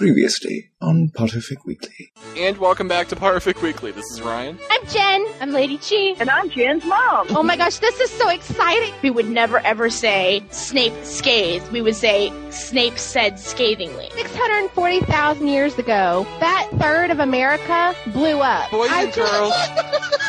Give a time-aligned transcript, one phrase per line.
[0.00, 2.10] Previously on Potterfic Weekly.
[2.34, 3.90] And welcome back to Potterfic Weekly.
[3.90, 4.58] This is Ryan.
[4.70, 5.26] I'm Jen.
[5.42, 6.14] I'm Lady Chi.
[6.18, 7.26] And I'm Jen's mom.
[7.36, 8.94] Oh my gosh, this is so exciting.
[9.02, 11.70] We would never ever say Snape scathed.
[11.70, 14.08] We would say Snape said scathingly.
[14.14, 18.70] 640,000 years ago, that third of America blew up.
[18.70, 19.52] Boys I and girls,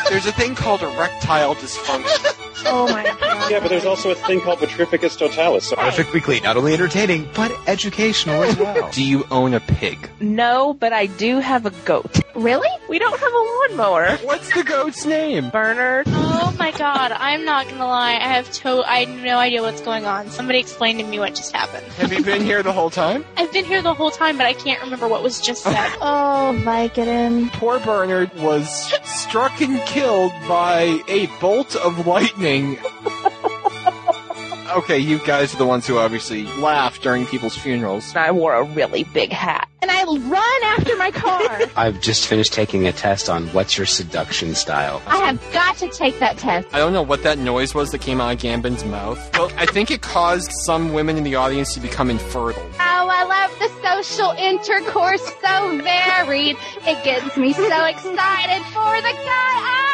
[0.10, 2.41] there's a thing called erectile dysfunction.
[2.66, 3.50] Oh my god.
[3.50, 5.68] Yeah, but there's also a thing called Petrificus totalis.
[5.68, 8.90] So Potterfic Weekly, not only entertaining, but educational as well.
[8.92, 10.08] Do you own a pig?
[10.20, 12.21] No, but I do have a goat.
[12.34, 12.68] Really?
[12.88, 14.16] We don't have a lawnmower.
[14.24, 15.50] What's the goat's name?
[15.50, 16.06] Bernard.
[16.08, 19.80] Oh my god, I'm not gonna lie, I have to- I have no idea what's
[19.80, 20.30] going on.
[20.30, 21.86] Somebody explain to me what just happened.
[21.94, 23.24] Have you been here the whole time?
[23.36, 25.92] I've been here the whole time, but I can't remember what was just said.
[26.00, 27.50] Oh, my Vicodin.
[27.52, 32.76] Poor Bernard was struck and killed by a bolt of lightning.
[34.76, 38.16] Okay, you guys are the ones who obviously laugh during people's funerals.
[38.16, 39.68] I wore a really big hat.
[39.82, 41.60] And I run after my car.
[41.76, 45.02] I've just finished taking a test on what's your seduction style.
[45.06, 46.68] I have got to take that test.
[46.72, 49.66] I don't know what that noise was that came out of Gambin's mouth, but I
[49.66, 52.66] think it caused some women in the audience to become infertile.
[52.74, 56.56] Oh, I love the social intercourse so varied.
[56.86, 59.92] It gets me so excited for the guy I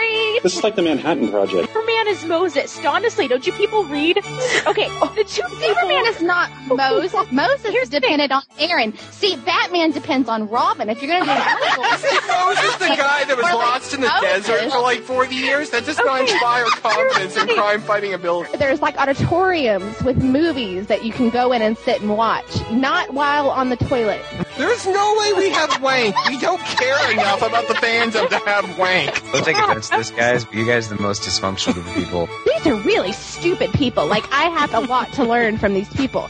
[0.00, 0.42] married.
[0.42, 1.68] this is like the Manhattan Project.
[1.68, 2.84] Superman is Moses.
[2.84, 4.18] Honestly, don't you people read?
[4.66, 5.12] Okay, oh.
[5.16, 5.60] the two people.
[5.74, 7.14] Superman is not Moses.
[7.32, 8.96] Moses is dependent on Aaron.
[9.12, 10.88] See, Batman depends on Robin.
[10.88, 14.00] If you're going to do an Moses, the guy that was Or like lost in
[14.00, 14.46] the Moses.
[14.46, 16.32] desert for like 40 years, that does not Okay.
[16.32, 18.56] inspire confidence and crime fighting ability.
[18.58, 23.12] there's like auditoriums with movies that you can go in and sit and watch, not
[23.14, 24.22] while on the toilet.
[24.60, 26.14] There's no way we have wank.
[26.28, 29.32] We don't care enough about the fandom to have wank.
[29.32, 31.94] Don't take offense to this, guys, but you guys are the most dysfunctional group of
[31.94, 32.28] people.
[32.44, 34.04] These are really stupid people.
[34.06, 36.28] Like I have a lot to learn from these people.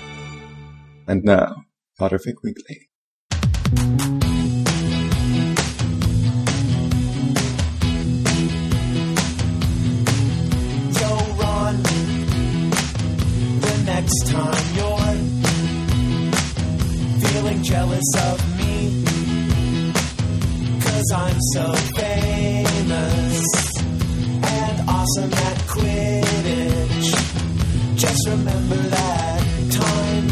[1.09, 1.57] And uh, now,
[1.99, 2.89] Potterfic Weekly.
[11.01, 11.83] Yo, Ron,
[13.61, 14.90] the next time you're
[17.63, 19.05] jealous of me,
[20.81, 23.45] cause I'm so famous
[24.43, 27.11] and awesome at Quidditch.
[27.97, 30.27] Just remember that time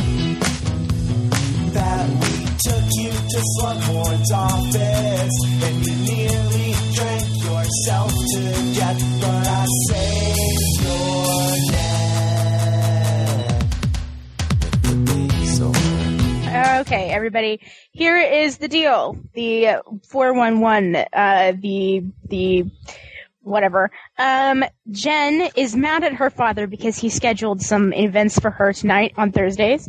[1.72, 8.40] that we took you to Slughorn's office and you nearly drank yourself to
[8.74, 10.77] death, but I saved
[16.68, 17.60] Okay, everybody.
[17.92, 19.18] Here is the deal.
[19.32, 20.96] The four one one.
[20.96, 22.70] Uh, the the
[23.40, 23.90] whatever.
[24.18, 29.14] Um, Jen is mad at her father because he scheduled some events for her tonight
[29.16, 29.88] on Thursdays.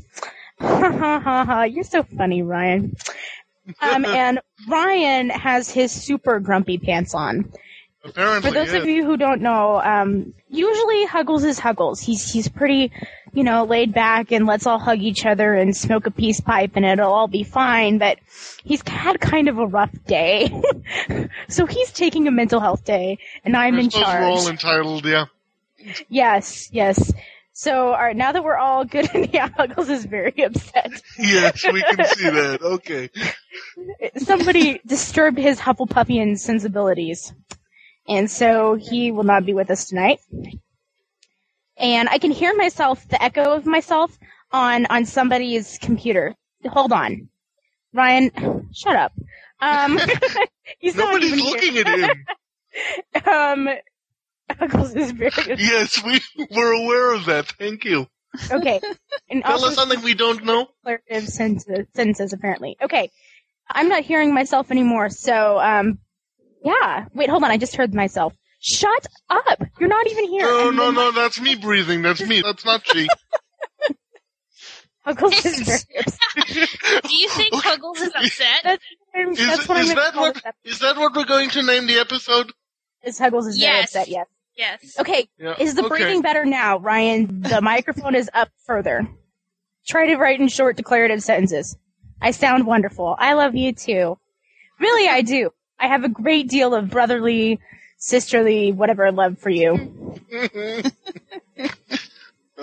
[0.60, 1.64] Ha ha ha ha!
[1.64, 2.96] You're so funny, Ryan.
[3.82, 7.52] Um, and Ryan has his super grumpy pants on.
[8.04, 8.80] Apparently, For those yeah.
[8.80, 12.00] of you who don't know, um, usually Huggles is Huggles.
[12.00, 12.92] He's he's pretty,
[13.34, 16.72] you know, laid back and let's all hug each other and smoke a peace pipe
[16.76, 17.98] and it'll all be fine.
[17.98, 18.18] But
[18.64, 20.50] he's had kind of a rough day,
[21.50, 24.22] so he's taking a mental health day, and I'm I in charge.
[24.22, 25.26] we're all entitled, yeah.
[26.10, 27.14] Yes, yes.
[27.54, 31.02] So, all right, now that we're all good, and yeah, Huggles is very upset.
[31.18, 32.62] Yes, we can see that.
[32.62, 33.10] Okay.
[34.18, 37.34] Somebody disturbed his Hufflepuffian sensibilities.
[38.08, 40.20] And so he will not be with us tonight.
[41.80, 44.18] And I can hear myself, the echo of myself,
[44.52, 46.36] on, on somebody's computer.
[46.68, 47.30] Hold on.
[47.94, 49.14] Ryan, shut up.
[49.62, 49.96] Um,
[50.84, 51.52] Nobody's even here.
[51.54, 52.26] looking at him.
[53.26, 53.68] Um,
[54.96, 57.48] is very Yes, we we're aware of that.
[57.58, 58.08] Thank you.
[58.52, 58.80] okay.
[59.30, 60.68] And Tell us something we don't know.
[61.08, 62.78] sentences, sentences apparently.
[62.82, 63.10] Okay.
[63.70, 65.98] I'm not hearing myself anymore, so um
[66.64, 67.06] yeah.
[67.14, 68.34] Wait, hold on, I just heard myself.
[68.60, 69.62] Shut up!
[69.80, 70.42] You're not even here.
[70.46, 72.02] No, And no, no, that's me breathing.
[72.02, 72.42] That's me.
[72.42, 73.08] That's not she.
[75.06, 77.04] Huggles is very upset.
[77.08, 78.62] Do you think Huggles is upset?
[78.64, 78.84] That's,
[79.40, 81.64] Is, that's what is I'm gonna that call what is that what we're going to
[81.64, 82.52] name the episode?
[83.04, 83.96] Is Huggles is very Yes.
[83.96, 84.28] upset, yes.
[84.58, 84.96] Yes.
[85.00, 85.56] Okay, Yeah.
[85.58, 85.90] is the okay.
[85.90, 87.42] breathing better now, Ryan?
[87.42, 89.08] The microphone is up further.
[89.88, 91.78] Try to write in short declarative sentences.
[92.22, 93.16] I sound wonderful.
[93.18, 94.18] I love you too.
[94.80, 95.52] Really, I do.
[95.80, 97.60] I have a great deal of brotherly,
[98.00, 100.18] sisterly, whatever love for you.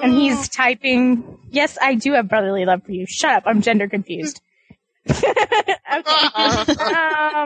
[0.02, 3.06] And he's typing, yes, I do have brotherly love for you.
[3.06, 4.40] Shut up, I'm gender confused.
[5.10, 5.22] okay.
[5.94, 6.04] um,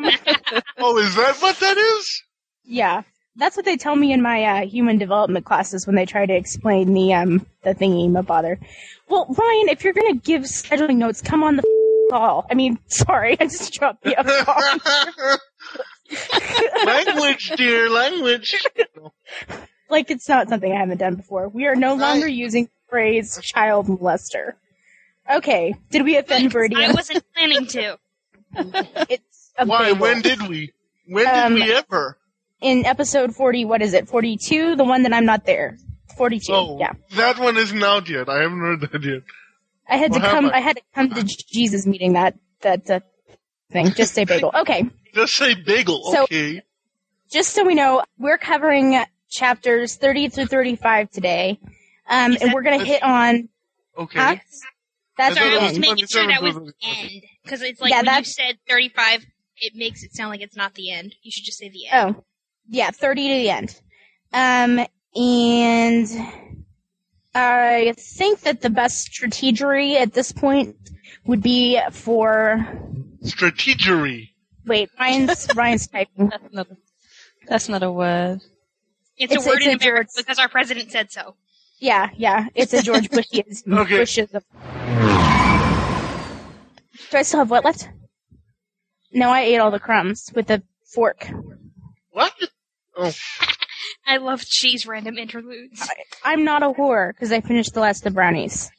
[0.78, 2.22] Oh, is that what that is?
[2.64, 3.02] yeah.
[3.36, 6.34] That's what they tell me in my uh, human development classes when they try to
[6.34, 8.58] explain the um the thingy ma bother.
[9.08, 11.62] Well, Ryan, if you're gonna give scheduling notes, come on the
[12.10, 12.44] call.
[12.50, 15.38] I mean, sorry, I just dropped the F bomb.
[16.86, 18.54] language, dear, language.
[19.88, 21.48] like it's not something I haven't done before.
[21.48, 24.54] We are no longer using the phrase child molester.
[25.32, 26.76] Okay, did we offend Birdie?
[26.76, 27.98] I wasn't planning to.
[29.08, 29.90] it's a Why?
[29.92, 29.98] bagel.
[30.00, 30.72] When did we?
[31.06, 32.16] When did Um, we ever?
[32.60, 34.06] in episode 40, what is it?
[34.08, 35.78] 42, the one that I'm not there.
[36.18, 36.92] 42, Oh, yeah.
[37.16, 38.28] that one isn't out yet.
[38.28, 39.22] I haven't heard that yet.
[39.88, 40.52] I had to What come, happened?
[40.52, 43.00] I had to come to Jesus meeting that, that, uh,
[43.72, 43.92] thing.
[43.94, 44.52] Just say bagel.
[44.60, 44.84] Okay.
[45.14, 46.12] Just say bagel.
[46.12, 46.62] So- okay.
[47.30, 51.60] Just so we know, we're covering chapters 30 through 35 today.
[52.08, 53.48] Um, and we're gonna hit on,
[53.96, 54.18] Okay.
[54.18, 54.36] huh?
[55.16, 57.22] That's Sorry, I was making sure that was the end.
[57.44, 59.24] Because it's like Yeah, when you that's- said 35,
[59.58, 61.14] it makes it sound like it's not the end.
[61.22, 62.16] You should just say the end.
[62.16, 62.24] Oh,
[62.68, 63.80] yeah, 30 to the end.
[64.32, 66.08] Um, and
[67.34, 70.74] I think that the best strategery at this point
[71.26, 72.66] would be for,
[73.22, 74.29] Strategery.
[74.66, 76.28] Wait, Ryan's, Ryan's typing.
[76.28, 76.66] That's not,
[77.48, 78.40] that's not a word.
[79.16, 81.34] It's, It's- a word it's in a America George- because our president said so.
[81.78, 83.98] Yeah, yeah, it's a George Bush's, Okay.
[83.98, 84.44] Bush's of.
[87.10, 87.88] Do I still have what left?
[89.12, 90.62] No, I ate all the crumbs with a
[90.94, 91.26] fork.
[92.10, 92.32] What?
[92.96, 93.10] Oh,
[94.06, 95.88] I love cheese random interludes.
[96.24, 98.70] I'm not a whore because I finished the last of the brownies.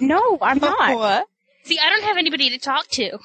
[0.00, 0.96] no, I'm not.
[0.96, 1.26] What?
[1.64, 3.18] See, I don't have anybody to talk to.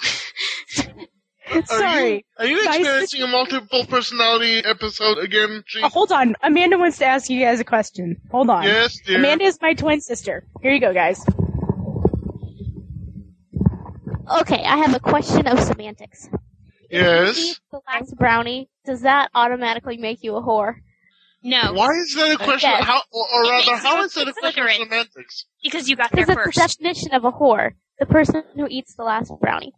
[1.66, 2.26] Sorry.
[2.38, 5.84] Are you Guys, experiencing a multiple personality episode again, Chief?
[5.84, 6.36] Oh, hold on.
[6.44, 8.18] Amanda wants to ask you guys a question.
[8.32, 8.64] Hold on.
[8.64, 9.18] Yes, dear.
[9.18, 10.46] Amanda is my twin sister.
[10.62, 11.24] Here you go, guys.
[14.40, 16.30] Okay, I have a question of semantics.
[16.90, 17.38] Yes.
[17.38, 18.70] Eat the last brownie.
[18.86, 20.76] Does that automatically make you a whore?
[21.44, 21.74] No.
[21.74, 22.70] Why is that a question?
[22.70, 22.84] Yes.
[22.86, 25.46] How, or, or It rather, makes how you is that a question of semantics?
[25.64, 26.78] Because you got there Because it's first.
[26.80, 27.72] the definition of a whore.
[28.00, 29.74] The person who eats the last brownie.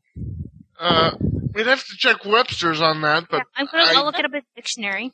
[0.79, 1.11] Uh,
[1.53, 4.33] we'd have to check Webster's on that, but I'm gonna I- I'll look it up
[4.33, 5.11] in the dictionary.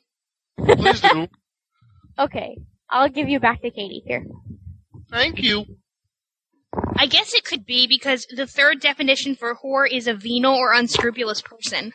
[0.58, 1.28] please do.
[2.18, 2.58] Okay,
[2.90, 4.26] I'll give you back to Katie here.
[5.10, 5.64] Thank you.
[6.96, 10.72] I guess it could be because the third definition for whore is a venal or
[10.74, 11.92] unscrupulous person.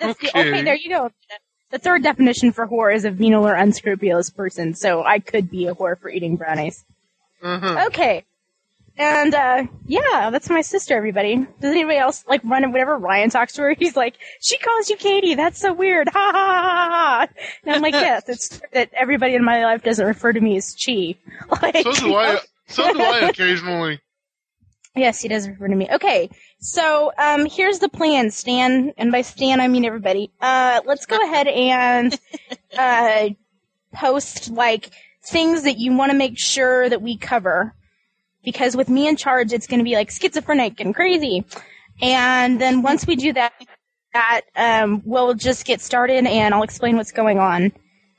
[0.00, 1.10] That's the- okay, there you go.
[1.70, 5.66] The third definition for whore is a venal or unscrupulous person, so I could be
[5.68, 6.84] a whore for eating brownies.
[7.42, 7.84] Uh-huh.
[7.86, 8.24] Okay.
[8.96, 11.36] And, uh, yeah, that's my sister, everybody.
[11.36, 14.96] Does anybody else, like, run whenever Ryan talks to her, he's like, she calls you
[14.96, 17.26] Katie, that's so weird, ha ha ha ha.
[17.64, 20.74] And I'm like, yes, it's that everybody in my life doesn't refer to me as
[20.74, 21.16] Chi.
[21.62, 22.38] Like, So do I.
[22.68, 24.00] So do I occasionally.
[24.94, 25.88] Yes, he does refer to me.
[25.90, 30.30] Okay, so um, here's the plan, Stan, and by Stan I mean everybody.
[30.40, 32.18] Uh, let's go ahead and
[32.78, 33.28] uh,
[33.92, 34.90] post like
[35.24, 37.74] things that you want to make sure that we cover,
[38.44, 41.44] because with me in charge, it's going to be like schizophrenic and crazy.
[42.00, 43.52] And then once we do that,
[44.12, 47.72] that um, we'll just get started, and I'll explain what's going on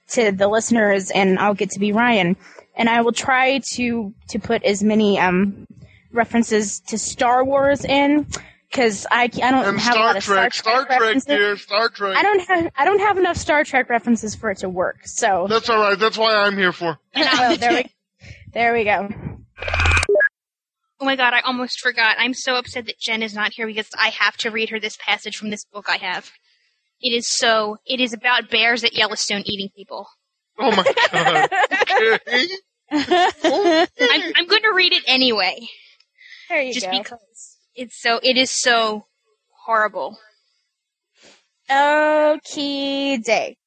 [0.10, 2.36] to the listeners, and I'll get to be Ryan,
[2.75, 5.68] and I will try to to put as many um
[6.12, 8.25] references to Star Wars in
[8.70, 11.25] because I, I don't And have a lot of Trek, Star Star Trek, Trek, references.
[11.25, 12.16] dear, Star Trek.
[12.18, 15.06] I don't have I don't have enough Star Trek references for it to work.
[15.06, 15.98] So That's all right.
[15.98, 16.98] That's why I'm here for.
[17.16, 17.86] oh, there we
[18.54, 19.10] there we go.
[21.04, 22.16] Oh my god, I almost forgot.
[22.18, 24.96] I'm so upset that Jen is not here because I have to read her this
[24.96, 26.32] passage from this book I have.
[27.01, 27.75] It is so.
[27.86, 30.08] It is about bears at Yellowstone eating people.
[30.58, 31.50] Oh my god.
[31.74, 32.48] Okay.
[32.94, 35.68] Oh, I'm, I'm going to read it anyway,
[36.48, 36.98] There you just go.
[37.00, 38.22] because it's so.
[38.24, 39.06] It is so
[39.66, 40.18] horrible.
[41.70, 43.58] Okay, day.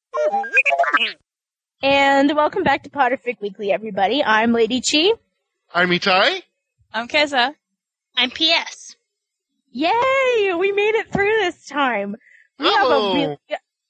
[1.83, 4.23] And welcome back to Potterfic Weekly, everybody.
[4.23, 5.11] I'm Lady Chi.
[5.71, 6.41] I'm Itai.
[6.93, 7.53] I'm Keza.
[8.15, 8.95] I'm PS.
[9.71, 10.53] Yay!
[10.57, 12.15] We made it through this time.
[12.59, 13.11] We have Oh.
[13.11, 13.37] a really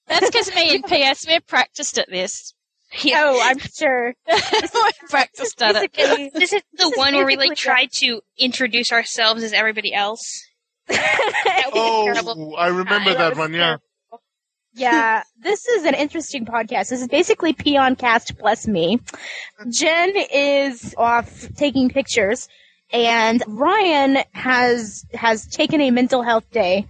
[0.08, 2.54] That's because me and PS, we're practiced at this.
[3.14, 4.14] Oh, I'm sure.
[4.28, 5.92] we're practiced at it.
[5.94, 9.44] Basically- This is the This is one where we like basically try to introduce ourselves
[9.44, 10.46] as everybody else.
[10.88, 12.54] That was oh, terrible.
[12.54, 13.54] Oh, I remember That that one.
[13.54, 13.78] Yeah.
[14.74, 16.90] Yeah, this is an interesting podcast.
[16.90, 19.00] This is basically Peon Cast plus me.
[19.70, 22.48] Jen is off taking pictures,
[22.92, 26.88] and Ryan has has taken a mental health day.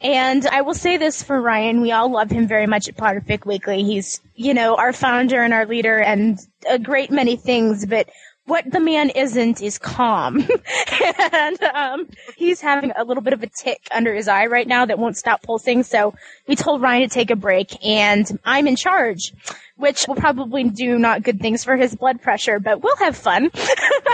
[0.00, 3.46] And I will say this for Ryan: we all love him very much at Potterfic
[3.46, 3.82] Weekly.
[3.82, 6.38] He's, you know, our founder and our leader, and
[6.68, 7.86] a great many things.
[7.86, 8.08] But
[8.46, 10.46] what the man isn't is calm.
[11.32, 14.86] and um, he's having a little bit of a tick under his eye right now
[14.86, 15.82] that won't stop pulsing.
[15.82, 16.14] So
[16.46, 19.32] we told Ryan to take a break, and I'm in charge,
[19.76, 23.50] which will probably do not good things for his blood pressure, but we'll have fun.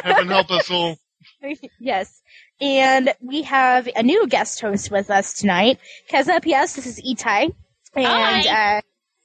[0.02, 0.98] Heaven help us all.
[1.80, 2.22] yes.
[2.60, 5.78] And we have a new guest host with us tonight.
[6.10, 7.54] Keza, yes, this is Itai.
[7.94, 8.78] And, Hi.
[8.78, 8.80] uh,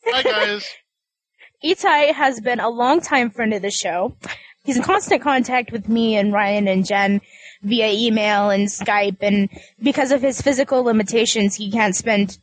[0.07, 0.67] Hi guys.
[1.65, 4.15] Itai has been a longtime friend of the show.
[4.63, 7.21] He's in constant contact with me and Ryan and Jen
[7.63, 9.49] via email and Skype, and
[9.81, 12.37] because of his physical limitations, he can't spend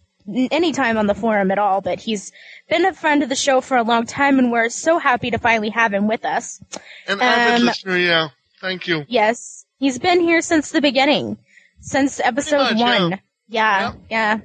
[0.50, 2.32] any time on the forum at all, but he's
[2.68, 5.38] been a friend of the show for a long time, and we're so happy to
[5.38, 6.60] finally have him with us.
[7.06, 8.28] An avid Um, listener, yeah.
[8.60, 9.04] Thank you.
[9.06, 11.38] Yes, he's been here since the beginning,
[11.80, 13.20] since episode much, one.
[13.48, 14.38] Yeah, yeah.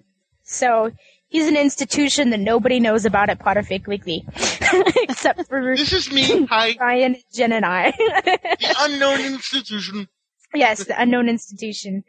[0.43, 0.91] So
[1.29, 4.25] he's an institution that nobody knows about at Potterfic Weekly,
[5.03, 6.45] except for this is me.
[6.47, 7.91] Hi, Ryan, Jen, and I.
[7.91, 10.07] the unknown institution.
[10.53, 12.03] yes, the unknown institution.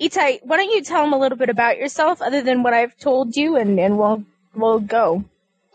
[0.00, 2.96] Itai, why don't you tell him a little bit about yourself, other than what I've
[2.98, 4.24] told you, and and we'll
[4.54, 5.24] we'll go.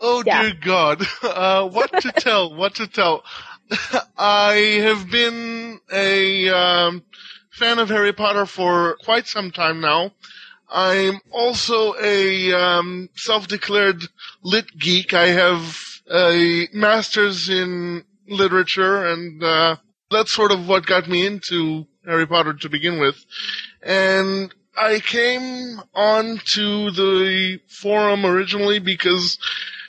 [0.00, 0.42] Oh Yeah.
[0.42, 2.54] dear God, uh, what to tell?
[2.54, 3.22] What to tell?
[4.18, 7.02] I have been a um,
[7.50, 10.12] fan of Harry Potter for quite some time now.
[10.70, 14.02] I'm also a um, self-declared
[14.42, 15.14] lit geek.
[15.14, 15.76] I have
[16.12, 19.76] a master's in literature, and uh,
[20.10, 23.16] that's sort of what got me into Harry Potter to begin with.
[23.82, 29.38] And I came on to the forum originally because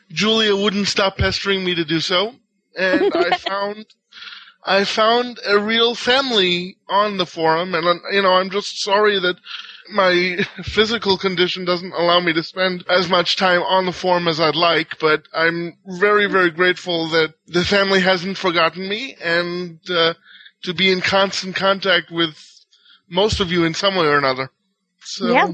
[0.09, 2.33] Julia wouldn't stop pestering me to do so,
[2.79, 3.86] and I found
[4.65, 9.36] I found a real family on the forum, and you know I'm just sorry that
[9.91, 14.39] my physical condition doesn't allow me to spend as much time on the forum as
[14.39, 20.13] I'd like, but I'm very very grateful that the family hasn't forgotten me, and uh,
[20.63, 22.36] to be in constant contact with
[23.09, 24.51] most of you in some way or another.
[25.01, 25.48] So, Yeah.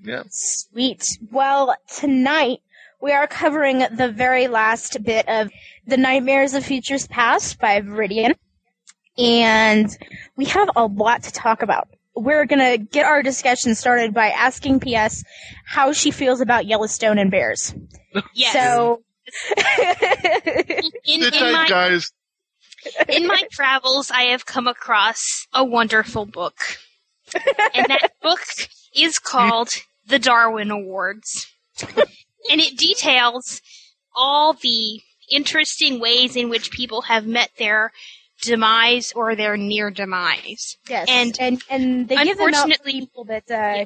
[0.00, 0.22] yeah.
[0.28, 1.06] Sweet.
[1.30, 2.58] Well, tonight
[3.00, 5.50] we are covering the very last bit of
[5.86, 8.34] The Nightmares of Futures Past by Viridian.
[9.18, 9.96] And
[10.36, 11.88] we have a lot to talk about.
[12.14, 15.24] We're gonna get our discussion started by asking PS
[15.64, 17.74] how she feels about Yellowstone and bears.
[18.34, 18.52] Yes.
[18.52, 19.02] So,
[21.04, 22.12] in, Sit in my guys.
[23.08, 26.56] in my travels, I have come across a wonderful book,
[27.74, 28.40] and that book
[28.94, 29.68] is called
[30.06, 31.46] the Darwin Awards,
[32.50, 33.60] and it details
[34.14, 37.92] all the interesting ways in which people have met their
[38.42, 40.76] demise or their near demise.
[40.88, 41.06] yes.
[41.10, 43.84] And and, and they give them out to unfortunately- people that, uh,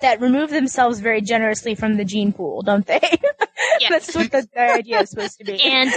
[0.00, 3.00] that remove themselves very generously from the gene pool, don't they?
[3.88, 5.62] That's what the, the idea is supposed to be.
[5.62, 5.92] And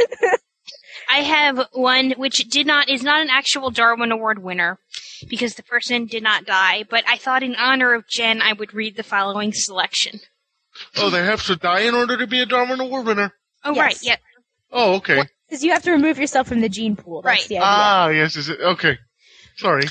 [1.10, 4.78] I have one which did not is not an actual Darwin Award winner
[5.28, 8.74] because the person did not die, but I thought in honor of Jen I would
[8.74, 10.20] read the following selection.
[10.98, 13.34] Oh, they have to die in order to be a Darwin Award winner.
[13.64, 13.82] Oh Yes.
[13.82, 14.16] right, yeah.
[14.72, 15.24] Oh, okay.
[15.48, 17.22] Because you have to remove yourself from the gene pool.
[17.22, 17.48] That's Right.
[17.48, 17.66] the idea.
[17.68, 18.60] Ah, yes, is it?
[18.60, 18.98] Okay.
[19.58, 19.86] Sorry.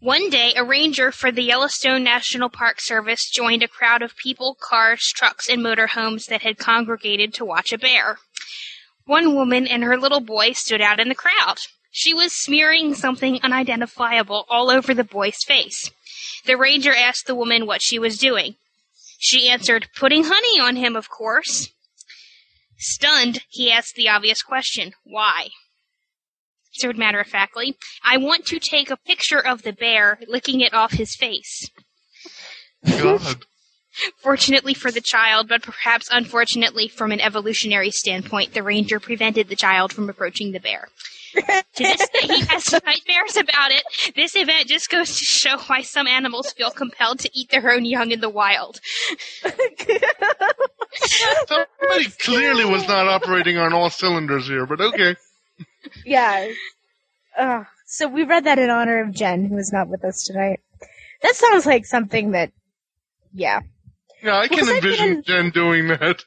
[0.00, 4.56] One day, a ranger for the Yellowstone National Park Service joined a crowd of people,
[4.60, 8.18] cars, trucks, and motorhomes that had congregated to watch a bear.
[9.06, 11.56] One woman and her little boy stood out in the crowd.
[11.90, 15.90] She was smearing something unidentifiable all over the boy's face.
[16.44, 18.56] The ranger asked the woman what she was doing.
[19.18, 21.68] She answered, putting honey on him, of course.
[22.78, 25.48] Stunned, he asked the obvious question, why?
[26.74, 30.74] answered matter of factly, I want to take a picture of the bear licking it
[30.74, 31.70] off his face.
[32.84, 33.44] God.
[34.18, 39.56] Fortunately for the child, but perhaps unfortunately from an evolutionary standpoint, the ranger prevented the
[39.56, 40.88] child from approaching the bear.
[41.34, 43.82] To this day, he has nightmares about it.
[44.14, 47.84] This event just goes to show why some animals feel compelled to eat their own
[47.84, 48.80] young in the wild.
[51.46, 55.16] Somebody clearly was not operating on all cylinders here, but okay.
[56.04, 56.48] Yeah.
[57.38, 57.66] Ugh.
[57.86, 60.60] so we read that in honor of Jen, who is not with us tonight.
[61.22, 62.52] That sounds like something that,
[63.32, 63.60] yeah.
[64.22, 66.24] Yeah, I can Was I envision being- Jen doing that.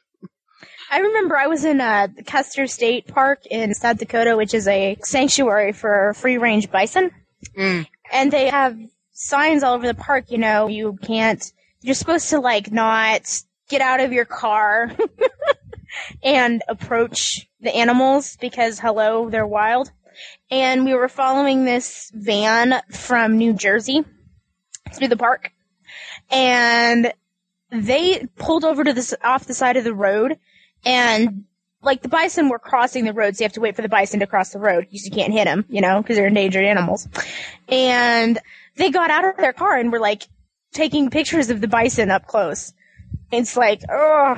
[0.90, 4.96] I remember I was in uh, Custer State Park in South Dakota, which is a
[5.02, 7.10] sanctuary for free range bison.
[7.56, 7.86] Mm.
[8.10, 8.78] And they have
[9.12, 11.44] signs all over the park, you know, you can't,
[11.82, 14.90] you're supposed to like not get out of your car
[16.22, 19.90] and approach the animals because hello, they're wild.
[20.50, 24.04] And we were following this van from New Jersey
[24.94, 25.52] through the park
[26.30, 27.12] and
[27.70, 30.38] they pulled over to this off the side of the road
[30.84, 31.44] and
[31.82, 34.20] like the bison were crossing the road so you have to wait for the bison
[34.20, 37.08] to cross the road because you can't hit them you know because they're endangered animals
[37.68, 38.38] and
[38.76, 40.26] they got out of their car and were like
[40.72, 42.72] taking pictures of the bison up close
[43.32, 44.36] it's like oh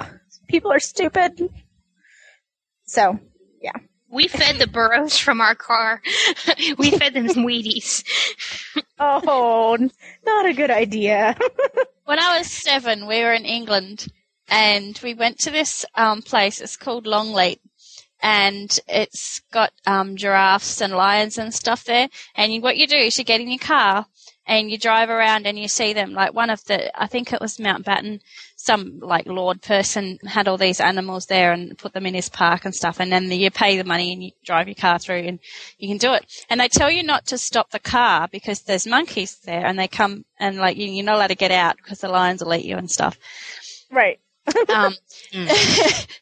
[0.49, 1.41] people are stupid
[2.85, 3.19] so
[3.63, 3.73] yeah
[4.11, 6.03] We fed the burros from our car.
[6.79, 8.03] we fed them some Wheaties.
[9.03, 9.79] Oh,
[10.27, 11.35] not a good idea.
[12.05, 14.09] When I was seven, we were in England
[14.51, 16.61] and we went to this um, place.
[16.61, 17.61] It's called Longleat.
[18.23, 22.09] And it's got um, giraffes and lions and stuff there.
[22.35, 24.05] And what you do is you get in your car
[24.47, 26.13] and you drive around and you see them.
[26.13, 28.21] Like one of the, I think it was Mountbatten,
[28.57, 32.67] some like lord person had all these animals there and put them in his park
[32.67, 33.01] and stuff.
[33.01, 35.39] And then you pay the money and you drive your car through and
[35.79, 36.27] you can do it.
[36.51, 39.89] And they tell you not to stop the car because there's monkeys there and they
[39.89, 42.67] come and like you- you're not allowed to get out because the lions will eat
[42.67, 43.17] you and stuff.
[43.91, 44.21] Right.
[44.69, 44.95] Um,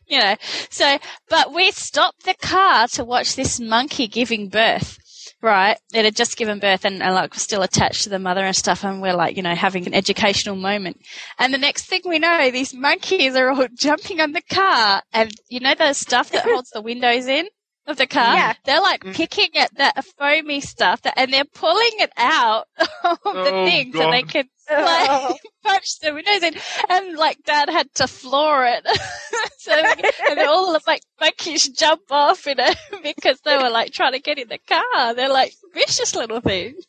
[0.07, 0.37] you know,
[0.71, 4.99] so, but we stopped the car to watch this monkey giving birth.
[5.41, 8.45] Right, it had just given birth and, and like was still attached to the mother
[8.45, 11.01] and stuff, and we're like, you know, having an educational moment.
[11.39, 15.31] And the next thing we know, these monkeys are all jumping on the car, and
[15.49, 17.47] you know the stuff that holds the windows in
[17.87, 18.35] of the car.
[18.35, 18.55] Yeah.
[18.65, 23.31] They're like picking at that foamy stuff, that, and they're pulling it out of the
[23.35, 25.37] Oh, thing so they can like Oh.
[25.65, 26.55] punch the windows in,
[26.89, 28.87] and like Dad had to floor it,
[29.59, 29.73] so
[30.31, 32.71] and all the like monkeys jump off, you know,
[33.03, 35.15] because they were like trying to get in the car.
[35.15, 36.85] They're like vicious little things.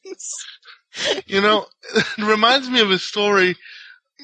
[1.28, 3.56] You know, it reminds me of a story.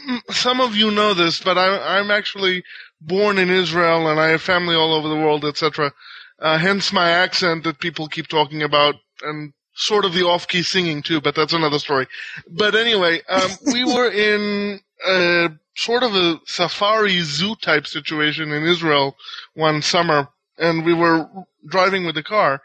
[0.07, 2.63] Mm, Some of you know this, but I, I'm actually
[3.01, 5.93] born in Israel and I have family all over the world, etc.
[6.39, 11.01] Uh, hence my accent that people keep talking about and sort of the off-key singing
[11.01, 12.07] too, but that's another story.
[12.49, 18.63] But anyway, um, we were in a sort of a safari zoo type situation in
[18.63, 19.15] Israel
[19.53, 21.29] one summer and we were
[21.67, 22.61] driving with the car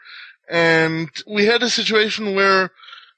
[0.49, 2.71] and we had a situation where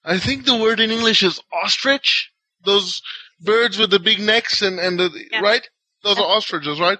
[0.03, 2.31] I think the word in English is ostrich.
[2.65, 3.01] Those
[3.39, 5.09] birds with the big necks and, and the,
[5.41, 5.67] right?
[6.03, 6.99] Those are ostriches, right?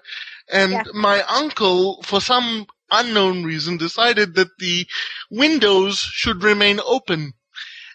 [0.52, 0.84] And Yeah.
[0.94, 4.86] my uncle, for some unknown reason, decided that the
[5.30, 7.34] windows should remain open.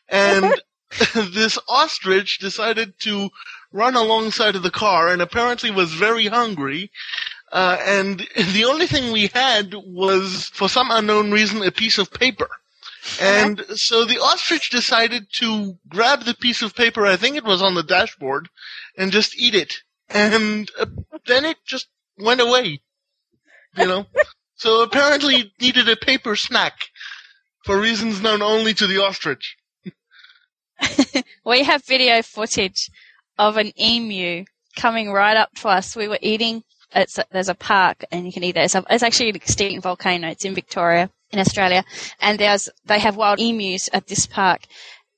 [0.08, 0.60] And
[1.14, 3.30] this ostrich decided to
[3.72, 6.90] run alongside of the car and apparently was very hungry.
[7.52, 12.12] Uh, and the only thing we had was, for some unknown reason, a piece of
[12.12, 12.48] paper.
[13.20, 17.62] And so the ostrich decided to grab the piece of paper, I think it was
[17.62, 18.48] on the dashboard,
[18.96, 19.82] and just eat it.
[20.10, 20.86] And uh,
[21.26, 22.80] then it just went away.
[23.76, 24.06] You know?
[24.58, 26.74] so apparently it needed a paper snack
[27.64, 29.56] for reasons known only to the ostrich.
[31.44, 32.90] we have video footage
[33.38, 34.44] of an emu
[34.76, 35.94] coming right up to us.
[35.94, 36.64] We were eating.
[36.94, 38.64] It's there's a park and you can eat there.
[38.64, 40.28] It's, it's actually an extinct volcano.
[40.28, 41.84] It's in Victoria, in Australia,
[42.20, 44.62] and there's they have wild emus at this park.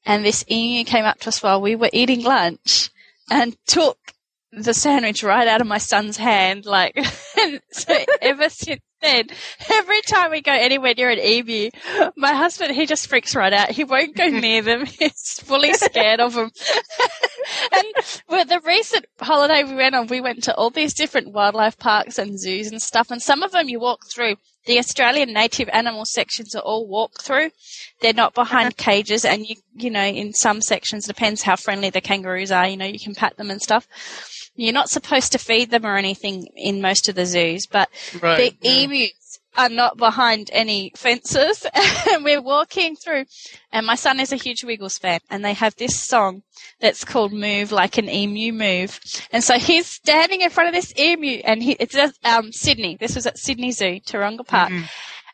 [0.05, 2.90] And this emu came up to us while we were eating lunch
[3.31, 3.98] and took
[4.53, 6.66] the sandwich right out of my son's hand.
[6.66, 6.94] Like,
[7.70, 9.28] so ever since then,
[9.70, 11.70] every time we go anywhere near an emu,
[12.16, 13.70] my husband, he just freaks right out.
[13.70, 14.84] He won't go near them.
[14.98, 16.50] He's fully scared of them.
[17.72, 17.84] and
[18.28, 22.18] with the recent holiday we went on, we went to all these different wildlife parks
[22.18, 23.10] and zoos and stuff.
[23.10, 24.36] And some of them you walk through.
[24.66, 27.50] The Australian native animal sections are all walk through.
[28.02, 28.84] They're not behind uh-huh.
[28.84, 29.24] cages.
[29.24, 32.68] And you, you know, in some sections, depends how friendly the kangaroos are.
[32.68, 33.88] You know, you can pat them and stuff.
[34.61, 37.88] You're not supposed to feed them or anything in most of the zoos, but
[38.20, 41.66] Right, the emus are not behind any fences.
[42.12, 43.25] and we're walking through,
[43.73, 46.42] and my son is a huge Wiggles fan, and they have this song
[46.79, 49.01] that's called "Move Like an Emu Move."
[49.33, 52.96] And so he's standing in front of this emu, and he, it's at um, Sydney.
[53.01, 54.73] This was at Sydney Zoo, Taronga Park.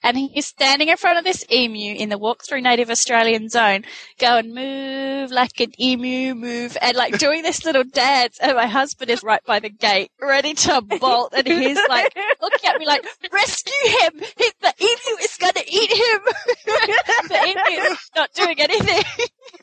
[0.07, 3.83] And he's standing in front of this emu in the walk through native Australian zone,
[4.21, 8.39] going, move like an emu, move, and like doing this little dance.
[8.41, 11.35] And my husband is right by the gate, ready to bolt.
[11.37, 14.13] And he's like looking at me like, rescue him!
[14.39, 16.21] He, the emu is going to eat him!
[17.29, 19.03] the emu is not doing anything.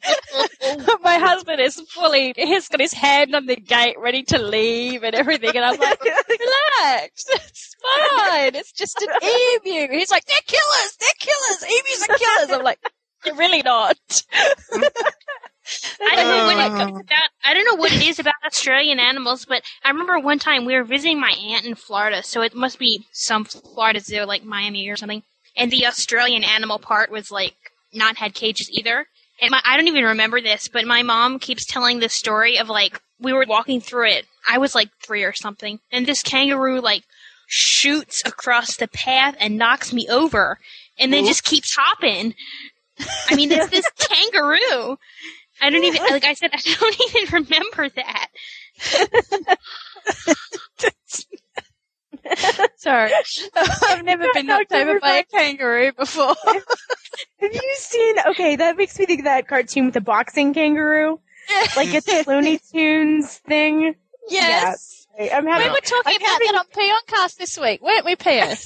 [1.04, 5.16] my husband is fully, he's got his hand on the gate, ready to leave and
[5.16, 5.52] everything.
[5.56, 8.56] And I'm like, relax, it's fine.
[8.56, 9.88] It's just an emu.
[9.98, 11.64] He's like, they're killers, they're killers.
[11.64, 12.58] Emus are killers.
[12.58, 12.80] I'm like,
[13.26, 13.98] you're really not.
[16.02, 17.30] I don't know what it um, is about.
[17.44, 20.76] I don't know what it is about Australian animals, but I remember one time we
[20.76, 24.90] were visiting my aunt in Florida, so it must be some Florida zoo like Miami
[24.90, 25.24] or something.
[25.56, 27.56] And the Australian animal part was like
[27.94, 29.06] not had cages either.
[29.42, 32.68] And my, I don't even remember this, but my mom keeps telling this story of
[32.68, 34.26] like we were walking through it.
[34.48, 37.04] I was like three or something, and this kangaroo like
[37.56, 40.58] shoots across the path and knocks me over,
[40.98, 42.34] and then just keeps hopping.
[43.30, 44.98] I mean, it's this kangaroo.
[45.62, 46.50] I don't even like I said.
[46.52, 48.28] I don't even remember that.
[52.78, 53.12] Sorry.
[53.56, 56.36] I've never been knocked over by a kangaroo before.
[56.46, 56.64] Have
[57.40, 58.16] Have you seen?
[58.30, 61.20] Okay, that makes me think of that cartoon with the boxing kangaroo.
[61.76, 63.94] Like it's a Looney Tunes thing.
[64.28, 64.32] Yes.
[64.32, 65.03] Yeah.
[65.20, 65.68] I'm having.
[65.68, 68.66] we were talking about that on Peoncast this week, weren't we, P.S.?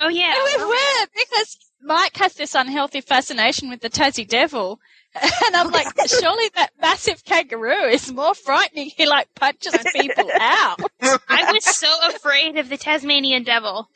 [0.00, 0.34] oh yeah.
[0.44, 0.68] we oh.
[0.68, 4.78] were because Mike has this unhealthy fascination with the Tassie Devil.
[5.44, 8.90] And I'm like, surely that massive kangaroo is more frightening.
[8.96, 10.80] He like punches people out.
[11.02, 13.90] I was so afraid of the Tasmanian devil.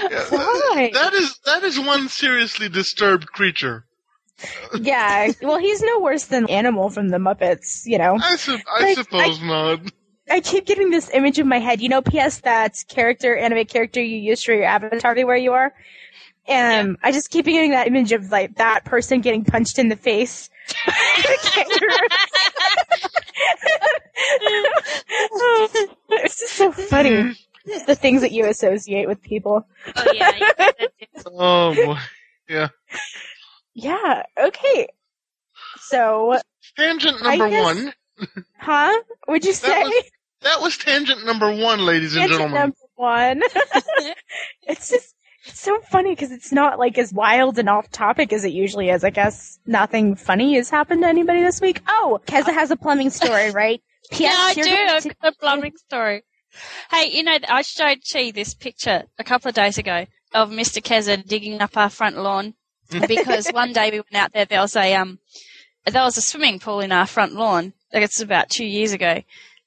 [0.00, 0.90] Why?
[0.92, 3.84] That is that is one seriously disturbed creature.
[4.80, 5.30] yeah.
[5.40, 7.82] Well, he's no worse than Animal from the Muppets.
[7.84, 8.18] You know.
[8.20, 9.78] I, su- I Like, suppose not.
[10.28, 11.80] I keep getting this image in my head.
[11.80, 12.40] You know, P.S.
[12.40, 15.72] That character, anime character you use for your avatar everywhere you are.
[16.48, 19.96] Um, I just keep getting that image of like that person getting punched in the
[19.96, 20.48] face.
[26.08, 27.34] it's just so funny.
[27.86, 29.66] The things that you associate with people.
[29.96, 30.32] Oh yeah.
[31.28, 31.98] Oh boy.
[32.48, 32.68] Yeah.
[33.74, 34.22] Yeah.
[34.40, 34.86] Okay.
[35.80, 36.38] So,
[36.76, 37.92] Tangent number guess- one.
[38.58, 39.02] huh?
[39.28, 39.82] Would you say?
[39.82, 40.04] Was,
[40.42, 42.60] that was tangent number one, ladies and Tangent gentlemen.
[42.60, 43.42] number one.
[44.62, 45.14] it's just
[45.46, 48.90] it's so funny because it's not like as wild and off topic as it usually
[48.90, 49.04] is.
[49.04, 51.82] I guess nothing funny has happened to anybody this week.
[51.86, 53.82] Oh, Keza has a plumbing story, right?
[54.12, 54.62] Yeah, I do.
[54.62, 56.22] I've a plumbing story.
[56.92, 60.80] Hey, you know, I showed Chi this picture a couple of days ago of Mr.
[60.80, 62.54] Keza digging up our front lawn
[63.08, 64.44] because one day we went out there.
[64.44, 65.18] There was a um,
[65.86, 67.72] there was a swimming pool in our front lawn.
[67.92, 69.22] Like it's about two years ago,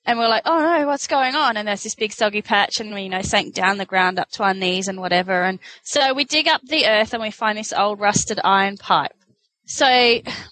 [0.10, 1.56] and we're like, oh no, what's going on?
[1.56, 4.32] And there's this big soggy patch, and we you know sank down the ground up
[4.32, 5.44] to our knees and whatever.
[5.44, 9.14] And so we dig up the earth and we find this old rusted iron pipe.
[9.66, 9.86] So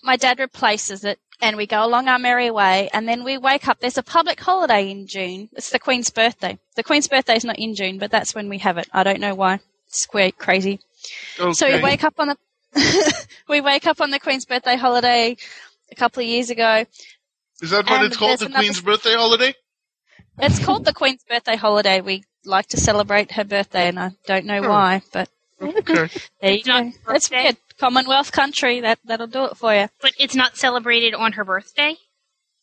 [0.03, 3.67] my dad replaces it and we go along our merry way and then we wake
[3.67, 3.79] up.
[3.79, 5.49] There's a public holiday in June.
[5.53, 6.59] It's the Queen's birthday.
[6.75, 8.87] The Queen's birthday is not in June, but that's when we have it.
[8.93, 9.59] I don't know why.
[9.87, 10.81] It's quite crazy.
[11.55, 15.35] So we wake up on the, we wake up on the Queen's birthday holiday
[15.91, 16.85] a couple of years ago.
[17.61, 18.31] Is that what and it's called?
[18.31, 19.53] there's The another- Queen's birthday holiday?
[20.39, 22.01] It's called the Queen's birthday holiday.
[22.01, 24.69] We like to celebrate her birthday and I don't know Oh.
[24.69, 25.29] why, but
[25.61, 25.83] Okay.
[26.41, 26.91] there you It's not go.
[27.07, 27.43] That's birthday?
[27.43, 27.57] weird.
[27.79, 28.81] Commonwealth country.
[28.81, 29.87] That, that'll do it for you.
[30.01, 31.95] But it's not celebrated on her birthday.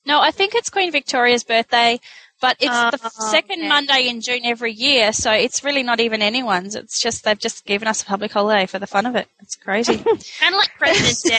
[0.06, 1.98] No, I think it's Queen Victoria's birthday,
[2.40, 3.68] but it's the Oh, second okay.
[3.68, 6.74] Monday in June every year, so it's really not even anyone's.
[6.74, 9.28] It's just they've just given us a public holiday for the fun of it.
[9.40, 9.96] It's crazy.
[9.98, 11.38] Kind of like President's Day.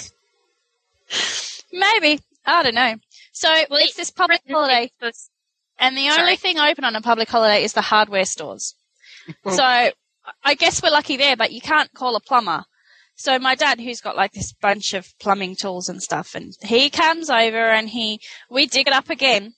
[1.72, 2.96] Maybe I don't know.
[3.36, 4.90] So Well, it's this public holiday,
[5.78, 6.22] and the Sorry.
[6.22, 8.76] only thing open on a public holiday is the hardware stores.
[9.50, 12.64] so I guess we're lucky there, but you can't call a plumber.
[13.18, 16.90] So my dad, who's got like this bunch of plumbing tools and stuff, and he
[16.90, 19.54] comes over and he we dig it up again,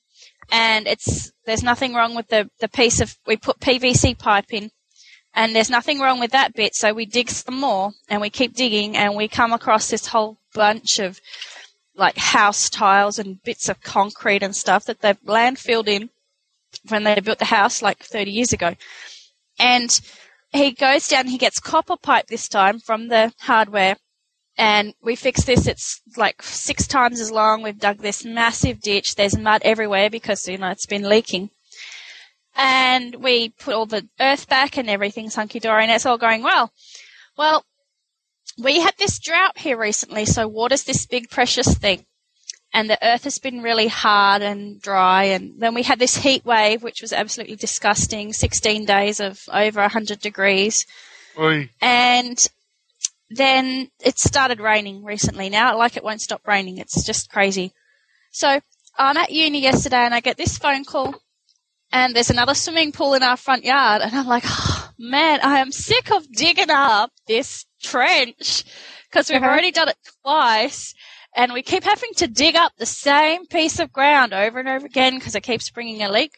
[0.51, 4.71] and it's there's nothing wrong with the the piece of we put PVC pipe in,
[5.35, 6.73] and there's nothing wrong with that bit.
[6.73, 10.39] So we dig some more, and we keep digging, and we come across this whole
[10.55, 11.21] bunch of
[11.97, 16.09] like house tiles and bits of concrete and stuff that they've landfilled in
[16.89, 18.75] when they built the house like 30 years ago.
[19.59, 19.99] And
[20.53, 23.97] he goes down, he gets copper pipe this time from the hardware,
[24.57, 25.67] and we fix this.
[25.67, 27.61] It's like six times as long.
[27.61, 29.15] We've dug this massive ditch.
[29.15, 31.51] There's mud everywhere because, you know, it's been leaking.
[32.55, 36.41] And we put all the earth back and everything's hunky dory and it's all going
[36.41, 36.71] well.
[37.37, 37.63] Well,
[38.57, 42.05] we had this drought here recently, so water's this big precious thing.
[42.73, 45.23] And the earth has been really hard and dry.
[45.25, 49.81] And then we had this heat wave, which was absolutely disgusting 16 days of over
[49.81, 50.85] 100 degrees.
[51.39, 51.69] Oi.
[51.81, 52.37] And
[53.29, 55.77] then it started raining recently now.
[55.77, 56.77] Like it won't stop raining.
[56.77, 57.71] It's just crazy.
[58.31, 58.59] So
[58.97, 61.15] I'm at uni yesterday and I get this phone call
[61.91, 64.01] and there's another swimming pool in our front yard.
[64.01, 68.63] And I'm like, oh, man, I am sick of digging up this trench
[69.09, 69.49] because we've Uh-huh.
[69.51, 70.93] already done it twice.
[71.35, 74.85] And we keep having to dig up the same piece of ground over and over
[74.85, 76.31] again because it keeps bringing a leak.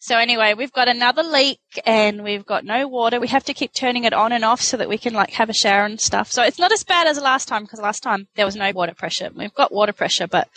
[0.00, 3.18] So anyway, we've got another leak and we've got no water.
[3.18, 5.48] We have to keep turning it on and off so that we can like have
[5.48, 6.30] a shower and stuff.
[6.30, 8.94] So it's not as bad as last time because last time there was no water
[8.94, 9.30] pressure.
[9.34, 10.48] We've got water pressure, but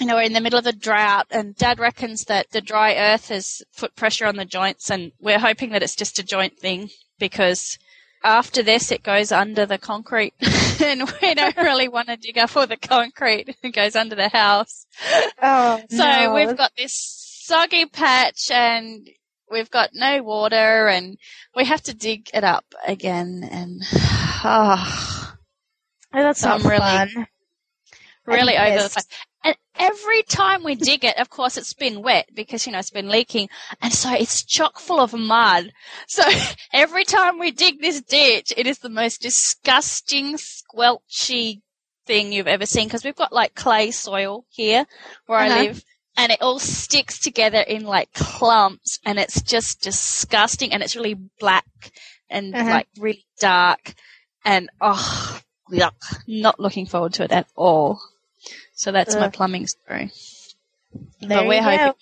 [0.00, 2.94] you know, we're in the middle of a drought and dad reckons that the dry
[2.96, 6.58] earth has put pressure on the joints and we're hoping that it's just a joint
[6.58, 7.78] thing because
[8.22, 10.34] after this it goes under the concrete
[10.84, 13.56] and we don't really want to dig up all the concrete.
[13.62, 14.86] It goes under the house.
[15.42, 16.34] Oh, So no.
[16.34, 16.92] we've got this
[17.44, 19.08] soggy patch and
[19.50, 21.16] we've got no water and
[21.56, 23.82] we have to dig it up again and
[24.44, 25.36] ah,
[26.12, 27.26] Oh, that's So I'm really- fun.
[28.26, 29.06] really over the place.
[29.42, 32.90] And every time we dig it, of course, it's been wet because, you know, it's
[32.90, 33.48] been leaking.
[33.80, 35.72] And so it's chock full of mud.
[36.08, 36.22] So
[36.72, 41.62] every time we dig this ditch, it is the most disgusting, squelchy
[42.06, 44.86] thing you've ever seen because we've got like clay soil here
[45.26, 45.54] where Uh-huh.
[45.54, 45.84] I live
[46.16, 51.14] and it all sticks together in like clumps and it's just disgusting and it's really
[51.38, 51.64] black
[52.28, 52.68] and Uh-huh.
[52.70, 53.94] like really dark
[54.44, 55.92] and oh, yuck.
[56.26, 58.00] Not looking forward to it at all.
[58.80, 59.30] So that's my uh.
[59.30, 60.10] plumbing story.
[61.20, 61.94] But we're you hoping, go.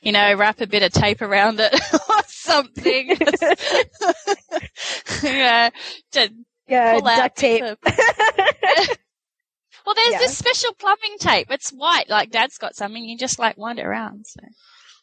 [0.00, 1.74] you know, wrap a bit of tape around it
[2.08, 3.10] or something.
[5.22, 5.68] yeah,
[6.12, 6.30] to
[6.66, 7.62] Yeah, pull out duct tape.
[7.62, 8.96] the-
[9.84, 10.18] well, there's Yeah.
[10.20, 11.48] this special plumbing tape.
[11.50, 14.24] It's white, like Dad's got some, and you just like wind it around.
[14.26, 14.40] So,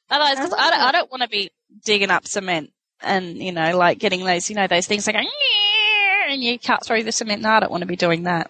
[0.10, 1.52] otherwise, 'cause I don't, I don't want to be
[1.86, 6.44] digging up cement and you know, like getting those, you know, those things like, and
[6.44, 7.44] you cut through the cement.
[7.44, 8.50] No, I don't want to be doing that.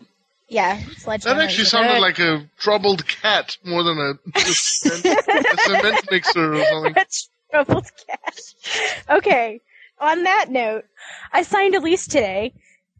[0.49, 1.99] Yeah, That actually sounded good.
[2.01, 7.03] like a troubled cat more than a, a cement, a cement mixer or something.
[7.51, 8.39] troubled cat.
[9.09, 9.59] Okay.
[9.99, 10.85] On that note,
[11.33, 12.53] I signed a lease today.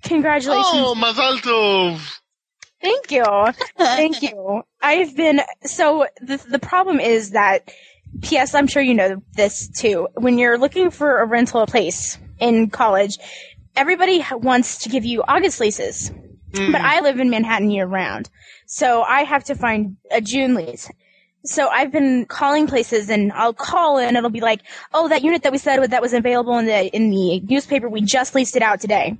[0.04, 0.66] Congratulations.
[0.74, 2.20] Oh, Mazal Tov!
[2.82, 3.24] Thank you.
[3.78, 4.64] Thank you.
[4.82, 7.72] I've been so the the problem is that
[8.22, 10.08] PS I'm sure you know this too.
[10.16, 13.18] When you're looking for a rental place in college,
[13.76, 16.12] everybody wants to give you August leases.
[16.58, 16.72] Mm.
[16.72, 18.30] But I live in Manhattan year round.
[18.65, 20.89] So I have to find a June lease.
[21.46, 24.62] So I've been calling places and I'll call and it'll be like,
[24.93, 28.02] "Oh, that unit that we said that was available in the in the newspaper, we
[28.02, 29.15] just leased it out today."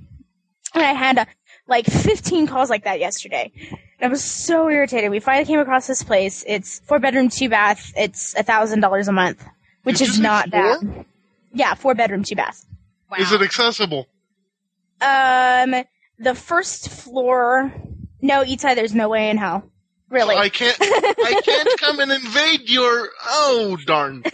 [0.74, 1.24] And I had uh,
[1.66, 3.50] like 15 calls like that yesterday.
[3.70, 5.10] And I was so irritated.
[5.10, 6.44] We finally came across this place.
[6.46, 7.92] It's four bedroom, two bath.
[7.96, 9.44] It's a thousand dollars a month,
[9.84, 10.80] which is not four?
[10.80, 11.04] bad.
[11.52, 12.66] Yeah, four bedroom, two bath.
[13.10, 13.18] Wow.
[13.18, 14.06] Is it accessible?
[15.00, 15.74] Um,
[16.18, 17.72] the first floor.
[18.20, 19.70] No, Itai, there's no way in hell.
[20.10, 20.36] Really?
[20.36, 20.76] I can't.
[20.80, 23.10] I can't come and invade your.
[23.26, 24.24] Oh darn!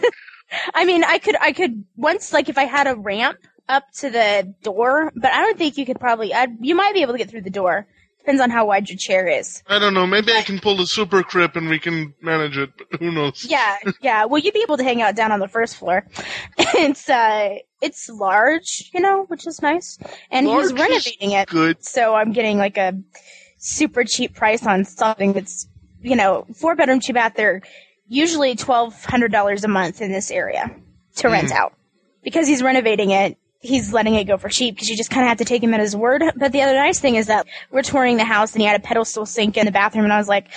[0.73, 4.09] I mean, I could, I could once, like, if I had a ramp up to
[4.09, 6.33] the door, but I don't think you could probably.
[6.33, 7.87] I'd, you might be able to get through the door.
[8.25, 9.61] Depends on how wide your chair is.
[9.67, 10.07] I don't know.
[10.07, 12.71] Maybe I can pull the super crip and we can manage it.
[12.75, 13.45] But who knows?
[13.47, 14.25] Yeah, yeah.
[14.25, 16.07] Well, you'd be able to hang out down on the first floor.
[16.57, 19.99] it's uh, it's large, you know, which is nice.
[20.31, 21.85] And Large he's renovating it, good.
[21.85, 22.93] so I'm getting like a
[23.59, 25.67] super cheap price on something that's,
[26.01, 27.33] you know, four bedroom, two bath.
[27.35, 27.61] They're
[28.07, 30.75] usually twelve hundred dollars a month in this area
[31.17, 31.57] to rent Mhm.
[31.57, 31.73] out
[32.23, 33.37] because he's renovating it.
[33.65, 35.73] He's letting it go for cheap because you just kind of have to take him
[35.73, 36.23] at his word.
[36.35, 38.83] But the other nice thing is that we're touring the house and he had a
[38.83, 40.47] pedestal sink in the bathroom and I was like,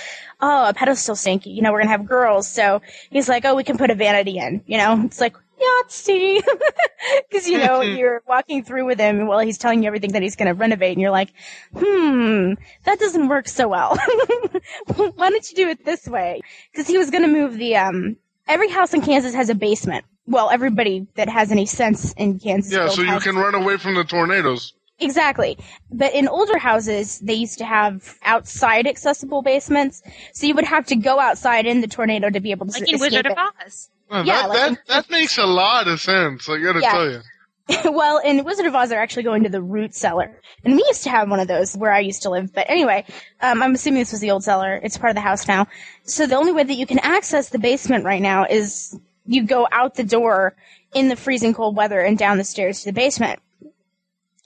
[0.41, 1.45] oh, a pedestal sink.
[1.45, 4.37] You know, we're gonna have girls, so he's like, oh, we can put a vanity
[4.37, 4.63] in.
[4.65, 6.41] You know, it's like Yahtzee,
[7.29, 10.35] because you know you're walking through with him while he's telling you everything that he's
[10.35, 11.29] gonna renovate, and you're like,
[11.73, 12.53] hmm,
[12.85, 13.97] that doesn't work so well.
[14.95, 16.41] Why don't you do it this way?
[16.71, 18.17] Because he was gonna move the um.
[18.47, 20.05] Every house in Kansas has a basement.
[20.29, 22.71] Well, everybody that has any sense in Kansas.
[22.71, 24.73] Yeah, built so you can run away from the tornadoes.
[24.99, 25.57] Exactly.
[25.91, 30.03] But in older houses, they used to have outside accessible basements.
[30.33, 32.91] So you would have to go outside in the tornado to be able to Like
[32.93, 33.31] in Wizard it.
[33.31, 33.89] of Oz.
[34.09, 36.47] Well, Yeah, that like that, that makes a lot of sense.
[36.47, 36.91] I gotta Yeah.
[36.91, 37.21] tell you.
[37.91, 40.39] well, in Wizard of Oz, they're actually going to the root cellar.
[40.63, 42.53] And we used to have one of those where I used to live.
[42.53, 43.05] But anyway,
[43.41, 44.79] um, I'm assuming this was the old cellar.
[44.83, 45.67] It's part of the house now.
[46.03, 49.67] So the only way that you can access the basement right now is you go
[49.71, 50.55] out the door
[50.93, 53.39] in the freezing cold weather and down the stairs to the basement.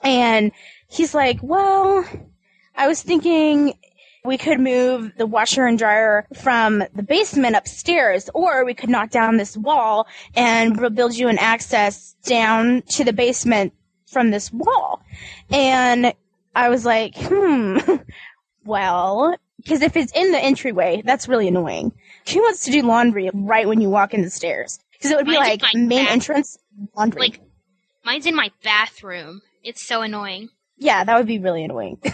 [0.02, 0.52] And
[0.88, 2.04] he's like, well,
[2.76, 3.72] I was thinking
[4.26, 9.10] we could move the washer and dryer from the basement upstairs, or we could knock
[9.10, 13.72] down this wall and bu- build you an access down to the basement
[14.06, 15.00] from this wall.
[15.50, 16.12] And
[16.54, 17.78] I was like, hmm,
[18.66, 21.92] well, because if it's in the entryway, that's really annoying.
[22.32, 24.78] Who wants to do laundry right when you walk in the stairs?
[24.92, 26.58] Because it would be Mine's like main bath- entrance,
[26.96, 27.20] laundry.
[27.20, 27.40] Like,
[28.04, 29.42] mine's in my bathroom.
[29.62, 30.50] It's so annoying.
[30.76, 31.98] yeah, that would be really annoying.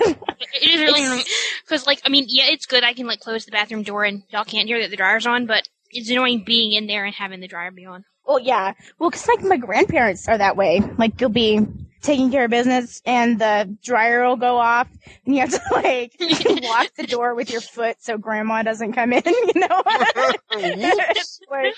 [0.53, 1.25] It is really annoying
[1.65, 2.83] because, like, I mean, yeah, it's good.
[2.83, 5.47] I can like close the bathroom door and y'all can't hear that the dryer's on,
[5.47, 8.05] but it's annoying being in there and having the dryer be on.
[8.27, 8.73] Well, yeah.
[8.99, 10.81] Well, because like my grandparents are that way.
[10.99, 11.61] Like you'll be
[12.03, 14.89] taking care of business and the dryer will go off
[15.27, 16.15] and you have to like
[16.63, 19.83] lock the door with your foot so grandma doesn't come in, you know?
[19.87, 21.75] Like-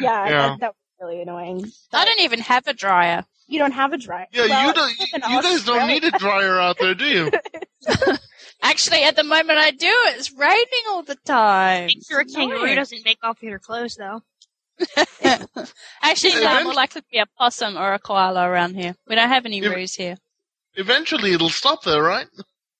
[0.00, 0.28] yeah, Yeah.
[0.28, 1.64] That, that was really annoying.
[1.92, 3.24] I don't even have a dryer.
[3.48, 4.26] You don't have a dryer.
[4.32, 4.98] Yeah, Well, you don't.
[4.98, 7.30] live You guys don't need a dryer out there, do you?
[8.62, 9.86] Actually, at the moment I do.
[10.08, 11.86] It's raining all the time.
[11.86, 14.22] Make sure a kangaroo doesn't make off your clothes, though.
[16.02, 18.94] Actually, no, Event- more likely to be a possum or a koala around here.
[19.08, 20.16] We don't have any Ev- roos here.
[20.74, 22.26] Eventually, it'll stop there, right?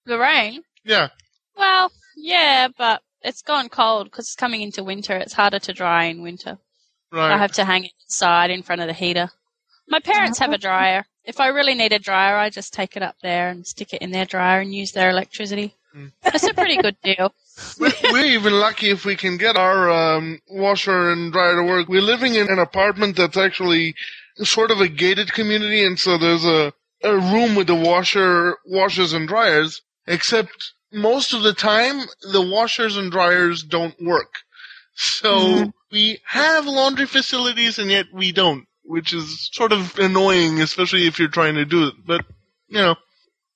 [0.04, 0.62] The rain?
[0.84, 1.08] Yeah.
[1.56, 5.16] Well, yeah, but it's gone cold because it's coming into winter.
[5.16, 6.58] It's harder to dry in winter.
[7.10, 7.32] Right.
[7.32, 9.30] I have to hang it inside in front of the heater.
[9.88, 11.04] My parents have a dryer.
[11.24, 14.02] If I really need a dryer, I just take it up there and stick it
[14.02, 15.74] in their dryer and use their electricity.
[15.92, 16.06] Hmm.
[16.22, 17.32] That's a pretty good deal.
[17.78, 21.88] We- We're even lucky if we can get our um, washer and dryer to work.
[21.88, 23.94] We're living in an apartment that's actually
[24.38, 29.12] sort of a gated community, and so there's a, a room with the washer, washers
[29.12, 29.80] and dryers.
[30.06, 30.50] Except
[30.92, 34.34] most of the time, the washers and dryers don't work.
[34.94, 41.06] So we have laundry facilities, and yet we don't, which is sort of annoying, especially
[41.06, 41.94] if you're trying to do it.
[42.06, 42.24] But
[42.68, 42.94] you know,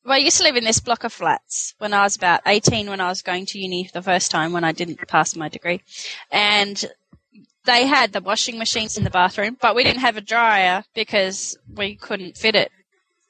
[0.04, 2.88] Well, I used to live in this block of flats when I was about 18
[2.88, 5.48] when I was going to uni for the first time when I didn't pass my
[5.48, 5.82] degree.
[6.30, 6.82] And
[7.64, 11.58] they had the washing machines in the bathroom, but we didn't have a dryer because
[11.68, 12.72] we couldn't fit it.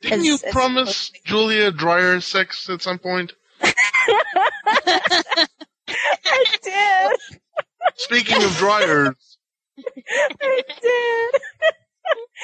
[0.01, 3.33] didn't you promise Julia dryer sex at some point?
[3.63, 5.47] I
[6.63, 7.19] did.
[7.97, 9.39] Speaking of dryers,
[9.77, 11.41] I did.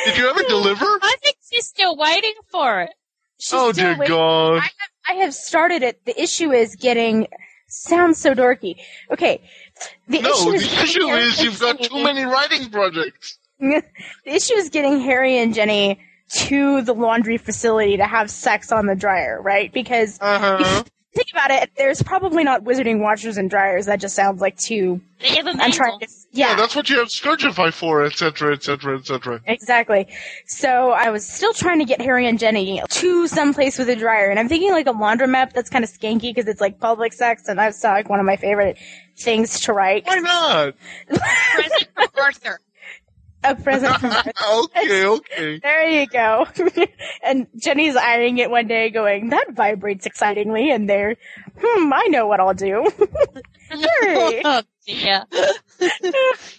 [0.07, 0.85] did you ever deliver?
[0.85, 2.91] I think she's still waiting for it.
[3.38, 4.14] She's oh dear waiting.
[4.14, 4.59] God!
[4.59, 4.70] I have,
[5.09, 6.05] I have started it.
[6.05, 7.27] The issue is getting.
[7.68, 8.77] Sounds so dorky.
[9.11, 9.42] Okay.
[10.09, 13.38] The no, issue the is issue is you've got too many writing projects.
[13.59, 13.83] the
[14.25, 15.99] issue is getting Harry and Ginny
[16.31, 19.72] to the laundry facility to have sex on the dryer, right?
[19.72, 20.85] Because Uh-huh.
[21.16, 23.87] Think about it, there's probably not wizarding washers and dryers.
[23.87, 25.00] That just sounds like too.
[25.18, 26.07] They have a I'm trying to.
[26.31, 29.40] Yeah, Yeah, that's what you have Scourgify for, etc., etc., etc.
[29.46, 30.09] exactly.
[30.44, 34.29] So I was still trying to get Harry and Ginny to someplace with a dryer,
[34.29, 37.48] and I'm thinking like a laundromat that's kind of skanky because it's like public sex,
[37.48, 38.76] and that's like one of my favorite
[39.16, 40.05] things to write.
[40.07, 40.74] Why not?
[41.09, 42.61] Present from Arthur.
[43.47, 44.13] A present from
[44.65, 45.59] okay, okay.
[45.61, 46.47] There you go.
[47.23, 51.17] and Ginny's eyeing it one day, going, "That vibrates excitingly," and there,
[51.59, 52.89] hmm, I know what I'll do.
[53.69, 54.43] Harry.
[54.45, 55.25] oh dear.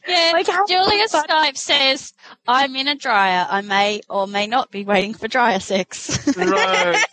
[0.07, 2.13] yeah, Like, how Julia fun- Skype says,
[2.47, 3.47] I'm in a dryer.
[3.49, 6.35] I may or may not be waiting for dryer sex.
[6.37, 7.05] Right,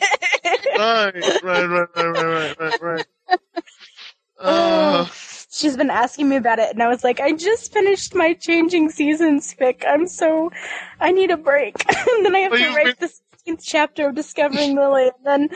[0.76, 3.06] right, right, right, right, right, right, right.
[4.38, 5.06] Uh,
[5.54, 8.90] She's been asking me about it, and I was like, I just finished my changing
[8.90, 9.84] seasons fic.
[9.86, 10.50] I'm so,
[10.98, 11.76] I need a break.
[12.08, 13.06] and then I have Well, to write the
[13.46, 15.48] 16th chapter of Discovering Lily, and then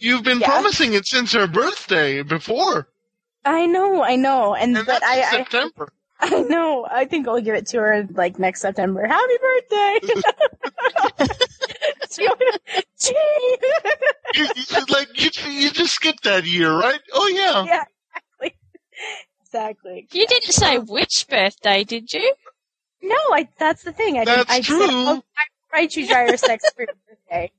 [0.00, 0.48] you've been Yeah.
[0.50, 2.88] promising it since her birthday before,
[3.44, 5.88] I know, I know, and, and but that's I, in I, September.
[6.20, 6.86] I know.
[6.90, 9.06] I think I'll give it to her like next September.
[9.06, 10.00] Happy birthday!
[13.00, 13.14] Gee.
[14.34, 17.00] you, you, like you, you just skipped that year, right?
[17.12, 17.64] Oh yeah.
[17.64, 17.84] yeah,
[19.42, 19.98] exactly.
[19.98, 20.20] Exactly.
[20.20, 22.34] you didn't say which birthday, did you?
[23.02, 23.48] No, I.
[23.58, 24.18] That's the thing.
[24.18, 24.50] I That's didn't.
[24.50, 24.80] I true.
[24.80, 27.50] Said, oh, I write you dryer sex for your birthday.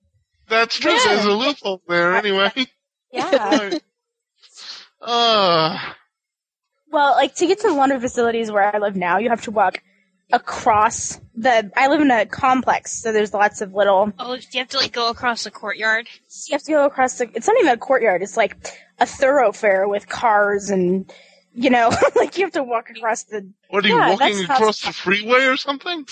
[0.48, 0.92] That's true.
[0.92, 1.00] Yeah.
[1.06, 2.52] There's a loophole there, anyway.
[3.12, 3.70] Yeah.
[3.70, 3.82] Right.
[5.06, 5.78] Uh,
[6.92, 9.52] well, like to get to the laundry facilities where I live now, you have to
[9.52, 9.84] walk
[10.32, 11.72] across the.
[11.76, 14.14] I live in a complex, so there's lots of little.
[14.18, 16.08] Oh, do you have to like go across the courtyard?
[16.48, 17.30] You have to go across the.
[17.34, 18.22] It's not even a courtyard.
[18.22, 18.56] It's like
[19.00, 21.12] a thoroughfare with cars and.
[21.56, 23.48] You know, like you have to walk across the.
[23.70, 26.06] what are you Yeah, walking across the freeway or something?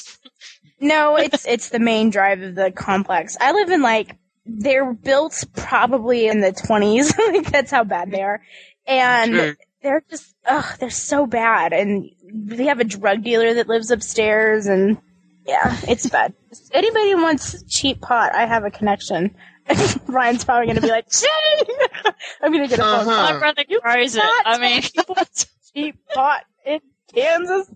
[0.79, 3.37] No, it's it's the main drive of the complex.
[3.39, 7.17] I live in like they're built probably in the twenties.
[7.31, 8.41] like that's how bad they are,
[8.87, 11.73] and they're just ugh, they're so bad.
[11.73, 14.97] And they have a drug dealer that lives upstairs, and
[15.45, 16.33] yeah, it's bad.
[16.71, 19.35] Anybody wants cheap pot, I have a connection.
[20.07, 21.27] Ryan's probably gonna be like, "Gee!"
[22.41, 23.09] I'm gonna get a phone call.
[23.13, 23.33] Uh-huh.
[23.33, 24.19] My brother grows it.
[24.19, 24.81] not I mean,
[25.73, 26.79] cheap bought in
[27.13, 27.69] Kansas.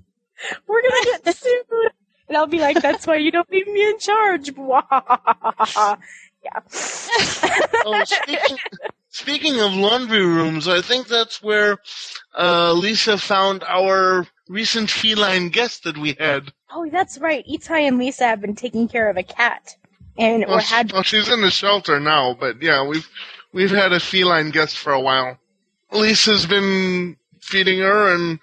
[0.68, 1.92] We're gonna get sued.
[2.28, 4.50] And I'll be like, that's why you don't leave me in charge.
[4.50, 5.96] yeah.
[7.86, 8.58] Oh, speaking,
[9.10, 11.78] speaking of laundry rooms, I think that's where
[12.38, 16.52] uh, Lisa found our recent feline guest that we had.
[16.72, 17.46] Oh, that's right.
[17.48, 19.76] Itai and Lisa have been taking care of a cat.
[20.18, 23.10] And, Well, or had, well, she's in the shelter now, but yeah, we've
[23.54, 25.38] we've had a feline guest for a while.
[25.92, 28.40] Lisa's been feeding her, and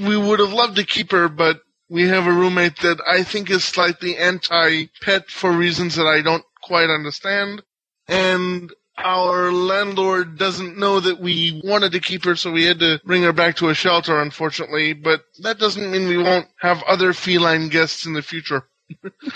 [0.00, 3.50] we would have loved to keep her, but we have a roommate that I think
[3.50, 7.62] is slightly anti-pet for reasons that I don't quite understand,
[8.08, 13.00] and our landlord doesn't know that we wanted to keep her, so we had to
[13.04, 14.92] bring her back to a shelter, unfortunately.
[14.92, 18.68] But that doesn't mean we won't have other feline guests in the future.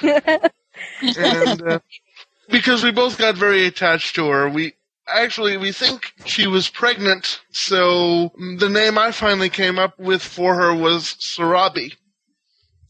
[1.03, 1.79] and uh,
[2.51, 4.75] because we both got very attached to her, we
[5.07, 7.41] actually we think she was pregnant.
[7.51, 11.95] So the name I finally came up with for her was Sarabi,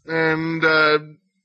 [0.07, 0.99] and uh,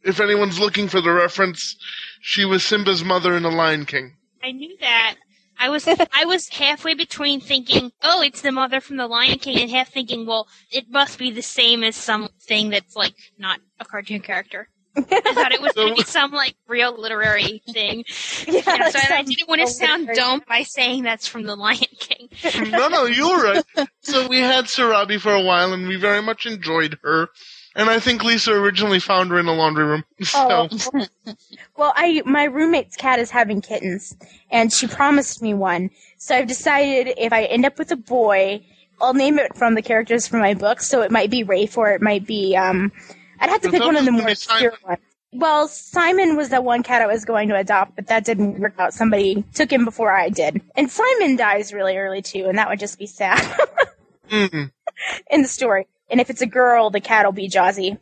[0.04, 1.76] if anyone's looking for the reference,
[2.22, 4.16] she was Simba's mother in The Lion King.
[4.44, 5.16] I knew that.
[5.62, 9.60] I was I was halfway between thinking, oh, it's the mother from the Lion King,
[9.60, 13.84] and half thinking, well, it must be the same as something that's like not a
[13.84, 14.70] cartoon character.
[14.98, 18.04] I thought it was going to be some like real literary thing.
[18.48, 21.80] Yeah, Yeah, so I didn't want to sound dumb by saying that's from the Lion
[22.00, 22.30] King.
[22.72, 23.88] no, no, you were right.
[24.02, 27.30] So we had Sarabi for a while, and we very much enjoyed her.
[27.76, 30.04] And I think Lisa originally found her in the laundry room.
[30.24, 31.06] So Oh.
[31.78, 34.16] well, I my roommate's cat is having kittens,
[34.52, 35.92] and she promised me one.
[36.18, 38.66] So I've decided if I end up with a boy,
[39.00, 40.82] I'll name it from the characters from my book.
[40.82, 42.92] So it might be Rafe, or it might be um.
[43.40, 45.00] I'd have to pick one of the more gonna obscure ones.
[45.32, 48.74] Well, Simon was the one cat I was going to adopt, but that didn't work
[48.80, 48.94] out.
[48.96, 52.80] Somebody took him before I did, and Simon dies really early too, and that would
[52.80, 53.40] just be sad
[54.30, 54.72] mm,
[55.30, 55.88] in the story.
[56.10, 58.00] And if it's a girl, the cat will be Jazzy,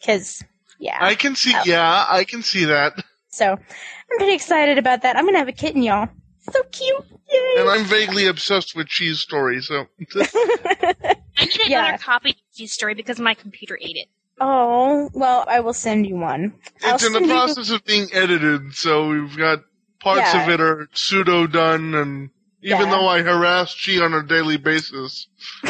[0.00, 0.42] because
[0.80, 0.98] yeah.
[1.00, 2.94] I can see, yeah, I can see that.
[3.28, 5.16] So I'm pretty excited about that.
[5.16, 6.08] I'm gonna have a kitten, y'all.
[6.50, 7.04] So cute.
[7.32, 7.54] Yay.
[7.58, 9.86] And I'm vaguely obsessed with Cheese Story, so.
[10.00, 11.14] I
[11.46, 11.96] need another Yeah.
[11.96, 14.08] copy of the story because my computer ate it.
[14.40, 16.54] Oh, well, I will send you one.
[16.84, 19.60] I'll It's in the send you- process of being edited, so we've got
[20.00, 20.42] parts Yeah.
[20.42, 22.30] of it are pseudo done, and
[22.62, 22.90] even Yeah.
[22.90, 25.28] though I harass Chi on a daily basis,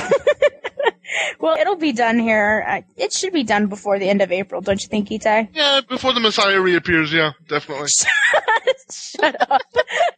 [1.39, 2.83] Well, it'll be done here.
[2.97, 5.49] It should be done before the end of April, don't you think, Itai?
[5.55, 7.89] yeah, before the Messiah reappears, yeah, definitely.
[8.91, 9.61] Shut up.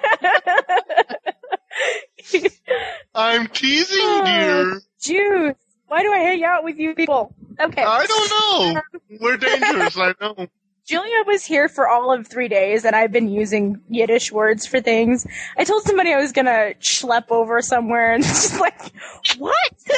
[3.16, 4.24] I'm teasing, Oh.
[4.26, 4.82] dear.
[5.02, 5.56] Juice.
[5.88, 7.34] Why do I hang out with you people?
[7.60, 7.84] Okay.
[7.84, 8.80] I don't know.
[8.80, 10.48] Um, We're dangerous, I know.
[10.86, 14.82] Julia was here for all of three days, and I've been using Yiddish words for
[14.82, 15.26] things.
[15.58, 18.80] I told somebody I was gonna schlep over somewhere, and it's just like,
[19.38, 19.56] what?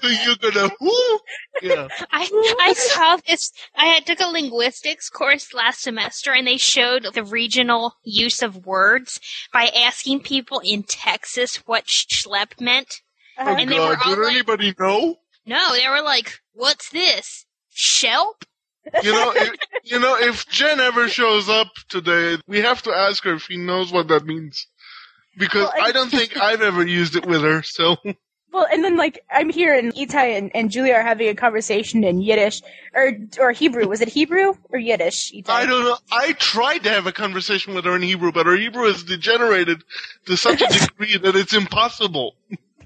[0.00, 1.18] So you're gonna whoo?
[1.60, 1.88] Yeah.
[2.12, 3.50] I I saw this.
[3.74, 9.18] I took a linguistics course last semester, and they showed the regional use of words
[9.52, 13.02] by asking people in Texas what schlep meant.
[13.38, 13.50] Uh-huh.
[13.50, 15.16] Oh And they were god, all did like- anybody know?
[15.46, 17.46] No, they were like, "What's this?
[17.70, 18.44] Shelp?"
[19.02, 19.52] You know, if,
[19.84, 23.56] you know, if Jen ever shows up today, we have to ask her if she
[23.56, 24.66] knows what that means.
[25.38, 27.96] Because Well, I- I don't think I've ever used it with her, so.
[28.50, 32.02] Well, and then like I'm here, and Itai and, and Julia are having a conversation
[32.02, 32.62] in Yiddish
[32.94, 33.86] or or Hebrew.
[33.86, 35.32] Was it Hebrew or Yiddish?
[35.32, 35.48] Itai?
[35.50, 35.98] I don't know.
[36.10, 39.84] I tried to have a conversation with her in Hebrew, but her Hebrew is degenerated
[40.26, 42.36] to such a degree that it's impossible.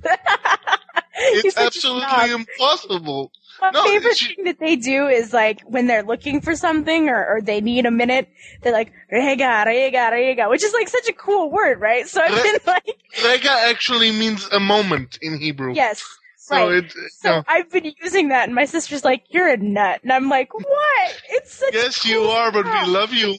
[1.15, 3.31] It's absolutely impossible.
[3.61, 7.09] My No, favorite she- thing that they do is like when they're looking for something
[7.09, 8.29] or, or they need a minute,
[8.63, 12.09] they're like rega rega rega, which is like such a cool word, right?
[12.09, 15.75] So I've been like, Rega actually means a moment in Hebrew.
[15.75, 16.03] yes,
[16.39, 16.85] So right.
[16.85, 17.45] it, so.
[17.47, 21.21] I've been using that, and my sister's like, "You're a nut," and I'm like, "What?
[21.31, 23.37] It's such." Yes, you are, but we love you.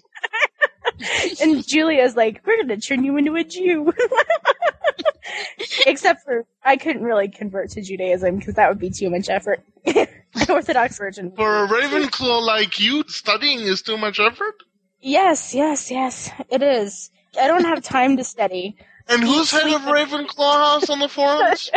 [1.41, 3.93] and Julia's like, "We're gonna turn you into a Jew."
[5.85, 9.63] Except for I couldn't really convert to Judaism because that would be too much effort.
[10.49, 11.31] Orthodox virgin.
[11.35, 14.55] For a Ravenclaw like you, studying is too much effort.
[15.01, 17.11] Yes, yes, yes, it is.
[17.39, 18.77] I don't have time to study.
[19.07, 21.69] And who's head of Ravenclaw House on the forums?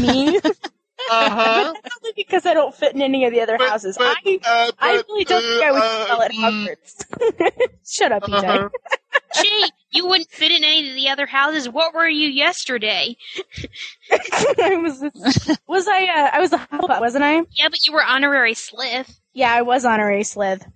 [0.00, 0.40] Me?
[1.10, 1.72] Uh huh.
[1.72, 3.96] But that's only because I don't fit in any of the other houses.
[3.98, 6.68] but, I, uh, I but, really don't think I would uh, spell at mm.
[6.68, 7.68] Hogwarts.
[7.90, 8.44] Shut up, EJ.
[8.44, 8.68] Uh-huh.
[9.42, 11.68] Gee, you wouldn't fit in any of the other houses.
[11.68, 13.16] What were you yesterday?
[14.10, 15.02] I was,
[15.66, 16.04] was I?
[16.04, 17.42] Uh, I was a Hufflepuff, wasn't I?
[17.52, 19.20] Yeah, but you were honorary Slith.
[19.34, 20.66] Yeah, I was honorary Slith,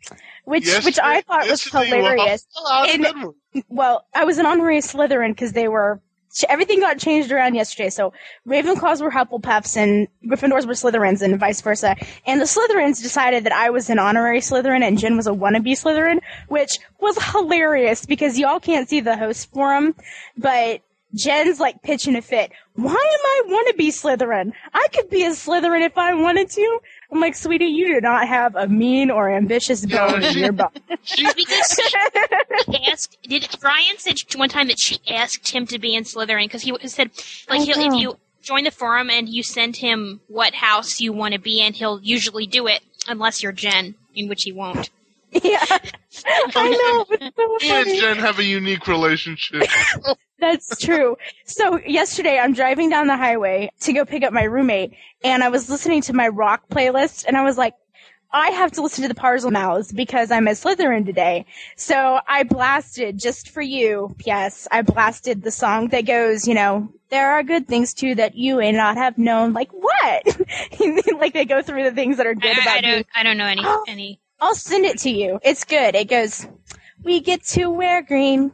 [0.45, 2.47] which Yes, which I thought was yesterday you were hilarious.
[2.57, 3.35] Hufflepuff.
[3.55, 6.01] And- Well, I was an honorary Slytherin because they were
[6.49, 7.91] everything got changed around yesterday.
[7.91, 8.12] So
[8.47, 11.97] Ravenclaws were Hufflepuffs and Gryffindors were Slytherins and vice versa.
[12.26, 15.72] And the Slytherins decided that I was an honorary Slytherin and Jen was a wannabe
[15.72, 19.95] Slytherin, which was hilarious because y'all can't see the host forum,
[20.37, 20.83] but
[21.14, 22.53] Jen's like pitching a fit.
[22.74, 24.53] Why am I wannabe Slytherin?
[24.72, 26.78] I could be a Slytherin if I wanted to.
[27.13, 30.71] I'm like, sweetie, you do not have a mean or ambitious bone in your bone.
[30.89, 31.81] It's because
[32.67, 33.19] she asked.
[33.23, 36.75] Did Brian said one time that she asked him to be in Slytherin because he
[36.89, 37.11] said
[37.51, 41.35] like he'll, if you join the forum and you send him what house you want
[41.35, 44.89] to be in, he'll usually do it unless you're Jen, in which he won't.
[45.33, 45.65] yeah,
[46.27, 47.07] I know.
[47.11, 48.01] It's so Me and.
[48.01, 49.63] Jen have a unique relationship.
[50.43, 51.16] That's true.
[51.47, 55.49] So yesterday I'm driving down the highway to go pick up my roommate and I
[55.51, 57.74] was listening to my rock playlist and I was like,
[58.32, 61.45] I have to listen to the Parselmouths because I'm a Slytherin today.
[61.76, 64.16] So I blasted just for you.
[64.24, 68.34] Yes, I blasted the song that goes, you know, there are good things too that
[68.34, 69.53] you may not have known.
[69.53, 70.38] Like what?
[71.20, 72.95] like they go through the things that are good I, about I you.
[72.97, 73.07] don't.
[73.14, 73.84] I don't know any Oh.
[73.88, 74.18] any.
[74.40, 75.38] I'll send it to you.
[75.45, 75.95] It's good.
[75.95, 76.47] It goes,
[77.05, 78.51] we get to wear green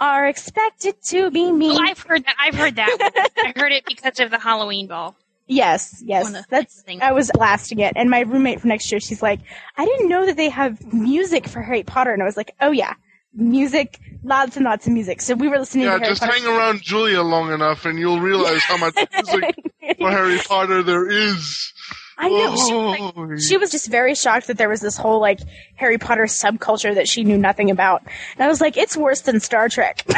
[0.00, 1.70] are expected to be me.
[1.76, 2.36] Oh, I've heard that.
[2.38, 3.30] I've heard that.
[3.44, 5.16] I heard it because of the Halloween ball.
[5.46, 6.24] Yes, yes.
[6.24, 7.00] One of the That's things.
[7.02, 9.40] I was blasting it, and my roommate for next year, she's like,
[9.76, 12.70] "I didn't know that they have music for Harry Potter," and I was like, "Oh
[12.70, 12.92] yeah,
[13.32, 16.34] music, lots and lots of music." So we were listening Yeah, to Harry just Potter.
[16.34, 19.54] hang around Julia long enough and you'll realize how much music
[19.98, 21.72] for Harry Potter there is.
[22.20, 22.56] I know.
[22.56, 25.38] She, was like, she was just very shocked that there was this whole like
[25.76, 28.02] Harry Potter subculture that she knew nothing about,
[28.34, 30.04] and I was like, "It's worse than Star Trek."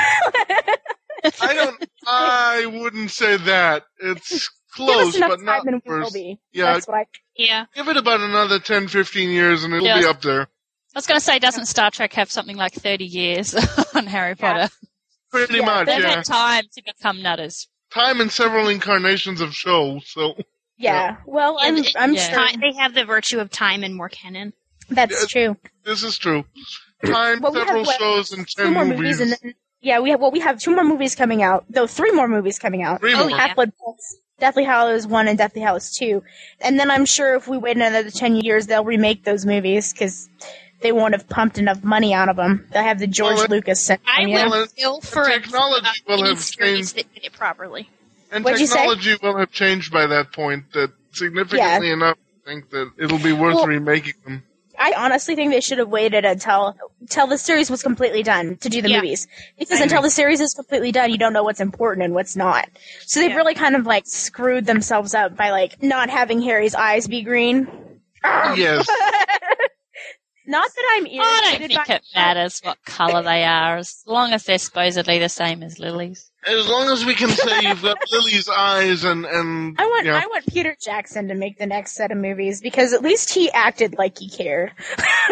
[1.40, 1.84] I don't.
[2.07, 3.84] I wouldn't say that.
[3.98, 4.28] It's
[4.76, 6.12] Give us close, enough but time not and we will worse.
[6.12, 6.40] be.
[6.53, 7.07] Yeah, That's what I.
[7.36, 7.64] Yeah.
[7.74, 9.98] give it about another 10, 15 years, and it'll Yeah.
[10.01, 10.42] be up there.
[10.42, 10.46] I
[10.94, 13.55] was going to say, doesn't Star Trek have something like 30 years
[13.94, 14.72] on Harry Potter?
[15.30, 16.16] Pretty Yeah, much, They've yeah.
[16.16, 17.68] had time to become nutters.
[17.92, 20.01] Time and several incarnations of show.
[20.05, 20.36] So
[20.81, 21.16] Yeah.
[21.26, 21.76] Well, I'm.
[21.76, 22.49] And it- I'm yeah.
[22.49, 24.53] sure they have the virtue of time and more canon.
[24.89, 25.57] that's true.
[25.85, 26.45] this is true.
[27.05, 28.99] Time, Well, we have, several what, shows, and two ten more movies.
[29.01, 31.64] movies, and then yeah, we have well, we have two more movies coming out.
[31.70, 33.01] Though three more movies coming out.
[33.01, 33.31] Three Oh, more.
[33.31, 33.37] yeah.
[33.39, 36.22] Half Blood Prince, Deathly Hallows one and Deathly Hallows two,
[36.61, 40.28] and then I'm sure if we wait another ten years, they'll remake those movies because
[40.83, 42.66] they won't have pumped enough money out of them.
[42.72, 44.07] They'll have the George Well, Lucas syndrome.
[44.14, 44.45] I you know?
[44.45, 46.97] will Well, still for technology uh, will have series changed.
[46.97, 47.89] that did it properly.
[48.33, 48.76] And What'd you say?
[48.78, 50.72] technology will have changed by that point.
[50.72, 52.16] That significantly enough,
[52.47, 54.43] I think that it'll be worth Well- remaking them.
[54.83, 58.68] I honestly think they should have waited until until the series was completely done to
[58.70, 58.97] do the Yeah.
[58.97, 59.26] movies.
[59.59, 60.07] Because I until agree.
[60.07, 62.66] the series is completely done, you don't know what's important and what's not.
[63.07, 63.37] So they've Yeah.
[63.37, 67.68] really kind of like screwed themselves up by like not having Harry's eyes be green.
[68.24, 68.87] Yes.
[70.47, 74.03] Not that I'm I don't irritated think by it matters what colour they are, as
[74.07, 76.30] long as they're supposedly the same as Lily's.
[76.47, 80.16] As long as we can say you've got Lily's eyes and and I want yeah.
[80.22, 83.51] I want Peter Jackson to make the next set of movies because at least he
[83.51, 84.72] acted like he cared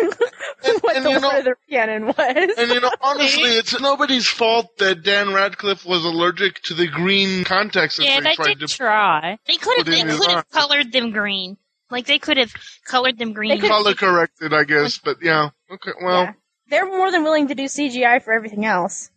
[0.81, 2.55] what and the you know- Lord of the Canon was.
[2.59, 7.45] And you know, honestly, it's nobody's fault that Dan Radcliffe was allergic to the green
[7.45, 9.39] contacts that Yeah, they they tried did to try.
[9.47, 9.87] They could have.
[9.87, 11.57] They could have colored them green.
[11.91, 12.53] Like they could have
[12.85, 13.59] colored them green.
[13.61, 14.99] color corrected, I guess.
[14.99, 15.93] But yeah, okay.
[16.03, 16.33] Well, Yeah.
[16.71, 19.11] They're more than willing to do CGI for everything else.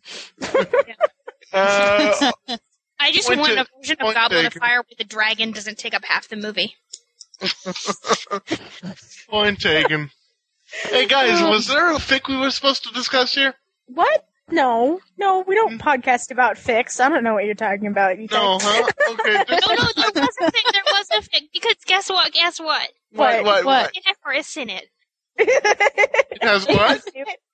[1.52, 2.32] Uh,
[3.00, 4.54] I just want ta- a version of point Goblet of.
[4.54, 6.76] Fire where the dragon doesn't take up half the movie.
[9.28, 10.10] point taken.
[10.84, 13.54] Hey guys, was there a fic we were supposed to discuss here?
[13.86, 14.24] What?
[14.50, 17.00] No, no, we don't podcast about fics.
[17.00, 18.18] I don't know what you're talking about.
[18.18, 18.34] You Hmm.
[18.34, 18.90] No, huh?
[19.10, 19.32] Okay.
[19.50, 20.62] No, no, there was a thing.
[20.72, 21.48] There was a thing.
[21.52, 22.32] Because guess what?
[22.32, 22.88] Guess what?
[23.12, 23.44] what?
[23.44, 23.64] What?
[23.64, 23.90] What?
[23.96, 24.88] It had Horace in it.
[25.38, 27.02] It has what?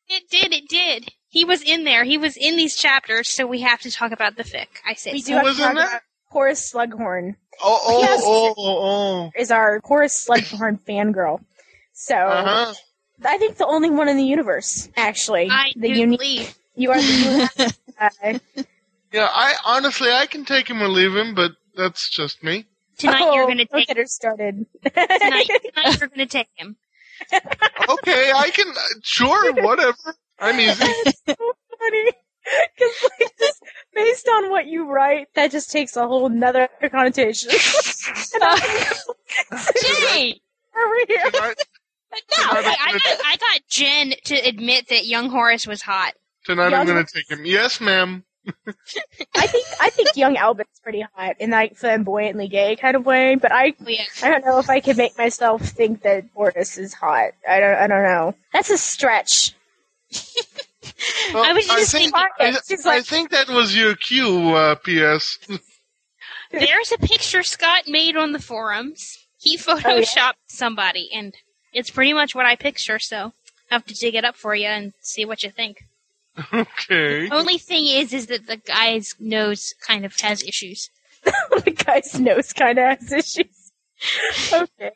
[0.09, 0.53] It did.
[0.53, 1.12] It did.
[1.29, 2.05] He was in there.
[2.05, 4.66] He was in these chapters, so we have to talk about the fic.
[4.87, 5.12] I said.
[5.12, 5.33] we so.
[5.41, 7.37] do have to talk about Horace Slughorn.
[7.62, 8.22] Oh, oh, Yes.
[8.24, 11.41] oh, oh, Is our Horace Slughorn fangirl.
[11.93, 12.29] So oh.
[12.29, 12.74] Uh huh.
[13.24, 15.49] I think the only one in the universe, actually.
[15.51, 16.18] I the do unique.
[16.20, 16.55] believe.
[16.79, 18.39] You are the uh,
[19.12, 22.66] Yeah, I honestly I can take him or leave him, but that's just me.
[22.99, 23.89] Tonight oh, you're going to take.
[23.89, 24.64] get her started.
[24.85, 26.76] Tonight, tonight you're going to take him.
[27.33, 28.72] Okay, I can.
[29.03, 29.97] Sure, whatever.
[30.41, 30.84] I'm easy.
[30.84, 31.34] so
[31.78, 32.11] funny.
[32.76, 33.62] Because like just
[33.95, 37.51] based on what you write, that just takes a whole nother connotation.
[38.34, 38.97] And I'm like,
[39.82, 40.41] Gee!
[40.74, 41.30] over here.
[41.30, 41.57] Tonight,
[42.39, 45.82] No, Tonight I'm I, I got I got Jen to admit that young Horace was
[45.82, 46.14] hot.
[46.45, 47.45] tonight Yeah, I'm I'm gonna take him.
[47.45, 48.24] Yes, ma'am.
[49.36, 53.34] I think I think young Albin's pretty hot in that flamboyantly gay kind of way,
[53.34, 54.05] but I Oh, yeah.
[54.22, 57.32] I don't know if I could make myself think that Boris is hot.
[57.47, 58.34] I don't I don't know.
[58.55, 59.55] That's a stretch.
[61.32, 64.74] Well, I was just think, thinking- I, She's I think that was your cue, uh,
[64.76, 65.38] P.S.
[66.50, 69.18] There's a picture Scott made on the forums.
[69.38, 71.34] He photoshopped somebody, and
[71.72, 72.98] it's pretty much what I picture.
[72.98, 73.32] So
[73.70, 75.84] I have to dig it up for you and see what you think.
[76.52, 77.28] okay.
[77.30, 80.90] Only thing is, is that the guy's nose kind of has issues.
[81.24, 83.72] the guy's nose kind of has issues.
[84.52, 84.92] okay.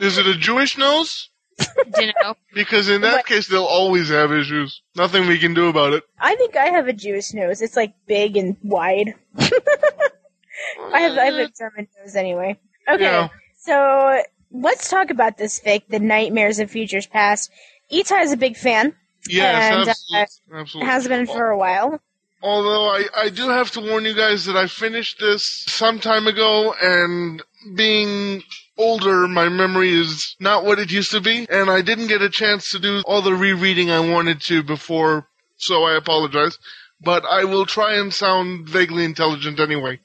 [0.00, 1.30] Is it a Jewish nose?
[1.98, 3.26] You know, Because in that What?
[3.26, 4.80] case, they'll always have issues.
[4.96, 6.04] Nothing we can do about it.
[6.18, 7.60] I think I have a Jewish nose.
[7.60, 9.14] It's like big and wide.
[9.38, 12.58] I have I have a German nose anyway.
[12.88, 13.02] Okay.
[13.02, 13.28] Yeah.
[13.58, 17.50] So let's talk about this fic, The Nightmares of Futures Past.
[17.92, 18.94] Itai is a big fan.
[19.28, 20.60] Yes, And, uh, absolutely.
[20.60, 20.90] absolutely.
[20.90, 22.00] Has been for a while.
[22.42, 26.26] Although I, I do have to warn you guys that I finished this some time
[26.26, 27.42] ago, and
[27.74, 28.42] being
[28.78, 32.30] older, my memory is not what it used to be, and I didn't get a
[32.30, 36.58] chance to do all the rereading I wanted to before, so I apologize.
[37.02, 40.00] But I will try and sound vaguely intelligent anyway.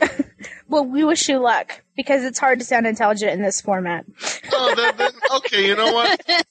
[0.68, 4.04] Well, we wish you luck because it's hard to sound intelligent in this format.
[4.52, 6.20] Oh, then, then, okay, you know what?
[6.26, 6.44] Then,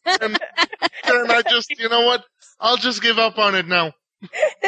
[1.05, 2.23] then I just, you know what?
[2.59, 3.91] I'll just give up on it now.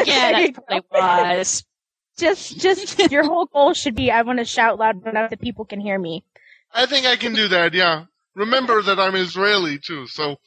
[0.03, 1.63] Yeah, that's probably wise.
[2.17, 5.65] Just, just your whole goal should be: I want to shout loud enough that people
[5.65, 6.23] can hear me.
[6.73, 7.73] I think I can do that.
[7.73, 8.05] Yeah.
[8.35, 10.37] Remember that I'm Israeli too, so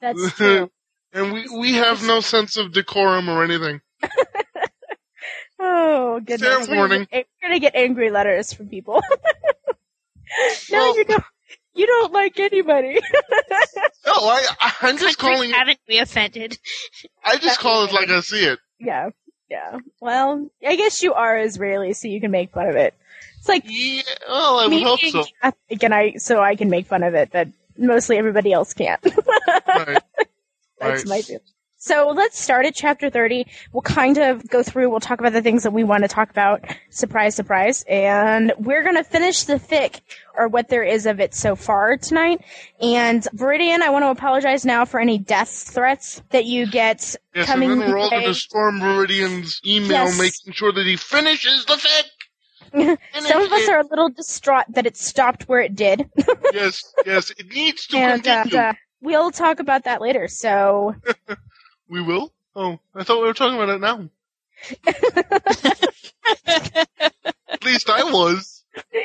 [0.00, 0.70] That's true.
[1.12, 3.80] and we we have no sense of decorum or anything.
[5.62, 6.40] Oh goodness!
[6.40, 7.08] Fair We're gonna warning.
[7.10, 9.02] get- We're gonna get angry letters from people.
[10.70, 11.24] no, you don't.
[11.74, 12.98] You don't like anybody.
[14.06, 14.46] No, I
[14.80, 15.50] I'm just calling.
[15.50, 16.58] Haven't we offended?
[17.22, 18.58] I just call it like I see it.
[18.80, 19.10] yeah,
[19.50, 19.78] yeah.
[20.00, 22.94] Well, I guess you are Israeli, so you can make fun of it.
[23.38, 24.02] It's like Yeah.
[24.28, 25.24] Well, I would hope so.
[25.42, 29.00] Catholic and I, so I can make fun of it, but mostly everybody else can't.
[29.66, 30.02] Right.
[30.78, 31.06] That's Right.
[31.06, 31.42] my feeling.
[31.82, 33.46] So let's start at chapter 30.
[33.72, 36.28] We'll kind of go through, we'll talk about the things that we want to talk
[36.28, 36.62] about.
[36.90, 37.86] Surprise, surprise.
[37.88, 40.00] And we're going to finish the fic,
[40.36, 42.44] or what there is of it so far tonight.
[42.82, 47.46] And Viridian, I want to apologize now for any death threats that you get Yes,
[47.46, 50.18] coming and then we're all going to storm Viridian's email, Yes.
[50.20, 52.98] making sure that he finishes the fic.
[53.22, 56.10] Some of us are a little distraught that it stopped where it did.
[56.52, 58.58] yes, yes, it needs to and continue.
[58.58, 60.28] uh, we'll talk about that later.
[60.28, 60.94] So
[61.90, 62.32] we will.
[62.56, 64.08] Oh, I thought we were talking about it now.
[67.48, 68.64] At least I was.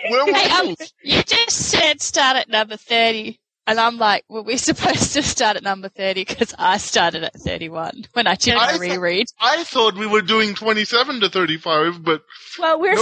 [0.10, 0.76] Where were Hey, um, you?
[1.18, 3.40] you just said start at number 30.
[3.68, 6.24] And I'm like, were we're supposed to start at number 30?
[6.24, 9.26] Because I started at 31 when I did I my thought- reread.
[9.40, 12.24] I thought we were doing 27 to 35, but
[12.60, 12.96] well, we're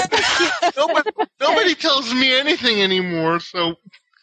[0.77, 1.09] nobody,
[1.41, 3.75] nobody tells me anything anymore, so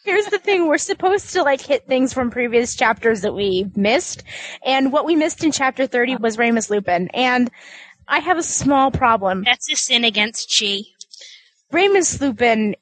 [0.03, 4.23] Here's the thing, we're supposed to like hit things from previous chapters that we missed,
[4.65, 7.51] and what we missed in chapter 30 was Remus Lupin, and
[8.07, 9.43] I have a small problem.
[9.43, 10.79] That's a sin against Chi.
[11.71, 12.75] Remus Lupin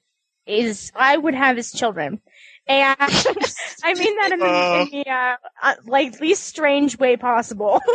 [0.45, 2.22] is, I would have his children.
[2.67, 2.95] And
[3.84, 7.82] I mean that in the, in the uh, uh, like least strange way possible.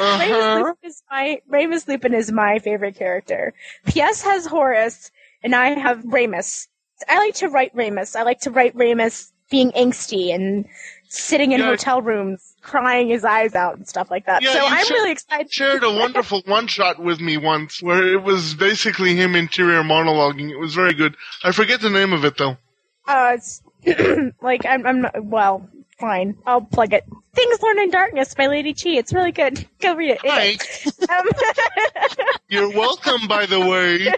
[0.00, 0.18] Uh-huh.
[0.18, 3.52] Remus Lupin is my Remus Lupin is my favorite character.
[3.86, 4.22] P.S.
[4.22, 5.10] has Horace,
[5.42, 6.68] and I have Remus.
[7.08, 8.16] I like to write Remus.
[8.16, 10.66] I like to write Remus being angsty and
[11.08, 11.66] sitting in Yeah.
[11.66, 14.42] hotel rooms, crying his eyes out and stuff like that.
[14.42, 15.46] Yeah, so I'm shared- really excited.
[15.48, 19.82] To shared a wonderful one shot with me once where it was basically him interior
[19.82, 20.50] monologuing.
[20.50, 21.16] It was very good.
[21.44, 22.56] I forget the name of it though.
[23.06, 23.62] Uh, it's
[24.42, 25.68] like I'm, I'm not, well,
[26.00, 26.36] fine.
[26.46, 27.04] I'll plug it.
[27.34, 28.90] Things Learned in Darkness by Lady Chi.
[28.90, 29.66] It's really good.
[29.80, 30.20] Go read it.
[30.24, 30.56] Hi.
[31.18, 31.28] Um,
[32.48, 34.12] You're welcome, by the way.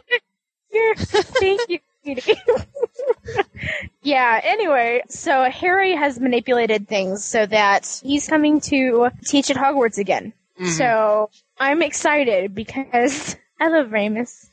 [0.72, 1.78] You're, thank you.
[4.02, 9.98] yeah, anyway, so Harry has manipulated things so that he's coming to teach at Hogwarts
[9.98, 10.32] again.
[10.61, 10.68] Mhm.
[10.68, 14.50] So I'm excited because I love Remus.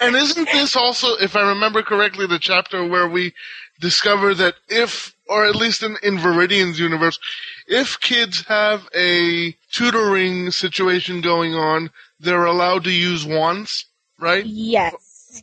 [0.00, 3.34] And isn't this also, if I remember correctly, the chapter where we
[3.80, 7.18] discover that if, or at least in, in Viridian's universe,
[7.66, 11.90] if kids have a tutoring situation going on,
[12.20, 13.86] they're allowed to use wands,
[14.18, 14.46] right?
[14.46, 14.94] Yes,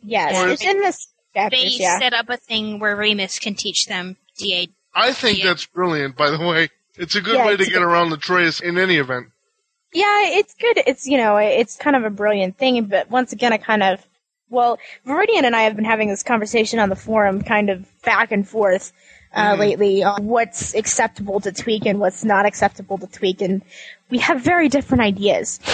[0.02, 0.36] yes.
[0.36, 1.98] Or- it's in this They yeah.
[1.98, 4.68] set up a thing where Remus can teach them DA.
[4.94, 6.70] I think that's brilliant, by the way.
[6.96, 9.28] It's a good Yeah, way to it's- get around the trace in any event.
[9.92, 10.78] Yeah, it's good.
[10.86, 12.84] It's you know, it's kind of a brilliant thing.
[12.84, 14.04] But once again, I kind of,
[14.50, 18.30] well, Viridian and I have been having this conversation on the forum, kind of back
[18.32, 18.92] and forth
[19.32, 19.58] uh, Mhm.
[19.58, 23.62] lately on what's acceptable to tweak and what's not acceptable to tweak, and
[24.10, 25.60] we have very different ideas.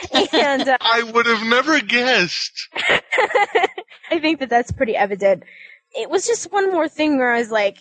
[0.32, 2.68] and uh, I would have never guessed.
[4.10, 5.44] I think that that's pretty evident.
[5.94, 7.78] It was just one more thing where I was like,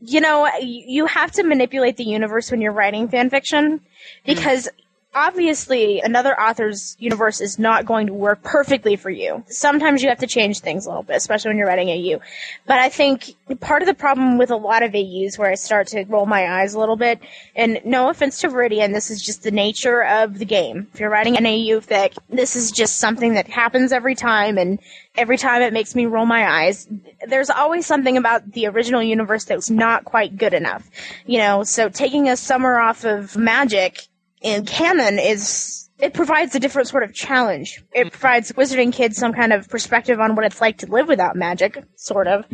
[0.00, 3.80] you know, you have to manipulate the universe when you're writing fan fiction
[4.24, 4.68] because
[5.16, 9.42] obviously another author's universe is not going to work perfectly for you.
[9.48, 12.20] Sometimes you have to change things a little bit, especially when you're writing AU.
[12.66, 15.88] But I think part of the problem with a lot of AUs where I start
[15.88, 17.18] to roll my eyes a little bit,
[17.54, 20.86] and no offense to Viridian, this is just the nature of the game.
[20.92, 24.78] If you're writing an AU fic, this is just something that happens every time and
[25.16, 26.86] every time it makes me roll my eyes.
[27.26, 30.86] There's always something about the original universe that's not quite good enough.
[31.24, 34.08] You know, so taking a summer off of magic
[34.42, 37.82] in canon is it provides a different sort of challenge.
[37.92, 38.08] It mm-hmm.
[38.10, 41.82] provides wizarding kids some kind of perspective on what it's like to live without magic,
[41.96, 42.44] sort of.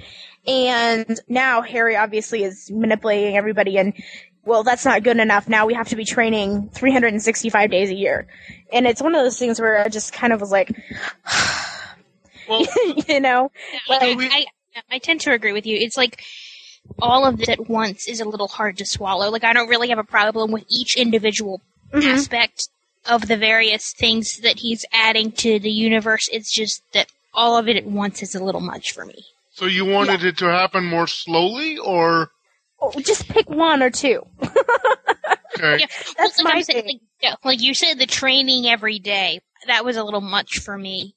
[0.46, 3.94] And now Harry obviously is manipulating everybody and
[4.44, 5.48] well, that's not good enough.
[5.48, 8.26] Now we have to be training 365 days a year.
[8.72, 10.68] And it's one of those things where I just kind of was like,
[13.08, 13.52] you know,
[13.88, 14.46] I, I,
[14.90, 15.76] I tend to agree with you.
[15.76, 16.22] It's like
[17.00, 19.30] all of this at once is a little hard to swallow.
[19.30, 21.60] Like I don't really have a problem with each individual
[21.92, 22.08] Mm-hmm.
[22.08, 22.68] aspect
[23.06, 26.28] of the various things that he's adding to the universe.
[26.32, 29.24] It's just that all of it at once is a little much for me.
[29.50, 32.30] So you wanted it to happen more slowly, or
[32.80, 34.24] oh, just pick one or two.
[35.58, 35.80] Okay.
[35.80, 35.86] Yeah,
[36.16, 36.86] That's like my saying, thing.
[36.86, 40.78] like, yeah, like you said, the training every day that was a little much for
[40.78, 41.14] me,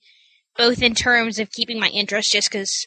[0.57, 2.86] both in terms of keeping my interest, just because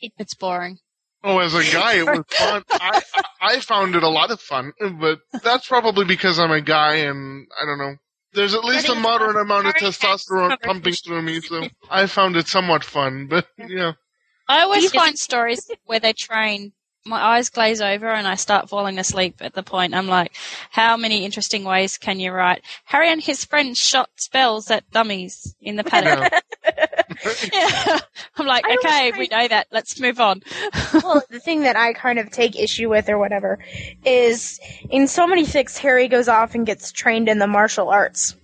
[0.00, 0.78] It's boring.
[1.22, 2.62] Oh, as a guy, it was fun.
[2.70, 3.02] I
[3.40, 7.46] I found it a lot of fun, but that's probably because I'm a guy and
[7.60, 7.96] I don't know.
[8.32, 12.46] There's at least a moderate amount of testosterone pumping through me, so I found it
[12.46, 13.26] somewhat fun.
[13.26, 13.92] But yeah,
[14.48, 16.72] I always find stories where they train.
[17.06, 19.94] My eyes glaze over and I start falling asleep at the point.
[19.94, 20.32] I'm like,
[20.70, 22.62] how many interesting ways can you write?
[22.84, 26.30] Harry and his friends shot spells at dummies in the paddock.
[27.52, 27.98] Yeah.
[28.36, 29.68] I'm like, I okay, we know that.
[29.70, 30.42] Let's move on.
[31.02, 33.58] well, the thing that I kind of take issue with or whatever
[34.04, 38.36] is in so many fics, Harry goes off and gets trained in the martial arts,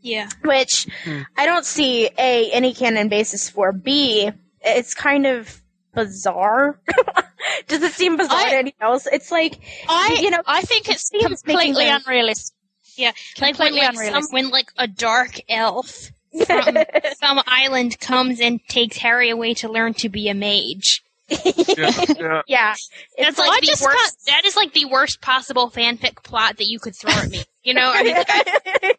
[0.00, 1.22] yeah, which Hmm.
[1.36, 3.72] I don't see a any canon basis for.
[3.72, 4.30] B,
[4.62, 5.60] it's kind of
[6.06, 6.78] bizarre.
[7.68, 9.06] Does it seem bizarre I- to anyone else?
[9.10, 12.54] It's like I, you know, I think it's seems completely unrealistic.
[12.96, 14.32] yeah, like when Completely like, some, unrealistic.
[14.32, 16.10] when like a dark elf
[16.46, 16.76] from
[17.20, 21.02] some island comes and takes Harry away to learn to be a mage.
[21.28, 21.36] yeah,
[21.76, 22.42] yeah.
[22.46, 22.88] yeah, That's
[23.18, 23.84] it's like the worst.
[23.84, 27.42] can't- That is like the worst possible fanfic plot that you could throw at me.
[27.64, 28.94] You know, I mean, like, I,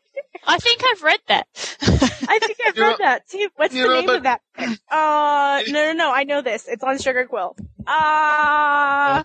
[0.45, 1.47] I think I've read that.
[2.28, 3.47] I think I've read that too.
[3.55, 4.41] What's the name of that?
[4.91, 6.11] Uh, no, no, no.
[6.13, 6.67] I know this.
[6.67, 7.55] It's on Sugar Quill.
[7.88, 9.24] Ah,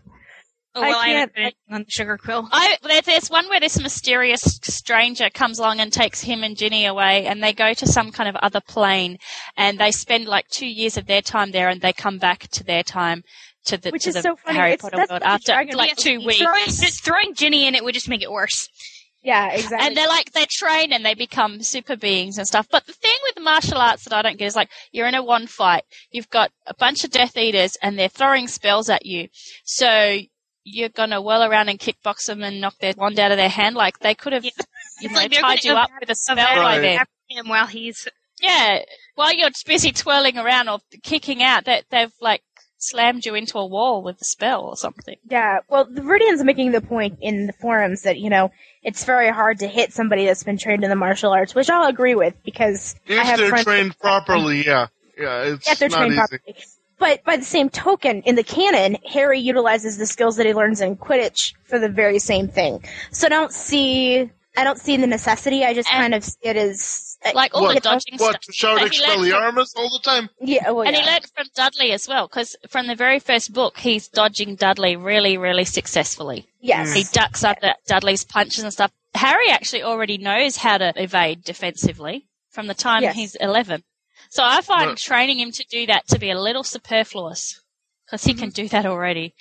[0.74, 2.48] oh I well, I, can't- read it on the sugar quill.
[2.52, 6.86] I there, there's one where this mysterious stranger comes along and takes him and Ginny
[6.86, 9.18] away, and they go to some kind of other plane,
[9.56, 12.64] and they spend like two years of their time there, and they come back to
[12.64, 13.22] their time
[13.66, 14.56] to the Which to is the so funny.
[14.58, 16.38] Harry It's- Potter that's world after like two weeks.
[16.40, 18.68] Throwing, just throwing Ginny in it would just make it worse.
[19.24, 19.78] Yeah, exactly.
[19.86, 22.68] And they're like they're trained and they become super beings and stuff.
[22.70, 25.22] But the thing with martial arts that I don't get is like you're in a
[25.22, 29.28] one fight, you've got a bunch of Death Eaters and they're throwing spells at you,
[29.64, 30.18] so
[30.66, 33.74] you're gonna whirl around and kickbox them and knock their wand out of their hand.
[33.76, 34.50] Like they could have, Yeah.
[35.00, 36.80] you know, like tied you up with a spell by Right.
[36.80, 36.98] then.
[36.98, 38.06] After him while he's
[38.40, 38.80] Yeah,
[39.14, 42.42] while you're busy twirling around or kicking out, that they've like
[42.78, 45.16] slammed you into a wall with a spell or something.
[45.30, 48.50] Yeah, well, the Viridian's making the point in the forums that, you know,
[48.84, 51.88] it's very hard to hit somebody that's been trained in the martial arts, which I'll
[51.88, 55.88] agree with because I If have they're friends trained properly, yeah, yeah, it's if they're
[55.88, 56.18] not trained easy.
[56.18, 56.56] properly.
[56.98, 60.80] But by the same token, in the canon, Harry utilizes the skills that he learns
[60.80, 62.84] in Quidditch for the very same thing.
[63.10, 65.64] So I don't see, I don't see the necessity.
[65.64, 67.74] I just And- kind of see it as uh, Like all What?
[67.74, 68.40] the dodging What stuff.
[68.42, 70.28] to shout But he learned from- Expelliarmus all the time?
[70.40, 71.12] yeah, well, And he yeah.
[71.12, 75.36] learned from Dudley as well, because from the very first book, he's dodging Dudley really,
[75.38, 76.46] really successfully.
[76.60, 78.92] yes, He ducks under Dudley's punches and stuff.
[79.14, 83.14] Harry actually already knows how to evade defensively from the time Yes.
[83.16, 83.82] he's 11.
[84.30, 87.60] So I find But- training him to do that to be a little superfluous,
[88.06, 89.34] because he can do that already,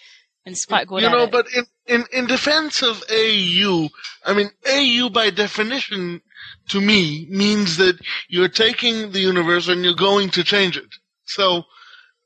[0.45, 1.31] and is quite good you at know, it.
[1.31, 3.89] but in, in, in defense of AU,
[4.25, 6.21] I mean, AU by definition
[6.69, 10.89] to me means that you're taking the universe and you're going to change it.
[11.25, 11.63] So,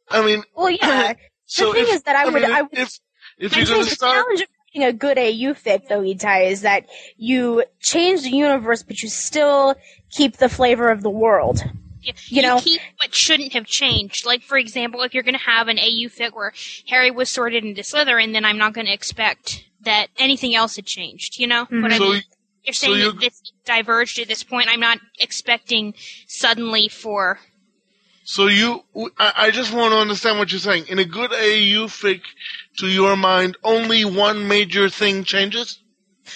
[0.10, 1.14] I mean, well, yeah.
[1.46, 3.00] so thing if, is that I would- mean, I would- if,
[3.38, 6.50] if you're going to the start, challenge of making a good AU fic, though, Itai,
[6.50, 6.88] is that
[7.18, 9.76] you change the universe, but you still
[10.12, 11.64] keep the flavor of the world.
[12.02, 14.26] You, You know- keep what shouldn't have changed.
[14.26, 16.54] Like for example, if you're going to have an AU fic where
[16.88, 20.86] Harry was sorted into Slytherin, then I'm not going to expect that anything else had
[20.86, 21.40] changed.
[21.40, 21.98] You know what I mm-hmm.
[21.98, 22.24] so, mean?
[22.64, 24.70] You're so saying you- that this diverged at this point.
[24.70, 25.94] I'm not expecting
[26.28, 27.40] suddenly for
[28.28, 28.84] so you,
[29.18, 30.88] I, I just want to understand what you're saying.
[30.90, 32.20] In a good AU fic,
[32.80, 35.80] to your mind, only one major thing changes?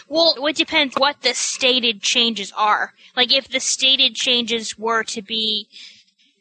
[0.08, 2.94] Well, it depends what the stated changes are.
[3.16, 5.68] Like, if the stated changes were to be,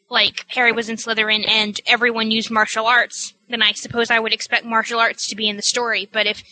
[0.09, 4.33] like, Harry was in Slytherin and everyone used martial arts, then I suppose I would
[4.33, 6.09] expect martial arts to be in the story.
[6.11, 6.43] But if,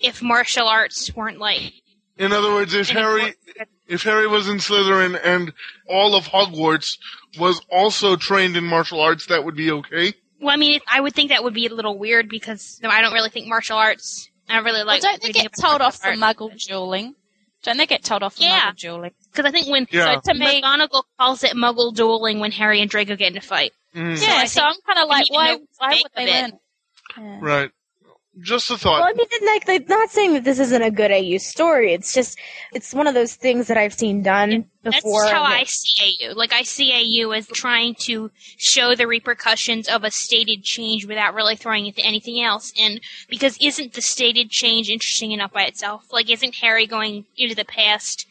[0.00, 1.72] if martial arts weren't, like,
[2.18, 3.34] In other words, if Harry,
[3.86, 5.52] if Harry was in Slytherin and
[5.88, 6.98] all of Hogwarts
[7.38, 10.12] was also trained in martial arts, that would be okay.
[10.40, 13.00] well, I mean, I would think that would be a little weird because no, I
[13.02, 14.27] don't really think martial arts.
[14.48, 15.02] I really like.
[15.02, 17.14] well, don't they reading get told off for muggle dueling?
[17.62, 18.70] Don't they get told off for Yeah.
[18.70, 19.10] muggle dueling?
[19.30, 20.20] Because I think when Yeah.
[20.22, 23.40] So to me, McGonagall calls it Muggle dueling when Harry and Draco get in a
[23.40, 23.72] fight.
[23.94, 26.24] Mm, yeah, I so I'm kind of like, why, know what to why would they
[26.24, 26.58] of learn?
[27.18, 27.38] Yeah.
[27.40, 27.70] Right.
[28.40, 29.00] Just a thought.
[29.00, 29.14] Well, thought.
[29.14, 31.92] I mean, like, like, not saying that this isn't a good AU story.
[31.92, 32.38] It's just,
[32.72, 35.22] it's one of those things that I've seen done That's before.
[35.22, 36.34] That's how I see AU.
[36.34, 36.92] Like I see
[37.24, 42.00] AU as trying to show the repercussions of a stated change without really throwing into
[42.02, 42.72] anything else.
[42.78, 46.06] And because isn't the stated change interesting enough by itself?
[46.12, 48.26] Like isn't Harry going into the past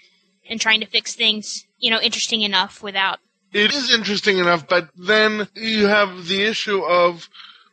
[0.49, 3.19] and trying to fix things, you know, interesting enough without
[3.53, 7.29] It is interesting enough, but then you have the issue of,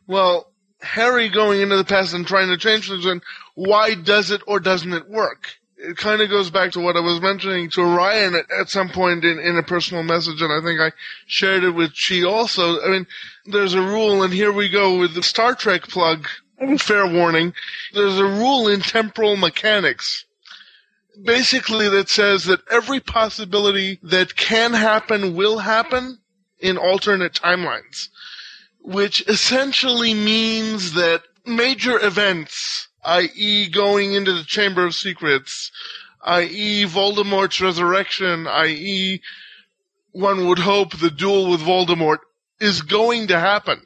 [0.07, 0.51] well,
[0.81, 3.21] Harry going into the past and trying to change things, and
[3.55, 5.57] why does it or doesn't it work?
[5.77, 8.89] it kind of goes back to what I was mentioning to Ryan at, at some
[8.89, 10.91] point in, in a personal message, and I think I
[11.27, 12.81] shared it with Chi also.
[12.81, 13.07] I mean,
[13.45, 16.27] there's a rule, and here we go with the Star Trek plug.
[16.61, 16.77] Mm-hmm.
[16.77, 17.53] Fair warning.
[17.93, 20.25] There's a rule in temporal mechanics
[21.23, 26.19] basically that says that every possibility that can happen will happen
[26.59, 28.09] in alternate timelines,
[28.85, 33.67] which essentially means that major events, i.e.
[33.69, 35.71] going into the Chamber of Secrets,
[36.23, 36.85] i.e.
[36.85, 39.21] Voldemort's resurrection, i.e.
[40.11, 42.19] one would hope the duel with Voldemort
[42.59, 43.81] is going to happen,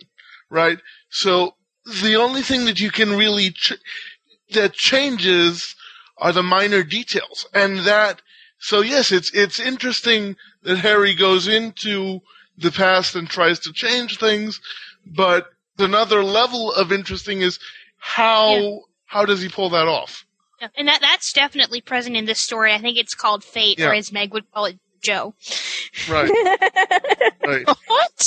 [0.49, 0.79] right?
[1.09, 1.55] So
[2.01, 3.73] the only thing that you can really ch-
[4.51, 5.75] that changes
[6.17, 8.21] are the minor details, and that.
[8.59, 12.19] So yes, it's it's interesting that Harry goes into
[12.57, 14.59] the past and tries to change things,
[15.15, 15.47] but
[15.77, 17.59] another level of interesting is
[17.97, 18.77] how Yeah.
[19.05, 20.25] how does he pull that off?
[20.61, 22.73] Yeah, And that that's definitely present in this story.
[22.73, 25.33] I think it's called Fate, or as Meg would call it, Joe.
[26.09, 26.29] Right.
[27.45, 27.65] right.
[27.87, 28.23] What?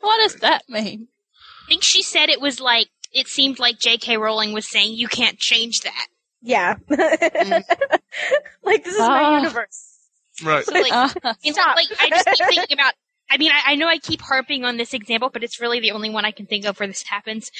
[0.00, 1.08] what does that mean?
[1.64, 4.16] I think she said it was like it seemed like J.K.
[4.16, 6.06] Rowling was saying you can't change that.
[6.40, 6.74] Yeah.
[6.88, 9.08] like this is Ah.
[9.30, 9.88] my universe.
[10.42, 10.64] Right.
[10.64, 12.94] So like, you know, like I just keep thinking about.
[13.32, 15.92] I mean, I, I know I keep harping on this example, but it's really the
[15.92, 17.50] only one I can think of where this happens.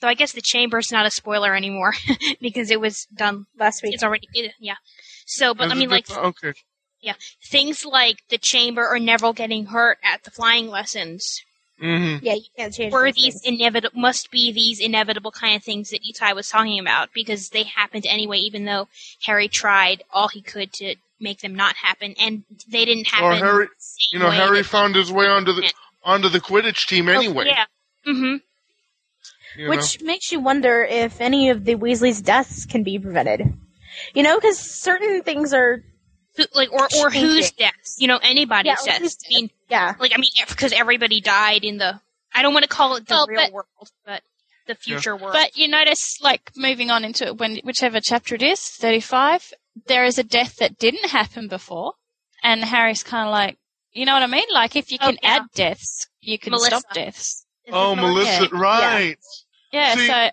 [0.00, 1.94] So I guess the chamber's not a spoiler anymore
[2.40, 3.94] because it was done last week.
[3.94, 4.76] It's already it, yeah.
[5.26, 6.52] So, but I That's a mean, like good- okay.
[7.00, 7.14] yeah,
[7.44, 11.40] things like the chamber or Neville getting hurt at the flying lessons
[11.82, 12.24] Mm-hmm.
[12.24, 12.92] Yeah, you can't change.
[12.92, 13.60] were these things.
[13.60, 17.64] inevitable must be these inevitable kind of things that Itai was talking about because they
[17.64, 18.88] happened anyway, even though
[19.26, 23.26] Harry tried all he could to make them not happen, and they didn't happen.
[23.26, 23.68] Or Harry,
[24.12, 25.70] you know, Harry found his way onto the
[26.02, 27.44] onto the Quidditch team anyway.
[27.46, 27.64] Oh, yeah.
[28.06, 29.60] Mm-hmm.
[29.60, 33.52] you Which makes you wonder if any of the Weasleys' deaths can be prevented.
[34.14, 35.82] You know, because certain things are
[36.36, 37.56] Who, like or or whose Changing.
[37.58, 37.96] deaths?
[37.98, 38.98] You know, anybody's Yeah, or deaths.
[39.00, 39.94] whose I mean, yeah.
[39.98, 42.00] like I mean, eh, because everybody died in the.
[42.34, 44.22] I don't want to call it the Well, real but- world, but
[44.66, 45.32] the future world.
[45.32, 49.54] But you notice, like, moving on into when whichever chapter it is, 35,
[49.86, 51.94] there is a death that didn't happen before.
[52.42, 53.56] And Harry's kind of like,
[53.92, 54.44] you know what I mean?
[54.52, 55.36] Like, if you Oh, can yeah.
[55.36, 56.78] add deaths, you can Melissa.
[56.80, 57.46] stop deaths.
[57.72, 58.48] Oh, Melissa, Yeah.
[58.52, 59.16] right.
[59.72, 60.30] Yeah, See- so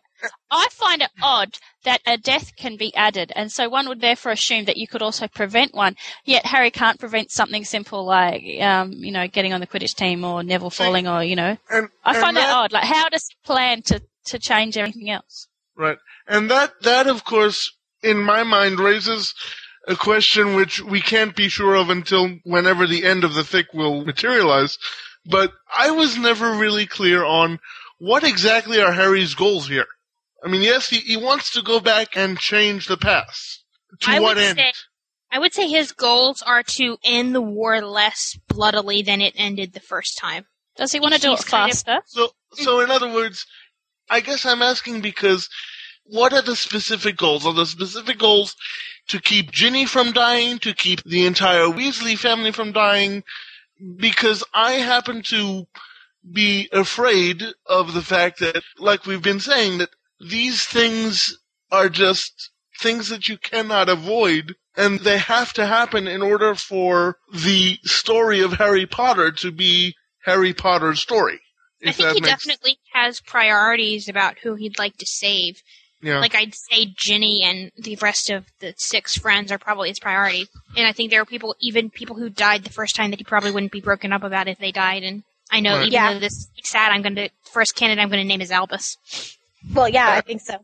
[0.51, 4.02] I find it uh, odd that a death can be added, and so one would
[4.02, 5.96] therefore assume that you could also prevent one.
[6.26, 10.24] Yet Harry can't prevent something simple like, um, you know, getting on the Quidditch team
[10.24, 11.58] or Neville falling, or you know.
[11.70, 12.72] And, I find that, that- odd.
[12.72, 15.48] Like, how does he plan to to change everything else?
[15.76, 15.98] Right.
[16.28, 17.72] And that, that of course,
[18.02, 19.34] in my mind raises
[19.88, 23.66] a question which we can't be sure of until whenever the end of the fic
[23.74, 24.78] will materialize.
[25.26, 27.60] But I was never really clear on
[27.98, 29.88] what exactly are Harry's goals here.
[30.44, 33.64] I mean, yes, he, he wants to go back and change the past.
[34.02, 34.58] To I what would end?
[34.58, 34.74] say,
[35.32, 39.74] I would say his goals are to end the war less bloodily than it ended
[39.74, 40.46] the first time.
[40.76, 41.98] Does he want to do it He's of- faster?
[42.06, 43.46] So, so in other words,
[44.10, 45.48] I guess I'm asking because
[46.06, 47.46] what are the specific goals?
[47.46, 48.56] Are the specific goals
[49.08, 53.24] to keep Ginny from dying, to keep the entire Weasley family from dying?
[53.98, 55.66] Because I happen to
[56.30, 59.89] be afraid of the fact that, like we've been saying, that
[60.30, 61.38] these things
[61.72, 67.18] are just things that you cannot avoid, and they have to happen in order for
[67.34, 69.96] the story of Harry Potter to be
[70.26, 71.40] Harry Potter's story.
[71.86, 75.62] I think he makes definitely has priorities about who he'd like to save.
[76.02, 76.20] Yeah.
[76.20, 80.48] Like I'd say Ginny and the rest of the six friends are probably his priority.
[80.78, 83.24] And I think there are people, even people who died the first time that he
[83.26, 85.04] probably wouldn't be broken up about if they died.
[85.04, 85.88] And I know Right.
[85.88, 86.14] even Yeah.
[86.14, 88.98] though this is sad, I'm going to, first candidate I'm going to name is Albus.
[89.72, 90.55] Well, yeah, I think so.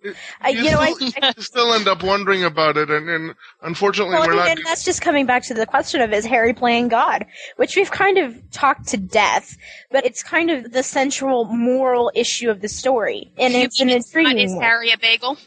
[0.41, 3.35] I, you know, I, still, I you still end up wondering about it, and, and
[3.61, 4.49] unfortunately, Well, we're mean, not.
[4.49, 7.25] and that's just coming back to the question of is Harry playing God,
[7.55, 9.57] which we've kind of talked to death,
[9.89, 13.87] but it's kind of the central moral issue of the story, and You it's an
[13.87, 14.61] mean it's intriguing Is.
[14.61, 15.37] Harry a bagel?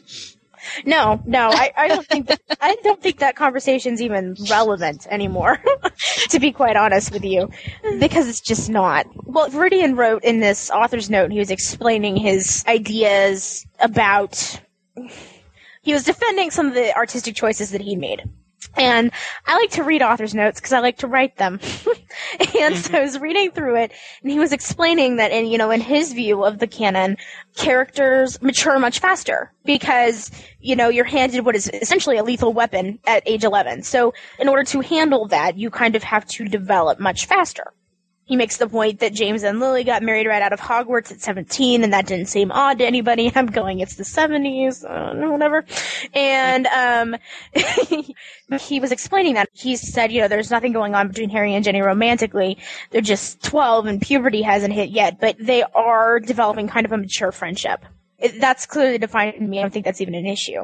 [0.85, 5.59] No, no, I, I don't think that, I don't think that conversation's even relevant anymore.
[6.29, 7.49] to be quite honest with you,
[7.99, 9.05] because it's just not.
[9.25, 14.61] Well, Viridian wrote in this author's note, he was explaining his ideas about.
[15.81, 18.23] He was defending some of the artistic choices that he made.
[18.75, 19.11] And
[19.45, 21.53] I like to read author's notes because I like to write them.
[22.39, 22.95] and so mm-hmm.
[22.95, 23.91] I was reading through it,
[24.21, 27.17] and he was explaining that, in you know, in his view of the canon,
[27.55, 32.99] characters mature much faster because you know you're handed what is essentially a lethal weapon
[33.05, 33.83] at age 11.
[33.83, 37.73] So in order to handle that, you kind of have to develop much faster.
[38.25, 41.19] He makes the point that James and Lily got married right out of Hogwarts at
[41.19, 43.31] 17, and that didn't seem odd to anybody.
[43.35, 45.65] I'm going, it's the 70s, uh, whatever.
[46.13, 47.15] And um,
[48.59, 49.49] he was explaining that.
[49.51, 52.57] He said, you know, there's nothing going on between Harry and Ginny romantically.
[52.91, 56.97] They're just 12, and puberty hasn't hit yet, but they are developing kind of a
[56.97, 57.83] mature friendship.
[58.19, 59.59] It, that's clearly defined to me.
[59.59, 60.61] I don't think that's even an issue.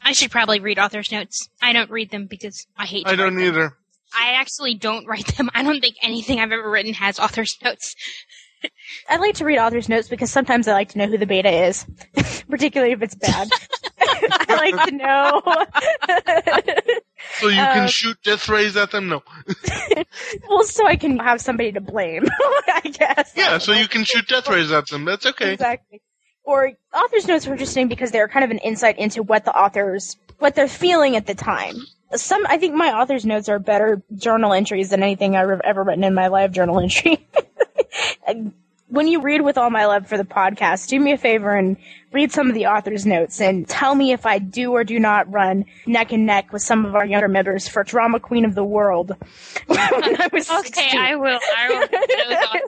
[0.00, 1.48] I should probably read author's notes.
[1.60, 3.06] I don't read them because I hate.
[3.06, 3.54] To I don't write them.
[3.56, 3.76] either.
[4.18, 5.50] I actually don't write them.
[5.54, 7.94] I don't think anything I've ever written has author's notes.
[9.08, 11.50] I like to read author's notes because sometimes I like to know who the beta
[11.66, 11.84] is,
[12.50, 13.48] particularly if it's bad.
[14.00, 15.42] I like to know.
[17.38, 19.08] So you can Uh, shoot death rays at them?
[19.08, 19.22] No.
[20.48, 22.24] well, so I can have somebody to blame,
[22.68, 23.32] I guess.
[23.36, 25.04] Yeah, so you can shoot death rays at them.
[25.04, 25.52] That's okay.
[25.54, 26.00] Exactly.
[26.44, 30.16] Or author's notes are interesting because they're kind of an insight into what the authors,
[30.38, 31.74] what they're feeling at the time.
[32.14, 36.04] Some, I think my author's notes are better journal entries than anything I've ever written
[36.04, 37.26] in my life journal entry.
[38.88, 41.76] when you read with all my love for the podcast, do me a favor and
[42.12, 45.30] read some of the author's notes and tell me if I do or do not
[45.30, 48.64] run neck and neck with some of our younger members for drama queen of the
[48.64, 49.12] world.
[49.66, 51.40] when I was Okay, I will.
[51.56, 52.60] I will.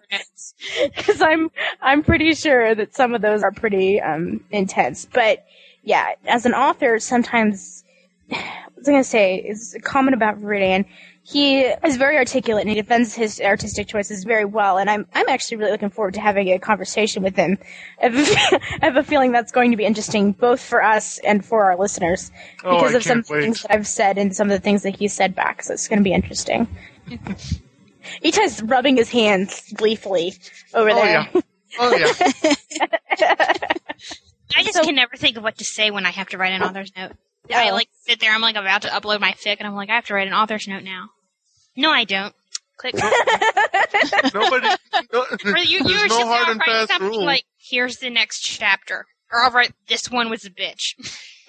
[0.95, 5.07] because I'm I'm pretty sure that some of those are pretty um, intense.
[5.07, 5.47] But
[5.83, 7.85] yeah, as an author, sometimes
[8.31, 10.85] was I was gonna say is a comment about Viridian.
[11.23, 14.79] He is very articulate and he defends his artistic choices very well.
[14.79, 17.59] And I'm I'm actually really looking forward to having a conversation with him.
[18.03, 21.19] I have a- I have a feeling that's going to be interesting both for us
[21.19, 22.31] and for our listeners
[22.65, 23.43] Oh, because I of some can't wait.
[23.43, 25.63] things that I've said and some of the things that he said back.
[25.63, 26.67] So it's going to be interesting.
[28.23, 30.33] Ichai's rubbing his hands gleefully
[30.73, 31.29] over Oh, there.
[31.35, 31.41] yeah.
[31.79, 32.13] Oh yeah.
[34.57, 36.63] I just can never think of what to say when I have to write an
[36.63, 37.13] author's note.
[37.55, 38.33] I like sit there.
[38.33, 40.35] I'm like about to upload my fic, and I'm like, I have to write an
[40.35, 41.09] author's note now.
[41.77, 42.35] No, I don't.
[42.77, 42.95] Click.
[44.35, 44.69] Nobody.
[45.13, 47.25] No, Or you, you there's were no just hard and writing fast something rule.
[47.25, 50.95] like, "Here's the next chapter," or "I'll write this one was a bitch."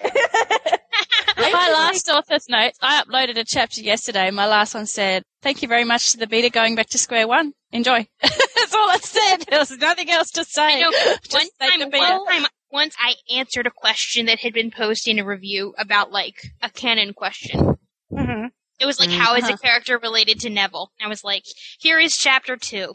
[1.36, 4.30] my last author's note, I uploaded a chapter yesterday.
[4.30, 7.28] My last one said, Thank you very much to the beta going back to square
[7.28, 7.52] one.
[7.72, 8.06] Enjoy.
[8.22, 9.36] That's all I said.
[9.48, 10.78] There was nothing else to say.
[10.78, 10.90] I know.
[10.90, 12.18] Just One thank time, the beta.
[12.18, 16.10] one time, once I answered a question that had been posed in a review about
[16.12, 17.76] like a canon question.
[18.12, 18.46] Mm-hmm.
[18.80, 19.18] It was like, Mm.
[19.18, 19.54] how is Uh-huh.
[19.54, 20.90] a character related to Neville?
[21.02, 21.44] I was like,
[21.78, 22.94] here is chapter two.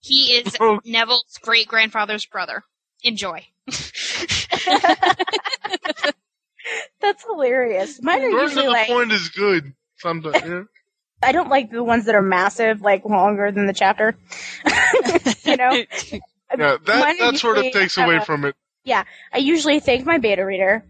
[0.00, 0.80] He is Oh.
[0.84, 2.62] Neville's great grandfather's brother.
[3.02, 3.46] Enjoy.
[7.00, 8.00] That's hilarious.
[8.02, 9.72] Mine are Version usually of the like point is good.
[9.98, 10.36] Sometimes.
[10.44, 10.62] Yeah.
[11.22, 14.16] I don't like the ones that are massive, like longer than the chapter.
[15.44, 15.70] you know,
[16.58, 18.56] Yeah, that Mine are that sort of usually, takes away from it.
[18.84, 19.04] Yeah.
[19.32, 20.84] I usually thank my beta reader,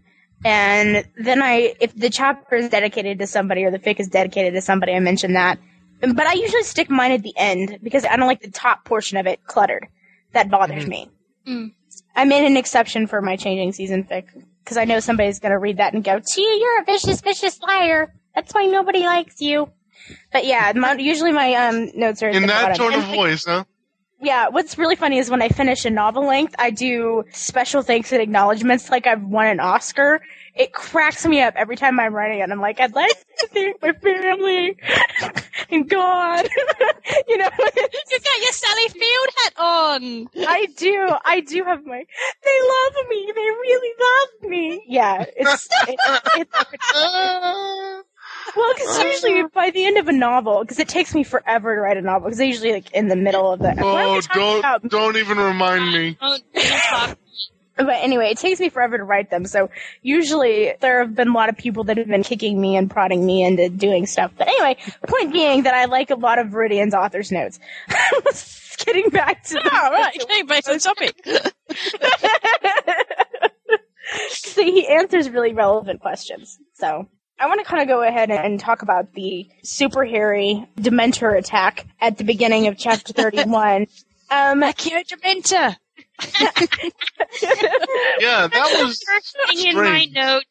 [0.45, 4.53] and then I, if the chapter is dedicated to somebody or the fic is dedicated
[4.53, 5.59] to somebody, I mention that.
[6.01, 9.17] But I usually stick mine at the end because I don't like the top portion
[9.17, 9.87] of it cluttered.
[10.33, 10.89] That bothers Mhm.
[10.89, 11.09] me.
[11.45, 11.71] Mm.
[12.15, 14.25] I made an exception for my changing season fic
[14.63, 17.59] because I know somebody's going to read that and go, "Gee, you're a vicious, vicious
[17.61, 18.13] liar.
[18.33, 19.69] That's why nobody likes you."
[20.33, 22.77] But yeah, my, usually my um notes are at In the that bottom.
[22.77, 23.63] tone of And, voice, huh?
[24.21, 28.11] Yeah, what's really funny is when I finish a novel length, I do special thanks
[28.11, 30.21] and acknowledgments like I've won an Oscar.
[30.53, 32.49] It cracks me up every time I'm writing it.
[32.51, 33.09] I'm like, I'd like
[33.39, 34.77] to thank my family
[35.71, 36.47] and God.
[37.27, 40.29] you know, You got your Sally Field hat on.
[40.47, 41.09] I do.
[41.25, 42.05] I do have my.
[42.43, 43.31] They love me.
[43.33, 44.83] They really love me.
[44.87, 45.99] Yeah, it's it,
[46.35, 48.03] it's
[48.55, 49.07] well, because uh-huh.
[49.07, 52.01] usually by the end of a novel, because it takes me forever to write a
[52.01, 53.73] novel, because I usually like in the middle of the.
[53.73, 54.87] What are we Oh, don't about?
[54.89, 56.17] don't even remind me.
[56.21, 57.17] Don't, don't talk.
[57.77, 59.45] But anyway, it takes me forever to write them.
[59.45, 59.69] So
[60.01, 63.25] usually there have been a lot of people that have been kicking me and prodding
[63.25, 64.31] me into doing stuff.
[64.37, 64.77] But anyway,
[65.07, 67.59] point being that I like a lot of Viridian's author's notes.
[68.85, 70.93] Getting back to All right, getting back to the oh,
[72.93, 73.05] topic.
[74.29, 76.59] See, he answers really relevant questions.
[76.73, 77.07] So
[77.41, 81.35] I want to kind of go ahead and, and talk about the super hairy Dementor
[81.35, 83.87] attack at the beginning of chapter 31.
[84.29, 85.75] Um, Accio Dementor.
[88.19, 90.45] Yeah, that was the First thing in my notes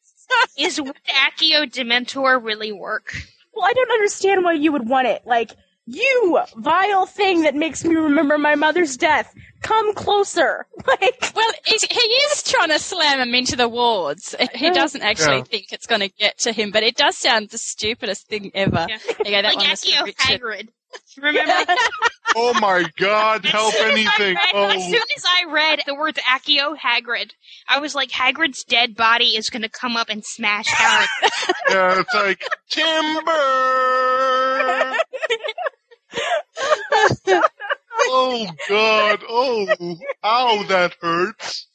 [0.59, 3.15] is would Accio Dementor really work?
[3.55, 5.23] Well, I don't understand why you would want it.
[5.27, 5.51] Like,
[5.87, 9.33] you, vile thing that makes me remember my mother's death,
[9.63, 10.67] come closer.
[10.87, 14.35] Like, Well, he is trying to slam him into the wards.
[14.55, 15.43] He doesn't actually Yeah.
[15.45, 18.87] think it's going to get to him, but it does sound the stupidest thing ever.
[18.89, 18.97] Yeah.
[19.21, 20.41] Okay, that like one was Accio Richard.
[20.41, 20.69] Hagrid.
[21.23, 21.53] Remember?
[22.37, 23.45] Oh my God!
[23.45, 24.37] Help As soon anything!
[24.37, 24.69] read- oh.
[24.69, 27.33] As Oh, soon as I read the words Accio Hagrid,
[27.69, 31.07] I was like, Hagrid's dead body is going to come up and smash Harry.
[31.71, 33.41] yeah, it's like timber.
[38.03, 39.21] Oh God!
[39.29, 40.65] Oh, ow!
[40.69, 41.67] That hurts.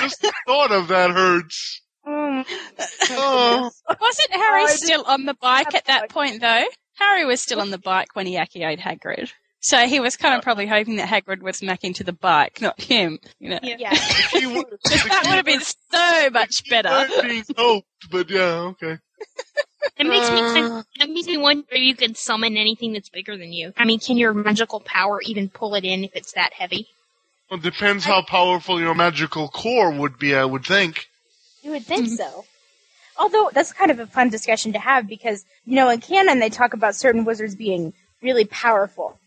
[0.00, 1.80] Just the thought of that hurts.
[2.06, 3.70] Oh.
[4.00, 6.64] Wasn't Harry still on the bike at that point, though?
[6.98, 9.30] Harry was still on the bike when he accioed Hagrid.
[9.60, 12.78] So he was kind of probably hoping that Hagrid was smacking to the bike, not
[12.78, 13.18] him.
[13.38, 13.90] You know, Yeah.
[13.94, 17.08] that would have been so much better.
[17.22, 18.98] being hoped, but yeah, okay.
[19.98, 20.82] It makes me Uh.
[20.98, 23.72] that makes me wonder if you can summon anything that's bigger than you.
[23.76, 26.88] I mean, can your magical power even pull it in if it's that heavy?
[27.50, 30.34] Well, it depends how powerful your magical core would be.
[30.34, 31.08] I would think.
[31.62, 32.44] You would think so.
[33.16, 36.50] Although that's kind of a fun discussion to have because, you know, in canon they
[36.50, 39.18] talk about certain wizards being really powerful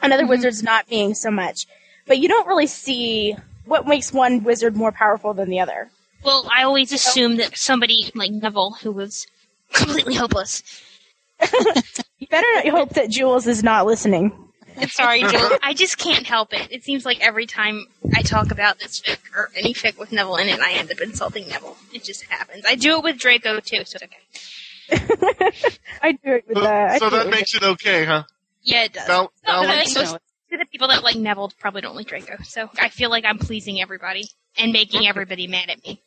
[0.00, 1.66] and other wizards not being so much.
[2.06, 3.36] But you don't really see
[3.66, 5.90] what makes one wizard more powerful than the other.
[6.24, 9.26] Well, I always assume that somebody like Neville, who was
[9.72, 10.62] completely hopeless.
[12.18, 14.32] You better hope that Jules is not listening.
[14.80, 15.58] I'm sorry, Joel.
[15.62, 16.68] I just can't help it.
[16.70, 20.36] It seems like every time I talk about this fic or any fic with Neville
[20.36, 21.76] in it, I end up insulting Neville.
[21.92, 22.64] It just happens.
[22.66, 25.52] I do it with Draco too, so it's okay.
[26.02, 28.22] I do it with So, uh, I so that makes it okay, huh?
[28.62, 29.06] Yeah, it does.
[29.06, 29.94] Bal- No, but balance.
[30.50, 33.38] Most the people that like Neville probably don't like Draco, so I feel like I'm
[33.38, 34.24] pleasing everybody
[34.58, 36.00] and making everybody mad at me.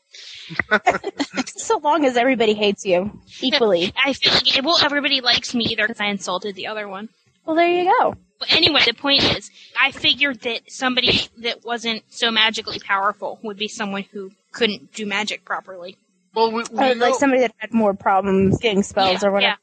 [1.45, 3.93] so long as everybody hates you equally.
[4.03, 7.09] I feel like well, everybody likes me either because I insulted the other one.
[7.45, 8.15] Well, there you go.
[8.39, 13.57] But anyway, the point is, I figured that somebody that wasn't so magically powerful would
[13.57, 15.97] be someone who couldn't do magic properly.
[16.35, 19.57] Well, we, Or like somebody that had more problems getting spells or whatever.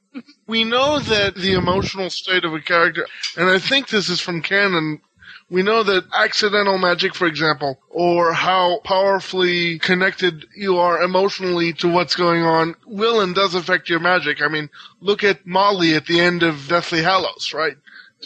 [0.46, 3.06] we know that the emotional state of a character,
[3.36, 5.00] and I think this is from canon.
[5.48, 11.88] We know that accidental magic, for example, or how powerfully connected you are emotionally to
[11.88, 14.42] what's going on, will and does affect your magic.
[14.42, 14.68] I mean,
[15.00, 17.76] look at Molly at the end of Deathly Hallows, right?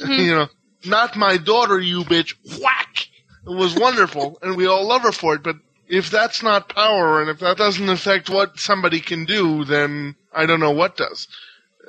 [0.02, 0.18] Mhm.
[0.24, 0.48] you know,
[0.86, 2.34] not my daughter, you bitch.
[2.62, 3.08] Whack!
[3.46, 5.56] It was wonderful, and we all love her for it, but
[5.90, 10.46] if that's not power, and if that doesn't affect what somebody can do, then I
[10.46, 11.26] don't know what does.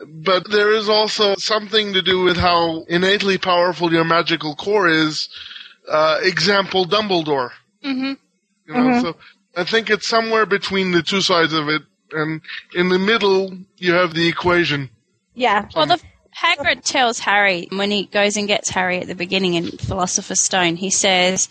[0.08, 5.30] But there is also something to do with how innately powerful your magical core is.
[5.88, 7.52] Uh, example, Dumbledore.
[7.86, 8.14] Mm-hmm.
[8.68, 9.16] You know, so
[9.56, 12.42] I think it's somewhere between the two sides of it, and
[12.74, 14.90] in the middle you have the equation.
[15.36, 15.68] Yeah.
[15.76, 16.02] Well, the
[16.36, 20.78] Hagrid tells Harry when he goes and gets Harry at the beginning in Philosopher's Stone.
[20.78, 21.50] He says,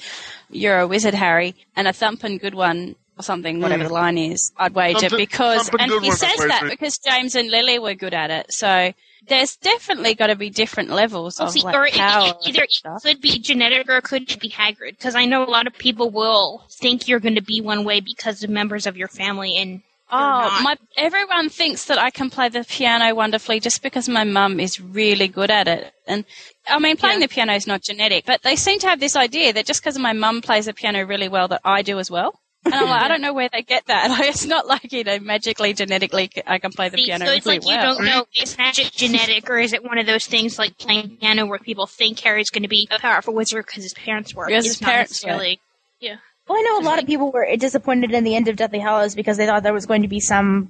[0.51, 3.88] "You're a wizard, Harry, and a thumping good one." Or something, whatever Mm.
[3.88, 7.34] the line is, I'd wager Thumpin'- because, thumpin' and he one, says that because James
[7.34, 8.51] and Lily were good at it.
[8.51, 8.94] So
[9.28, 12.28] there's definitely got to be different levels Well, of see, like or power.
[12.28, 15.51] it- either it could be genetic or it could be Hagrid, because I know a
[15.51, 18.96] lot of people will think you're going to be one way because of members of
[18.96, 19.82] your family, and
[20.12, 20.76] Oh, my!
[20.96, 25.28] Everyone thinks that I can play the piano wonderfully just because my mum is really
[25.28, 25.92] good at it.
[26.06, 26.24] And
[26.68, 29.52] I mean, playing the piano is not genetic, but they seem to have this idea
[29.52, 32.38] that just because my mum plays the piano really well, that I do as well.
[32.64, 34.11] And I'm like, I don't know where they get that.
[34.18, 37.32] Like, it's not like you know, magically, genetically, I can play the See, piano so
[37.32, 37.94] it's really like you well.
[37.96, 41.46] don't know is magic genetic or is it one of those things like playing piano
[41.46, 44.46] where people think Harry's going to be a powerful wizard because his parents were.
[44.46, 45.28] Because It's his parents were.
[45.30, 45.61] necessarily.
[46.00, 46.16] Yeah.
[46.51, 49.14] Well, I know a lot of people were disappointed in the end of Deathly Hallows
[49.14, 50.68] because they thought there was going to be some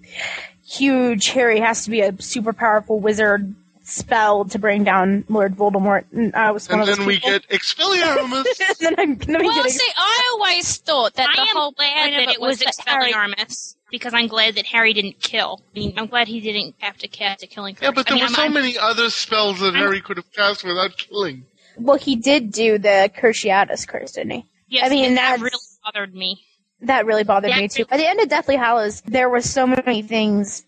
[0.68, 6.04] huge Harry has to be a super powerful wizard spell to bring down Lord Voldemort.
[6.12, 7.30] And uh, I was one And of then we people.
[7.30, 8.44] get Expelliarmus.
[8.78, 11.96] then I'm gonna be Well, getting see, I always thought that I am whole glad
[11.96, 15.62] point of that it was that Harry- Expelliarmus because I'm glad that Harry didn't kill.
[15.74, 17.84] I mean, I'm glad he didn't have to cast a killing curse.
[17.84, 20.18] Yeah, but I there mean, were I'm- so I'm- many other spells that Harry could
[20.18, 21.46] have cast without killing.
[21.78, 24.44] Well, he did do the Cruciatus curse, didn't he?
[24.68, 26.42] Yes, I mean, and that really bothered me.
[26.82, 27.84] That really bothered me too.
[27.84, 30.64] By the end of Deathly Hallows, there were so many things.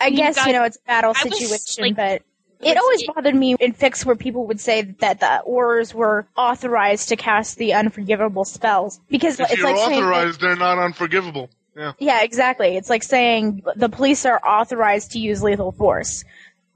[0.00, 2.22] I You guess got- you know it's a battle I was, situation, like, but
[2.66, 7.08] it always bothered me in fics where people would say that the Aurors were authorized
[7.10, 11.48] to cast the unforgivable spells because If it's you're like saying that- they're not unforgivable.
[11.76, 11.92] Yeah.
[11.98, 12.76] yeah, exactly.
[12.76, 16.24] It's like saying the police are authorized to use lethal force,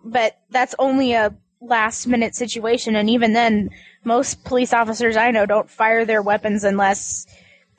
[0.05, 3.71] but that's only a last minute situation, and even then,
[4.05, 7.27] most police officers I know don't fire their weapons unless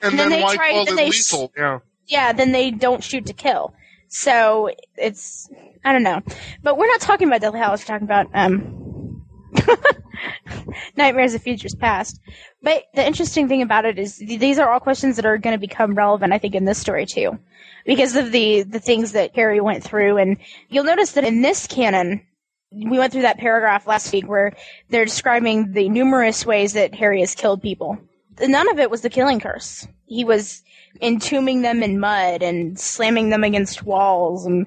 [0.02, 1.52] And, then then, they try- then they lethal?
[1.56, 1.78] yeah.
[2.06, 3.74] yeah, then they don't shoot to kill.
[4.08, 5.48] So it's
[5.84, 6.20] I don't know,
[6.62, 7.80] but we're not talking about Deathly Hallows.
[7.82, 9.24] We're talking about um,
[10.96, 12.20] Nightmares of Futures Past.
[12.62, 15.54] But the interesting thing about it is th- these are all questions that are going
[15.54, 17.38] to become relevant, I think, in this story too,
[17.86, 20.18] because of the the things that Harry went through.
[20.18, 22.26] And you'll notice that in this canon,
[22.72, 24.54] we went through that paragraph last week where
[24.88, 27.98] they're describing the numerous ways that Harry has killed people.
[28.40, 29.86] None of it was the killing curse.
[30.06, 30.62] He was
[31.00, 34.66] entombing them in mud and slamming them against walls and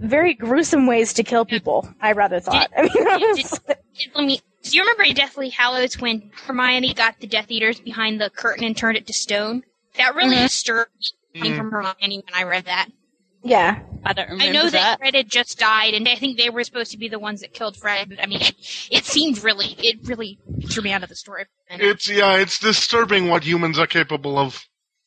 [0.00, 1.88] very gruesome ways to kill people.
[2.00, 2.70] I rather thought.
[2.76, 6.94] I mean, I was- Did- let me Do you remember in Deathly Hallows when Hermione
[6.94, 9.62] got the Death Eaters behind the curtain and turned it to stone?
[9.96, 10.42] That really Mhm.
[10.42, 11.56] disturbed me Mm.
[11.56, 12.88] from Hermione when I read that.
[13.42, 13.80] Yeah.
[14.04, 14.72] I don't remember I know that.
[14.72, 17.40] that Fred had just died, and I think they were supposed to be the ones
[17.40, 18.08] that killed Fred.
[18.08, 18.40] But I mean,
[18.90, 20.38] it seemed really, it really
[20.70, 21.44] threw me out of the story.
[21.68, 24.64] It's yeah, it's disturbing what humans are capable of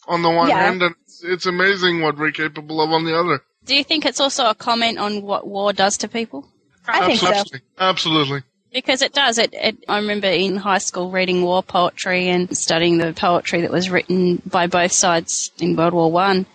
[0.07, 0.59] on the one Yeah.
[0.65, 3.41] hand, and it's, it's amazing what we're capable of on the other.
[3.65, 6.47] Do you think it's also a comment on what war does to people?
[6.87, 7.61] I think Absolutely.
[7.79, 8.43] Absolutely.
[8.73, 9.37] Because it does.
[9.37, 9.77] It, it.
[9.87, 14.41] I remember in high school reading war poetry and studying the poetry that was written
[14.45, 16.45] by both sides in World War One,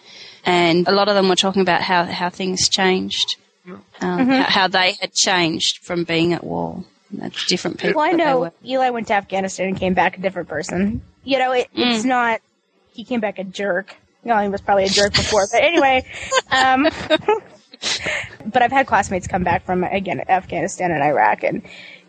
[0.49, 4.43] and a lot of them were talking about how, how things changed, um, Mhm.
[4.43, 6.85] how, how they had changed from being at war.
[7.11, 7.99] That's different people.
[8.01, 8.51] Well, I know.
[8.65, 11.03] Eli went to Afghanistan and came back a different person.
[11.25, 12.09] You know, it, it's Mm.
[12.09, 12.41] not.
[12.93, 13.95] He came back a jerk.
[14.25, 16.05] No, he was probably a jerk before, but anyway.
[16.51, 16.89] Um,
[18.47, 21.63] but I've had classmates come back from again Afghanistan and Iraq, and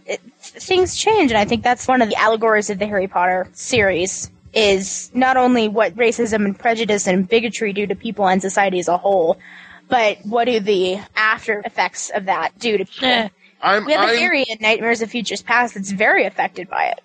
[0.06, 1.32] it, things change.
[1.32, 5.38] And I think that's one of the allegories of the Harry Potter series is not
[5.38, 9.38] only what racism and prejudice and bigotry do to people and society as a whole,
[9.88, 13.10] but what do the after effects of that do to people?
[13.10, 13.30] Eh.
[13.62, 16.86] I'm, we have a I'm- theory in Nightmares of Futures Past that's very affected by
[16.86, 17.02] it.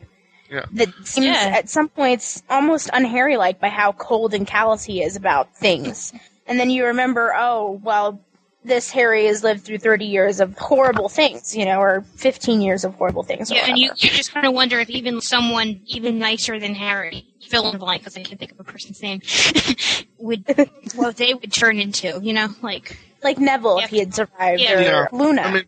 [0.50, 0.66] Yeah.
[0.72, 5.16] That seems at some points almost unharry like by how cold and callous he is
[5.16, 6.12] about things.
[6.46, 8.20] And then you remember, oh, well,
[8.65, 12.85] this Harry has lived through 30 years of horrible things, you know, or 15 years
[12.85, 13.51] of horrible things.
[13.51, 16.74] Or Yeah, and you, you just kind of wonder if even someone even nicer than
[16.74, 19.20] Harry, fill in the blank because I can't think of a person's name,
[20.19, 20.45] would
[20.95, 22.19] what they would turn into.
[22.23, 25.07] You know, like like Neville if he had survived, or Yeah.
[25.12, 25.43] Luna.
[25.43, 25.65] I mean,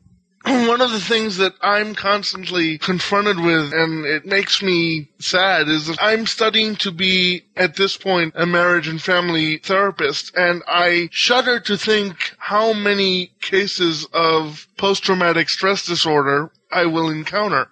[0.68, 5.88] one of the things that I'm constantly confronted with, and it makes me sad, is
[5.88, 11.08] that I'm studying to be, at this point, a marriage and family therapist, and I
[11.10, 17.66] shudder to think how many cases of post-traumatic stress disorder I will encounter.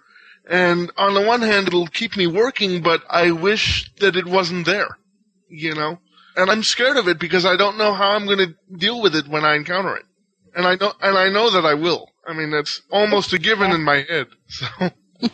[0.45, 4.65] And on the one hand, it'll keep me working, but I wish that it wasn't
[4.65, 4.97] there,
[5.47, 5.99] you know?
[6.35, 9.15] And I'm scared of it because I don't know how I'm going to deal with
[9.15, 10.03] it when I encounter it
[10.55, 12.09] and I know and I know that I will.
[12.27, 14.27] I mean, that's almost a given in my head.
[14.47, 14.65] So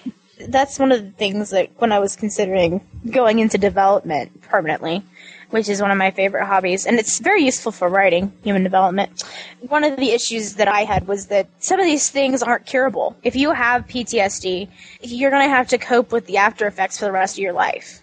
[0.48, 5.04] that's one of the things that when I was considering going into development permanently,
[5.52, 9.24] which is one of my favorite hobbies, and it's very useful for writing human development.
[9.68, 13.16] One of the issues that I had was that some of these things aren't curable.
[13.24, 14.70] If you have PTSD,
[15.02, 17.54] you're going to have to cope with the after effects for the rest of your
[17.54, 18.02] life.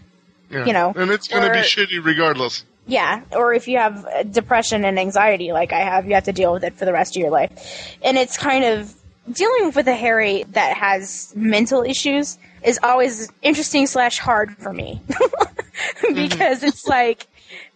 [0.51, 0.65] yeah.
[0.66, 2.65] You know, and it's going to be shitty regardless.
[2.89, 6.55] Yeah, or if you have depression and anxiety like I have, you have to deal
[6.55, 7.97] with it for the rest of your life.
[8.02, 8.94] And it's kind of
[9.31, 15.02] dealing with a Harry that has mental issues is always interesting slash hard for me
[15.09, 16.15] mm-hmm.
[16.15, 17.27] because it's like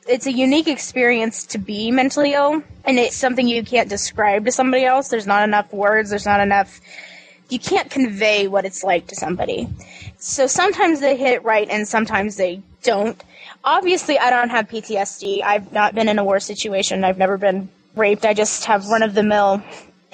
[0.09, 4.53] it's a unique experience to be mentally ill, and it's something you can't describe to
[4.53, 5.09] somebody else.
[5.09, 6.11] There's not enough words.
[6.11, 6.81] There's not enough.
[7.49, 9.69] You can't convey what it's like to somebody.
[10.19, 13.23] So sometimes they hit it right, and sometimes they don't.
[13.65, 15.43] Obviously, I don't have PTSD.
[15.43, 17.05] I've not been in a war situation.
[17.05, 18.25] I've never been raped.
[18.25, 19.63] I just have run of the mill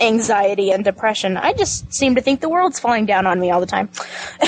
[0.01, 1.37] anxiety and depression.
[1.37, 3.89] I just seem to think the world's falling down on me all the time.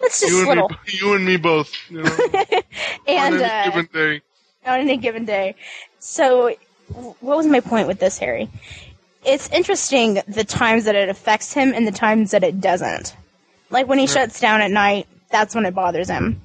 [0.00, 0.68] That's just You little.
[0.70, 1.72] me, you and me both.
[1.90, 2.16] You know,
[3.06, 4.20] and on any uh, given day.
[4.66, 5.54] on any given day.
[5.98, 6.54] So,
[6.94, 8.48] what was my point with this, Harry?
[9.26, 13.14] It's interesting the times that it affects him and the times that it doesn't.
[13.68, 14.12] Like when he Yeah.
[14.14, 16.40] shuts down at night, that's when it bothers him.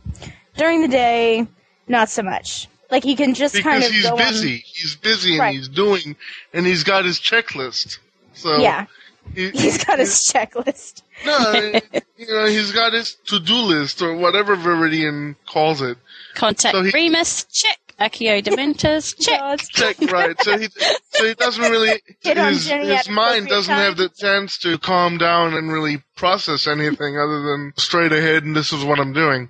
[0.57, 1.47] During the day,
[1.87, 2.67] not so much.
[2.91, 4.57] Like he can just Because kind of Because he's go busy.
[4.65, 5.55] He's busy and Right.
[5.55, 6.15] he's doing,
[6.53, 7.97] and he's got his checklist.
[8.33, 8.57] So.
[8.57, 8.85] Yeah,
[9.33, 11.01] he, he's got his checklist.
[11.25, 11.51] no,
[12.17, 15.97] you know, he's got his to-do list or whatever Viridian calls it.
[16.35, 17.77] Contact So he- Remus, check.
[17.99, 19.57] Accio Dementors, check.
[19.69, 20.35] Check right.
[20.43, 20.67] So he
[21.11, 24.57] so he doesn't really Hit on his, Jenny at his mind doesn't have the chance
[24.59, 28.99] to calm down and really process anything other than straight ahead and this is what
[28.99, 29.47] I'm doing.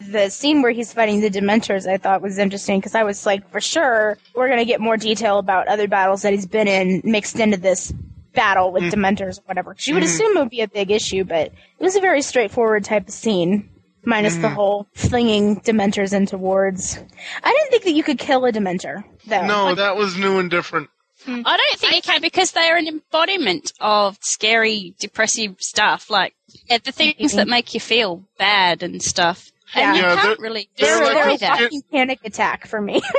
[0.00, 3.48] The scene where he's fighting the Dementors I thought was interesting because I was like,
[3.50, 7.00] for sure, we're going to get more detail about other battles that he's been in
[7.04, 7.92] mixed into this
[8.34, 9.74] battle with Dementors or whatever.
[9.74, 10.06] 'Cause you would Mhm.
[10.06, 13.14] assume it would be a big issue, but it was a very straightforward type of
[13.14, 13.68] scene,
[14.04, 14.54] minus the Mhm.
[14.54, 16.98] whole flinging Dementors into wards.
[17.42, 19.46] I didn't think that you could kill a Dementor, though.
[19.46, 20.90] No, that was new and different.
[21.26, 26.34] I don't think you can because they are an embodiment of scary, depressive stuff, like
[26.68, 29.50] the things that make you feel bad and stuff.
[29.74, 31.58] And you Yeah, can't they're- really do they're like that.
[31.60, 33.02] a- fucking panic attack for me.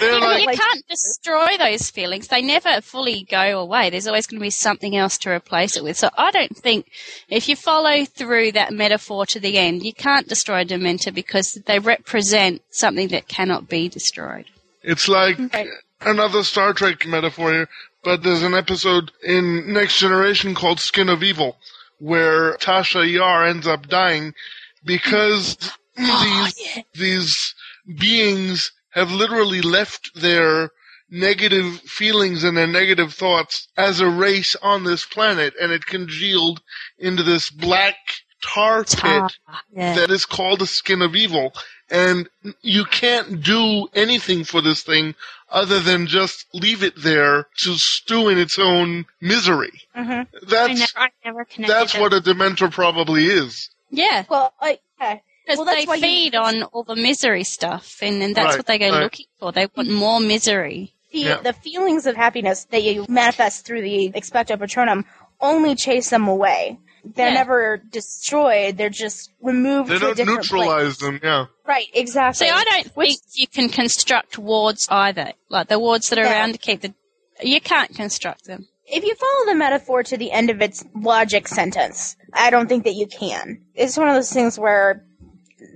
[0.00, 2.26] They're You, like you can't destroy those feelings.
[2.26, 3.90] They never fully go away.
[3.90, 5.96] There's always going to be something else to replace it with.
[5.96, 6.90] So I don't think
[7.28, 11.52] if you follow through that metaphor to the end, you can't destroy a Dementor because
[11.66, 14.46] they represent something that cannot be destroyed.
[14.82, 15.38] It's like
[16.00, 17.68] another Star Trek metaphor here,
[18.02, 21.56] but there's an episode in Next Generation called Skin of Evil,
[22.00, 24.34] where Tasha Yar ends up dying
[24.84, 25.56] because
[25.96, 27.54] Oh, these these
[27.98, 30.70] beings have literally left their
[31.10, 36.60] negative feelings and their negative thoughts as a race on this planet and it congealed
[36.98, 37.94] into this black
[38.42, 39.30] tar pit Tar,
[39.72, 39.94] yeah.
[39.94, 41.52] that is called the skin of evil.
[41.90, 42.28] And
[42.62, 45.14] you can't do anything for this thing
[45.50, 49.72] other than just leave it there to stew in its own misery.
[49.94, 50.10] Mm-hmm.
[50.10, 54.24] I that's never, I never that's what a dementor probably is Yeah.
[54.28, 55.18] Well, I, yeah.
[55.44, 58.48] Because Well, that's they why you- feed on all the misery stuff, and then that's
[58.50, 59.02] Right, what they go right.
[59.02, 59.52] looking for.
[59.52, 60.92] They want more misery.
[61.12, 61.36] the, Yeah.
[61.42, 65.04] the feelings of happiness that you manifest through the expecto patronum
[65.40, 66.78] only chase them away.
[67.04, 67.34] They're Yeah.
[67.34, 68.78] never destroyed.
[68.78, 70.98] They're just removed they to don't different neutralize place.
[70.98, 72.46] them yeah Right, exactly.
[72.46, 75.32] See, I don't Which- think you can construct wards either.
[75.50, 76.30] Like the wards that are No.
[76.30, 76.94] around to keep the.
[77.42, 78.66] You can't construct them.
[78.94, 82.84] If you follow the metaphor to the end of its logic sentence, I don't think
[82.84, 83.60] that you can.
[83.74, 85.04] It's one of those things where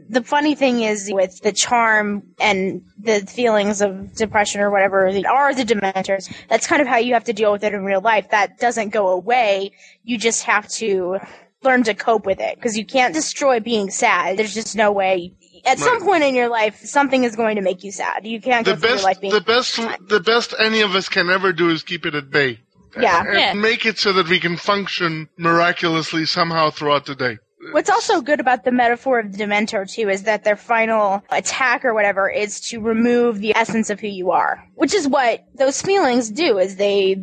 [0.08, 5.26] the funny thing is with the charm and the feelings of depression or whatever that
[5.26, 6.32] are the dementors.
[6.48, 8.30] That's kind of how you have to deal with it in real life.
[8.30, 9.72] That doesn't go away.
[10.04, 11.18] You just have to
[11.64, 14.38] learn to cope with it because you can't destroy being sad.
[14.38, 15.34] There's just no way.
[15.66, 18.24] At some point in your life, something is going to make you sad.
[18.24, 19.76] You can't the best life being the best
[20.08, 22.60] the best any of us can ever do is keep it at bay
[22.98, 23.20] Yeah.
[23.26, 23.52] and Yeah.
[23.54, 27.38] make it so that we can function miraculously somehow throughout the day
[27.72, 31.84] What's also good about the metaphor of the Dementor too is that their final attack
[31.84, 35.82] or whatever is to remove the essence of who you are, which is what those
[35.82, 36.58] feelings do.
[36.58, 37.16] Is they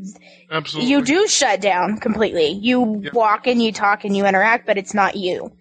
[0.51, 2.49] absolutely you do shut down completely.
[2.49, 3.11] You Yeah.
[3.13, 5.51] walk and you talk and you interact, but it's not you.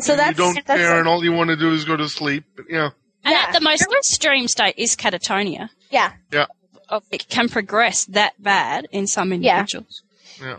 [0.00, 2.08] So you that's don't that's care and all you want to do is go to
[2.08, 2.90] sleep yeah
[3.24, 3.44] And Yeah.
[3.46, 5.70] at the most extreme state is catatonia.
[5.90, 6.46] yeah yeah
[6.88, 10.02] Of it can progress that bad in some individuals.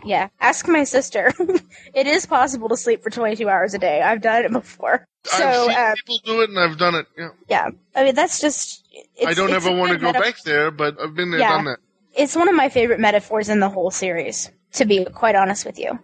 [0.04, 0.28] yeah.
[0.40, 1.32] Ask my sister.
[1.94, 4.02] it is possible to sleep for 22 hours a day.
[4.02, 5.04] I've done it before.
[5.24, 8.14] So I've seen um, people do it and I've done it yeah yeah, I mean
[8.14, 8.84] that's just.
[8.92, 10.24] It's, I don't it's ever want to go metaphor.
[10.24, 11.56] back there but I've been there Yeah.
[11.56, 11.78] done that
[12.16, 15.78] it's one of my favorite metaphors in the whole series, to be quite honest with
[15.78, 15.98] you.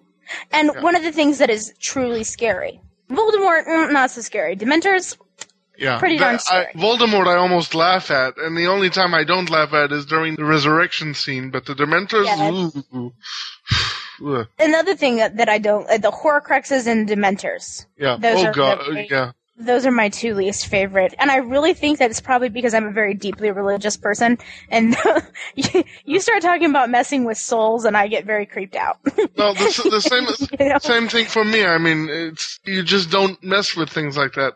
[0.53, 2.81] And one of the things that is truly scary.
[3.11, 4.57] Voldemort, mm, not so scary.
[4.57, 5.16] Dementors,
[5.78, 9.24] Yeah, Pretty darn That- I, Voldemort, I almost laugh at, and the only time I
[9.24, 11.51] don't laugh at is during the resurrection scene.
[11.51, 12.77] But the Dementors, Yes.
[12.94, 13.12] ooh,
[14.24, 14.47] Ugh.
[14.59, 17.86] another thing that, that I don't, uh, the Horcruxes and Dementors.
[17.97, 18.16] yeah.
[18.19, 19.32] Those oh are god, yeah.
[19.59, 21.15] Those are my two least favorite.
[21.19, 24.39] And I really think that it's probably because I'm a very deeply religious person.
[24.70, 24.97] And
[25.55, 28.99] you, you start talking about messing with souls and I get very creeped out.
[29.36, 30.27] No, the, the same
[30.61, 30.78] You know?
[30.78, 31.65] same thing for me.
[31.65, 34.55] I mean, it's you just don't mess with things like that.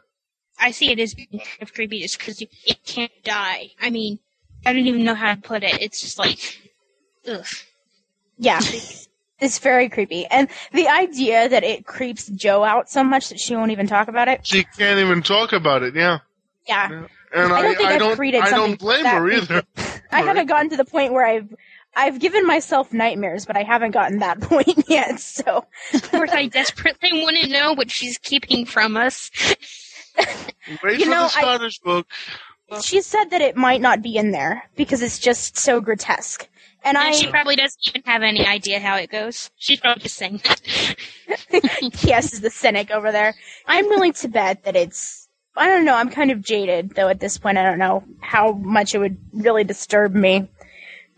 [0.58, 3.72] I see it as kind of creepy just because it can't die.
[3.80, 4.18] I mean,
[4.64, 5.80] I don't even know how to put it.
[5.82, 6.38] It's just like,
[7.28, 7.44] ugh.
[8.38, 8.60] Yeah.
[9.38, 10.24] It's very creepy.
[10.26, 14.08] And the idea that it creeps Joe out so much that she won't even talk
[14.08, 14.46] about it.
[14.46, 15.94] She can't even talk about it.
[15.94, 16.20] Yeah,
[16.66, 17.04] Yeah.
[17.34, 19.30] and I I, don't think I I've don't, created I something don't blame that her
[19.30, 19.62] either.
[20.10, 21.54] I haven't gotten to the point where I've
[21.94, 25.20] I've given myself nightmares, but I haven't gotten that point yet.
[25.20, 29.30] So Of course, I desperately want to know what she's keeping from us.
[30.82, 32.06] Wait You for know, the I- book.
[32.82, 36.48] she said that it might not be in there because it's just so grotesque.
[36.84, 39.50] And I she probably doesn't even have any idea how it goes.
[39.56, 40.96] She's probably just saying that.
[42.04, 43.34] yes, is the cynic over there.
[43.66, 45.26] I'm willing to bet that it's.
[45.56, 45.94] I don't know.
[45.96, 47.58] I'm kind of jaded though at this point.
[47.58, 50.48] I don't know how much it would really disturb me.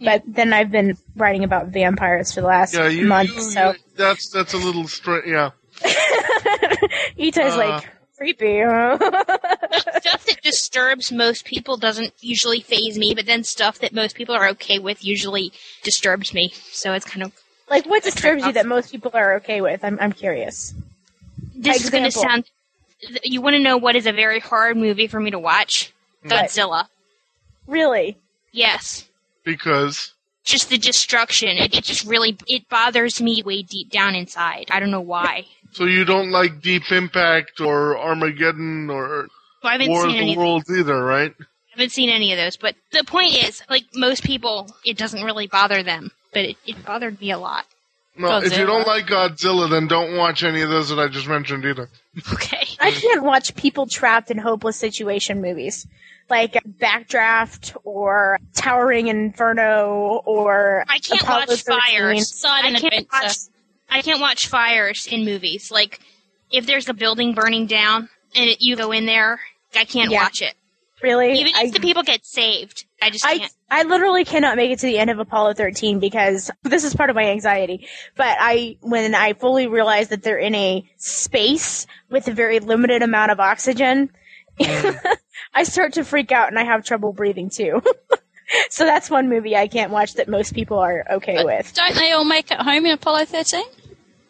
[0.00, 3.72] But then I've been writing about vampires for the last Yeah, you, month, you, so
[3.72, 5.26] you- that's that's a little straight.
[5.26, 5.50] Yeah,
[7.18, 7.58] Itai's Uh.
[7.58, 7.88] like
[8.18, 8.60] creepy.
[8.60, 8.98] huh?
[10.00, 14.34] stuff that disturbs most people doesn't usually phase me, but then stuff that most people
[14.34, 16.52] are okay with usually disturbs me.
[16.70, 17.32] So it's kind of
[17.70, 19.84] like what disturbs you that most people are okay with?
[19.84, 20.74] I'm I'm curious.
[21.54, 22.50] this is going to sound.
[23.22, 25.92] You want to know what is a very hard movie for me to watch?
[26.22, 26.32] What?
[26.32, 26.86] Godzilla.
[27.66, 28.18] Really?
[28.52, 29.08] Yes.
[29.44, 30.12] because
[30.44, 31.50] Just the destruction.
[31.50, 34.68] It, it just really it bothers me way deep down inside.
[34.70, 35.46] I don't know why.
[35.72, 39.28] So you don't like Deep Impact or Armageddon or
[39.62, 40.34] Well, I haven't War of seen any.
[40.34, 41.34] the Worlds either, right?
[41.40, 42.56] I haven't seen any of those.
[42.56, 46.84] But the point is, like most people, it doesn't really bother them, but it, it
[46.84, 47.64] bothered me a lot.
[48.20, 51.28] No, if you don't like Godzilla, then don't watch any of those that I just
[51.28, 51.88] mentioned either.
[52.32, 52.66] Okay.
[52.80, 55.86] I can't watch people trapped in hopeless situation movies.
[56.28, 61.80] Like Backdraft or Towering Inferno or I can't Apollo watch 13.
[61.80, 62.34] fires.
[62.34, 63.08] Silent I can't Adventure.
[63.12, 63.36] watch.
[63.90, 65.70] I can't watch fires in movies.
[65.70, 66.00] Like
[66.50, 69.40] if there's a building burning down and it, you go in there,
[69.74, 70.22] I can't Yeah.
[70.22, 70.54] watch it.
[71.02, 71.38] Really?
[71.38, 73.52] Even if the people get saved, I just I, can't.
[73.70, 77.08] I literally cannot make it to the end of Apollo 13 because this is part
[77.08, 77.86] of my anxiety.
[78.16, 83.02] But I, when I fully realize that they're in a space with a very limited
[83.02, 84.10] amount of oxygen,
[85.54, 87.80] I start to freak out and I have trouble breathing too.
[88.70, 91.72] so that's one movie I can't watch that most people are okay with.
[91.74, 93.62] Don't they all make it home in Apollo 13?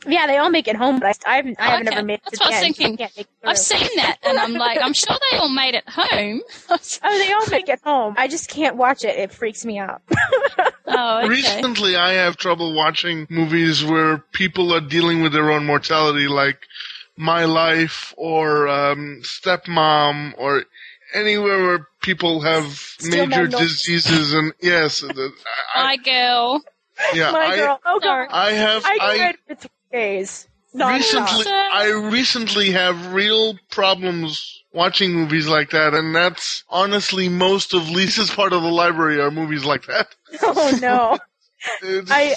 [0.07, 2.23] Yeah, they all make it home, but I, I've, I haven't Okay, ever made it
[2.25, 2.77] That's to what I was end.
[2.77, 2.97] thinking.
[2.99, 5.89] Can't make it I've seen that, and I'm like, I'm sure they all made it
[5.89, 6.43] home.
[6.71, 8.15] Oh, they all make it home.
[8.17, 9.17] I just can't watch it.
[9.17, 10.03] It freaks me out.
[10.91, 11.29] Oh, okay.
[11.29, 16.61] Recently, I have trouble watching movies where people are dealing with their own mortality, like
[17.19, 20.65] My Life or um, Stepmom, or
[21.13, 23.61] anywhere where people have Still major mental.
[23.61, 24.33] diseases.
[24.33, 25.31] And yes, the-
[25.75, 26.63] I, My girl.
[27.15, 27.81] yeah, My I, girl.
[27.85, 28.27] Oh, God.
[28.31, 28.83] I have.
[28.87, 30.49] I I, cried for three days.
[30.75, 37.89] Recently I recently have real problems watching movies like that and that's honestly most of
[37.89, 40.15] Lisa's part of the library are movies like that.
[40.43, 41.19] Oh no.
[41.83, 42.37] I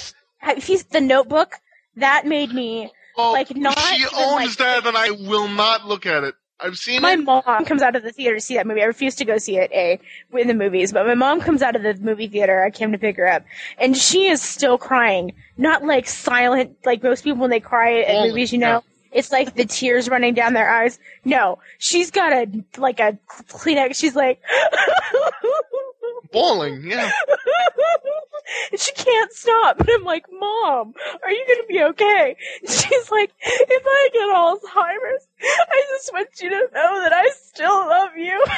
[0.57, 1.55] he's the Notebook
[1.97, 6.05] that made me oh, like not she owns like, that and I will not look
[6.05, 6.35] at it.
[6.63, 7.23] I've seen My it.
[7.23, 8.81] mom comes out of the theater to see that movie.
[8.81, 9.99] I refuse to go see it, A,
[10.37, 12.63] in the movies, but my mom comes out of the movie theater.
[12.63, 13.43] I came to pick her up,
[13.77, 15.33] and she is still crying.
[15.57, 18.83] Not like silent, like most people when they cry at Oh, movies, you know?
[19.11, 20.97] It's like the tears running down their eyes.
[21.25, 22.47] No, she's got a,
[22.77, 23.17] like a
[23.49, 23.95] Kleenex.
[23.95, 24.41] She's like,
[26.31, 27.11] Bowling, yeah.
[28.71, 29.79] and she can't stop.
[29.79, 30.93] And I'm like, Mom,
[31.23, 32.35] are you gonna be okay?
[32.67, 37.87] She's like, if I get Alzheimer's, I just want you to know that I still
[37.87, 38.43] love you.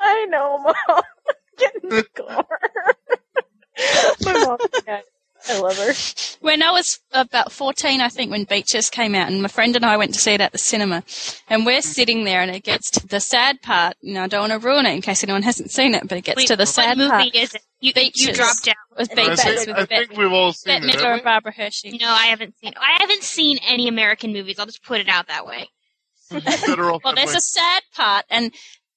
[0.00, 1.02] I know, Mom.
[1.58, 2.46] Get in the car.
[4.20, 5.00] My mom, yeah,
[5.48, 5.92] I love her.
[6.40, 9.84] When I was about 14, I think, when Beaches came out, and my friend and
[9.84, 11.02] I went to see it at the cinema,
[11.48, 13.96] and we're sitting there, and it gets to the sad part.
[14.00, 16.18] You know, I don't want to ruin it in case anyone hasn't seen it, but
[16.18, 17.34] it gets Wait, to the what sad movie part.
[17.34, 17.62] is it?
[17.80, 18.74] You, you dropped out.
[18.92, 20.90] It was I Beaches think, with I Bette, think we've all seen Bette it.
[20.94, 21.98] Midler haven't and Barbara Hershey.
[21.98, 22.72] No, I haven't seen.
[22.76, 24.58] I haven't seen any American movies.
[24.58, 25.68] I'll just put it out that way.
[26.30, 26.38] we?
[26.40, 28.54] Well, that there's a sad part, and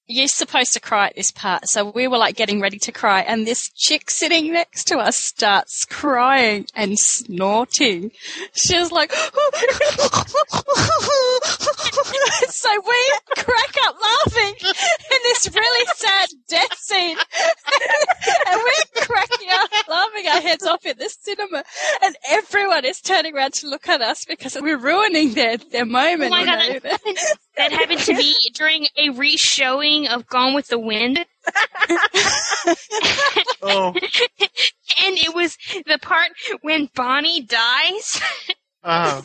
[0.08, 1.68] you're supposed to cry at this part.
[1.68, 5.18] So we were like getting ready to cry, and this chick sitting next to us
[5.18, 8.10] starts crying and snorting.
[8.54, 9.28] She was like, so
[12.86, 17.18] we crack up laughing in this really sad death scene,
[18.48, 21.62] and we're cracking up, laughing our heads off in the cinema,
[22.02, 26.32] and everyone is turning around to look at us because we're ruining their their moment.
[26.32, 27.14] Oh my you god, know?
[27.58, 31.24] That happened, to be during a re-showing of Gone with the Wind.
[33.60, 35.56] Oh, and it was
[35.86, 36.28] the part
[36.62, 38.20] when Bonnie dies.
[38.84, 39.20] uh,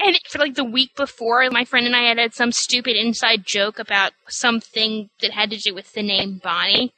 [0.00, 3.44] and for like the week before, my friend and I had had some stupid inside
[3.46, 6.92] joke about something that had to do with the name Bonnie.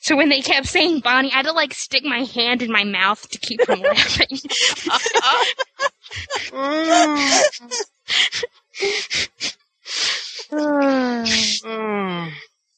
[0.00, 2.84] So when they kept saying Bonnie, I had to like stick my hand in my
[2.84, 4.38] mouth to keep from laughing.
[6.52, 7.42] mm.
[10.50, 12.32] Mm, mm.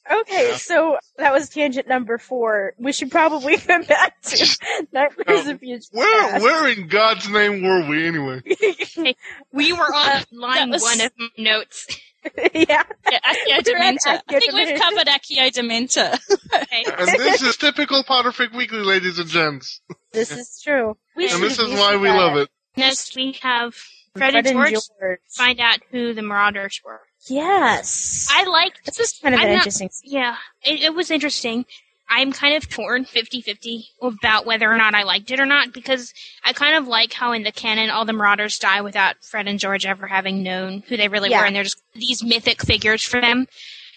[0.08, 2.74] Okay, so that was tangent number four.
[2.78, 4.58] We should probably come back to
[4.92, 6.42] Nightmares of Future where Past.
[6.42, 8.42] where in God's name were we anyway?
[9.52, 11.86] we were on line was- one of notes.
[12.54, 12.82] yeah.
[13.10, 14.20] Yeah, Accio We're at Dementor.
[14.28, 16.18] I think we've covered Accio Dementor.
[16.54, 16.84] Okay.
[16.98, 19.80] And this is typical Potterfic Weekly, ladies and gents.
[20.12, 20.96] This is true.
[21.16, 22.48] We And this is why we love it.
[22.76, 23.74] Next we have
[24.16, 24.82] Fred, Fred and and George.
[25.00, 25.18] George.
[25.36, 27.00] Find out who the Marauders were.
[27.28, 28.28] Yes.
[28.30, 29.90] I liked this was kind of I'm an not- interesting.
[30.04, 31.64] Yeah, it, it was interesting.
[32.08, 36.14] I'm kind of torn 50-50 about whether or not I liked it or not because
[36.44, 39.58] I kind of like how in the canon all the Marauders die without Fred and
[39.58, 41.40] George ever having known who they really Yeah.
[41.40, 43.46] were, and they're just these mythic figures for them.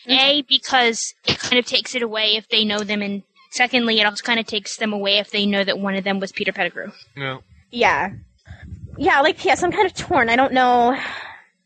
[0.07, 0.11] Mm-hmm.
[0.11, 3.21] A because it kind of takes it away if they know them, and
[3.51, 6.19] secondly, it also kind of takes them away if they know that one of them
[6.19, 6.91] was Peter Pettigrew.
[7.15, 7.37] Yeah.
[7.69, 8.09] Yeah.
[8.99, 10.27] Yeah, like, yes, I'm kind of torn.
[10.27, 10.99] I don't know.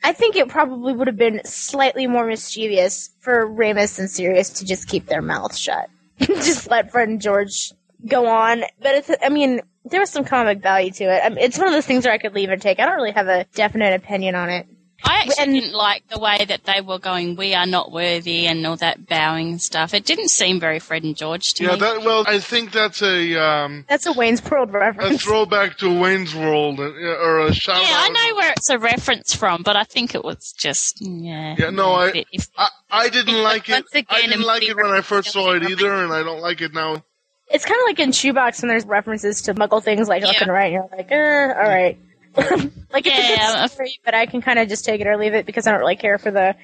[0.03, 4.65] I think it probably would have been slightly more mischievous for Remus and Sirius to
[4.65, 5.89] just keep their mouths shut.
[6.19, 7.72] just let Fred and George
[8.05, 8.64] go on.
[8.80, 11.22] But it's, I mean, there was some comic value to it.
[11.23, 12.80] I mean, it's one of those things where I could leave or take.
[12.80, 14.68] I don't really have a definite opinion on it.
[15.05, 18.47] I actually And- didn't like the way that they were going, we are not worthy
[18.47, 19.93] and all that bowing and stuff.
[19.93, 21.80] It didn't seem very Fred and George to Yeah, me.
[21.80, 24.97] that well, I think that's a um, That's a Wayne's World reference.
[24.97, 25.23] a reference.
[25.23, 29.34] throwback to Wayne's World uh, or a shout yeah, I know where it's a reference
[29.35, 31.55] from, but I think it was just, yeah.
[31.57, 33.73] Yeah, no, I- if- I, I didn't like it.
[33.73, 36.41] Once again, I didn't like it when I first saw it either, and I don't
[36.41, 37.03] like it now.
[37.51, 40.43] It's kind of like in Shoebox when there's references to Muggle things like left Yeah.
[40.43, 41.97] and right, and you're like, eh, all right.
[42.91, 45.07] like it's Yeah, a I'm good story, but I can kind of just take it
[45.07, 46.55] or leave it because I don't really care for the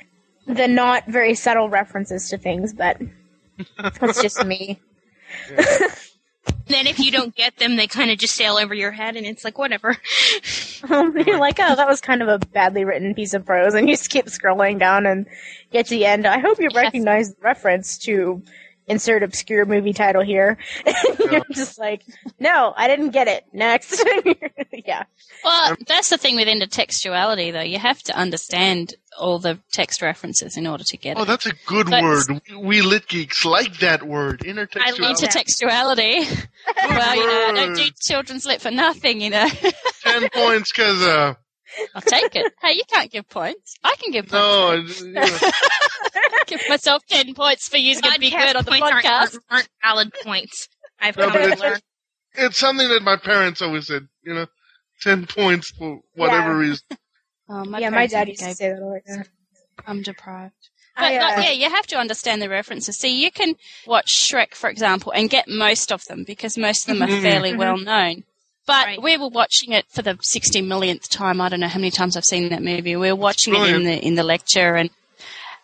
[0.47, 2.99] the not very subtle references to things, but
[3.99, 4.79] that's just me.
[6.67, 9.25] Then if you don't get them, they kind of just sail over your head, and
[9.25, 9.97] it's like whatever.
[10.89, 13.95] You're like, oh, that was kind of a badly written piece of prose, and you
[13.95, 15.25] just keep scrolling down and
[15.71, 16.27] get to the end.
[16.27, 18.43] I hope you recognize the reference to
[18.89, 20.57] insert obscure movie title here.
[20.85, 22.01] And you're just like,
[22.39, 23.45] no, I didn't get it.
[23.53, 24.03] Next.
[24.85, 25.03] yeah.
[25.43, 27.61] Well, that's the thing with intertextuality, though.
[27.61, 31.23] You have to understand all the text references in order to get Oh, it.
[31.23, 32.41] Oh, that's a good But- word.
[32.57, 34.39] We lit geeks like that word.
[34.39, 34.97] Intertextuality.
[35.59, 36.47] Intertextuality.
[36.89, 39.47] well, you know, I don't do children's lit for nothing, you know.
[40.03, 41.35] Ten points because uh,
[41.95, 42.51] I'll take it.
[42.61, 43.75] Hey, you can't give points.
[43.83, 45.01] I can give points.
[45.01, 45.25] no, I-
[46.15, 49.37] you know, give myself 10 points for using a big word on the podcast.
[49.39, 50.67] Aren't, aren't valid points.
[50.99, 51.79] I've No, come to it's- learn.
[52.35, 54.07] it's something that my parents always said.
[54.23, 54.45] You know,
[55.01, 56.57] ten points for whatever Yeah.
[56.69, 56.85] reason.
[57.51, 59.25] Oh, my yeah, my dad used to say that all the time.
[59.87, 60.53] I'm deprived.
[60.95, 62.95] But I, uh, like, yeah, you have to understand the references.
[62.97, 63.55] See, you can
[63.87, 67.21] watch Shrek, for example, and get most of them because most of them are Mhm.
[67.23, 67.57] fairly Mhm.
[67.57, 68.23] well known.
[68.69, 69.01] But Right.
[69.01, 71.41] we were watching it for the sixty millionth time.
[71.41, 72.95] I don't know how many times I've seen that movie.
[72.95, 74.91] We were watching it in the in the lecture, and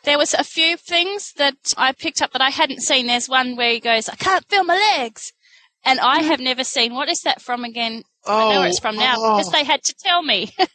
[0.06, 3.06] there was a few things that I picked up that I hadn't seen.
[3.06, 5.34] There's one where he goes, "I can't feel my legs,"
[5.84, 6.96] and I have never seen.
[6.96, 8.04] What is that from again?
[8.26, 9.38] I know where it's from now oh.
[9.38, 10.52] because they had to tell me.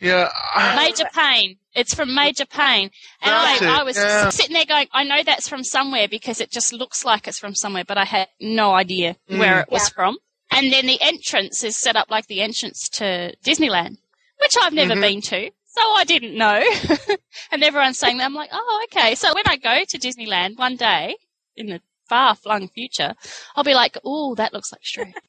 [0.00, 0.28] Yeah,
[0.76, 1.56] Major Payne.
[1.74, 2.90] It's from Major Payne.
[3.22, 4.28] And That's I, it, I was yeah.
[4.28, 7.54] sitting there going, I know that's from somewhere because it just looks like it's from
[7.54, 9.38] somewhere, but I had no idea Mm.
[9.38, 10.18] where it was from.
[10.54, 13.98] And then the entrance is set up like the entrance to Disneyland,
[14.40, 15.00] which I've never Mhm.
[15.00, 15.50] been to.
[15.66, 16.62] So I didn't know.
[17.50, 18.24] and everyone's saying that.
[18.24, 19.14] I'm like, oh, okay.
[19.16, 21.16] So when I go to Disneyland one day
[21.56, 23.14] in the far flung future,
[23.56, 25.14] I'll be like, oh, that looks like Shrek.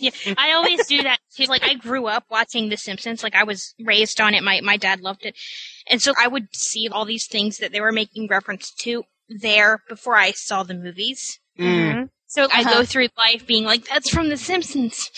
[0.00, 1.46] Yeah, I always do that too.
[1.46, 3.24] Like I grew up watching The Simpsons.
[3.24, 4.44] Like I was raised on it.
[4.44, 5.34] My my dad loved it,
[5.88, 9.82] and so I would see all these things that they were making reference to there
[9.88, 11.40] before I saw the movies.
[11.58, 12.10] Mm.
[12.28, 12.70] So I Uh-huh.
[12.70, 15.10] go through life being like, "That's from The Simpsons."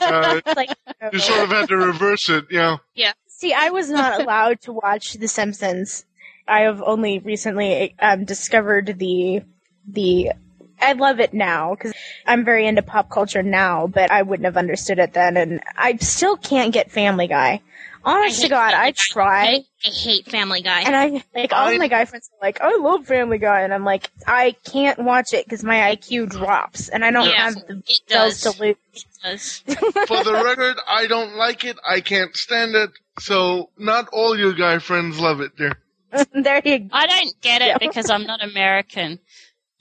[0.00, 0.70] Uh, like,
[1.12, 2.46] you sort of had to reverse it.
[2.50, 2.78] Yeah.
[3.26, 6.04] See, I was not allowed to watch The Simpsons.
[6.46, 9.42] I have only recently um, discovered the
[9.88, 10.32] the.
[10.78, 11.92] I love it now because
[12.26, 15.96] I'm very into pop culture now, but I wouldn't have understood it then, and I
[15.96, 17.62] still can't get Family Guy.
[18.02, 20.80] Oh Honest to God, I try, I hate Family Guy.
[20.82, 23.36] and I like all I- of my guy friends are like, oh, "I love Family
[23.38, 27.28] Guy," and I'm like, I can't watch it because my IQ drops, and I don't
[27.28, 28.40] Yeah, have the it does.
[28.42, 28.76] to lose.
[28.94, 29.58] It does.
[30.06, 31.76] For the record, I don't like it.
[31.86, 32.90] I can't stand it.
[33.18, 35.52] So not all you guy friends love it.
[35.58, 35.78] There.
[36.32, 36.88] there you go.
[36.92, 37.78] I don't get it Yeah.
[37.78, 39.18] because I'm not American.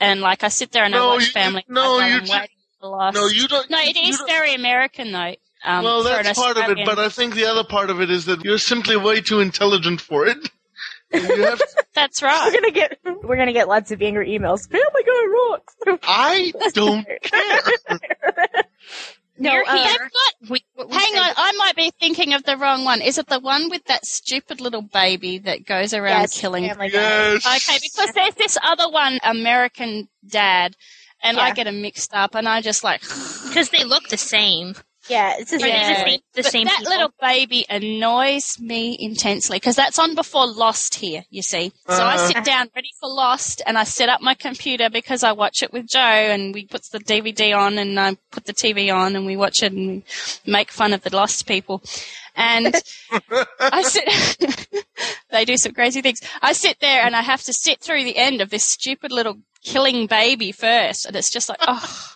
[0.02, 2.16] And like I sit there and No, I watch you- Family Guy no, while you
[2.18, 2.48] I'm ju- waiting
[2.82, 3.16] for Lost.
[3.16, 3.70] No, you don't.
[3.70, 5.36] No, it you is don't- very American though.
[5.64, 7.90] Um, well, for an that's part of it, Australian- but I think the other part
[7.90, 10.38] of it is that you're simply way too intelligent for it.
[11.12, 12.54] And you to- that's We're right.
[12.54, 14.70] gonna get we're gonna get lots of angry emails.
[14.70, 15.76] Family Guy rocks.
[16.04, 18.64] I don't care.
[19.40, 19.88] No, uh, here.
[19.88, 20.50] They've got.
[20.50, 23.02] We, we Hang said- on, I might be thinking of the wrong one.
[23.02, 26.68] Is it the one with that stupid little baby that goes around yes, killing?
[26.68, 27.46] Family Yes.
[27.46, 30.76] Okay, because there's this other one, American Dad,
[31.24, 33.02] and I get them mixed up, and I just like.
[33.48, 34.76] because they look the same.
[35.10, 35.90] Yeah, it's just Are they Yeah.
[35.90, 36.20] the same?
[36.34, 36.92] The but same that people?
[36.94, 41.74] little baby annoys me intensely because that's on before Lost here, you see.
[41.88, 42.28] So I Uh-huh.
[42.28, 45.74] sit down ready for Lost and I set up my computer because I watch it
[45.74, 49.26] with Joe and we put the DVD on and I put the TV on and
[49.26, 50.04] we watch it and
[50.46, 51.82] make fun of the Lost people.
[52.36, 52.76] And
[53.60, 54.86] I sit,
[55.32, 56.20] they do some crazy things.
[56.42, 59.40] I sit there and I have to sit through the end of this stupid little
[59.64, 62.14] killing baby first and it's just like, oh,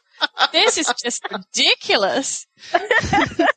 [0.51, 2.45] this is just ridiculous.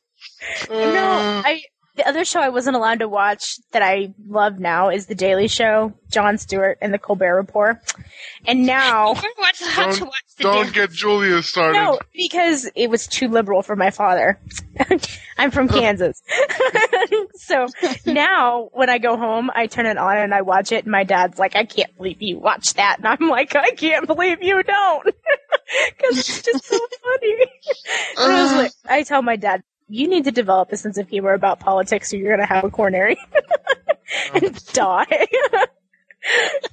[0.71, 1.63] No, I
[1.97, 5.49] the other show I wasn't allowed to watch that I love now is The Daily
[5.49, 7.79] Show, Jon Stewart and The Colbert Report.
[8.47, 9.25] And now You're to
[9.75, 11.79] Don't- watch the Don't get Julia started.
[11.79, 14.39] No, because it was too liberal for my father.
[15.39, 16.23] I'm from Kansas.
[17.37, 17.67] so
[18.05, 21.05] now when I go home, I turn it on and I watch it and my
[21.05, 22.97] dad's like, I can't believe you watch that.
[22.99, 25.05] And I'm like, I can't believe you don't.
[25.05, 27.37] Cause it's just so funny.
[28.19, 31.09] and I was like, I tell my dad, you need to develop a sense of
[31.09, 33.17] humor about politics or you're going to have a coronary
[34.35, 35.27] and die.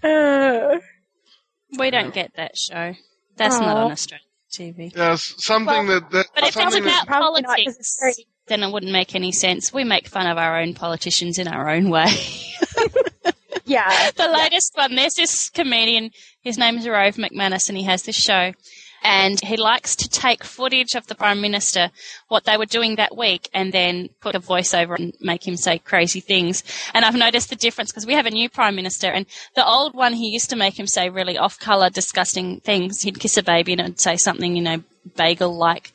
[0.04, 0.78] Uh,
[1.80, 2.94] We don't get that show.
[3.36, 3.86] That's not Aw.
[3.86, 4.96] on Australian TV.
[4.96, 7.98] Yes, something Well, that, that But if it's something about Probably not, 'cause politics, it's
[8.00, 9.74] very- then it wouldn't make any sense.
[9.74, 12.10] We make fun of our own politicians in our own way.
[13.66, 14.12] yeah.
[14.12, 16.12] the latest one, there's this comedian,
[16.42, 18.52] His name is Rove McManus, and he has this show.
[19.04, 21.92] And he likes to take footage of the Prime Minister,
[22.30, 25.78] what they were doing that week, and then put a voiceover and make him say
[25.78, 26.64] crazy things.
[26.94, 29.26] And I've noticed the difference because we have a new Prime Minister, and
[29.56, 33.02] the old one, he used to make him say really off color, disgusting things.
[33.02, 34.84] He'd kiss a baby and it'd say something, you know,
[35.18, 35.92] bagel like.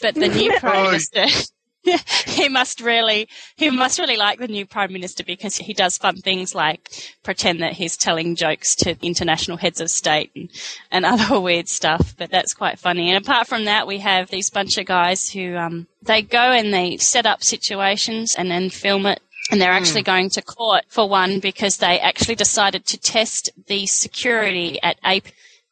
[0.00, 1.26] But the new Prime Minister.
[2.26, 6.16] he must really he must really like the new prime minister because he does fun
[6.16, 6.88] things like
[7.22, 10.50] pretend that he's telling jokes to international heads of state and,
[10.90, 13.10] and other weird stuff but that's quite funny.
[13.10, 16.72] And apart from that we have these bunch of guys who um, they go and
[16.72, 19.20] they set up situations and then film it.
[19.50, 23.86] And they're actually going to court for one because they actually decided to test the
[23.86, 25.28] security at ape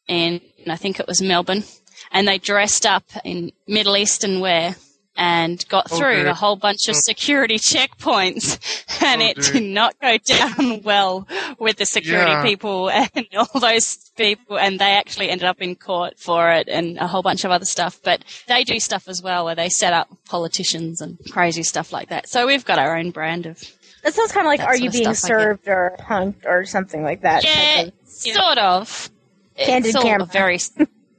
[0.09, 1.65] in i think it was melbourne.
[2.11, 4.77] And they dressed up in middle eastern wear
[5.17, 6.29] and got Oh, through dear.
[6.29, 7.01] a whole bunch of Oh.
[7.01, 8.59] security checkpoints
[9.03, 9.53] and Oh, it dear.
[9.55, 11.27] did not go down well
[11.59, 12.43] with the security Yeah.
[12.43, 16.99] people and all those people and they actually ended up in court for it and
[16.99, 19.93] a whole bunch of other stuff but they do stuff as well where they set
[19.93, 23.63] up politicians and crazy stuff like that so we've got our own brand of
[24.03, 25.23] That sounds kind of like Are You Being stuff, I guess.
[25.43, 27.45] Served or Punk'd or something like that.
[27.45, 29.11] yeah type of- sort of
[29.59, 30.27] Candid it's all camera.
[30.27, 30.59] very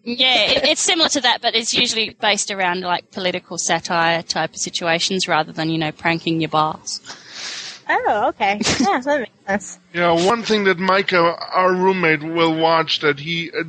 [0.08, 4.52] yeah it, it's similar to that but it's usually based around like political satire type
[4.52, 7.02] of situations rather than you know pranking your boss
[7.90, 8.60] Oh, okay.
[8.82, 9.80] Yeah, that makes sense.
[9.94, 13.64] Yeah, one thing that Micah, our roommate, will watch that he uh,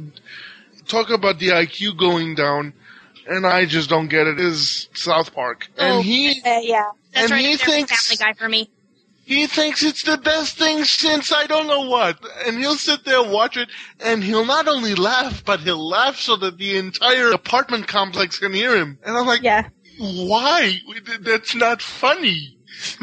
[0.89, 2.73] talk about the IQ going down,
[3.28, 4.40] and I just don't get it.
[4.40, 6.90] Is South Park, Oh, and he Uh, yeah.
[7.12, 8.69] That's and right he up there with thinks- Family Guy for me.
[9.29, 13.23] He thinks it's the best thing since I don't know what, and he'll sit there
[13.23, 13.69] watch it,
[14.01, 18.55] and he'll not only laugh, but he'll laugh so that the entire apartment complex can
[18.55, 18.99] hear him.
[19.05, 19.69] And I'm like, Yeah.
[19.99, 20.79] why?
[21.21, 22.57] That's not funny.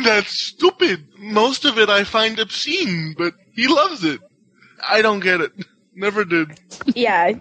[0.03, 1.05] That's stupid.
[1.19, 4.19] Most of it I find obscene, but he loves it.
[4.83, 5.51] I don't get it.
[5.93, 6.59] Never did.
[6.95, 7.33] Yeah.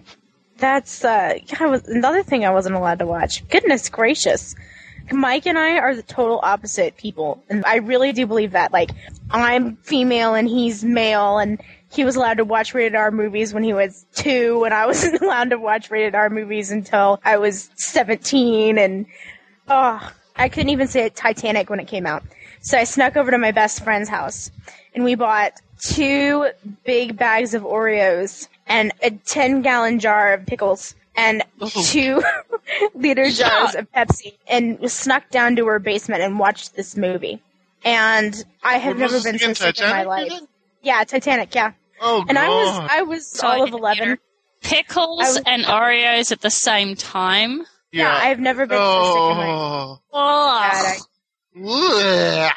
[0.57, 3.45] That's uh God, another thing I wasn't allowed to watch.
[3.49, 4.53] Goodness gracious.
[5.11, 7.43] Mike and I are the total opposite people.
[7.49, 8.73] And I really do believe that.
[8.73, 8.91] Like,
[9.29, 11.61] I'm female and he's male and
[11.91, 15.21] he was allowed to watch rated R movies when he was two and I wasn't
[15.21, 19.05] allowed to watch rated R movies until I was 17 and,
[19.67, 22.23] oh, I couldn't even say Titanic when it came out.
[22.61, 24.51] So I snuck over to my best friend's house
[24.93, 26.49] and we bought two
[26.83, 31.43] big bags of Oreos and a 10 gallon jar of pickles and
[31.85, 32.21] two
[32.95, 37.41] liter jars of Pepsi and snuck down to her basement and watched this movie.
[37.83, 40.31] And I have never been this so sick in my life.
[40.31, 40.47] you?
[40.81, 41.71] Yeah, Titanic, yeah.
[42.01, 42.89] Oh, And I was God.
[42.91, 44.17] I was So all of eleven.
[44.61, 49.37] pickles was- and oreos at the same time Yeah, I've never been so sick in
[49.37, 49.99] my Oh.
[50.11, 50.95] oh.
[51.57, 52.51] Ugh.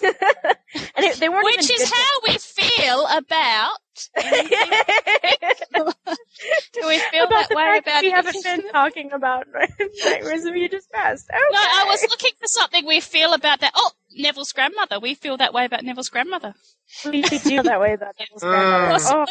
[0.02, 3.76] and it, they weren't which even is good how we feel about
[6.72, 9.46] do we feel about that the way fact that about we haven't been talking about
[10.04, 11.28] Nightmares of Futures Past.
[11.30, 11.38] Okay.
[11.52, 13.72] No, I was looking for something we feel about that.
[13.74, 15.00] Oh, Neville's grandmother.
[15.00, 16.54] We feel that way about Neville's grandmother.
[17.04, 18.48] We we do that way about Neville's Uh.
[18.48, 19.04] grandmother.
[19.10, 19.26] Oh,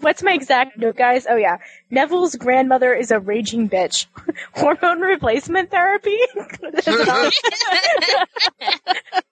[0.00, 1.26] what's my exact note, guys?
[1.28, 1.56] Oh yeah,
[1.90, 4.06] Neville's grandmother is a raging bitch.
[4.54, 6.18] Hormone replacement therapy.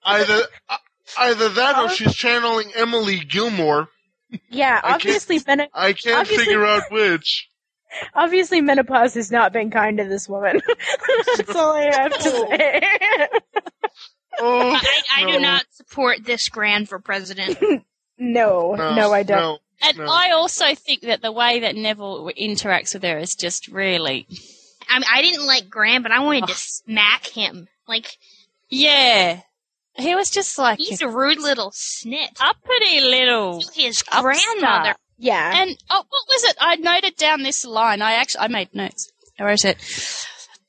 [0.03, 0.43] Either
[1.17, 3.87] either that or she's channeling Emily Gilmore.
[4.49, 7.47] Yeah, I can't- obviously, men- I can't Obviously- figure out which.
[8.15, 10.61] obviously menopause has not been kind to this woman.
[11.37, 12.47] That's all I have to oh.
[12.49, 12.81] say.
[14.39, 15.31] Oh, I, I no.
[15.33, 17.59] do not support this grand for president.
[18.17, 19.37] no, no, No, I don't.
[19.39, 19.57] no.
[19.83, 20.05] And No.
[20.05, 24.27] I also think that the way that Neville interacts with her is just really,
[24.87, 27.67] I mean, I didn't like Graham, but I wanted to smack him.
[27.87, 28.15] Like
[28.69, 29.41] yeah.
[29.97, 32.31] He was just like he's a rude little snit.
[32.39, 34.23] uppity little To his upstart.
[34.23, 34.95] grandmother.
[35.17, 35.61] Yeah.
[35.61, 36.55] And oh, what was it?
[36.59, 38.01] I noted down this line.
[38.01, 39.11] I actually I made notes.
[39.39, 39.77] I wrote it.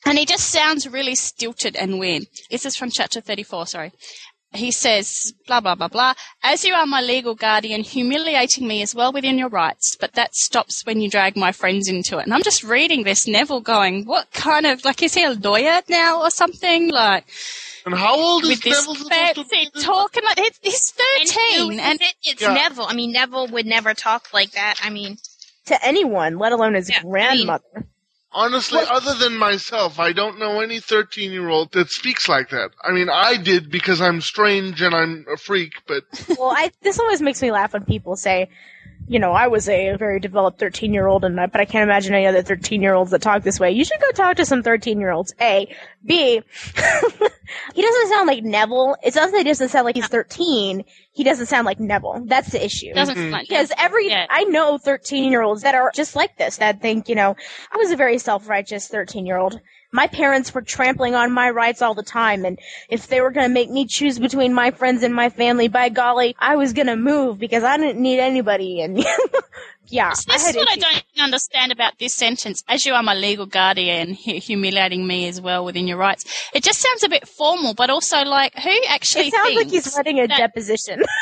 [0.05, 2.24] And he just sounds really stilted and weird.
[2.51, 3.93] This is from chapter 34, sorry.
[4.55, 6.12] He says, blah, blah, blah, blah.
[6.43, 10.35] As you are my legal guardian, humiliating me is well within your rights, but that
[10.35, 12.24] stops when you drag my friends into it.
[12.24, 15.81] And I'm just reading this, Neville going, what kind of, like, is he a lawyer
[15.89, 16.90] now or something?
[16.90, 17.24] Like,
[17.85, 19.81] And how old is with this Neville supposed to fancy be?
[19.83, 21.73] talking like, he's- he's 13.
[21.73, 22.15] who And, it?
[22.23, 22.55] it's Yeah.
[22.55, 22.87] Neville.
[22.89, 24.77] I mean, Neville would never talk like that.
[24.83, 25.19] I mean,
[25.67, 27.87] to anyone, let alone his Yeah, I mean- grandmother.
[28.35, 32.71] Honestly, other than myself, I don't know any 13 year old that speaks like that.
[32.83, 36.05] I mean, I did because I'm strange and I'm a freak, but
[36.39, 38.49] well, I this always makes me laugh when people say,
[39.12, 41.82] you know, I was a very developed 13 year old, and I- but I can't
[41.82, 43.70] imagine any other 13 year olds that talk this way.
[43.70, 45.34] You should go talk to some 13 year olds.
[45.40, 45.68] A,
[46.05, 46.40] B.
[47.74, 48.97] he doesn't sound like Neville.
[49.02, 50.84] It's not that he doesn't sound like he's 13.
[51.12, 52.22] He doesn't sound like Neville.
[52.24, 52.94] That's the issue.
[52.94, 53.22] Doesn't mm-hmm.
[53.24, 54.26] sound like because every Yeah.
[54.30, 56.56] I know 13 year olds that are just like this.
[56.56, 57.36] That think, you know,
[57.70, 59.60] I was a very self righteous 13 year old.
[59.93, 62.59] My parents were trampling on my rights all the time, and
[62.89, 65.90] if they were going to make me choose between my friends and my family, by
[65.90, 68.81] golly, I was going to move because I didn't need anybody.
[68.81, 69.05] And
[69.89, 72.63] yeah, So this is what I don't understand about this sentence.
[72.69, 76.25] As you are my legal guardian, humiliating me as well within your rights.
[76.55, 79.95] It just sounds a bit formal, but also like who actually It sounds like he's
[79.97, 81.03] writing a that- deposition.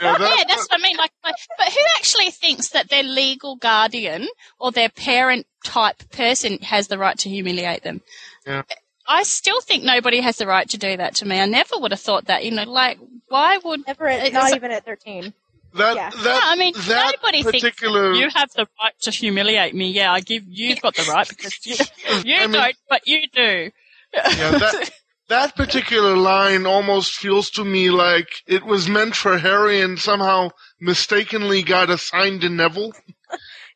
[0.00, 0.16] Yeah,
[0.48, 0.96] that's what I mean.
[0.96, 4.28] Like, but, but who actually thinks that their legal guardian
[4.60, 8.00] or their parent type person has the right to humiliate them?
[8.46, 8.62] Yeah.
[9.08, 11.40] I still think nobody has the right to do that to me.
[11.40, 12.44] I never would have thought that.
[12.44, 15.32] You know, like why would Never, at, not even at 13.
[15.74, 16.10] That Yeah.
[16.10, 19.90] that No, I mean, that nobody particular thinks you have the right to humiliate me.
[19.90, 21.74] Yeah, I give you've got the right because you,
[22.24, 23.70] you I mean- don't, but you do.
[24.14, 24.90] yeah, that
[25.28, 30.50] that particular line almost feels to me like it was meant for Harry and somehow
[30.80, 32.92] mistakenly got assigned to Neville.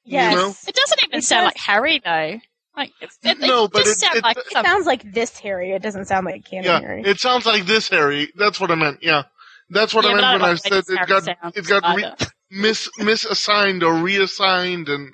[0.05, 0.33] Yes.
[0.33, 0.55] You know?
[0.69, 2.41] It doesn't even It sound does- like Harry though.
[2.77, 5.37] Like it, it, No, it but it- sounds it- like it It sounds like this
[5.41, 5.73] Harry.
[5.73, 7.03] It doesn't sound like canon Yeah, Harry.
[7.05, 8.31] it sounds like this Harry.
[8.37, 8.99] That's what I meant.
[9.03, 9.25] Yeah,
[9.71, 12.13] that's what Yeah, I meant when I said it got sounds it got re-
[12.51, 15.13] mis misassigned or reassigned, and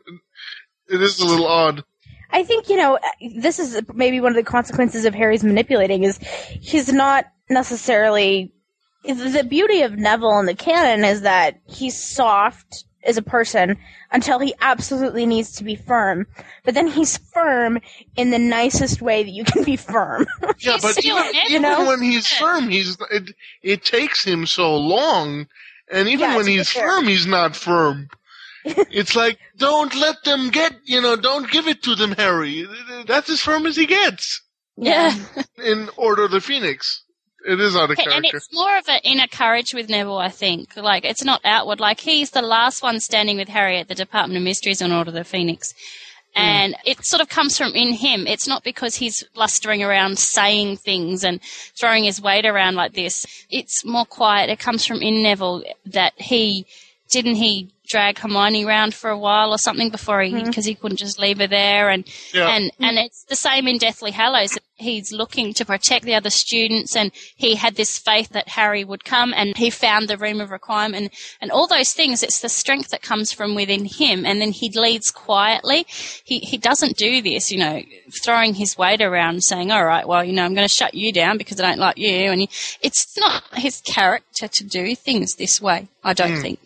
[0.89, 1.85] it is a little odd.
[2.31, 2.99] I think you know
[3.37, 8.53] this is maybe one of the consequences of Harry's manipulating is he's not necessarily
[9.05, 13.77] the beauty of Neville in the canon is that he's soft as a person
[14.11, 16.27] until he absolutely needs to be firm.
[16.65, 17.79] But then he's firm
[18.17, 20.27] in the nicest way that you can be firm.
[20.61, 21.87] Yeah, but still even, even You know?
[21.87, 23.35] when he's firm, he's it.
[23.63, 25.47] It takes him so long,
[25.93, 28.09] and even Yeah, when he's get firm, he's not firm.
[28.65, 32.67] it's like don't let them get you know don't give it to them, Harry.
[33.07, 34.41] That's as firm as he gets
[34.77, 35.15] yeah.
[35.63, 37.04] in Order of the Phoenix.
[37.47, 40.31] It is out of Okay, and it's more of an inner courage with Neville, I
[40.31, 40.77] think.
[40.77, 41.79] Like, it's not outward.
[41.79, 45.11] Like, he's the last one standing with Harry at the Department of Mysteries on Order
[45.11, 45.75] of the Phoenix.
[46.35, 46.41] Hmm.
[46.41, 48.27] And it sort of comes from in him.
[48.27, 51.41] It's not because he's blustering around saying things and
[51.79, 53.27] throwing his weight around like this.
[53.51, 54.49] It's more quiet.
[54.49, 56.67] It comes from in Neville that he
[57.15, 60.47] didn't he drag Hermione around for a while or something before he mm-hmm.
[60.47, 62.49] because he couldn't just leave her there and Yeah.
[62.49, 64.59] and and it's the same in Deathly Hallows.
[64.77, 69.05] He's looking to protect the other students, and he had this faith that Harry would
[69.05, 71.11] come, and he found the room of requirement, and,
[71.41, 72.25] and all those things.
[72.25, 75.87] It's the strength that comes from within him, and then he leads quietly.
[76.25, 77.83] He he doesn't do this, you know,
[78.25, 81.13] throwing his weight around, saying, "All right, well, you know, I'm going to shut you
[81.13, 82.49] down because I don't like you," and he,
[82.83, 85.87] it's not his character to do things this way.
[86.03, 86.43] I don't mm.
[86.43, 86.61] think.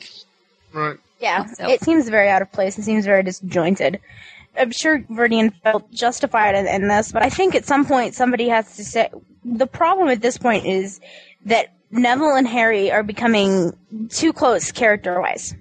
[0.72, 0.98] Right.
[1.20, 1.72] Yeah, myself.
[1.72, 2.78] it seems very out of place.
[2.78, 4.00] It seems very disjointed.
[4.56, 8.48] I'm sure Viridian felt justified in, in this, but I think at some point somebody
[8.48, 9.10] has to say.
[9.44, 11.00] The problem at this point is
[11.46, 13.72] that Neville and Harry are becoming
[14.10, 15.54] too close character-wise.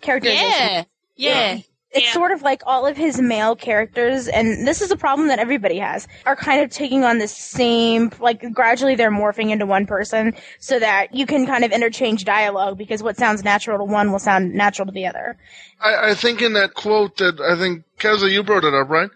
[0.00, 0.50] Characterization.
[0.50, 0.84] Yeah,
[1.16, 1.58] yeah.
[1.94, 2.12] It's Yeah.
[2.12, 5.78] sort of like all of his male characters, and this is a problem that everybody
[5.78, 10.34] has, are kind of taking on the same, like gradually they're morphing into one person
[10.58, 14.18] so that you can kind of interchange dialogue because what sounds natural to one will
[14.18, 15.36] sound natural to the other.
[15.80, 19.10] I, I think in that quote that I think Keza, you brought it up, right?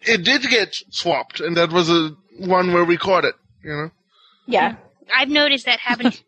[0.00, 3.34] It did get swapped, and that was a one where we caught it.
[3.62, 3.90] You know.
[4.46, 4.76] Yeah.
[5.14, 6.12] I've noticed that happen.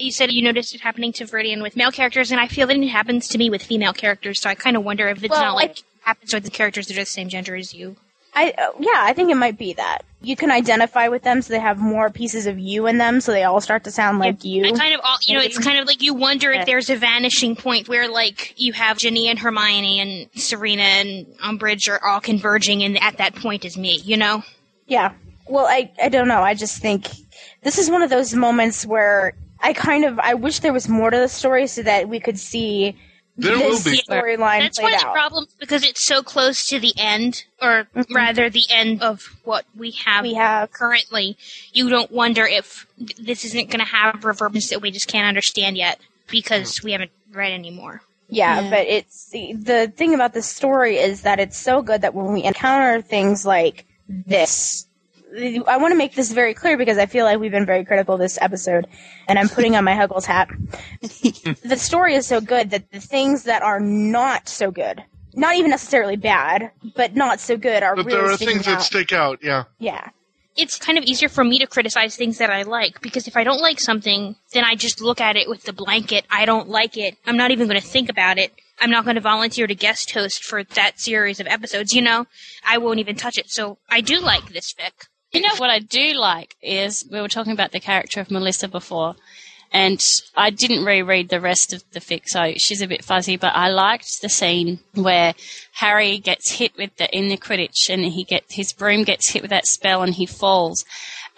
[0.00, 2.76] you said you noticed it happening to Viridian with male characters, and I feel that
[2.76, 4.40] it happens to me with female characters.
[4.40, 6.86] So I kind of wonder if it's Well, not like I- happens with the characters
[6.88, 7.96] that are the same gender as you.
[8.32, 11.52] I uh, yeah, I think it might be that you can identify with them, so
[11.52, 14.44] they have more pieces of you in them, so they all start to sound like
[14.44, 14.64] you.
[14.66, 16.96] I kind of, all, you know, it's kind of like you wonder if there's a
[16.96, 22.20] vanishing point where, like, you have Ginny and Hermione and Serena and Umbridge are all
[22.20, 24.00] converging, and at that point is me.
[24.04, 24.44] You know?
[24.86, 25.12] Yeah.
[25.48, 26.42] Well, I I don't know.
[26.42, 27.08] I just think
[27.62, 31.10] this is one of those moments where I kind of I wish there was more
[31.10, 32.96] to the story so that we could see
[33.36, 34.02] There will this be.
[34.08, 35.12] storyline That's one of the out.
[35.14, 38.14] problems because it's so close to the end, or mm-hmm.
[38.14, 41.36] rather, the end of what we have, We have currently.
[41.72, 42.86] You don't wonder if
[43.18, 47.10] this isn't going to have reverberations that we just can't understand yet because we haven't
[47.32, 48.02] read anymore.
[48.28, 48.70] Yeah, Yeah.
[48.70, 52.32] but it's the, the thing about this story is that it's so good that when
[52.32, 54.86] we encounter things like this,
[55.36, 58.16] I want to make this very clear because I feel like we've been very critical
[58.16, 58.86] this episode,
[59.28, 60.48] and I'm putting on my Huggles hat.
[61.00, 65.02] the story is so good that the things that are not so good,
[65.34, 68.66] not even necessarily bad, but not so good, are But really there are sticking things
[68.66, 69.38] that stick out.
[69.42, 69.64] Yeah.
[69.78, 70.08] yeah,
[70.56, 73.44] It's kind of easier for me to criticize things that I like because if I
[73.44, 76.24] don't like something, then I just look at it with the blanket.
[76.30, 77.16] I don't like it.
[77.26, 78.52] I'm not even going to think about it.
[78.80, 81.92] I'm not going to volunteer to guest host for that series of episodes.
[81.92, 82.26] You know,
[82.66, 83.50] I won't even touch it.
[83.50, 85.06] So I do like this fic.
[85.32, 88.66] You know what I do like is we were talking about the character of Melissa
[88.66, 89.14] before,
[89.72, 90.04] and
[90.36, 93.36] I didn't reread the rest of the fic, so she's a bit fuzzy.
[93.36, 95.34] But I liked the scene where
[95.74, 99.42] Harry gets hit with the in the Quidditch, and he get his broom gets hit
[99.42, 100.84] with that spell, and he falls.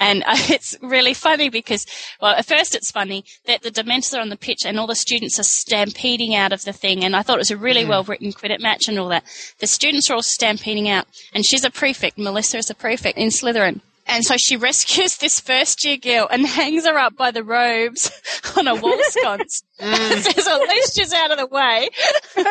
[0.03, 1.87] And it's really funny because,
[2.20, 4.97] well, at first it's funny that the Dementors are on the pitch and all the
[4.97, 7.05] students are stampeding out of the thing.
[7.05, 7.89] And I thought it was a really mm.
[7.89, 9.24] well written Quidditch match and all that.
[9.61, 12.19] The students are all stampeding out, and she's a prefect.
[12.19, 13.81] Melissa is a prefect in Slytherin.
[14.07, 18.11] And so she rescues this first year girl and hangs her up by the robes
[18.57, 19.62] on a wall sconce.
[19.81, 20.20] Mm.
[20.23, 21.89] Says, at least she's out of the way.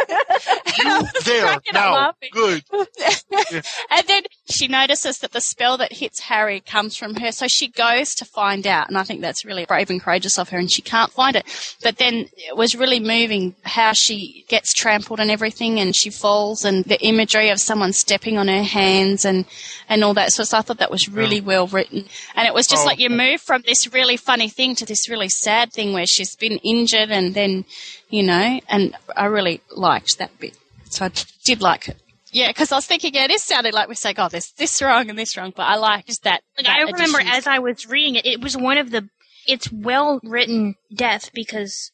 [1.26, 2.30] There, now, laughing.
[2.32, 2.64] good.
[3.92, 7.68] and then she notices that the spell that hits Harry comes from her, so she
[7.68, 8.88] goes to find out.
[8.88, 11.46] And I think that's really brave and courageous of her, and she can't find it.
[11.84, 16.66] But then it was really moving how she gets trampled and everything, and she falls,
[16.66, 19.46] and the imagery of someone stepping on her hands and
[19.88, 20.34] and all that.
[20.34, 21.16] So, so I thought that was mm.
[21.16, 22.88] really well written, and it was just Oh.
[22.88, 26.36] like you move from this really funny thing to this really sad thing where she's
[26.36, 27.66] been injured, and then
[28.10, 30.56] you know, and I really liked that bit.
[30.90, 31.12] So I
[31.46, 31.98] did like it.
[32.34, 34.82] Yeah, because I was thinking, yeah, it is sounded like we're saying, oh, there's this
[34.82, 36.42] wrong and this wrong, but I liked that.
[36.58, 37.36] Like that I remember addition.
[37.36, 39.10] as I was reading it, it was one of the.
[39.48, 41.92] It's well written death because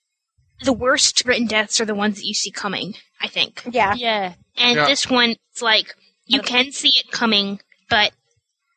[0.61, 2.93] the worst written deaths are the ones that you see coming.
[3.21, 3.63] I think.
[3.71, 3.93] Yeah.
[3.95, 4.33] Yeah.
[4.57, 4.85] And Yeah.
[4.85, 5.95] this one, it's like
[6.25, 8.11] you can see it coming, but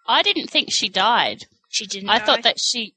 [0.09, 1.45] I didn't think she died.
[1.69, 2.09] she didn't.
[2.11, 2.25] I die.
[2.25, 2.95] thought that she.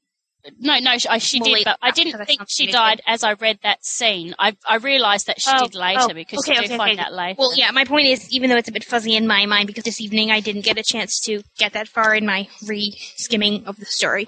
[0.58, 3.32] No, no, she, I- she Well, did, but I didn't think she died as I
[3.34, 4.34] read that scene.
[4.38, 6.98] I I realised that she Oh, did later oh, because okay, you do okay, find
[6.98, 7.06] okay.
[7.06, 7.36] out later.
[7.38, 9.84] Well, yeah, my point is, even though it's a bit fuzzy in my mind, because
[9.84, 13.76] this evening I didn't get a chance to get that far in my re-skimming of
[13.76, 14.24] the story,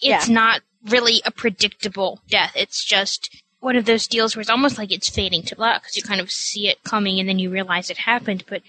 [0.00, 0.34] it's Yeah.
[0.34, 2.52] not really a predictable death.
[2.56, 3.28] It's just
[3.60, 6.20] one of those deals where it's almost like it's fading to black because you kind
[6.22, 8.62] of see it coming and then you realize it happened, but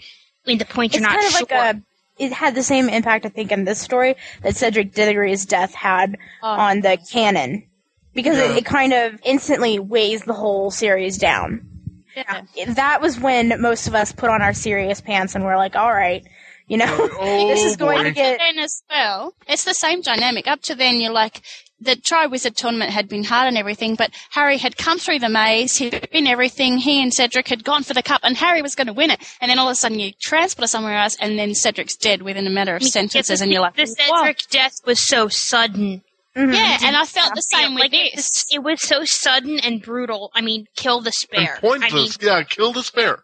[0.45, 1.47] in the point It's you're not kind of sure.
[1.57, 1.81] like a.
[2.21, 6.17] It had the same impact, I think, in this story that Cedric Diggory's death had
[6.43, 6.47] Oh.
[6.47, 7.67] on the canon,
[8.13, 8.51] because Yeah.
[8.51, 11.61] it, it kind of instantly weighs the whole series down.
[12.15, 12.41] yeah.
[12.67, 15.91] That was when most of us put on our serious pants and we're like, "All
[15.93, 16.23] right,
[16.67, 18.03] you know, Oh, this is oh, going boy.
[18.03, 20.45] to get." then as well, it's the same dynamic.
[20.47, 21.41] Up to then, you're like,
[21.81, 25.75] the Triwizard tournament had been hard and everything, but Harry had come through the maze,
[25.75, 28.87] he'd been everything, he and Cedric had gone for the cup, and Harry was going
[28.87, 29.19] to win it.
[29.41, 32.21] And then all of a sudden, you transport her somewhere else, and then Cedric's dead
[32.21, 34.75] within a matter of I mean, sentences, the- and you're like, the "Wow." Cedric death
[34.85, 36.03] was so sudden.
[36.37, 36.53] Mhm.
[36.55, 38.45] Yeah, and I felt the same with like it, this.
[38.51, 40.31] it was so sudden and brutal.
[40.33, 41.57] I mean, kill the And spare.
[41.57, 41.93] I pointless.
[41.93, 43.23] mean, yeah, kill the spare.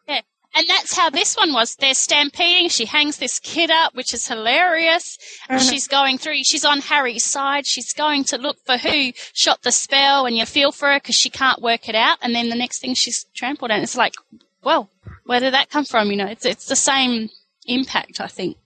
[0.57, 1.75] And that's how this one was.
[1.75, 2.69] They're stampeding.
[2.69, 5.17] She hangs this kid up, which is hilarious.
[5.49, 5.59] Uh-huh.
[5.59, 6.43] She's going through.
[6.43, 7.67] She's on Harry's side.
[7.67, 11.15] She's going to look for who shot the spell, and you feel for her because
[11.15, 12.17] she can't work it out.
[12.21, 14.13] And then the next thing, she's trampled, and it's like,
[14.63, 14.89] well,
[15.25, 16.09] where did that come from?
[16.09, 17.29] You know, it's it's the same
[17.67, 18.57] impact, I think.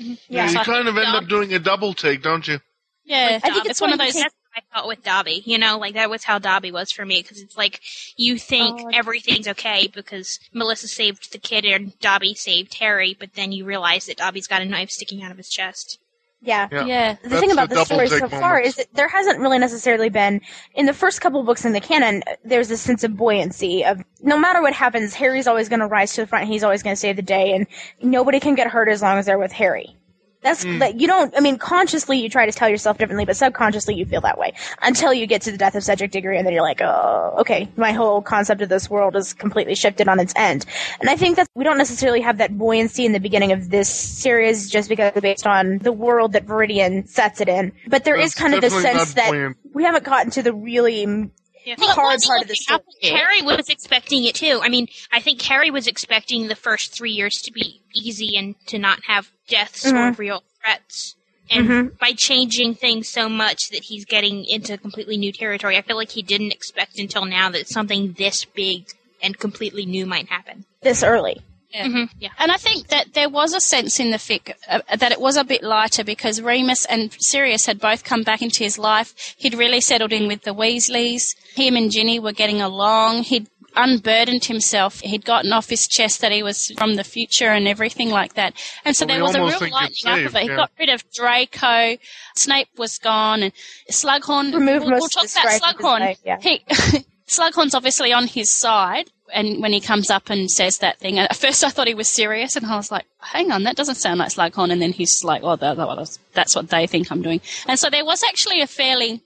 [0.00, 0.14] Mm-hmm.
[0.28, 0.58] Yeah, Yeah.
[0.60, 2.58] you kind of end up doing a double take, don't you?
[3.04, 4.14] Yeah, I think it's, it's one of those.
[4.14, 5.42] take- That's what I felt with Dobby.
[5.44, 7.80] You know, like that was how Dobby was for me because it's like
[8.16, 13.34] you think Oh, everything's okay because Melissa saved the kid and Dobby saved Harry, but
[13.34, 15.98] then you realize that Dobby's got a knife sticking out of his chest.
[16.40, 16.68] Yeah.
[16.70, 16.84] Yeah.
[16.84, 19.40] Yeah, The That's thing about the the story so take far is that there hasn't
[19.40, 20.42] really necessarily been
[20.74, 22.22] in the first couple books in the canon.
[22.44, 26.12] There's a sense of buoyancy of no matter what happens, Harry's always going to rise
[26.14, 26.46] to the front.
[26.48, 27.66] He's always going to save the day, and
[28.02, 29.96] nobody can get hurt as long as they're with Harry.
[30.44, 30.78] That's Hmm.
[30.78, 31.34] that you don't.
[31.36, 34.52] I mean, consciously you try to tell yourself differently, but subconsciously you feel that way
[34.82, 37.66] until you get to the death of Cedric Diggory, and then you're like, oh, okay,
[37.76, 40.66] my whole concept of this world is completely shifted on its end.
[41.00, 43.88] And I think that we don't necessarily have that buoyancy in the beginning of this
[43.88, 47.72] series, just because based on the world that Viridian sets it in.
[47.88, 49.56] But there is That's kind of definitely sense that buoyant.
[49.72, 51.30] we haven't gotten to the really
[51.64, 51.76] Yeah.
[51.78, 52.80] hard part of the story.
[53.02, 54.60] Harry was expecting it too.
[54.62, 58.54] I mean, I think Harry was expecting the first three years to be easy and
[58.66, 60.18] to not have deaths or Mhm.
[60.18, 61.16] real threats.
[61.50, 61.98] And Mhm.
[61.98, 66.10] by changing things so much that he's getting into completely new territory, I feel like
[66.10, 68.86] he didn't expect until now that something this big
[69.22, 70.64] and completely new might happen.
[70.82, 71.40] this early.
[71.74, 71.86] Yeah.
[71.86, 72.28] Mhm, yeah.
[72.38, 75.36] And I think that there was a sense in the fic uh, that it was
[75.36, 79.34] a bit lighter because Remus and Sirius had both come back into his life.
[79.36, 81.34] He'd really settled in with the Weasleys.
[81.54, 83.24] Him and Ginny were getting along.
[83.24, 85.00] He'd unburdened himself.
[85.00, 88.54] He'd gotten off his chest that he was from the future and everything like that.
[88.84, 90.42] And so Well, there was a real lightening it's up of it.
[90.42, 90.56] He yeah.
[90.56, 91.96] got rid of Draco.
[92.36, 93.52] Snape was gone, and
[93.90, 94.54] Slughorn.
[94.54, 96.00] Removed we'll, most we'll talk about Slughorn.
[96.00, 96.38] life, yeah.
[96.40, 96.62] He
[97.28, 101.36] Slughorn's obviously on his side, and when he comes up and says that thing, at
[101.36, 104.18] first I thought he was serious, and I was like, "Hang on, that doesn't sound
[104.20, 107.22] like Slughorn." And then he's like, "Oh, that, that was- that's what they think I'm
[107.22, 109.20] doing." And so there was actually a fairly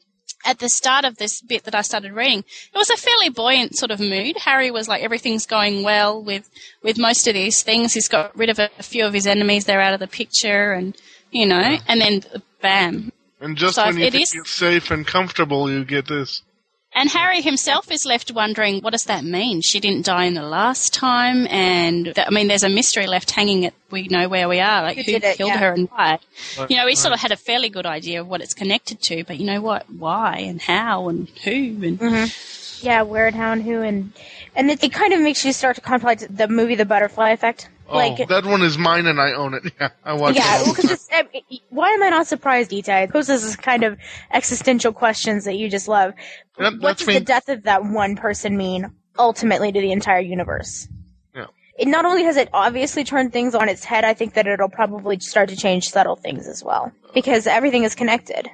[0.44, 3.76] at the start of this bit that I started reading, it was a fairly buoyant
[3.76, 4.36] sort of mood.
[4.38, 6.48] Harry was like everything's going well with
[6.82, 7.92] with most of these things.
[7.92, 10.72] He's got rid of a, a few of his enemies; they're out of the picture,
[10.72, 10.96] and
[11.32, 12.22] you know, and then
[12.62, 13.12] bam.
[13.40, 16.42] And just So when you it think is- it's safe and comfortable, you get this.
[16.92, 19.60] And Harry himself is left wondering, what does that mean?
[19.60, 23.30] She didn't die in the last time, and th- I mean, there's a mystery left
[23.30, 23.66] hanging.
[23.66, 25.58] At we know where we are, like Who who, it, killed yeah.
[25.58, 26.18] her and why.
[26.58, 29.00] Right, You know, we sort of had a fairly good idea of what it's connected
[29.02, 29.88] to, but you know what?
[29.90, 31.50] Why and how and who
[31.84, 32.86] and Mm-hmm.
[32.86, 34.12] Yeah, where and how and who and
[34.54, 37.68] and it, it kind of makes you start to contemplate the movie The Butterfly Effect.
[37.88, 39.62] Oh, that one is mine and I own it.
[39.80, 41.26] Yeah, I watch yeah, it all well, the 'cause time.
[41.34, 43.02] it's, um, why am I not surprised, Ita?
[43.02, 43.98] It poses this kind of
[44.32, 46.14] existential questions that you just love.
[46.58, 47.14] Yep, what does me.
[47.14, 50.88] the death of that one person mean ultimately to the entire universe?
[51.34, 51.46] Yeah.
[51.78, 54.68] It not only has it obviously turned things on its head, I think that it'll
[54.68, 58.48] probably start to change subtle things as well because everything is connected.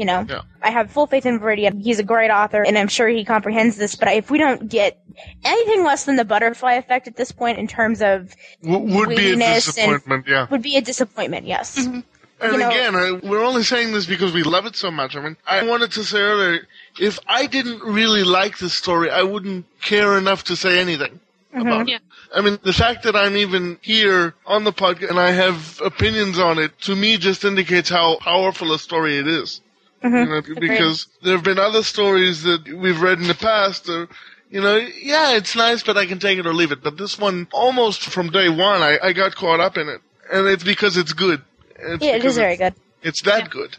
[0.00, 0.40] You know, Yeah.
[0.62, 1.82] I have full faith in Viridian.
[1.82, 3.96] He's a great author, and I'm sure he comprehends this.
[3.96, 4.98] But if we don't get
[5.44, 9.32] anything less than the butterfly effect at this point in terms of W- would be
[9.32, 10.46] a disappointment, yeah.
[10.48, 11.46] would be a disappointment.
[11.46, 11.76] Yes.
[11.78, 12.00] Mm-hmm.
[12.40, 15.16] And you know- again, I, we're only saying this because we love it so much.
[15.16, 16.66] I mean, I wanted to say earlier,
[16.98, 21.20] if I didn't really like this story, I wouldn't care enough to say anything
[21.54, 21.60] mm-hmm.
[21.60, 21.96] about Yeah.
[21.96, 22.02] it.
[22.34, 26.38] I mean, the fact that I'm even here on the podcast and I have opinions
[26.38, 29.60] on it, to me, just indicates how powerful a story it is.
[30.02, 30.16] Mm-hmm.
[30.16, 34.08] You know, because there have been other stories that we've read in the past, or,
[34.50, 36.82] you know, yeah, it's nice, but I can take it or leave it.
[36.82, 40.00] But this one, almost from day one, I, I got caught up in it.
[40.32, 41.42] And it's because it's good.
[41.76, 42.74] It's Yeah, it is very good.
[43.02, 43.76] It's that good.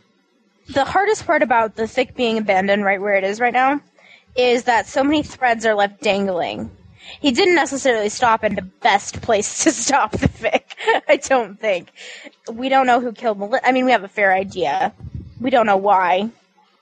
[0.69, 3.81] The hardest part about the fic being abandoned right where it is right now
[4.35, 6.69] is that so many threads are left dangling.
[7.19, 10.64] He didn't necessarily stop in the best place to stop the fic.
[11.07, 11.89] I don't think.
[12.52, 13.68] We don't know who killed Melissa.
[13.68, 14.93] I mean, we have a fair idea.
[15.41, 16.30] We don't know why.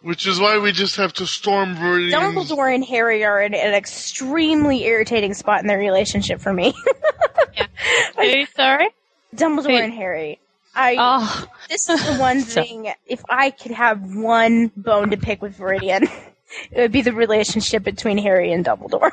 [0.02, 2.14] Which is why we just have to storm Viridian's...
[2.14, 6.74] Dumbledore and Harry are in an extremely irritating spot in their relationship for me.
[8.18, 8.46] who?
[8.56, 8.90] Sorry,
[9.36, 9.84] Dumbledore Who?
[9.84, 10.40] and Harry.
[10.76, 12.94] I oh, this is the one thing.
[13.06, 16.04] If I could have one bone to pick with Viridian,
[16.72, 19.12] it would be the relationship between Harry and Dumbledore.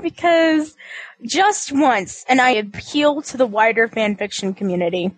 [0.00, 0.74] because
[1.22, 5.12] just once, and I appeal to the wider fan fiction community,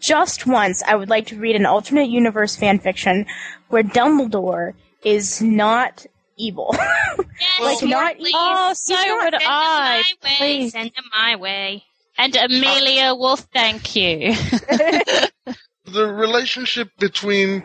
[0.00, 3.26] just once I would like to read an alternate universe fan fiction
[3.68, 4.74] where Dumbledore
[5.04, 6.06] is not
[6.36, 6.74] evil.
[7.60, 8.34] like not oh, please.
[8.36, 10.02] oh, so not- would Send them I.
[10.22, 10.36] my way.
[10.38, 10.72] Please.
[10.72, 11.84] Send them my way.
[12.18, 14.34] And Amelia will thank you.
[15.84, 17.62] the relationship between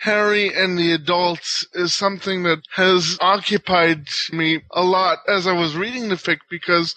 [0.00, 5.76] Harry and the adults is something that has occupied me a lot as I was
[5.76, 6.94] reading the fic because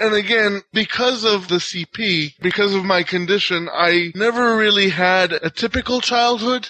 [0.00, 5.50] and again, because of the CP, because of my condition, I never really had a
[5.50, 6.68] typical childhood.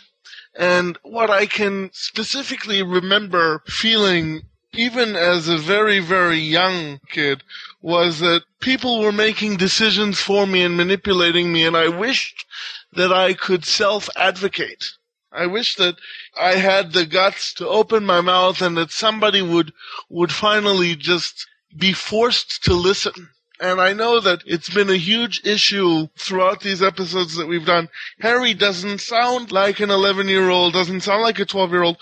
[0.59, 4.43] And what I can specifically remember feeling,
[4.73, 7.43] even as a very, very young kid,
[7.81, 12.45] was that people were making decisions for me and manipulating me, and I wished
[12.93, 14.85] that I could self-advocate.
[15.31, 15.97] I wish that
[16.41, 19.73] I had the guts to open my mouth and that somebody would,
[20.09, 21.47] would finally just
[21.77, 23.31] be forced to listen.
[23.61, 27.89] And I know that it's been a huge issue throughout these episodes that we've done.
[28.21, 31.97] Harry doesn't sound like an 11 year old, doesn't sound like a 12 year old.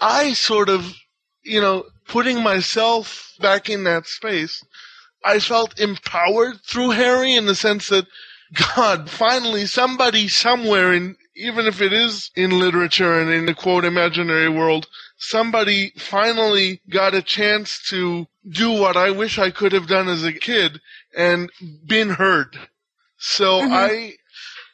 [0.00, 0.94] I sort of,
[1.42, 4.64] you know, putting myself back in that space,
[5.24, 8.06] I felt empowered through Harry in the sense that,
[8.76, 13.84] God, finally somebody somewhere in, even if it is in literature and in the quote
[13.84, 14.86] imaginary world,
[15.24, 20.24] somebody finally got a chance to do what I wish I could have done as
[20.24, 20.80] a kid
[21.16, 21.50] and
[21.86, 22.56] been heard.
[23.16, 23.72] So mm-hmm.
[23.72, 24.12] I,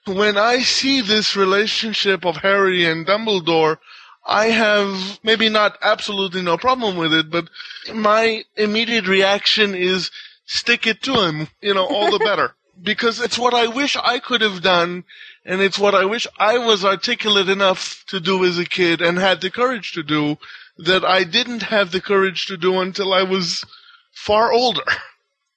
[0.06, 3.78] when I see this relationship of Harry and Dumbledore,
[4.26, 7.48] I have maybe not absolutely no problem with it, but
[7.94, 10.10] my immediate reaction is
[10.46, 12.54] stick it to him, you know, all the better.
[12.82, 15.04] Because it's what I wish I could have done,
[15.44, 19.18] and it's what I wish I was articulate enough to do as a kid and
[19.18, 20.38] had the courage to do
[20.78, 23.64] that I didn't have the courage to do until I was
[24.12, 24.84] far older.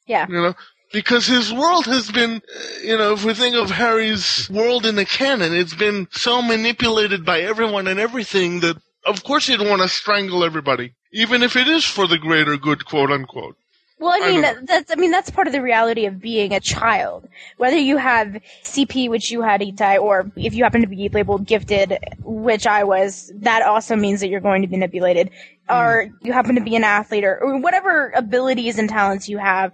[0.06, 0.28] Yeah.
[0.28, 0.54] You know,
[0.92, 2.42] because his world has been,
[2.84, 7.26] you know, if we think of Harry's world in the canon, it's been so manipulated
[7.26, 11.68] by everyone and everything that, of course, he'd want to strangle everybody, even if it
[11.68, 13.58] is for the greater good, quote unquote.
[14.00, 14.54] Well, I I mean, know.
[14.54, 17.28] that, that's I mean that's part of the reality of being a child.
[17.58, 21.46] Whether you have CP, which you had Itai, or if you happen to be labeled
[21.46, 25.30] gifted, which I was, that also means that you're going to be manipulated.
[25.70, 29.72] Or you happen to be an athlete, or, or whatever abilities and talents you have.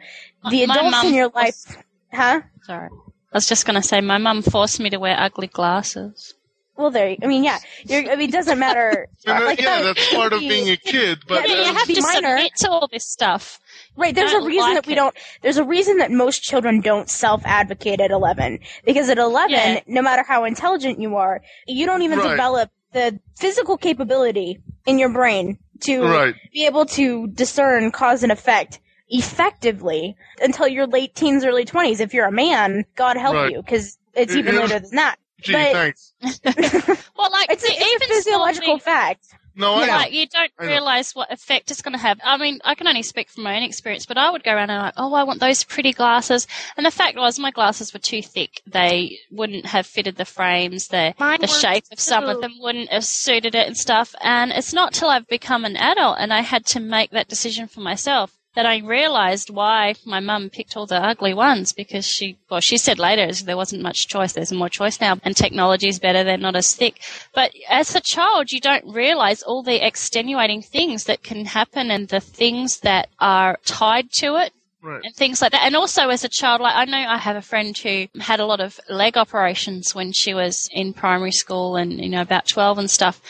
[0.51, 1.77] The My adults mum in your life, was-
[2.13, 2.41] huh?
[2.61, 2.89] Sorry.
[3.33, 6.35] I was just going to say, my mum forced me to wear ugly glasses.
[6.77, 7.15] Well, there.
[7.21, 7.57] I mean, yeah.
[7.85, 9.07] You're, I mean, it doesn't matter.
[9.27, 11.19] Like, yeah, that's part of being a kid.
[11.27, 12.37] But Yeah, you uh, have to minor.
[12.37, 13.59] submit to all this stuff.
[13.95, 14.95] Right, there's a reason like that we it.
[14.95, 15.15] don't.
[15.41, 19.79] There's a reason that most children don't self-advocate at 11 because at 11, Yeah.
[19.87, 22.29] no matter how intelligent you are, you don't even Right.
[22.31, 26.33] develop the physical capability in your brain to Right.
[26.53, 28.79] be able to discern cause and effect
[29.09, 31.99] effectively until your late teens, early 20s.
[31.99, 33.51] If you're a man, God help Right.
[33.51, 35.17] you, because it's even later than that.
[35.41, 36.13] gee, but- thanks.
[37.17, 39.25] Well, like It's a, the- it's a physiological fact.
[39.55, 39.91] No, I know.
[39.93, 40.69] like you don't I know.
[40.69, 42.19] realize what effect it's going to have.
[42.23, 44.69] I mean, I can only speak from my own experience, but I would go around
[44.69, 46.47] and like, oh, I want those pretty glasses.
[46.77, 48.61] And the fact was, my glasses were too thick.
[48.65, 50.87] They wouldn't have fitted the frames.
[50.87, 54.15] The Mine the were shape of some of them wouldn't have suited it and stuff.
[54.21, 57.67] And it's not till I've become an adult and I had to make that decision
[57.67, 62.37] for myself that I realized why my mum picked all the ugly ones because she,
[62.49, 64.33] well, she said later there wasn't much choice.
[64.33, 66.25] There's more choice now and technology is better.
[66.25, 66.99] They're not as thick.
[67.33, 72.09] But as a child, you don't realize all the extenuating things that can happen and
[72.09, 75.01] the things that are tied to it Right.
[75.05, 75.63] and things like that.
[75.63, 78.45] And also as a child, like I know I have a friend who had a
[78.45, 82.77] lot of leg operations when she was in primary school and, you know, about 12
[82.77, 83.21] and stuff.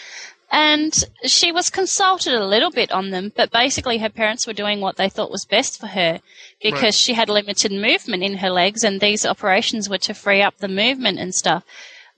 [0.52, 0.94] And
[1.26, 4.98] she was consulted a little bit on them, but basically her parents were doing what
[4.98, 6.22] they thought was best for her
[6.62, 6.94] because Right.
[6.96, 10.68] she had limited movement in her legs and these operations were to free up the
[10.68, 11.64] movement and stuff.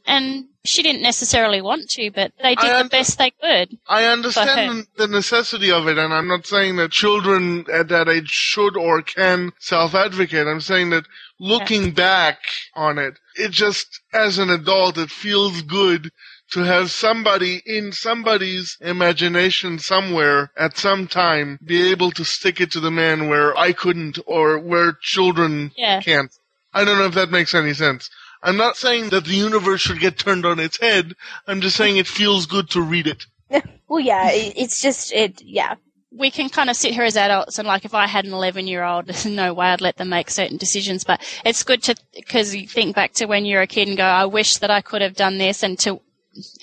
[0.07, 3.77] And she didn't necessarily want to, but they did the best they could.
[3.87, 8.07] I understand the the necessity of it, and I'm not saying that children at that
[8.07, 10.47] age should or can self-advocate.
[10.47, 11.05] I'm saying that
[11.39, 12.39] looking back
[12.75, 16.11] on it, it just, as an adult, it feels good
[16.51, 22.71] to have somebody in somebody's imagination somewhere at some time be able to stick it
[22.71, 26.01] to the man where I couldn't or where children Yeah.
[26.01, 26.31] can't.
[26.73, 28.09] I don't know if that makes any sense.
[28.43, 31.13] I'm not saying that the universe should get turned on its head.
[31.47, 33.25] I'm just saying it feels good to read it.
[33.87, 35.41] Well, yeah, it's just it.
[35.41, 35.75] Yeah,
[36.11, 38.65] we can kind of sit here as adults and like if I had an 11
[38.65, 41.03] year old, no way I'd let them make certain decisions.
[41.03, 44.05] But it's good to, because you think back to when you're a kid and go,
[44.05, 45.99] I wish that I could have done this and to,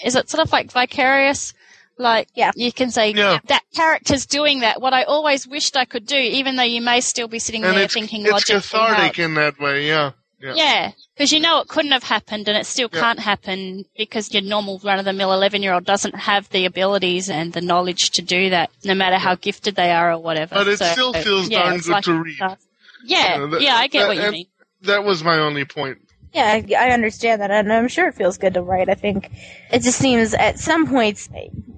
[0.04, 1.54] is it sort of like vicarious?
[2.00, 2.52] Like, Yeah.
[2.54, 3.40] you can say Yeah.
[3.46, 4.80] that character's doing that.
[4.80, 7.76] What I always wished I could do, even though you may still be sitting and
[7.76, 8.78] there it's, thinking it's logically.
[8.78, 9.86] how- cathartic in that way.
[9.88, 10.52] Yeah, yeah.
[10.54, 13.00] yeah, because you know it couldn't have happened and it still Yeah.
[13.00, 16.66] can't happen because your normal run of the mill 11 year old doesn't have the
[16.66, 20.54] abilities and the knowledge to do that, no matter how gifted they are or whatever.
[20.54, 22.38] But it So, still uh, feels yeah, darn it's good like to read.
[22.38, 22.56] does.
[23.04, 24.46] Yeah, You know, that- yeah, I get that- what you mean.
[24.82, 25.98] That was my only point.
[26.32, 28.88] Yeah, I I understand that, and I'm sure it feels good to write.
[28.88, 29.30] I think
[29.70, 31.28] it just seems at some points.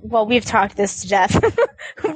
[0.03, 1.45] Well, we've talked this to death.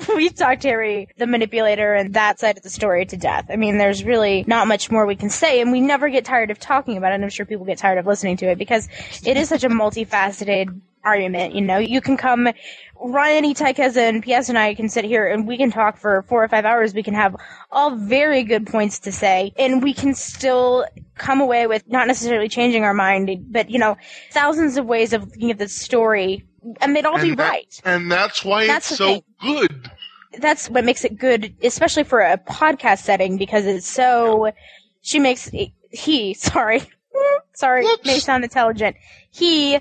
[0.17, 3.47] we've talked Harry, the manipulator, and that side of the story to death.
[3.51, 6.51] I mean, there's really not much more we can say, and we never get tired
[6.51, 7.17] of talking about it.
[7.17, 8.89] And I'm sure people get tired of listening to it because
[9.25, 11.55] it is such a multifaceted argument.
[11.55, 12.49] You know, you can come.
[13.07, 16.43] Ryan, Itakeza, and PS and I can sit here and we can talk for four
[16.43, 16.95] or five hours.
[16.95, 17.37] We can have
[17.71, 20.87] all very good points to say, and we can still
[21.17, 23.97] come away with not necessarily changing our mind, but you know,
[24.31, 26.45] thousands of ways of looking at the story,
[26.81, 27.81] and they'd all be that- right.
[27.85, 29.23] And that's why That's it's so thing.
[29.41, 29.91] good.
[30.39, 34.51] That's what makes it good, especially for a podcast setting, because it's so.
[35.03, 35.51] She makes
[35.91, 36.83] he sorry,
[37.55, 38.97] sorry, may sound intelligent.
[39.31, 39.79] He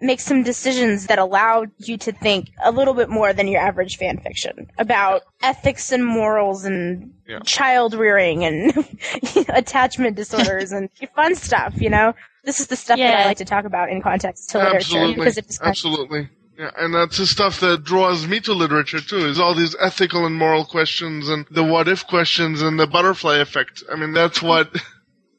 [0.00, 3.96] makes some decisions that allow you to think a little bit more than your average
[3.96, 7.38] fan fiction about ethics and morals and Yeah.
[7.44, 8.72] child rearing and
[9.48, 11.80] attachment disorders and fun stuff.
[11.80, 12.14] You know,
[12.44, 15.38] this is the stuff that I like to talk about in context to literature because
[15.38, 16.28] it just absolutely.
[16.58, 19.26] Yeah, and that's the stuff that draws me to literature too.
[19.26, 23.36] Is all these ethical and moral questions and the what if questions and the butterfly
[23.38, 23.82] effect.
[23.92, 24.74] I mean, that's what.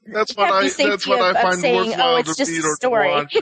[0.09, 2.63] That's what I, that's what of- I find saying, worthwhile "Oh, it's to just read
[2.63, 3.35] or story." to watch.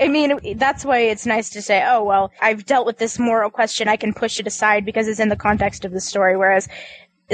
[0.00, 3.50] I mean, that's why it's nice to say, oh, well, I've dealt with this moral
[3.50, 3.88] question.
[3.88, 6.36] I can push it aside because it's in the context of the story.
[6.36, 6.68] Whereas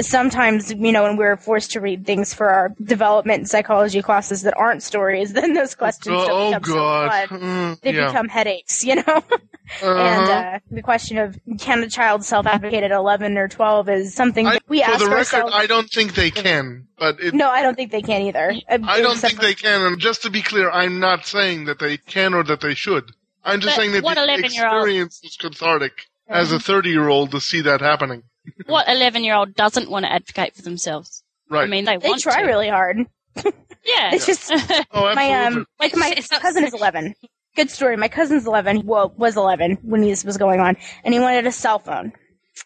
[0.01, 4.43] sometimes, you know, when we're forced to read things for our development and psychology classes
[4.43, 7.11] that aren't stories, then those questions oh, oh become God!
[7.11, 7.41] so fun.
[7.41, 8.07] Mm, They yeah.
[8.07, 9.03] become headaches, you know?
[9.07, 9.95] Uh-huh.
[9.95, 14.47] And uh, the question of can a child self-advocate at 11 or 12 is something
[14.47, 15.53] I, that we for ask the record, ourselves.
[15.55, 16.87] I don't think they can.
[16.97, 18.53] But it, no, I don't think they can either.
[18.67, 19.81] I don't think they can.
[19.81, 23.11] And just to be clear, I'm not saying that they can or that they should.
[23.43, 27.31] I'm just But saying that the 11-year-old experience is cathartic as a 30 year old
[27.31, 28.23] to see that happening.
[28.65, 31.23] What 11 year old doesn't want to advocate for themselves?
[31.49, 31.63] Right.
[31.63, 32.47] I mean, they, They want try to.
[32.47, 32.97] really hard.
[33.85, 34.11] Yeah.
[34.13, 34.51] It's just
[34.91, 37.15] oh, my um like my It's cousin is 11
[37.55, 41.19] good story my cousin's 11 well was 11 when this was going on and he
[41.19, 42.11] wanted a cell phone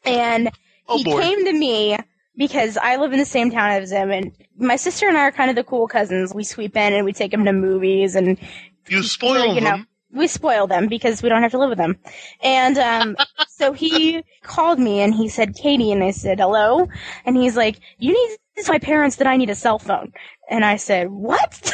[0.03, 0.49] and
[0.87, 1.21] Oh, he boy.
[1.21, 1.97] came to me
[2.35, 5.31] because I live in the same town as him and my sister and I are
[5.31, 8.37] kind of the cool cousins we sweep in and we take him to movies and
[8.89, 9.87] you spoil you know, them.
[10.13, 11.97] We spoil them because we don't have to live with them.
[12.43, 13.17] And um,
[13.49, 16.87] so he called me and he said, Katie, and I said, hello.
[17.25, 20.13] And he's like, you need to tell my parents that I need a cell phone.
[20.49, 21.71] And I said, what?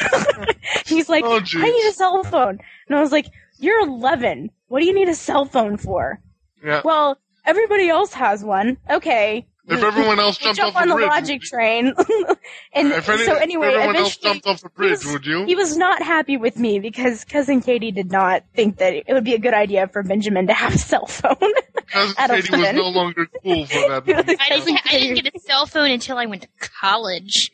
[0.86, 2.60] he's like, Oh, I need a cell phone.
[2.88, 3.28] And I was like,
[3.60, 4.52] you're 11.
[4.68, 6.22] What do you need a cell phone for?
[6.64, 6.82] Yeah.
[6.84, 8.78] Well, everybody else has one.
[8.90, 9.48] Okay.
[9.69, 11.93] If everyone else jumped jump off on a the bridge, logic train.
[12.73, 15.45] and if any, so anyway, if everyone else jumped off a bridge, would you?
[15.45, 19.23] he was not happy with me because cousin Katie did not think that it would
[19.23, 21.35] be a good idea for Benjamin to have a cell phone.
[21.87, 24.03] Cousin at Katie was no longer cool for that.
[24.39, 27.51] I didn't, I didn't get a cell phone until I went to college.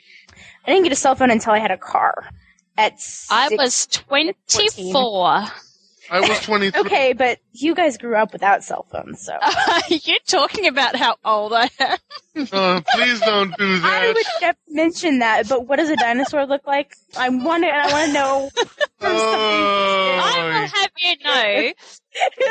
[0.67, 2.29] I didn't get a cell phone until I had a car.
[2.77, 2.93] At
[3.29, 5.45] I six- was 24.
[6.09, 6.81] I was 23.
[6.81, 9.37] Okay, but you guys grew up without cell phones, so
[9.89, 11.97] You're talking about how old I am.
[12.51, 14.03] Uh, please don't do that.
[14.03, 15.47] I would never mention that.
[15.49, 16.95] But what does a dinosaur look like?
[17.17, 17.69] I want to.
[17.69, 18.49] I want to know.
[19.01, 21.73] I will Oh, have you know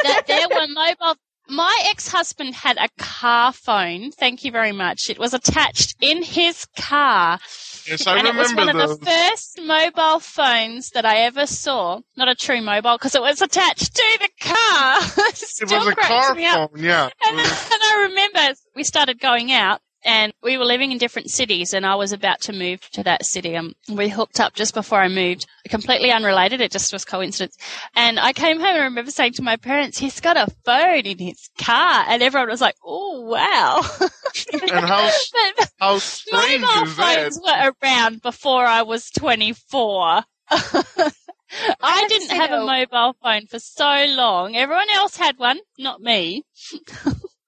[0.02, 1.16] that there were mobile.
[1.46, 4.10] My ex-husband had a car phone.
[4.12, 5.10] Thank you very much.
[5.10, 7.38] It was attached in his car.
[7.86, 11.46] Yes, I and it was remember one of the first mobile phones that I ever
[11.46, 12.00] saw.
[12.16, 15.00] Not a true mobile because it was attached to the car.
[15.28, 17.08] It Still was a car phone, yeah.
[17.26, 17.48] And, and
[17.82, 21.94] I remember we started going out and we were living in different cities and I
[21.94, 23.54] was about to move to that city.
[23.54, 26.60] and we hooked up just before I moved, completely unrelated.
[26.60, 27.56] It just was coincidence.
[27.96, 31.06] And I came home and I remember saying to my parents, he's got a phone
[31.06, 32.04] in his car.
[32.08, 33.82] And everyone was like, oh, wow.
[34.52, 35.10] And how
[35.58, 37.16] But how strange mobile is that?
[37.22, 40.22] phones were around before I was 24.
[40.50, 44.56] I to didn't have a though- mobile phone for so long.
[44.56, 46.44] Everyone else had one, not me.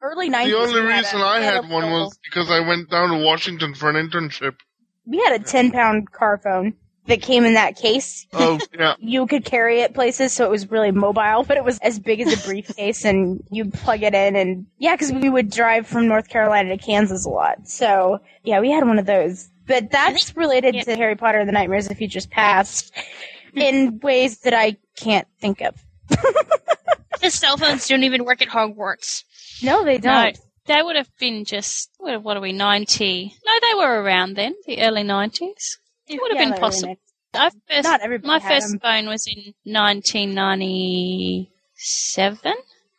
[0.06, 0.52] Early nineties.
[0.52, 3.96] The only reason I had one was because I went down to Washington for an
[3.96, 4.54] internship.
[5.04, 6.74] we had a ten pound car phone
[7.06, 8.26] that came in that case.
[8.32, 8.94] Oh, yeah.
[9.00, 12.20] you could carry it places, so it was really mobile, but it was as big
[12.20, 16.06] as a briefcase, and you plug it in, and yeah, because we would drive from
[16.06, 17.66] North Carolina to Kansas a lot.
[17.68, 19.48] So yeah, we had one of those.
[19.66, 22.94] But that's related to Harry Potter and the Nightmares of Futures Past
[23.54, 25.74] in ways that I can't think of.
[27.20, 29.24] The cell phones don't even work at Hogwarts.
[29.62, 30.38] No, they don't.
[30.66, 33.34] they would have been just, what what are we, 90?
[33.44, 35.78] No, they were around then, the early 90s.
[36.08, 36.96] It would have Yeah, been possible.
[37.34, 38.78] I first, Not everybody my had first them.
[38.80, 42.52] phone was in 1997.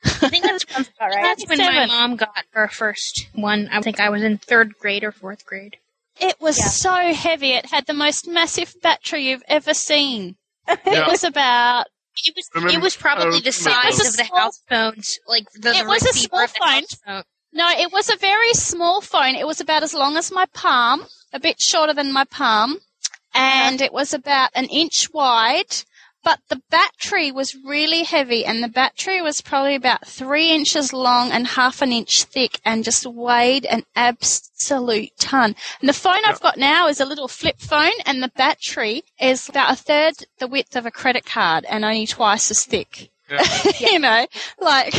[0.04, 1.24] I think that's, about right.
[1.24, 3.68] that's when my mom got her first one.
[3.72, 5.78] I think I was in third grade or fourth grade.
[6.20, 6.68] It was Yeah.
[6.68, 7.52] so heavy.
[7.52, 10.36] It had the most massive battery you've ever seen.
[10.68, 11.88] It was about
[12.26, 15.20] It was Remember- it was probably the size of the It was a house phones,
[15.28, 16.84] like the, It the was a small phone.
[17.06, 17.24] phone.
[17.54, 19.36] No, it was a very small phone.
[19.36, 23.40] It was about as long as my palm, a bit shorter than my palm, uh-huh.
[23.40, 25.84] and it was about an inch wide.
[26.28, 31.32] But the battery was really heavy, and the battery was probably about three inches long
[31.32, 35.56] and half an inch thick, and just weighed an absolute ton.
[35.80, 39.48] And the phone I've got now is a little flip phone, and the battery is
[39.48, 43.10] about a third the width of a credit card, and only twice as thick.
[43.80, 44.26] you know,
[44.60, 44.94] like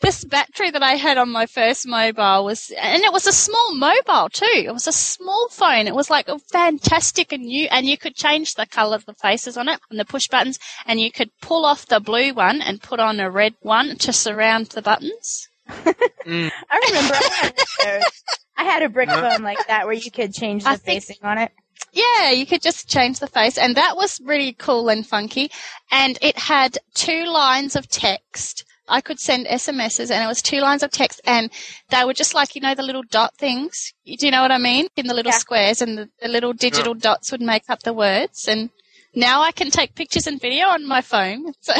[0.00, 3.74] this battery that I had on my first mobile was, and it was a small
[3.74, 4.44] mobile too.
[4.66, 5.86] It was a small phone.
[5.86, 9.14] It was like a fantastic and new, and you could change the color of the
[9.14, 12.60] faces on it and the push buttons, and you could pull off the blue one
[12.62, 15.48] and put on a red one to surround the buttons.
[15.68, 16.50] Mm.
[16.70, 17.56] I remember I had,
[18.02, 18.22] those.
[18.56, 21.22] I had a brick phone like that where you could change the I think- facing
[21.22, 21.52] on it.
[21.92, 25.50] Yeah, you could just change the face, and that was really cool and funky.
[25.90, 28.64] And it had two lines of text.
[28.88, 31.50] I could send SMSs, and it was two lines of text, and
[31.90, 33.92] they were just like you know the little dot things.
[34.04, 34.88] Do you know what I mean?
[34.96, 35.38] In the little Yeah.
[35.38, 38.48] squares, and the, the little digital dots would make up the words.
[38.48, 38.70] And
[39.14, 41.52] now I can take pictures and video on my phone.
[41.60, 41.72] So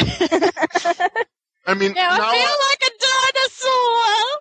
[1.67, 4.41] I mean, now now, I feel like a dinosaur.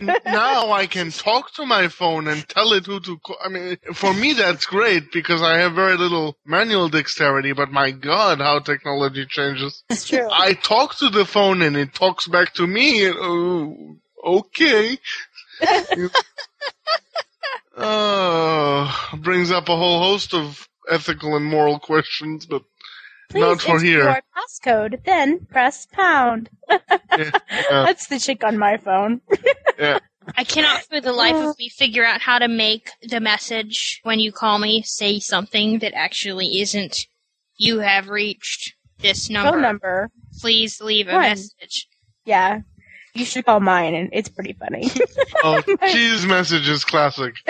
[0.00, 3.36] Now I can talk to my phone and tell it who to call.
[3.44, 7.90] I mean, for me that's great because I have very little manual dexterity, but my
[7.90, 9.82] god, how technology changes.
[9.90, 10.28] It's true.
[10.30, 13.06] I talk to the phone and it talks back to me.
[13.06, 14.98] and, Oh, okay.
[17.76, 22.62] Oh, brings up a whole host of ethical and moral questions, but
[23.32, 24.02] Please not for enter here.
[24.04, 26.48] your passcode, then press pound.
[26.70, 26.78] Yeah,
[27.70, 29.20] That's the chick on my phone.
[29.78, 29.98] yeah.
[30.38, 34.20] I cannot for the life of me figure out how to make the message when
[34.20, 36.96] you call me say something that actually isn't
[37.56, 39.50] you have reached this number.
[39.52, 40.10] Phone number.
[40.40, 41.22] Please leave a One.
[41.22, 41.88] message.
[42.24, 42.60] Yeah.
[43.14, 44.90] You should call mine, and it's pretty funny.
[45.44, 47.34] Oh, cheese message is classic.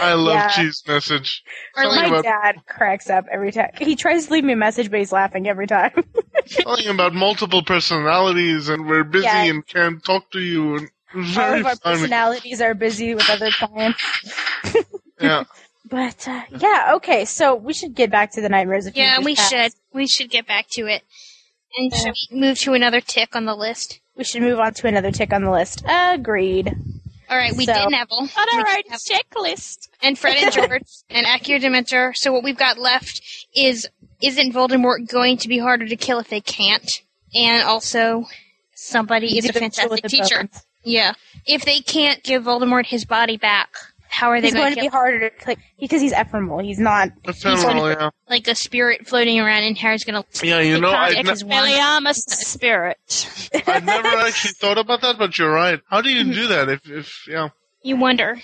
[0.00, 0.48] I love Yeah.
[0.48, 1.42] cheese message.
[1.76, 3.70] Or Something my about, dad cracks up every time.
[3.80, 5.90] He tries to leave me a message, but he's laughing every time.
[6.46, 9.42] something about multiple personalities and we're busy Yeah.
[9.46, 10.76] and can't talk to you.
[10.76, 11.96] And it All of our funny.
[11.96, 14.00] personalities are busy with other clients.
[15.20, 15.44] Yeah.
[15.90, 17.24] But uh, yeah, okay.
[17.24, 18.86] So we should get back to the nightmares.
[18.86, 19.72] If Yeah, we just should.
[19.92, 21.02] We should get back to it.
[21.76, 24.00] And should we move to another tick on the list?
[24.20, 25.82] We should move on to another tick on the list.
[25.88, 26.68] Agreed.
[27.30, 28.18] All right, we So- did Neville.
[28.36, 29.88] On our own checklist.
[30.02, 32.14] and Fred and George and Accio Dementor.
[32.14, 33.22] So what we've got left
[33.56, 33.88] is
[34.20, 36.86] isn't Voldemort going to be harder to kill if they can't?
[37.34, 38.26] And also
[38.74, 40.36] somebody is a fantastic teacher.
[40.40, 40.66] bones.
[40.84, 41.14] Yeah.
[41.46, 43.70] If they can't give Voldemort his body back,
[44.10, 46.12] how are they He's going going to to be kill harder to like because he's
[46.12, 46.58] ephemeral.
[46.58, 47.10] He's not.
[47.24, 48.10] Ephemeral, yeah.
[48.28, 51.48] like a spirit floating around and Harry's going to Yeah, you know, I, his ne-
[51.48, 52.06] wand?
[52.06, 53.50] Expelliarmus spirit.
[53.66, 55.80] I never actually thought about that, but you're right.
[55.88, 57.50] How do you do that if, if yeah.
[57.82, 58.36] You wonder.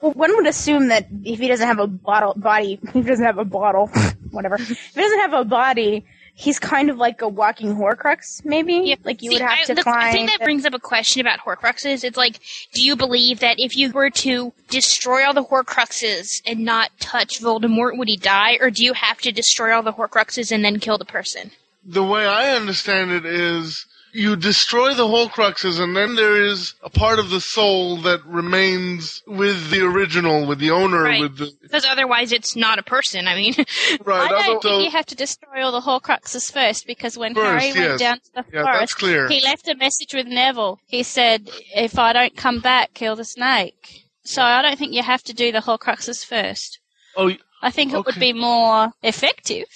[0.00, 3.24] Well, one would assume that if he doesn't have a bottle body, if he doesn't
[3.24, 3.86] have a bottle,
[4.30, 4.54] whatever.
[4.54, 6.06] If he doesn't have a body,
[6.38, 8.96] he's kind of like a walking Horcrux, maybe.
[9.02, 9.98] Like you See, would have I, to the- climb.
[9.98, 12.04] I think that brings up a question about Horcruxes.
[12.04, 12.38] It's like,
[12.72, 17.40] do you believe that if you were to destroy all the Horcruxes and not touch
[17.40, 18.56] Voldemort, would he die?
[18.60, 21.50] Or do you have to destroy all the Horcruxes and then kill the person?
[21.84, 23.84] The way I understand it is
[24.18, 29.22] you destroy the Horcruxes and then there is a part of the soul that remains
[29.26, 31.20] with the original, with the owner, Right.
[31.20, 33.28] with the Because otherwise it's not a person.
[33.28, 33.54] I mean,
[34.04, 34.30] right.
[34.30, 37.66] I don't think you have to destroy all the Horcruxes first because when First, Harry
[37.68, 37.88] yes.
[37.88, 39.00] went down to the Yeah, forest,
[39.32, 40.80] he left a message with Neville.
[40.86, 45.02] He said, "If I don't come back, kill the snake." So I don't think you
[45.02, 46.80] have to do the Horcruxes first.
[47.16, 47.32] oh,
[47.62, 49.66] I think it would be more effective.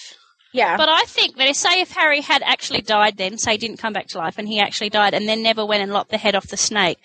[0.53, 0.77] Yeah.
[0.77, 3.77] But I think that if, say, if Harry had actually died then, say he didn't
[3.77, 6.17] come back to life and he actually died and then never went and lopped the
[6.17, 6.99] head off the snake,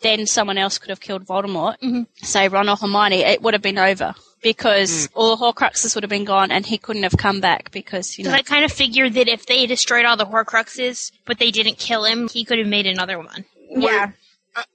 [0.00, 2.02] then someone else could have killed Voldemort, mm-hmm.
[2.16, 4.14] say Ron or Hermione, it would have been over.
[4.42, 5.10] Because mm.
[5.14, 8.24] all the Horcruxes would have been gone and he couldn't have come back because, you
[8.24, 8.30] know.
[8.30, 11.78] because I kind of figured that if they destroyed all the Horcruxes, but they didn't
[11.78, 13.46] kill him, he could have made another one.
[13.70, 14.10] yeah.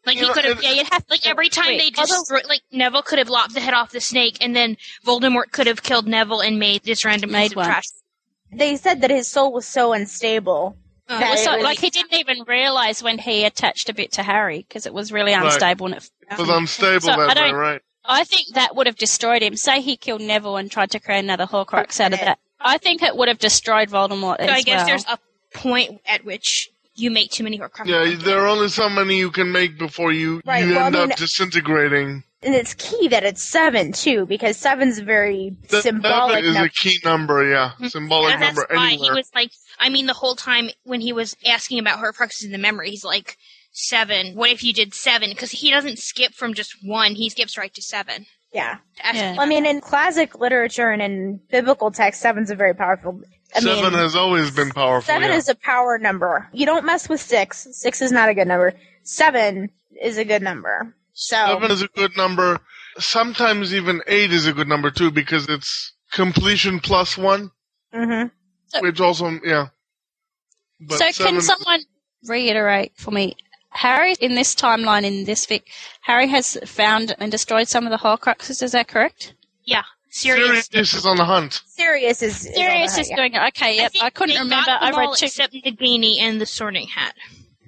[0.05, 2.15] Like he know, could have, it- yeah, you'd have like every time Wait, they although-
[2.19, 4.75] destroy, like Neville could have lopped the head off the snake, and then
[5.05, 7.65] Voldemort could have killed Neville and made this random Made piece of one.
[7.67, 7.83] trash.
[8.51, 10.75] They said that his soul was so unstable.
[11.07, 14.11] Uh, that was so- was- like he didn't even realize when he attached a bit
[14.13, 15.43] to Harry because it was really Right.
[15.45, 15.87] unstable.
[15.87, 17.81] And it, it was unstable So, I that way, right?
[18.05, 19.55] I think that would have destroyed him.
[19.55, 22.39] Say he killed Neville and tried to create another Horcrux out of that.
[22.59, 24.85] I think it would have destroyed Voldemort So as I guess well.
[24.87, 25.17] there's a
[25.53, 27.87] point at which you make too many Horcruxes.
[27.87, 30.85] Yeah, there are only so many you can make before you, Right, you well, I
[30.87, 32.23] end mean- up disintegrating.
[32.41, 36.53] And it's key that it's seven too, because seven's a very That, symbolic that is
[36.53, 36.67] number.
[36.67, 37.71] a key number, yeah.
[37.71, 37.87] Mm-hmm.
[37.87, 39.11] Symbolic And that's number why anywhere.
[39.13, 42.51] he was like, I mean, the whole time when he was asking about Horcruxes in
[42.51, 43.35] the memory, he's like,
[43.71, 44.35] seven.
[44.35, 45.29] What if you did seven?
[45.31, 48.25] Because he doesn't skip from just one; he skips right to seven.
[48.53, 48.77] Yeah.
[49.03, 49.41] Asking Yeah.
[49.41, 53.21] I mean, in classic literature and in biblical text, seven's a very powerful.
[53.55, 55.05] I Seven mean, has always been powerful.
[55.05, 55.35] seven yeah.
[55.37, 56.47] is a power number.
[56.53, 57.67] You don't mess with six.
[57.71, 58.73] Six is not a good number.
[59.03, 59.69] Seven
[60.01, 60.95] is a good number.
[61.19, 62.61] So Seven is a good number.
[62.97, 67.51] Sometimes even eight is a good number too because it's completion plus one,
[67.93, 68.27] hmm
[68.79, 69.67] which also yeah.
[70.79, 71.81] But so seven, can someone
[72.25, 73.35] reiterate for me?
[73.71, 75.63] Harry, in this timeline, in this fic,
[75.99, 78.63] Harry has found and destroyed some of the Horcruxes.
[78.63, 79.33] Is that correct?
[79.65, 80.67] Yeah, serious.
[80.67, 81.61] Sirius is on the hunt.
[81.65, 82.45] Sirius is.
[82.45, 83.15] is on the Sirius hunt, is yeah.
[83.17, 83.41] doing it.
[83.49, 83.91] Okay, yep.
[83.91, 84.71] think I, couldn't remember.
[84.71, 85.25] I read all two.
[85.25, 87.13] except Nagini and the Sorting Hat.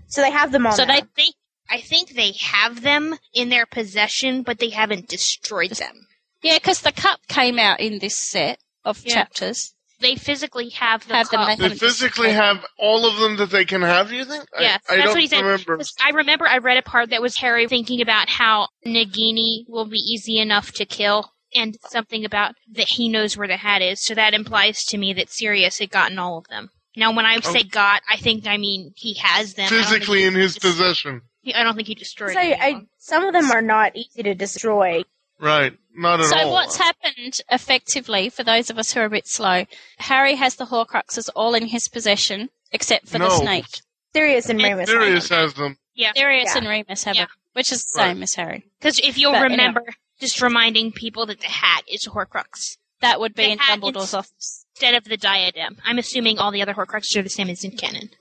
[0.08, 0.72] So they have them all.
[0.72, 0.94] So now.
[0.94, 1.36] they I think
[1.72, 6.08] I think they have them in their possession, but they haven't destroyed them.
[6.44, 9.14] Yeah, because the cup came out in this set of Yeah.
[9.14, 9.74] chapters.
[10.00, 11.58] They physically have the Have them, cup.
[11.60, 14.12] they They physically have all of them that they can have.
[14.12, 14.46] You think?
[14.58, 15.42] I- Yeah, I, that's don't what he said.
[15.44, 15.78] remember.
[15.78, 19.86] 'Cause I remember I read a part that was Harry thinking about how Nagini will
[19.86, 24.04] be easy enough to kill, and something about that he knows where the hat is.
[24.04, 26.70] So that implies to me that Sirius had gotten all of them.
[26.96, 27.54] Now, when I Oh.
[27.54, 29.68] say got, I think I mean he has them.
[29.68, 31.22] I don't think Physically in his possession.
[31.42, 32.90] He- I don't think he destroyed So I, any of I, them.
[32.98, 35.04] some of them are not easy to destroy.
[35.40, 35.74] Right.
[35.96, 36.52] Not at So all.
[36.54, 39.66] what's happened effectively for those of us who are a bit slow?
[39.98, 43.66] Harry has the Horcruxes all in his possession, except for the snake.
[44.14, 44.90] Sirius and Remus.
[44.90, 45.78] Sirius has them.
[45.96, 46.58] Yeah, Sirius Yeah.
[46.60, 47.24] and Remus have Yeah.
[47.24, 48.08] it, which is the Right.
[48.10, 48.66] same as Harry.
[48.80, 49.52] because if you'll But, you know.
[49.56, 49.86] remember,
[50.20, 54.14] just reminding people that the hat is a Horcrux That would be The in Dumbledore's
[54.14, 54.64] office.
[54.76, 55.78] instead of the diadem.
[55.84, 58.12] I'm assuming all the other Horcruxes are the same as in canon.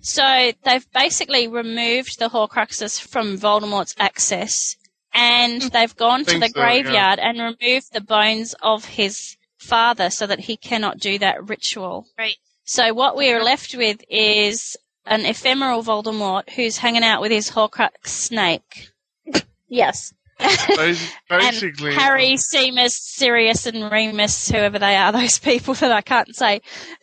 [0.00, 4.76] So they've basically removed the Horcruxes from Voldemort's access,
[5.12, 5.72] and mm.
[5.72, 6.66] they've gone to the so, yeah.
[6.66, 12.06] graveyard and removed the bones of his father so that he cannot do that ritual.
[12.18, 12.36] Right.
[12.64, 14.76] So what we are left with is
[15.06, 18.90] an ephemeral Voldemort who's hanging out with his Horcrux snake.
[19.68, 20.12] Yes.
[20.76, 26.00] Basi- Basically, and Harry, Seamus, Sirius, and Remus, whoever they are, those people that I
[26.00, 26.60] can't say,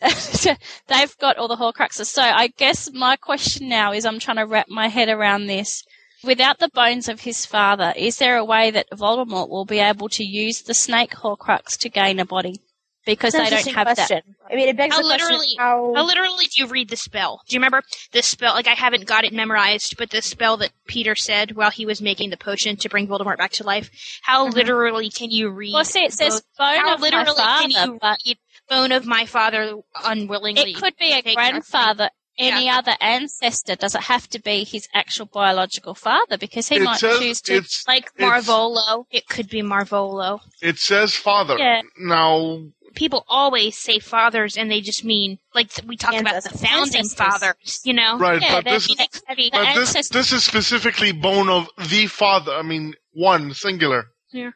[0.88, 2.06] they've got all the Horcruxes.
[2.06, 5.84] So I guess my question now is I'm trying to wrap my head around this.
[6.24, 10.08] Without the bones of his father, is there a way that Voldemort will be able
[10.08, 12.60] to use the snake Horcrux to gain a body?
[13.08, 14.22] Because That's they don't have question.
[14.26, 14.52] that.
[14.52, 15.94] I mean, it begs How the question literally, how...
[15.96, 17.40] how literally do you read the spell?
[17.48, 17.82] Do you remember
[18.12, 18.52] the spell?
[18.52, 22.02] Like I haven't got it memorized, but the spell that Peter said while he was
[22.02, 23.90] making the potion to bring Voldemort back to life.
[24.20, 24.56] How mm-hmm.
[24.56, 25.72] literally can you read?
[25.72, 28.92] Well, see, it says both- bone how of my literally can you but- read bone
[28.92, 30.72] of my father unwillingly?
[30.72, 33.74] It could be a grandfather, any other ancestor.
[33.74, 36.36] Does it have to be his actual biological father?
[36.36, 37.54] Because he It might says choose to.
[37.54, 39.06] it's- like it's- Marvolo.
[39.10, 40.40] It could be Marvolo.
[40.60, 41.56] it says father.
[41.58, 41.80] Yeah.
[41.98, 42.60] Now,
[42.94, 47.14] People always say fathers, and they just mean like we talk about the founding Ancestors.
[47.14, 47.80] fathers.
[47.84, 50.32] You know, right, Yeah, but that- this is that could be the but this, this
[50.32, 52.52] is specifically bone of the father.
[52.54, 54.06] I mean, one singular.
[54.32, 54.50] Yeah.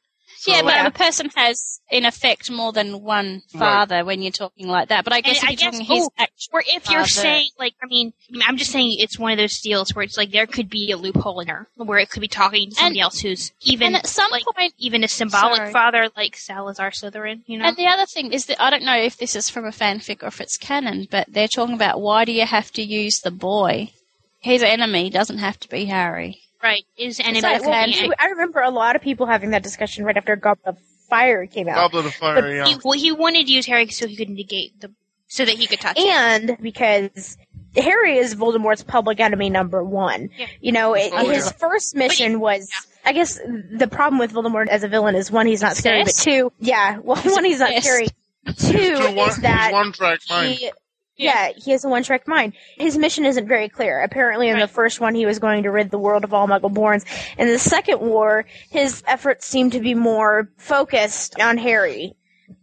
[0.47, 4.69] Yeah, So- but a person has, in effect, more than one father when you're talking
[4.69, 5.05] like that.
[5.05, 7.49] But I guess And if you're talking oh, his actual or if you're father- saying
[7.59, 8.13] like, I mean,
[8.47, 10.97] I'm just saying it's one of those deals where it's like there could be a
[10.97, 14.07] loophole in there where it could be talking to somebody else who's even and at
[14.07, 15.73] some like point, even a symbolic Sorry.
[15.73, 17.43] father like Salazar Slytherin.
[17.47, 19.65] You know, And the other thing is that I don't know if this is from
[19.65, 22.83] a fanfic or if it's canon, but they're talking about why do you have to
[22.83, 23.91] use the boy?
[24.41, 26.41] His enemy doesn't have to be Harry.
[26.63, 26.85] Right?
[26.97, 27.41] Is enemy.
[27.41, 30.67] Sorry, well, enemy- I remember a lot of people having that discussion right after Goblet
[30.67, 30.79] of
[31.09, 31.75] Fire came out.
[31.77, 32.65] Goblet of Fire, But yeah.
[32.67, 34.93] he, well, he wanted to use Harry so he could negate the
[35.29, 36.05] so that he could touch it.
[36.07, 37.37] and because
[37.77, 40.29] Harry is Voldemort's public enemy number one.
[40.39, 40.47] Yeah.
[40.61, 41.53] You know, it, Oh, his yeah.
[41.53, 42.71] first mission was.
[43.05, 46.15] I guess the problem with Voldemort as a villain is one, he's not scary, but
[46.15, 47.87] two, yeah, well, one, he's not obsessed.
[47.87, 48.09] scary.
[48.57, 50.55] Two Two one, is that one track mind.
[50.55, 50.71] he,
[51.23, 52.53] yeah, he has a one track mind.
[52.77, 54.03] His mission isn't very clear.
[54.03, 57.05] Apparently, in the first one, he was going to rid the world of all Muggleborns.
[57.39, 62.15] In the second war, his efforts seemed to be more focused on Harry.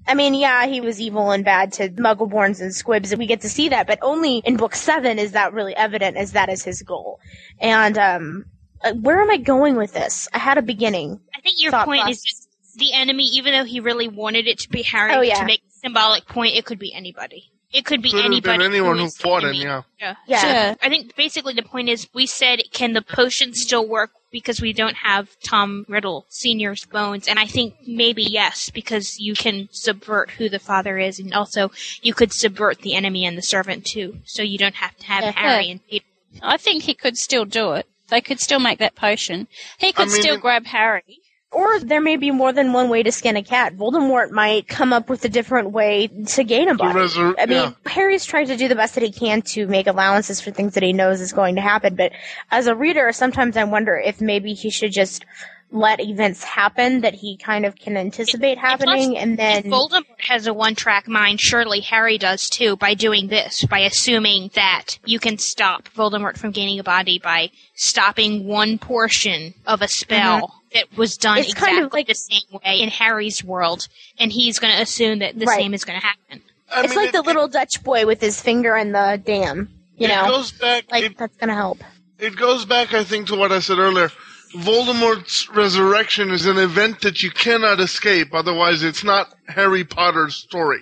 [0.07, 3.41] I mean, yeah, he was evil and bad to Muggleborns and Squibs, and we get
[3.41, 6.63] to see that, but only in book seven is that really evident as that is
[6.63, 7.19] his goal.
[7.59, 8.45] And, um,
[8.83, 10.27] uh, where am I going with this?
[10.33, 11.19] I had a beginning.
[11.35, 12.17] I think your point process.
[12.17, 15.39] is just the enemy, even though he really wanted it to be Harry Oh, yeah.
[15.39, 17.51] to make a symbolic point, it could be anybody.
[17.71, 18.57] It could be Could have anybody.
[18.57, 19.63] been anyone who is the fought him, enemy.
[19.63, 19.81] yeah.
[19.99, 20.15] Yeah.
[20.27, 20.41] Yeah.
[20.69, 20.75] Sure.
[20.81, 24.73] I think basically the point is we said can the potion still work because we
[24.73, 30.31] don't have Tom Riddle Senior's bones, and I think maybe yes because you can subvert
[30.31, 31.71] who the father is, and also
[32.01, 35.23] you could subvert the enemy and the servant too, so you don't have to have
[35.23, 35.31] Yeah.
[35.35, 36.05] Harry and Peter.
[36.41, 37.87] I think he could still do it.
[38.09, 39.47] They could still make that potion.
[39.77, 41.19] He could mean, still grab Harry.
[41.51, 43.75] Or there may be more than one way to skin a cat.
[43.75, 46.99] Voldemort might come up with a different way to gain a body.
[46.99, 47.71] resur- I mean, yeah.
[47.87, 50.83] Harry's trying to do the best that he can to make allowances for things that
[50.83, 51.95] he knows is going to happen.
[51.95, 52.11] But
[52.51, 55.25] as a reader, sometimes I wonder if maybe he should just
[55.71, 60.47] let events happen that he kind of can anticipate happening, and If then Voldemort has
[60.47, 65.37] a one-track mind, surely Harry does too by doing this, by assuming that you can
[65.37, 70.58] stop Voldemort from gaining a body by stopping one portion of a spell mm-hmm.
[70.73, 71.37] That was done.
[71.39, 73.87] It's exactly kind of like- the same way in Harry's world,
[74.19, 75.59] and he's going to assume that the Right.
[75.59, 76.41] same is going to happen.
[76.71, 79.69] I it's mean, like it, the little Dutch boy with his finger in the dam.
[79.97, 80.85] You it know, goes back.
[80.91, 81.79] like it, that's gonna help.
[82.19, 84.09] it goes back, I think, to what I said earlier.
[84.55, 88.29] Voldemort's resurrection is an event that you cannot escape.
[88.33, 90.79] Otherwise, it's not Harry Potter's story.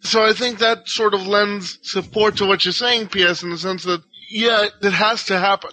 [0.00, 3.58] So I think that sort of lends support to what you're saying, P.S., in the
[3.58, 5.70] sense that, yeah, it has to happen.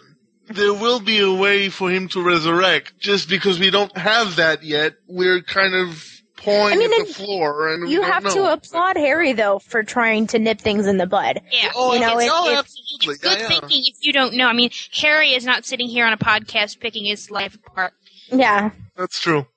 [0.49, 2.93] There will be a way for him to resurrect.
[2.99, 6.03] Just because we don't have that yet, we're kind of
[6.37, 8.33] pawing I mean, at the floor, and we You don't have know.
[8.35, 11.41] to applaud Harry though for trying to nip things in the bud.
[11.51, 11.71] Yeah.
[11.75, 13.13] Oh, You know, it's, it- oh, it's- absolutely.
[13.15, 13.47] it's good yeah, yeah.
[13.47, 14.47] thinking if you don't know.
[14.47, 17.93] I mean, Harry is not sitting here on a podcast picking his life apart.
[18.31, 19.47] Yeah, That's true.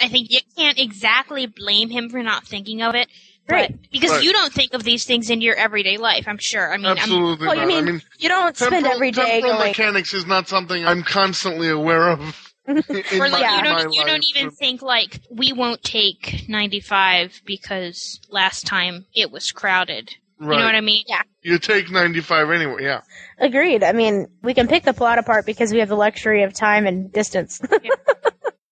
[0.00, 3.08] I think you can't exactly blame him for not thinking of it.
[3.48, 3.74] But- Right.
[3.90, 4.22] Because Right.
[4.22, 6.72] you don't think of these things in your everyday life, I'm sure.
[6.72, 9.54] I mean, I'm, Absolutely Well, you mean, I mean, you don't spend every day temporal
[9.54, 9.68] going.
[9.68, 12.20] mechanics is not something I'm constantly aware of.
[12.68, 12.82] in or
[13.18, 18.20] my, like, in you don't you don't even think like we won't take 95 because
[18.28, 20.14] last time it was crowded.
[20.38, 20.54] Right.
[20.54, 21.02] You know what I mean?
[21.08, 21.22] Yeah.
[21.42, 23.00] You take 95 anyway, yeah.
[23.38, 23.82] Agreed.
[23.82, 26.86] I mean, we can pick the plot apart because we have the luxury of time
[26.86, 27.60] and distance.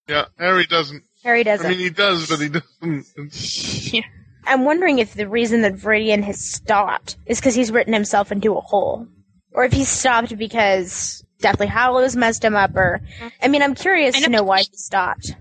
[0.08, 1.02] Yeah, Harry doesn't.
[1.24, 1.66] Harry doesn't.
[1.66, 4.04] I mean, he does, but he doesn't.
[4.46, 8.56] I'm wondering if the reason that Viridian has stopped is because he's written himself into
[8.56, 9.06] a hole,
[9.52, 12.74] or if he stopped because Deathly Hallows messed him up.
[12.76, 13.00] Or,
[13.42, 15.34] I mean, I'm curious I to know- know why he stopped.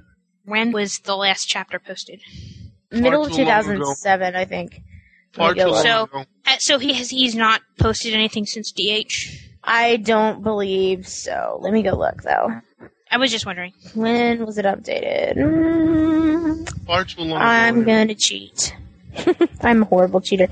[0.43, 2.21] When was the last chapter posted?
[2.91, 3.63] Middle of too long ago.
[3.73, 4.79] 2007, I think.
[5.33, 6.09] Far Let me too go long So,
[6.45, 9.39] uh, so he has he's not posted anything since DH.
[9.63, 11.57] I don't believe so.
[11.61, 12.61] Let me go look though.
[13.11, 13.73] I was just wondering.
[13.95, 15.35] When was it updated?
[15.37, 17.85] Mm, Far too long I'm ago.
[17.85, 18.75] gonna cheat.
[19.61, 20.47] I'm a horrible cheater.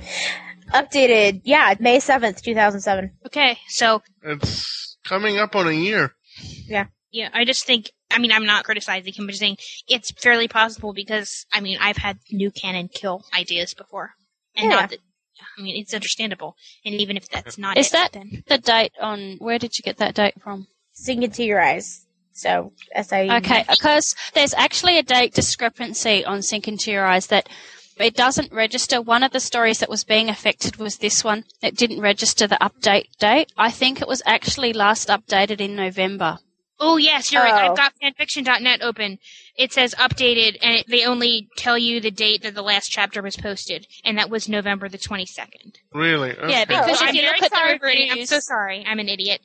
[0.74, 3.12] Updated, yeah, May 7th, 2007.
[3.28, 6.14] Okay, so It's coming up on a year.
[6.68, 6.86] Yeah.
[7.12, 7.92] yeah, I just think.
[8.10, 9.58] I mean, I'm not criticizing him, but just saying
[9.88, 14.12] it's fairly possible because I mean, I've had new canon kill ideas before,
[14.56, 14.76] and Yeah.
[14.82, 15.00] not that.
[15.58, 18.94] I mean, it's understandable, and even if that's not Is it, that then the date
[19.02, 19.38] on?
[19.40, 20.68] Where did you get that date from?
[20.94, 22.06] Sink Into Your Eyes.
[22.36, 27.48] So, S-I- Okay, because there's actually a date discrepancy on Sink Into Your Eyes that
[27.98, 29.02] it doesn't register.
[29.02, 31.46] One of the stories that was being affected was this one.
[31.62, 33.52] It didn't register the update date.
[33.58, 36.40] I think it was actually last updated in November.
[36.80, 37.70] Oh yes, you're right.
[37.70, 37.72] Oh.
[37.72, 39.20] I've got fanfiction.net open.
[39.56, 43.22] It says updated, and it, they only tell you the date that the last chapter
[43.22, 45.76] was posted, and that was November the 22nd.
[45.94, 46.32] Really?
[46.32, 46.50] Okay.
[46.50, 48.12] Yeah, because So if I'm you very look at the sorry for reading.
[48.12, 48.84] I'm so sorry.
[48.86, 49.40] I'm an idiot.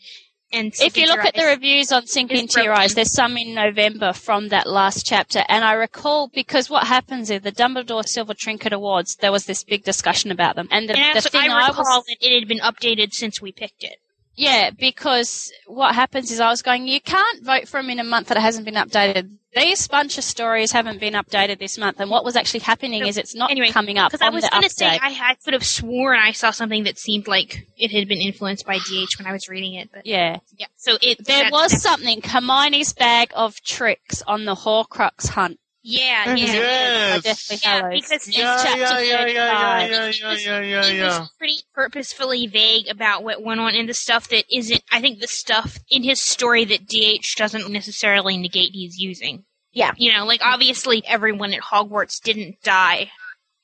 [0.53, 2.73] And if you look at the reviews on Sink Into Your.
[2.73, 5.45] Eyes, there's some in November from that last chapter.
[5.49, 9.62] And I recall because what happens is the Dumbledore Silver Trinket Awards, there was this
[9.62, 10.69] big discussion about them.
[10.70, 13.43] And the, and the thing I I recall was that it had been updated since
[13.43, 13.99] we picked it.
[14.39, 18.05] Yeah, because what happens is I was going, you can't vote for them in a
[18.05, 19.32] month that it hasn't been updated.
[19.52, 23.09] These bunch of stories haven't been updated this month, and what was actually happening So,
[23.09, 25.55] is it's not anyway, coming up Because I was going to say I, I could
[25.55, 29.27] have sworn I saw something that seemed like it had been influenced by DH when
[29.27, 29.90] I was reading it.
[29.93, 30.66] But yeah, yeah.
[30.77, 35.59] So it there was something Hermione's bag of tricks on the Horcrux hunt.
[35.90, 36.35] Yeah, yeah.
[36.36, 37.23] Yes.
[37.23, 37.94] Deathly Yeah, Hallows.
[37.94, 39.90] because it's Yeah, chapter yeah, yeah, yeah, yeah, 35.
[39.90, 41.19] yeah, It yeah, was- yeah, yeah, it yeah.
[41.20, 44.82] was pretty purposefully vague about what went on in the stuff that isn't.
[44.93, 49.44] I think the stuff in his story that DH doesn't necessarily negate he's using.
[49.73, 49.93] Yeah.
[49.97, 53.10] You know, like obviously everyone at Hogwarts didn't die,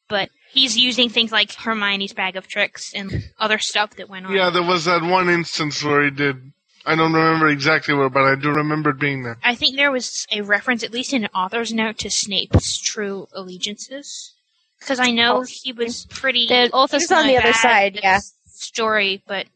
[0.09, 4.32] but he's using things like Hermione's bag of tricks and other stuff that went on.
[4.32, 6.53] Yeah, there was that one instance where he did.
[6.86, 9.39] I don't remember exactly where, but I do remember it being there.
[9.43, 13.27] I think there was a reference, at least in an author's note, to Snape's true
[13.32, 14.35] allegiances.
[14.78, 15.44] Because I know oh.
[15.48, 16.47] he was pretty.
[16.47, 18.20] The author's on the other side, yeah.
[18.47, 19.47] Story, but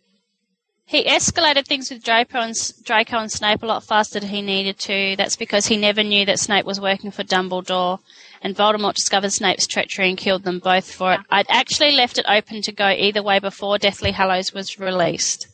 [0.88, 4.78] He escalated things with Draco and, Draco and Snape a lot faster than he needed
[4.78, 5.16] to.
[5.18, 7.98] That's because he never knew that Snape was working for Dumbledore,
[8.40, 11.20] and Voldemort discovered Snape's treachery and killed them both for it.
[11.28, 15.48] I'd actually left it open to go either way before Deathly Hallows was released.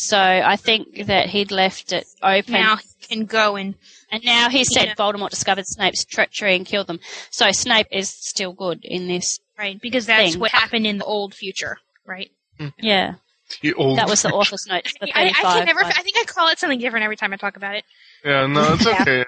[0.00, 2.52] So I think that he'd left it open.
[2.52, 3.74] now he can go and
[4.12, 4.94] and now he said Yeah.
[4.94, 7.00] Voldemort discovered Snape's treachery and killed them.
[7.30, 9.40] So Snape is still good in this.
[9.58, 10.40] right because that's Thing.
[10.40, 12.30] what happened in the old future, right?
[12.60, 12.84] Mm-hmm.
[12.86, 13.14] Yeah,
[13.60, 13.98] The old.
[13.98, 14.84] that was the author's note.
[15.00, 15.80] The I, I can never.
[15.80, 17.84] like- I think I call it something different every time I talk about it.
[18.24, 18.98] Yeah, no, it's Yeah.
[19.02, 19.24] okay.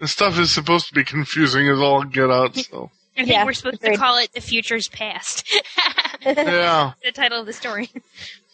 [0.00, 2.54] The stuff is supposed to be confusing as all get out.
[2.56, 3.94] So I think Yeah, we're supposed agreed.
[3.94, 5.46] to call it the future's past.
[6.24, 6.92] yeah.
[7.04, 7.90] the title of the story.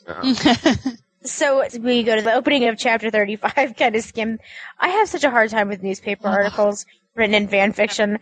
[1.24, 4.38] So we go to the opening of chapter 35, kind of skim.
[4.78, 8.18] I have such a hard time with newspaper articles written in fan fiction.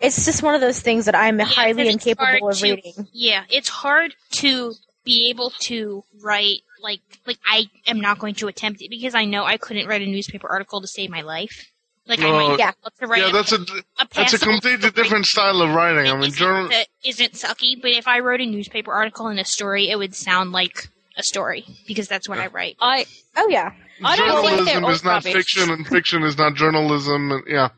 [0.00, 2.58] It's just one of those things that I'm Yeah, highly 'cause it's hard incapable of
[2.58, 3.08] to- reading.
[3.12, 4.74] Yeah, it's hard to
[5.04, 9.24] be able to write like like I am not going to attempt it because I
[9.26, 11.70] know I couldn't write a newspaper article to save my life.
[12.06, 12.72] Like I might Yeah.
[12.98, 13.56] to write Yeah, a- that's a
[13.98, 16.06] a that's a completely story different style of writing.
[16.06, 16.68] I that mean, isn't- journal.
[16.70, 20.14] that isn't sucky, but if I wrote a newspaper article and a story, it would
[20.14, 22.76] sound like a story because that's what I write.
[22.80, 23.06] I
[23.36, 23.72] Oh yeah.
[24.02, 25.32] I don't think they're Journalism all is not rubbish.
[25.34, 27.32] fiction, and fiction is not journalism.
[27.32, 27.68] And, yeah,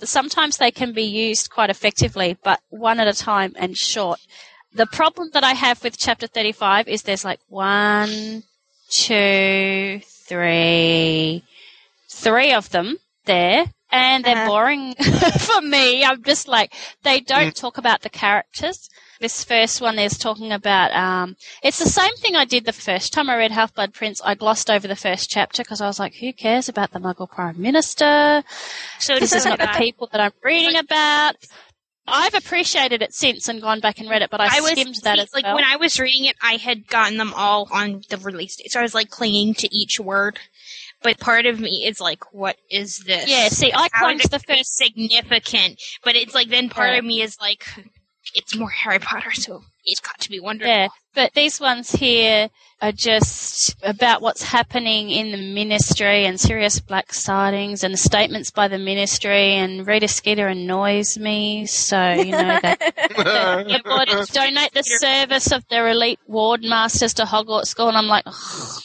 [0.00, 4.20] sometimes they can be used quite effectively, but one at a time and short.
[4.72, 8.42] The problem that I have with chapter 35 is there's like one,
[8.90, 11.44] two, three,
[12.08, 14.48] three of them there, and they're Uh-huh.
[14.48, 14.94] boring
[15.40, 16.04] for me.
[16.04, 18.88] I'm just like, they don't talk about the characters.
[19.20, 23.12] This first one is talking about, um, it's the same thing I did the first
[23.12, 24.20] time I read Half Blood Prince.
[24.24, 27.30] I glossed over the first chapter because I was like, who cares about the Muggle
[27.30, 28.42] Prime Minister?
[28.98, 31.36] So this is not the people that I'm reading about.
[32.06, 34.96] I've appreciated it since and gone back and read it, but I, I was skimmed
[35.04, 35.54] that see, as like well.
[35.54, 38.80] when I was reading it, I had gotten them all on the release date, so
[38.80, 40.38] I was like clinging to each word.
[41.02, 43.28] But part of me is like, what is this?
[43.28, 44.76] yeah, see, I clung to the it gonna be first.
[44.76, 45.80] significant?
[46.02, 46.98] But it's like then part Yeah.
[46.98, 47.64] of me is like,
[48.34, 50.70] it's more Harry Potter, so it's got to be wonderful.
[50.70, 52.48] Yeah, but these ones here
[52.80, 58.68] are just about what's happening in the ministry and Sirius Black sightings and statements by
[58.68, 59.54] the ministry.
[59.54, 65.52] And Rita Skeeter annoys me, so you know they they want to donate the service
[65.52, 68.82] of their elite ward masters to Hogwarts School, and I'm like, "Ugh."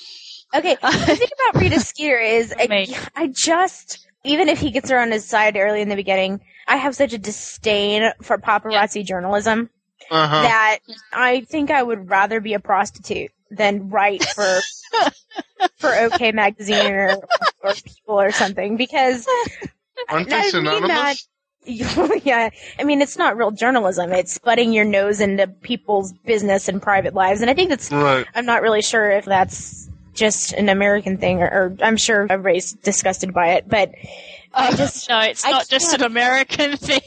[0.56, 5.00] Okay, the thing about Rita Skeeter is, I, I just, even if he gets her
[5.00, 6.40] on his side early in the beginning,
[6.70, 9.70] I have such a disdain for paparazzi journalism.
[10.12, 10.42] Uh-huh.
[10.42, 10.80] that
[11.14, 14.60] I think I would rather be a prostitute than write for
[15.78, 17.18] for OK Magazine or,
[17.64, 19.28] or People or something because
[20.10, 20.90] Aren't I they mean synonymous?
[20.90, 21.18] that-
[22.26, 24.12] yeah, I mean it's not real journalism.
[24.14, 27.92] It's butting your nose into people's business and private lives, and I think that's.
[27.92, 28.26] Right.
[28.34, 32.74] I'm not really sure if that's just an American thing, or, or I'm sure everybody's
[32.74, 33.94] disgusted by it, but
[34.54, 37.02] I just no, it's I not just an American thing.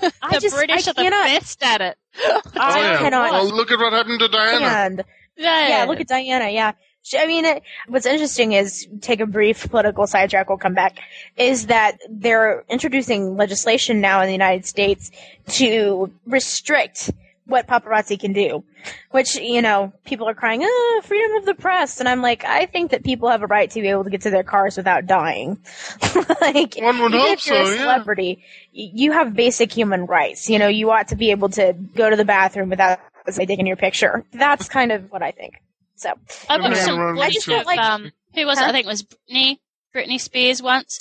[0.00, 1.98] the I just- British I are the cannot- best at it.
[2.24, 2.98] Oh, I yeah.
[2.98, 4.66] cannot Well, look at what happened to Diana.
[4.66, 5.04] And
[5.36, 6.50] Yeah, yeah, look at Diana.
[6.50, 6.72] Yeah,
[7.02, 10.48] She- I mean, it, what's interesting is take a brief political sidetrack.
[10.50, 10.98] We'll come back.
[11.36, 15.10] Is that they're introducing legislation now in the United States
[15.52, 17.10] to restrict
[17.46, 18.64] what paparazzi can do,
[19.10, 22.66] which you know people are crying, "Ah, freedom of the press," and I'm like, I
[22.66, 25.06] think that people have a right to be able to get to their cars without
[25.06, 25.58] dying.
[26.40, 28.42] like, One would even hope if you're so, a celebrity,
[28.74, 30.48] y- you have basic human rights.
[30.48, 33.66] You know, you ought to be able to go to the bathroom without somebody taking
[33.66, 34.24] your picture.
[34.32, 35.54] That's kind of what I think.
[35.96, 36.12] So
[36.48, 37.60] I watched Yeah, some around footage YouTube.
[37.72, 38.64] of um, who was it?
[38.64, 39.58] I think it was Britney,
[39.94, 40.98] Britney Spears once,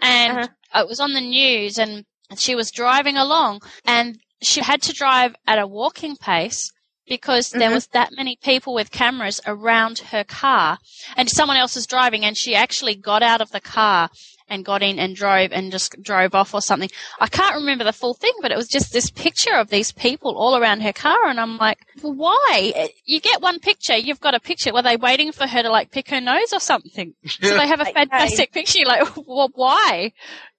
[0.00, 0.80] and Uh-huh.
[0.82, 2.04] it was on the news, and
[2.36, 6.70] she was driving along, and she had to drive at a walking pace
[7.06, 7.74] because there Mhm.
[7.74, 10.78] was that many people with cameras around her car,
[11.16, 14.08] and someone else was driving, and she actually got out of the car
[14.48, 16.90] and got in and drove and just drove off or something.
[17.20, 20.36] I can't remember the full thing, but it was just this picture of these people
[20.36, 22.90] all around her car, and I'm like, why?
[23.04, 24.72] You get one picture, you've got a picture.
[24.72, 27.14] Were they waiting for her to like pick her nose or something?
[27.42, 28.78] So they have a fantastic picture.
[28.78, 30.12] You're like, well, why?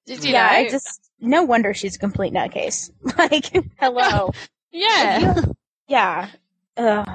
[0.05, 0.49] Did you yeah, know?
[0.49, 2.89] I just no wonder she's a complete nutcase.
[3.17, 4.31] like, hello.
[4.71, 5.35] yeah.
[5.87, 6.29] Yeah.
[6.77, 7.07] Ugh.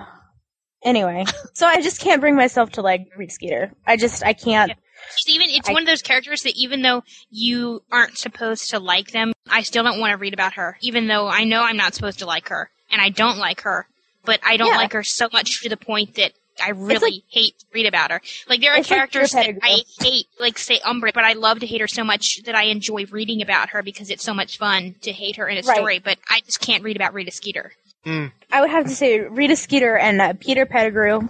[0.82, 3.72] Anyway, so I just can't bring myself to like read Skeeter.
[3.86, 4.72] I just I can't.
[4.72, 8.78] It's even it's I- one of those characters that even though you aren't supposed to
[8.78, 10.78] like them, I still don't want to read about her.
[10.80, 13.86] Even though I know I'm not supposed to like her, and I don't like her,
[14.24, 14.76] but I don't Yeah.
[14.78, 16.32] like her so much to the point that
[16.62, 18.20] I really hate to read about her.
[18.48, 21.60] Like there are It's like characters that I hate, like say Umbra, but I love
[21.60, 24.58] to hate her so much that I enjoy reading about her because it's so much
[24.58, 25.76] fun to hate her in a Right.
[25.76, 25.98] story.
[25.98, 27.72] But I just can't read about Rita Skeeter.
[28.06, 31.20] I would have to say Rita Skeeter and uh, Peter Pettigrew.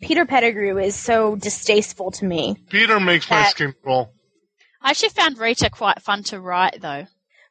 [0.00, 2.56] Peter Pettigrew is so distasteful to me.
[2.70, 4.12] Peter makes my That- skin crawl.
[4.82, 7.06] I actually found Rita quite fun to write, though.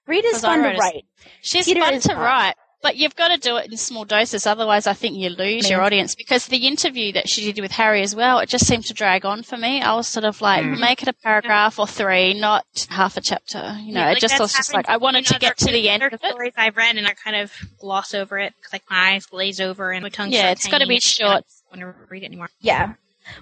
[0.08, 1.06] Rita's fun to write.
[1.44, 2.18] She's Peter fun to not.
[2.18, 4.48] write, but you've got to do it in small doses.
[4.48, 6.16] Otherwise, I think you lose your audience.
[6.16, 9.26] Because the interview that she did with Harry as well, it just seemed to drag
[9.26, 9.82] on for me.
[9.82, 10.80] I was sort of like, Mm.
[10.80, 13.78] make it a paragraph or three, not half a chapter.
[13.82, 16.04] You know, Yeah, it just was just like I wanted to get to the end
[16.04, 16.22] of it.
[16.24, 19.60] stories I've read, and I kind of gloss over it because like my eyes glaze
[19.60, 20.32] over and my tongue.
[20.32, 21.46] Yeah, it's got to be short.
[21.72, 22.50] I don't want to read it anymore.
[22.62, 22.94] Yeah.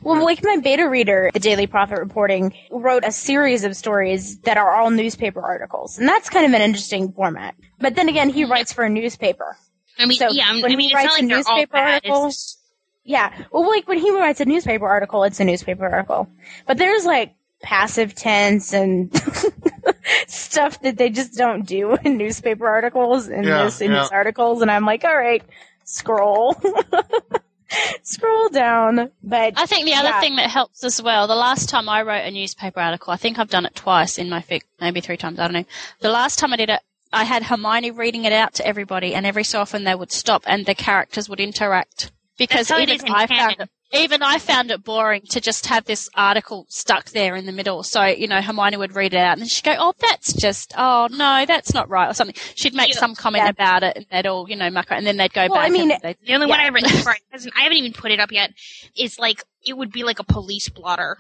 [0.04, 4.58] Well, like my beta reader, the Daily Prophet Reporting, wrote a series of stories that
[4.58, 7.56] are all newspaper articles, and that's kind of an interesting format.
[7.80, 9.58] But then again, he writes for a newspaper.
[10.00, 12.60] I mean, So, yeah, when I mean, he writes like a newspaper article- just-
[13.04, 13.32] Yeah.
[13.52, 16.30] Well, like when he writes a newspaper article, it's a newspaper article.
[16.68, 17.34] But there's like
[17.64, 19.12] passive tense and
[20.28, 24.08] stuff that they just don't do in newspaper articles in Yeah, this in yeah.
[24.12, 25.42] articles, and I'm like, all right,
[25.86, 26.56] scroll,
[28.04, 29.12] scroll down.
[29.24, 30.20] But I think the other yeah.
[30.20, 33.40] thing that helps as well, the last time I wrote a newspaper article, I think
[33.40, 35.66] I've done it twice in my fic, maybe three times, I don't know.
[36.00, 39.26] The last time I did it, I had Hermione reading it out to everybody, and
[39.26, 42.12] every so often they would stop and the characters would interact.
[42.38, 45.22] Because That's how it even is in I found it, even I found it boring
[45.30, 47.84] to just have this article stuck there in the middle.
[47.84, 51.08] So, you know, Hermione would read it out and she'd go, oh, that's just, oh,
[51.10, 52.36] no, that's not right, or something.
[52.56, 53.00] She'd make Yeah.
[53.00, 53.50] some comment Yeah.
[53.50, 55.70] about it and they'd all, you know, muck it, and then they'd go Well, I
[55.70, 56.68] mean, and The only one Yeah.
[56.68, 58.52] I've written before, I hasn't- I haven't even put it up yet,
[58.96, 61.18] is like, it would be like a police blotter.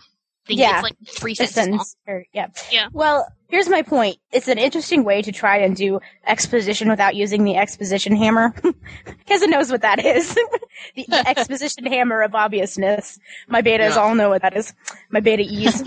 [0.47, 0.57] Thing.
[0.59, 0.75] Yeah.
[0.79, 1.95] It's like three a sentences sentence.
[2.07, 2.47] Or, yeah.
[2.71, 2.87] Yeah.
[2.93, 4.17] Well, here's my point.
[4.31, 8.53] It's an interesting way to try and do exposition without using the exposition hammer.
[9.05, 10.33] Because it knows what that is.
[10.95, 13.19] the exposition hammer of obviousness.
[13.49, 13.97] My betas Yeah.
[13.97, 14.73] all know what that is.
[15.09, 15.83] My beta E's.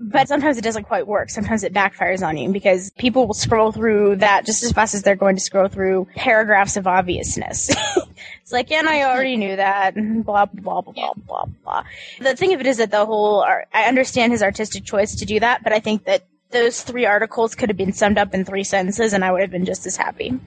[0.00, 1.28] But sometimes it doesn't quite work.
[1.28, 5.02] Sometimes it backfires on you because people will scroll through that just as fast as
[5.02, 7.68] they're going to scroll through paragraphs of obviousness.
[8.42, 9.94] it's like, yeah, and I already knew that.
[10.24, 11.84] Blah, blah, blah, blah, blah, blah.
[12.20, 15.40] The thing of it is that the whole, I understand his artistic choice to do
[15.40, 18.64] that, but I think that those three articles could have been summed up in three
[18.64, 20.38] sentences and I would have been just as happy.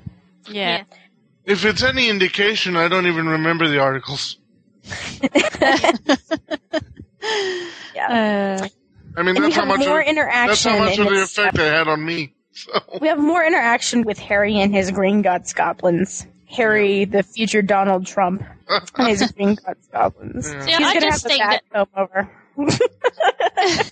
[0.48, 0.84] yeah.
[1.44, 4.38] If it's any indication, I don't even remember the articles.
[7.94, 8.60] Yeah.
[8.62, 8.68] Uh,
[9.18, 9.88] I mean, and we that's how have much.
[9.88, 10.48] more Of, interaction.
[10.48, 12.34] that's how much of the effect it had on me.
[12.54, 16.26] So We have more interaction with Harry and his Gringotts goblins.
[16.50, 18.44] Harry, the future Donald Trump,
[18.98, 20.52] and his Gringotts goblins.
[20.52, 20.66] Yeah.
[20.66, 22.32] He's I gonna just have a think bat that comb over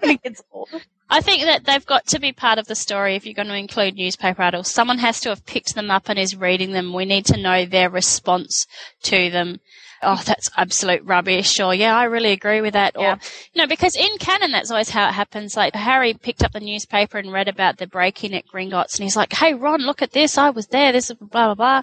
[0.00, 0.68] when he gets old.
[1.10, 3.54] I think that they've got to be part of the story if you're going to
[3.56, 4.70] include newspaper articles.
[4.72, 6.92] Someone has to have picked them up and is reading them.
[6.92, 8.66] We need to know their response
[9.04, 9.60] to them.
[10.04, 11.58] Oh, that's absolute rubbish.
[11.60, 12.96] Or, yeah, I really agree with that.
[12.96, 13.18] Or,
[13.52, 15.56] you know, because in canon, that's always how it happens.
[15.56, 19.16] Like, Harry picked up the newspaper and read about the break-in at Gringotts and he's
[19.16, 20.38] like, hey, Ron, look at this.
[20.38, 20.92] I was there.
[20.92, 21.82] This is blah, blah,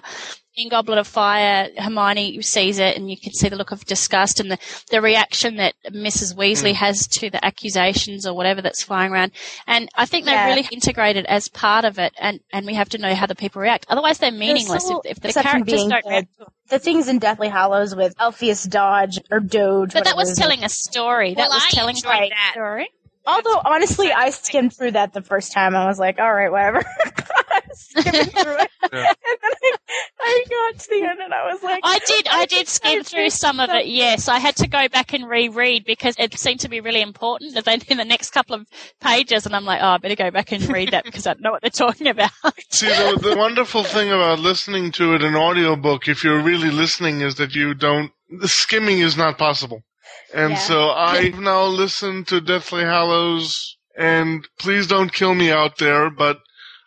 [0.54, 4.38] in Goblet of Fire, Hermione sees it and you can see the look of disgust
[4.40, 4.58] and the,
[4.90, 6.34] the reaction that Mrs.
[6.34, 6.74] Weasley mm.
[6.74, 9.32] has to the accusations or whatever that's flying around.
[9.66, 12.98] And I think they're really integrated as part of it and, and we have to
[12.98, 13.86] know how the people react.
[13.88, 16.28] Otherwise they're meaningless There's if, if the characters being don't the, react.
[16.68, 19.94] the things in Deathly Hallows with Elphias Dodge or Doge.
[19.94, 21.34] But that was telling a story.
[21.34, 22.50] That Well, was I telling a that.
[22.52, 22.88] story.
[23.26, 25.74] Although honestly, I skimmed through that the first time.
[25.74, 26.82] I was like, all right, whatever.
[27.06, 29.74] I was skimming through it, and then I,
[30.20, 32.28] I got to the end, and I was like, I did.
[32.30, 33.86] I did skim through missed some of it.
[33.86, 37.54] Yes, I had to go back and reread because it seemed to be really important.
[37.54, 38.66] That then in the next couple of
[39.00, 41.42] pages, and I'm like, oh, I better go back and read that because I don't
[41.42, 42.30] know what they're talking about.
[42.70, 47.20] See, the, the wonderful thing about listening to it in audiobook, if you're really listening,
[47.20, 49.82] is that you don't, the skimming is not possible.
[50.32, 50.58] And Yeah.
[50.58, 56.40] so I've now listened to Deathly Hallows, and please don't kill me out there, but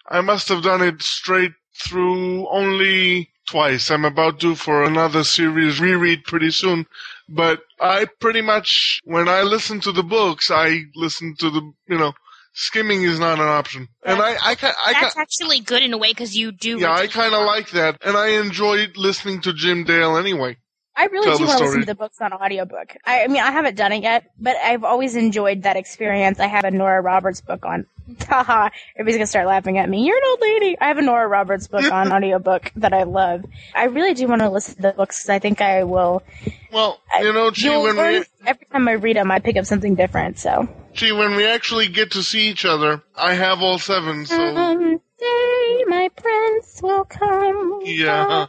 [0.10, 3.92] I must have done it straight through only twice.
[3.92, 6.86] I'm about due for another series reread pretty soon.
[7.30, 11.98] But I pretty much, when I listen to the books, I listen to the, you
[11.98, 12.14] know,
[12.54, 13.88] skimming is not an option.
[14.04, 16.80] And I, I, ca- I, That's actually good in a way because you do.
[16.80, 20.58] yeah, I kind of like that, and I enjoyed listening to Jim Dale anyway.
[20.98, 22.96] I really Tell do want to listen to the books on audiobook.
[23.06, 26.40] I, I mean, I haven't done it yet, but I've always enjoyed that experience.
[26.40, 27.86] I have a Nora Roberts book on.
[28.30, 30.06] Haha, everybody's gonna start laughing at me.
[30.06, 30.78] You're an old lady.
[30.80, 33.44] I have a Nora Roberts book on audiobook that I love.
[33.74, 36.24] I really do want to listen to the books because I think I will.
[36.72, 39.66] Well, you know, You'll when learn, we every time I read them, I pick up
[39.66, 40.40] something different.
[40.40, 44.36] So Chi, when we actually get to see each other, I have all seven, so
[44.36, 47.82] someday my prince will come.
[47.84, 48.48] yeah.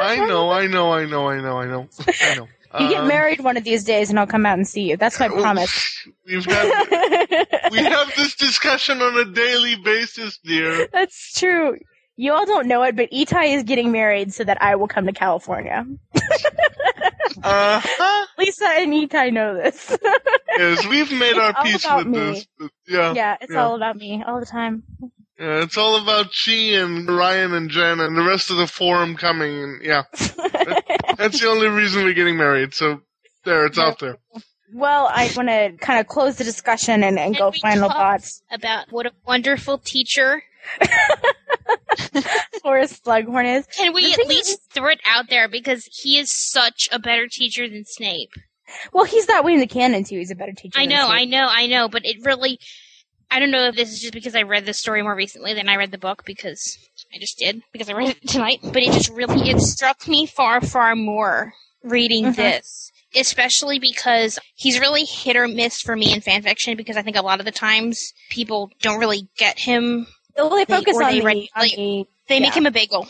[0.00, 1.88] I know, I know, I know, I know, I know,
[2.22, 2.48] I know.
[2.78, 4.98] You get Um, married one of these days, and I'll come out and see you.
[4.98, 6.06] That's my promise.
[6.26, 6.66] We've got
[7.72, 10.86] we have this discussion on a daily basis, dear.
[10.92, 11.78] That's true.
[12.16, 15.06] You all don't know it, but Itai is getting married so that I will come
[15.06, 15.86] to California.
[17.42, 18.26] Uh, huh.
[18.38, 19.96] Lisa and Itai know this.
[20.58, 22.18] yes, we've made It's our peace with me.
[22.18, 22.46] this.
[22.86, 23.64] Yeah, yeah, it's yeah.
[23.64, 24.82] all about me all the time.
[25.38, 29.16] Yeah, it's all about Chi and Ryan and Jen and the rest of the forum
[29.16, 29.62] coming.
[29.62, 30.02] And yeah,
[31.16, 32.74] that's the only reason we're getting married.
[32.74, 33.02] So
[33.44, 34.16] there, it's out there.
[34.72, 38.42] Well, I want to kind of close the discussion and, and go we final thoughts.
[38.50, 40.42] about what a wonderful teacher.
[42.62, 43.66] Horace Slughorn is.
[43.66, 47.26] Can we at thing least throw it out there because he is such a better
[47.28, 48.30] teacher than Snape.
[48.92, 50.18] Well, he's that way in the canon too.
[50.18, 50.78] He's a better teacher.
[50.78, 51.20] I than know, Snape.
[51.20, 52.58] I know, I know, but it really.
[53.30, 55.68] I don't know if this is just because I read the story more recently than
[55.68, 56.78] I read the book because
[57.14, 58.60] I just did because I read it tonight.
[58.62, 61.52] But it just really it struck me far far more
[61.84, 62.36] reading Mhm.
[62.36, 67.16] this, especially because he's really hit or miss for me in fanfiction because I think
[67.16, 70.06] a lot of the times people don't really get him.
[70.36, 72.70] Well, they focus or on they the, read- on like, the They make him a
[72.70, 73.06] bagel,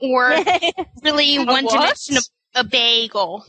[0.00, 0.30] or
[1.02, 2.22] really one dimensional
[2.54, 3.44] a bagel.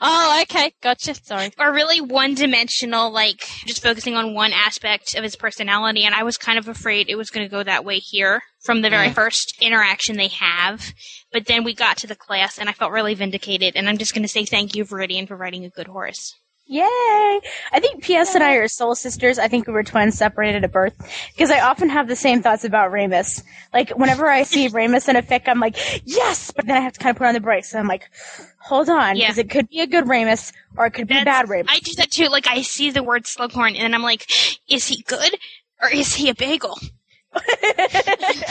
[0.00, 1.14] Oh, okay, gotcha.
[1.14, 1.50] Sorry.
[1.58, 6.04] or really one dimensional, like just focusing on one aspect of his personality.
[6.04, 8.82] And I was kind of afraid it was going to go that way here from
[8.82, 10.92] the very first interaction they have.
[11.32, 13.76] But then we got to the class and I felt really vindicated.
[13.76, 16.34] And I'm just going to say thank you, Viridian, for writing a good Horace.
[16.68, 16.82] Yay!
[16.82, 19.38] I think PS and I are soul sisters.
[19.38, 20.94] I think we were twins separated at birth.
[21.32, 23.42] Because I often have the same thoughts about Remus.
[23.72, 26.50] Like, whenever I see Remus in a fic, I'm like, yes!
[26.50, 27.70] But then I have to kind of put on the brakes.
[27.70, 28.10] So I'm like,
[28.58, 29.16] hold on.
[29.16, 29.26] Yeah.
[29.26, 31.70] Because it could be a good Remus, or it could be a bad Remus.
[31.70, 32.26] I do that too.
[32.26, 34.26] Like I see the word Slughorn and I'm like,
[34.68, 35.36] is he good
[35.80, 36.78] or is he a bagel?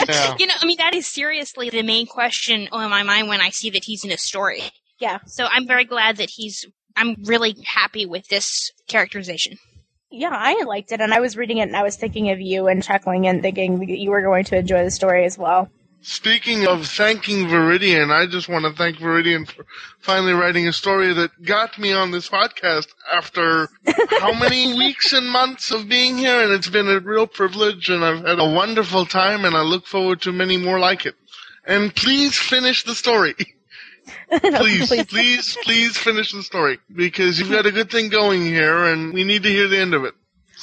[0.07, 0.35] Yeah.
[0.37, 3.49] You know, I mean, that is seriously the main question on my mind when I
[3.49, 4.61] see that he's in a story.
[4.99, 5.19] Yeah.
[5.25, 6.65] So I'm very glad that he's.
[6.95, 9.57] I'm really happy with this characterization.
[10.11, 12.67] Yeah, I liked it, and I was reading it, and I was thinking of you
[12.67, 15.69] and chuckling and thinking that you were going to enjoy the story as well.
[16.07, 19.65] Speaking of thanking Viridian, I just want to thank Viridian for
[19.99, 23.67] finally writing a story that got me on this podcast after
[24.19, 28.05] how many weeks and months of being here, and it's been a real privilege, and
[28.05, 31.15] I've had a wonderful time, and I look forward to many more like it.
[31.65, 33.33] And please finish the story.
[34.39, 39.13] please, please, please finish the story because you've got a good thing going here, and
[39.13, 40.13] we need to hear the end of it.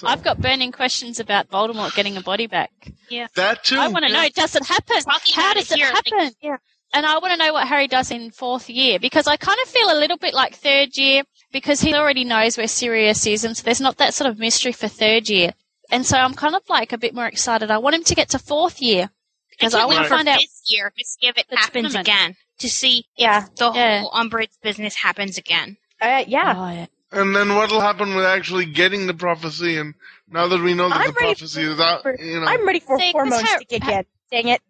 [0.05, 2.73] I've got burning questions about Voldemort getting a body back.
[3.09, 3.29] Yeah.
[3.37, 3.79] That too.
[3.79, 4.97] I want to know, does it happen?
[5.01, 6.35] Talking How does it it here, like- happen?
[6.41, 6.57] yeah.
[6.95, 9.69] And I want to know what Harry does in fourth year because I kind of
[9.69, 11.23] feel a little bit like third year
[11.53, 14.73] because he already knows where Sirius is, and so there's not that sort of mystery
[14.73, 15.53] for third year.
[15.91, 17.71] and so I'm kind of like a bit more excited.
[17.71, 19.09] I want him to get to fourth year
[19.51, 20.41] because I, want wait to find out.
[20.41, 22.35] this year to see if it happens again.
[22.63, 23.47] To see Yeah.
[23.57, 24.01] the Yeah.
[24.03, 25.77] whole Umbridge business happens again.
[26.01, 26.55] Uh, yeah.
[26.57, 26.87] Oh, yeah.
[27.11, 29.77] And then what'll happen with actually getting the prophecy?
[29.79, 29.95] And
[30.29, 32.65] now that we know that I'm the ready prophecy is out, for- you know, I'm
[32.65, 34.05] ready for See, 'cause hormones Har- to kick in.
[34.31, 34.61] Dang it.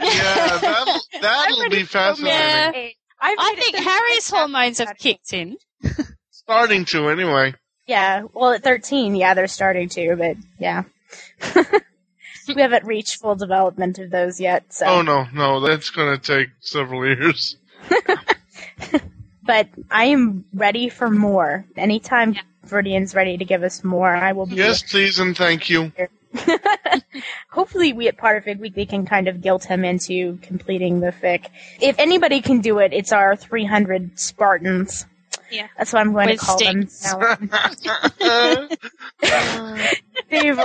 [0.00, 2.28] yeah, that'll, that'll be for fascinating.
[2.38, 2.88] Yeah.
[3.20, 5.56] I've I made it think Harry's five hormones have kicked in.
[6.30, 7.54] Starting to anyway.
[7.86, 10.84] Yeah, well, at 13, yeah, they're starting to, but yeah.
[12.48, 14.86] we haven't reached full development of those yet, so.
[14.86, 17.56] Oh no, no, that's going to take several years.
[19.44, 21.64] But I am ready for more.
[21.76, 22.42] Anytime Yeah.
[22.64, 24.54] Viridian's ready to give us more, I will be.
[24.54, 25.90] Yes, please, and thank you.
[27.50, 31.46] Hopefully, we at Potterfic Weekly can kind of guilt him into completing the fic.
[31.80, 35.06] If anybody can do it, it's our 300 Spartans.
[35.50, 35.66] Yeah.
[35.76, 37.12] That's what I'm going With to call sticks.
[37.12, 37.50] them.
[38.22, 38.68] now.
[40.30, 40.60] They've,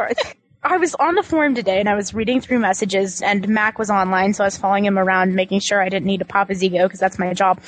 [0.63, 3.89] I was on the forum today and I was reading through messages and Mac was
[3.89, 6.63] online, so I was following him around, making sure I didn't need to pop his
[6.63, 7.61] ego because that's my job.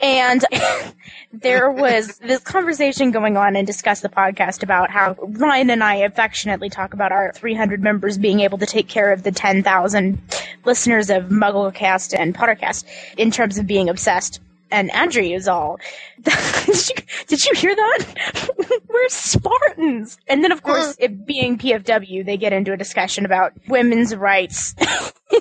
[0.00, 0.44] And
[1.32, 5.96] there was this conversation going on and discuss the podcast about how Ryan and I
[5.96, 10.18] affectionately talk about our 300 members being able to take care of the 10,000
[10.64, 12.84] listeners of MuggleCast and Pottercast
[13.16, 14.40] in terms of being obsessed.
[14.74, 15.78] And Andrew is all,
[16.22, 16.34] did,
[16.66, 16.94] you,
[17.28, 18.80] did you hear that?
[18.88, 20.18] We're Spartans.
[20.26, 20.66] And then, of uh-huh.
[20.66, 24.74] course, it being PFW, they get into a discussion about women's rights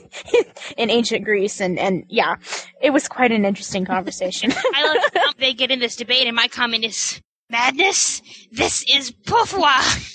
[0.78, 1.60] in ancient Greece.
[1.60, 2.36] And, and yeah,
[2.80, 4.54] it was quite an interesting conversation.
[4.56, 8.22] I love how they get in this debate, and my comment is madness.
[8.52, 10.12] This is Pufwa.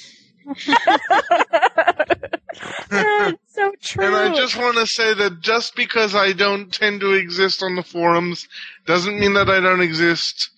[3.47, 4.05] so true.
[4.05, 7.77] And I just want to say that just because I don't tend to exist on
[7.77, 8.49] the forums
[8.89, 10.51] doesn't mean that I don't exist.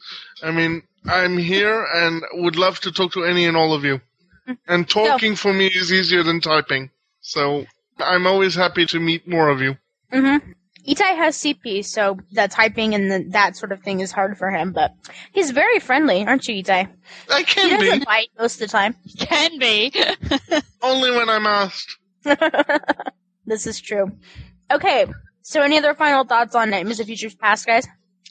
[0.43, 4.01] I mean, I'm here and would love to talk to any and all of you.
[4.67, 6.91] And talking for me is easier than typing.
[7.21, 7.67] So
[7.99, 9.77] I'm always happy to meet more of you.
[10.13, 10.53] Mm-hmm.
[10.89, 14.51] Itai has CP, so the typing and the, that sort of thing is hard for
[14.51, 14.95] him, but
[15.33, 16.89] he's very friendly, aren't you, Itai?
[17.31, 18.97] I can He can doesn't be, bite most of the time.
[19.19, 19.93] Can be.
[20.83, 21.99] only when I'm asked.
[23.47, 24.11] this is true.
[24.71, 25.07] Okay,
[25.43, 27.87] so any other final thoughts on Nightmares of Futures Past, guys?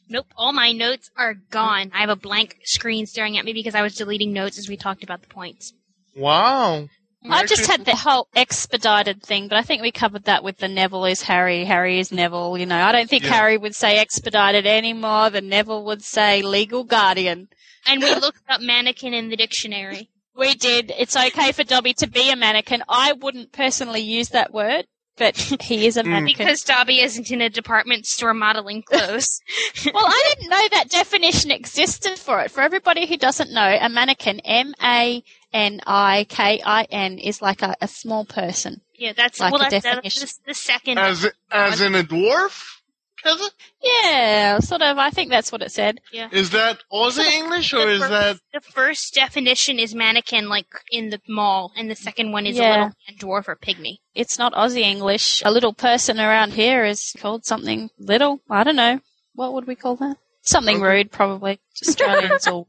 [0.10, 1.92] Nope, all my notes are gone.
[1.94, 4.76] I have a blank screen staring at me because I was deleting notes as we
[4.76, 5.74] talked about the points.
[6.16, 6.90] Wow.
[7.30, 10.70] I just had the whole expedited thing, but I think we covered that with the
[10.70, 12.58] Neville is Harry, Harry is Neville.
[12.58, 13.34] You know, I don't think Yeah.
[13.34, 17.50] Harry would say expedited any more than Neville would say legal guardian.
[17.86, 20.10] And we looked up mannequin in the dictionary.
[20.36, 20.94] We did.
[20.98, 22.84] It's okay for Dobby to be a mannequin.
[22.88, 24.86] I wouldn't personally use that word,
[25.20, 26.08] but he is a Mm.
[26.08, 26.48] mannequin.
[26.48, 29.42] Because Dobby isn't in a department store modeling clothes.
[29.94, 32.50] well, I didn't know that definition existed for it.
[32.50, 35.24] For everybody who doesn't know, a mannequin, M A
[35.54, 38.82] N I K I N, is like a, a small person.
[38.96, 40.22] yeah, that's Like well, a that's, that's definition.
[40.46, 40.98] the, the second.
[40.98, 42.79] As as in a dwarf?
[43.26, 43.50] Keza?
[43.82, 44.98] Yeah, sort of.
[44.98, 46.00] I think that's what it said.
[46.12, 46.30] yeah.
[46.32, 51.10] Is that Aussie English or is first, that the first definition is mannequin, like in
[51.10, 53.98] the mall, and the second one is a little man, dwarf or pigmy.
[54.16, 55.42] It's not Aussie English.
[55.46, 58.40] A little person around here is called something little.
[58.50, 59.00] I don't know.
[59.34, 60.18] What would we call that?
[60.42, 60.86] Something Okay.
[60.86, 61.60] rude, probably.
[61.86, 62.68] Australians all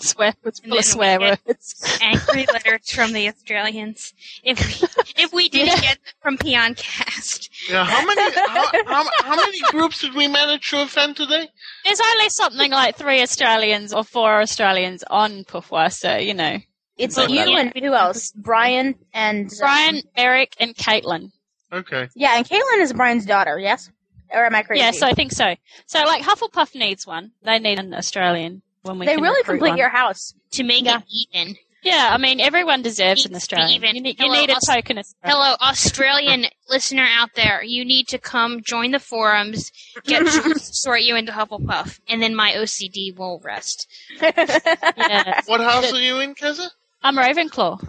[0.00, 0.34] swear.
[0.44, 1.98] It's full of swear we get- words.
[2.02, 4.12] Angry letters from the Australians.
[4.44, 4.88] If we,
[5.24, 5.80] if we didn't Yeah.
[5.80, 7.39] get them from Peon Cast,
[7.70, 11.48] yeah, how many how, how, how many groups did we manage to offend today?
[11.84, 16.58] There's only something like three Australians or four Australians on Pufwa, so you know.
[16.96, 18.30] It's Well, you and who else?
[18.32, 21.30] Brian and uh, Brian, Eric, and Caitlin.
[21.72, 22.08] Okay.
[22.14, 23.58] Yeah, and Caitlin is Brian's daughter.
[23.58, 23.90] Yes,
[24.30, 24.80] or am I crazy?
[24.80, 25.54] Yes, I think so.
[25.86, 27.30] So, like, Hufflepuff needs one.
[27.42, 29.78] They need an Australian when we they can really complete one.
[29.78, 30.34] your house.
[30.52, 30.98] to make Yeah.
[30.98, 31.56] it even.
[31.82, 33.70] Yeah, I mean, everyone deserves an It's Australian.
[33.70, 33.96] even.
[33.96, 35.38] You need, you Hello, need a Aus- token Australian.
[35.38, 37.62] Hello, Australian listener out there.
[37.64, 39.72] You need to come join the forums,
[40.04, 40.26] get
[40.60, 43.86] sort you into Hufflepuff, and then my OCD will rest.
[44.20, 45.40] Yeah.
[45.46, 46.68] What house are you in, Keza?
[47.02, 47.82] I'm Ravenclaw.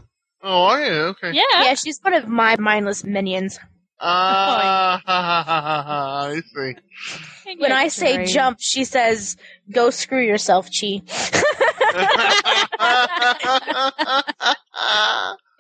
[0.44, 0.92] Oh, are you?
[0.92, 1.32] Okay.
[1.34, 1.44] Yeah.
[1.64, 3.60] yeah, she's one of my mindless minions.
[4.04, 7.56] Ah, ha, ha, ha, ha, ha, I see.
[7.60, 9.38] When I say jump, she says,
[9.72, 11.02] "Go screw yourself, Chi."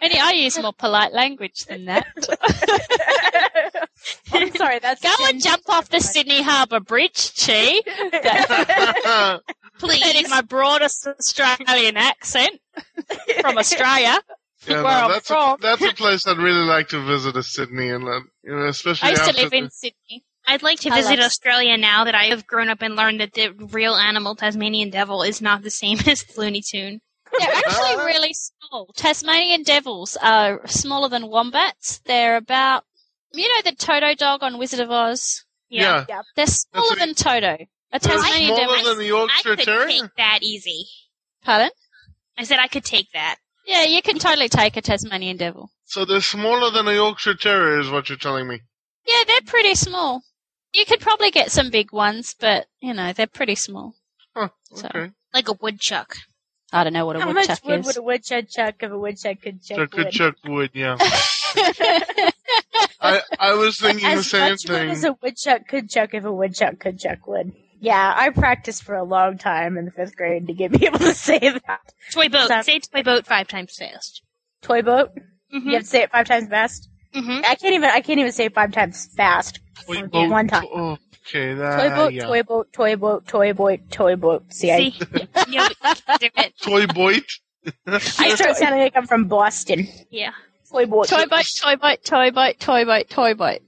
[0.01, 2.07] Any, I use more polite language than that.
[4.33, 7.81] I'm sorry, that's Go and jump off the Sydney Harbour Bridge, Chi.
[9.79, 10.01] Please.
[10.01, 12.59] that in my broadest Australian accent
[13.41, 14.19] from Australia.
[14.67, 15.57] Yeah, Where no, I'm that's a, from.
[15.59, 19.07] that's a place I'd really like to visit, is Sydney, and uh, you know, especially
[19.07, 20.23] I used to after live in Sydney.
[20.51, 23.21] I'd like to I visit love- Australia now that I have grown up and learned
[23.21, 26.99] that the real animal Tasmanian devil is not the same as the Looney Tune.
[27.39, 28.05] They're actually uh-huh.
[28.05, 28.88] really small.
[28.97, 32.01] Tasmanian devils are smaller than wombats.
[32.05, 32.83] They're about,
[33.31, 35.45] you know, the Toto dog on Wizard of Oz.
[35.69, 36.03] Yeah.
[36.35, 37.57] They're smaller than Toto.
[37.93, 38.89] A They're Tasmanian smaller devil.
[38.89, 39.88] than the Yorkshire I could Terrier.
[39.88, 40.85] take that easy.
[41.45, 41.69] Pardon?
[42.38, 43.38] I said I could take that.
[43.65, 45.71] Yeah, you can totally take a Tasmanian devil.
[45.85, 48.59] So they're smaller than a Yorkshire Terrier, is what you're telling me.
[49.07, 50.21] Yeah, they're pretty small.
[50.74, 53.95] You could probably get some big ones, but you know they're pretty small.
[54.35, 56.16] Huh, So- Like a woodchuck.
[56.74, 57.48] I don't know what a woodchuck is.
[57.48, 57.85] How much wood is.
[57.88, 60.14] would a woodchuck chuck if a woodchuck could chuck So good wood?
[60.14, 60.98] chuck wood, yeah.
[63.01, 64.90] I I was thinking the As same much wood thing.
[64.91, 67.51] as a woodchuck could chuck if a woodchuck could chuck wood.
[67.80, 71.00] Yeah, I practiced for a long time in the fifth grade to get me able
[71.00, 71.82] to say that.
[72.11, 72.48] Toy boat.
[72.48, 74.22] So- Say toy boat five times fast.
[74.61, 75.09] Toy boat.
[75.53, 75.66] Mhm.
[75.66, 76.88] You have to say it five times fast.
[77.16, 77.43] Mhm.
[77.45, 77.90] I can't even.
[77.90, 79.59] I can't even say it five times fast.
[79.85, 80.66] Toy Okay, one time.
[80.74, 82.25] Oh, okay, that, Toy boat, yeah.
[82.25, 84.43] toy boat, toy boat, toy boat, toy boat.
[84.53, 85.00] See, I, See?
[85.50, 85.67] yeah,
[86.19, 86.53] do it.
[86.61, 87.24] Toy boat.
[87.88, 89.88] I start sounding like I'm from Boston.
[90.09, 90.32] Yeah.
[90.72, 91.08] Toy boat.
[91.08, 93.59] toy boat, toy boat, toy boat, toy boat, toy boat.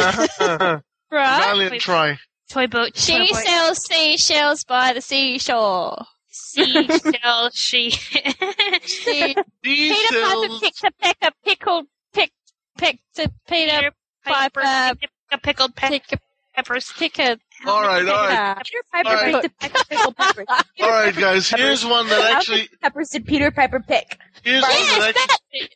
[0.00, 0.80] Uh-huh.
[1.08, 1.38] Right?
[1.44, 2.18] Valiant try.
[2.50, 2.92] Toy boat.
[2.94, 3.42] toy She boat.
[3.44, 6.04] sells seashells by the seashore.
[6.28, 7.50] Seashell.
[7.54, 7.90] She.
[7.90, 10.60] She Peter Piper cells.
[10.60, 12.32] picked a peck of pickled pick
[12.76, 13.92] pick to Peter
[14.32, 14.60] Piper.
[14.60, 16.18] Piper a pickled pe- pick a
[16.54, 16.92] peppers.
[16.96, 19.42] pick a All right, all right, Peter Piper All right.
[19.42, 20.46] picked a peck pickled peppers.
[20.48, 21.48] all right, guys.
[21.50, 22.56] Here's one that How actually.
[22.58, 24.18] many peppers did Peter Piper pick?
[24.42, 25.70] Here's one that actually.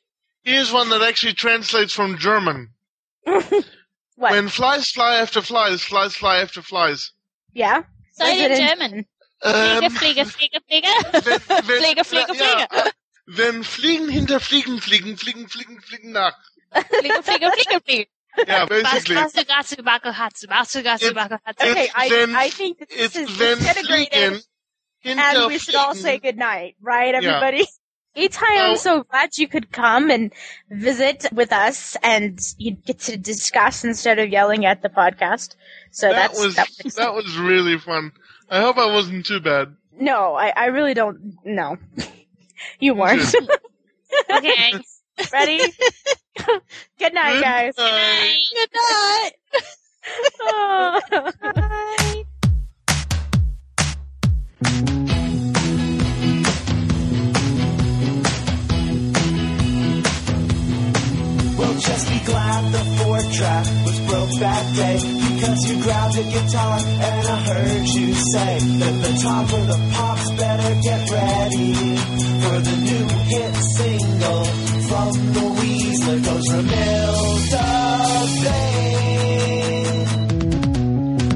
[0.45, 2.71] Here's one that actually translates from German.
[4.17, 4.33] What?
[4.33, 7.13] When flies fly after flies, flies fly after flies.
[7.55, 7.85] yeah.
[8.13, 9.07] Say Is it in in- German.
[9.43, 9.55] Um,
[9.91, 11.49] Fliege, fliege, fliege, wenn, fliege.
[11.49, 12.67] wenn, Fliege, fliege, ja, fliege.
[12.71, 12.91] äh,
[13.25, 16.37] wenn Fliegen hinter Fliegen fliegen, fliegen, fliegen, fliegen nach.
[16.75, 18.09] Fliege, fliege, fliege, fliege.
[18.47, 19.17] Yeah, basically.
[19.17, 21.71] was, gatsu, baku, hatsu, basu, gatsu, It's- baku, hatsu.
[21.71, 24.43] Okay, I, then- I think that this It's is wenn disintegrated,
[25.05, 25.97] and we should all Fliegen.
[25.97, 27.37] say goodnight, right, Yeah.
[27.41, 27.67] everybody?
[28.17, 30.33] Itai, I'm so glad you could come and
[30.69, 35.55] visit with us, and you get to discuss instead of yelling at the podcast.
[35.93, 38.11] So that that's was that that was really fun.
[38.51, 39.77] I hope I wasn't too bad.
[40.01, 41.37] no, I, I really don't.
[41.45, 41.77] No,
[42.81, 43.33] you weren't.
[44.29, 44.73] Okay.
[45.33, 45.59] Ready?
[46.99, 47.75] Good night, Good guys.
[47.79, 48.37] night.
[48.55, 49.33] Good night.
[50.43, 51.01] Oh.
[61.59, 64.97] Well, just be glad the four track was broke that day
[65.35, 69.79] because you grabbed a guitar and I heard you say that the top of the
[69.95, 71.75] pops better get ready
[72.43, 74.45] for the new hit single
[74.91, 77.69] from the Weasler goes Ramilda
[78.43, 80.05] Bay.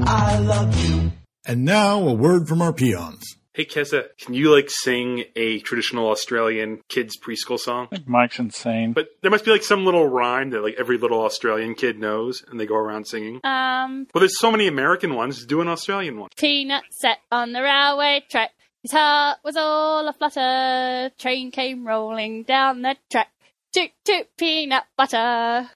[0.05, 1.11] I love you.
[1.47, 3.23] And now a word from our peons.
[3.53, 7.87] Hey Keza, can you like sing a traditional Australian kids preschool song?
[8.05, 8.91] Mike's insane.
[8.91, 12.43] But there must be like some little rhyme that like every little Australian kid knows
[12.49, 13.39] and they go around singing.
[13.45, 15.45] Um, Well, there's so many American ones.
[15.45, 16.29] Do an Australian one.
[16.35, 18.51] peanut sat on the railway track.
[18.81, 21.11] His heart was all aflutter.
[21.17, 23.29] Train came rolling down the track.
[23.75, 25.69] Toot toot peanut butter.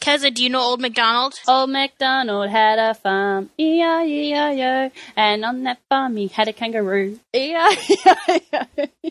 [0.00, 1.34] Keza, do you know Old MacDonald?
[1.46, 9.10] Old MacDonald had a farm, E-I-E-I-O, and on that farm he had a kangaroo, E-I-E-I-O.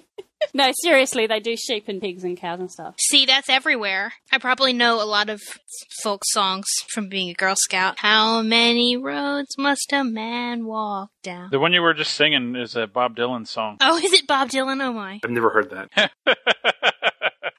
[0.53, 2.95] No, seriously, they do sheep and pigs and cows and stuff.
[2.99, 4.13] See, that's everywhere.
[4.31, 5.41] I probably know a lot of
[6.03, 7.99] folk songs from being a Girl Scout.
[7.99, 11.49] How many roads must a man walk down?
[11.51, 13.77] The one you were just singing is a Bob Dylan song.
[13.81, 14.81] Oh, is it Bob Dylan?
[14.81, 15.19] Oh my.
[15.23, 16.11] I've never heard that.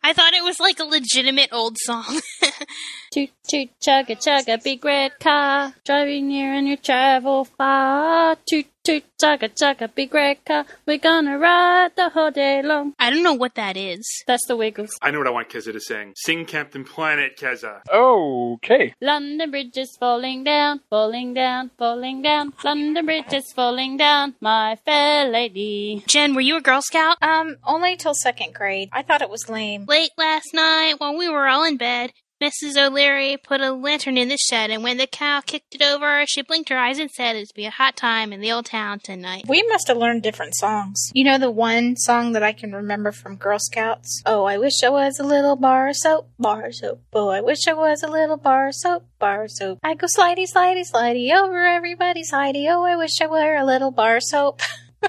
[0.03, 2.21] I thought it was like a legitimate old song.
[3.13, 8.37] Toot toot chugga chugga big red car, driving near and you travel far.
[8.49, 12.95] Toot toot chugga chugga big red car, we're gonna ride the whole day long.
[12.99, 14.07] I don't know what that is.
[14.27, 14.89] That's the Wiggles.
[15.03, 16.15] I know what I want Keza to sing.
[16.17, 17.83] Sing Captain Planet, Keza.
[17.93, 18.95] Okay.
[19.03, 22.55] London Bridge is falling down, falling down, falling down.
[22.65, 26.03] London Bridge is falling down, my fair lady.
[26.07, 27.19] Jen, were you a Girl Scout?
[27.21, 28.89] Um, only till second grade.
[28.91, 29.85] I thought it was lame.
[29.87, 32.77] Late last night while we were all in bed, Mrs.
[32.77, 36.41] O'Leary put a lantern in the shed, and when the cow kicked it over, she
[36.41, 39.45] blinked her eyes and said it'd be a hot time in the old town tonight.
[39.49, 41.11] We must have learned different songs.
[41.15, 44.23] You know the one song that I can remember from Girl Scouts?
[44.25, 47.03] Oh, I wish I was a little bar of soap, bar of soap.
[47.13, 49.81] Oh, I wish I was a little bar of soap, bar of soap.
[49.83, 52.67] I go slidey, slidey, slidey over everybody's hidey.
[52.71, 54.61] Oh, I wish I were a little bar of soap.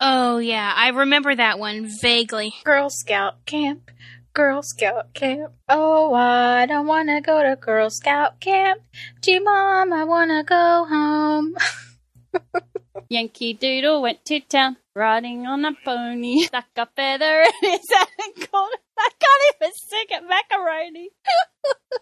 [0.00, 2.52] Oh, yeah, I remember that one vaguely.
[2.64, 3.90] Girl Scout camp.
[4.36, 5.54] Girl Scout camp.
[5.66, 8.82] Oh, I don't want to go to Girl Scout camp.
[9.22, 11.56] Gee, Mom, I want to go home.
[13.08, 17.80] Yankee Doodle went to town riding on a pony, stuck a feather in his
[18.50, 18.70] called.
[18.98, 21.10] I can't even sing it, macaroni.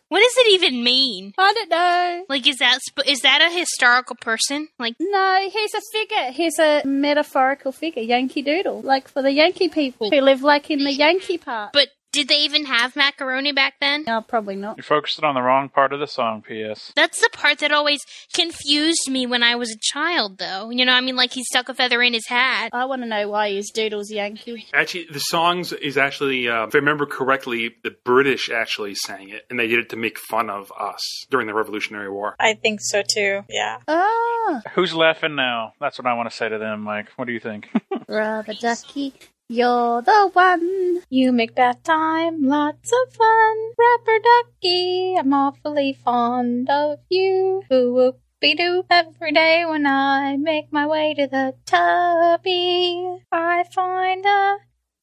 [0.08, 1.34] What does it even mean?
[1.38, 2.24] I don't know.
[2.28, 4.68] Like, is that sp- is that a historical person?
[4.78, 6.32] Like, No, he's a figure.
[6.32, 10.82] He's a metaphorical figure, Yankee Doodle, like for the Yankee people who live like in
[10.84, 11.72] the Yankee part.
[11.72, 14.04] but did they even have macaroni back then?
[14.06, 14.76] No, probably not.
[14.76, 16.92] You focused on the wrong part of the song, P.S.
[16.94, 18.00] That's the part that always
[18.32, 20.70] confused me when I was a child, though.
[20.70, 22.70] You know, I mean, like he stuck a feather in his hat.
[22.72, 24.66] I want to know why his Doodle's Yankee.
[24.72, 29.44] Actually, the songs is actually, uh, if I remember correctly, the British actually sang it,
[29.50, 32.36] and they did it to make fun of us during the Revolutionary War.
[32.38, 33.40] I think so too.
[33.50, 33.78] Yeah.
[33.88, 35.72] Ah, Who's laughing now?
[35.80, 37.08] That's what I want to say to them, Mike.
[37.16, 37.68] What do you think?
[38.08, 39.14] rubber ducky,
[39.48, 41.02] you're the one.
[41.10, 43.56] You make bath time lots of fun.
[43.78, 47.62] Rubber ducky, I'm awfully fond of you.
[47.68, 53.18] Who whoop be doo every day when I make my way to the tubby.
[53.30, 54.56] I find a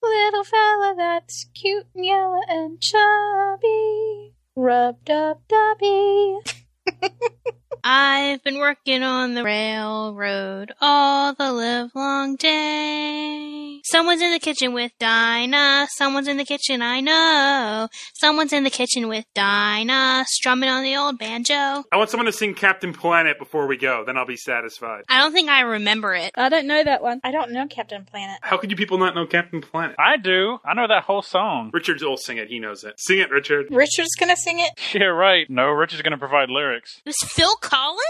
[0.03, 4.33] little fella that's cute and yellow and chubby.
[4.55, 6.39] Rub dub dubby.
[7.83, 13.81] I've been working on the railroad all the livelong day.
[13.83, 15.87] Someone's in the kitchen with Dinah.
[15.97, 17.87] Someone's in the kitchen, I know.
[18.13, 21.83] Someone's in the kitchen with Dinah, strumming on the old banjo.
[21.91, 25.03] I want someone to sing Captain Planet before we go, then I'll be satisfied.
[25.09, 26.31] I don't think I remember it.
[26.35, 27.19] I don't know that one.
[27.23, 28.37] I don't know Captain Planet.
[28.41, 29.95] How could you people not know Captain Planet?
[29.97, 30.59] I do.
[30.63, 31.71] I know that whole song.
[31.73, 32.49] Richard will sing it.
[32.49, 32.93] He knows it.
[32.99, 33.67] Sing it, Richard.
[33.71, 34.71] Richard's gonna sing it.
[35.01, 35.49] Yeah, right.
[35.49, 37.01] No, Richard's going to provide lyrics.
[37.05, 38.01] It was Phil Collins?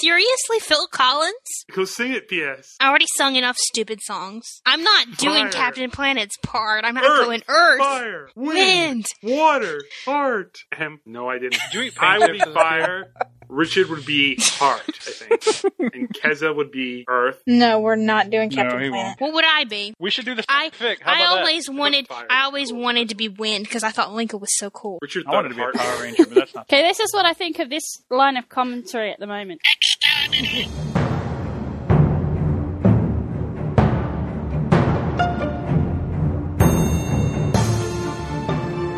[0.00, 1.32] Seriously, Phil Collins?
[1.72, 2.76] Go sing it, P.S.
[2.78, 4.44] I already sung enough stupid songs.
[4.66, 5.52] I'm not doing Fire.
[5.52, 6.84] Captain Planet's part.
[6.84, 9.06] I'm not Earth, going Earth, Fire, wind.
[9.22, 10.58] water, heart.
[10.72, 11.00] Ahem.
[11.06, 11.52] No, I didn't.
[11.72, 13.12] Did you eat I would be fire.
[13.48, 15.74] Richard would be heart, I think.
[15.94, 17.42] and Keza would be earth.
[17.46, 19.20] No, we're not doing No, Captain he Planet.
[19.20, 19.94] What would I be?
[19.98, 21.00] We should do the I fic.
[21.00, 21.38] How I about that?
[21.40, 22.26] always wanted Fire.
[22.30, 24.98] I always wanted to be wind because I thought Linka was so cool.
[25.02, 25.74] Richard I thought wanted to be a heart.
[25.76, 26.62] Power Ranger, but that's not.
[26.64, 29.60] Okay, this is what I think of this line of commentary at the moment.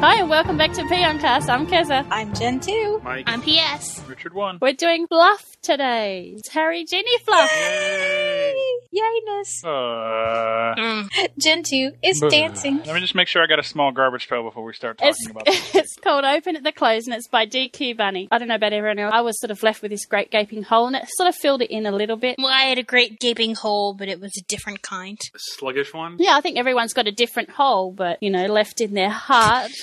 [0.01, 1.49] Hi, and welcome back to Peoncast.
[1.49, 2.07] I'm Keza.
[2.11, 3.01] I'm Jen too.
[3.03, 3.25] Mike.
[3.29, 4.01] I'm PS.
[4.07, 4.59] Richard one.
[4.61, 6.35] We're doing Fluff today.
[6.37, 7.51] It's Harry Ginny Fluff.
[7.53, 8.55] Yay.
[8.95, 9.65] Yayness.
[9.65, 11.09] Uh, Mm.
[11.39, 12.79] Jen 2 is dancing.
[12.85, 15.11] let me just make sure I got a small garbage pail before we start talking
[15.11, 15.75] It's, about this.
[15.75, 18.29] it's called Open at the Close and it's by DQ Bunny.
[18.31, 19.13] I don't know about everyone else.
[19.15, 21.63] I was sort of left with this great gaping hole and it sort of filled
[21.63, 22.37] it in a little bit.
[22.39, 25.19] Well, I had a great gaping hole, but it was a different kind.
[25.35, 26.17] A sluggish one.
[26.19, 29.71] Yeah, I think everyone's got a different hole, but you know, left in their heart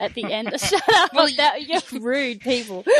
[0.00, 0.50] at the end.
[0.60, 1.10] Shut up!
[1.14, 2.84] Well, that, you're rude people.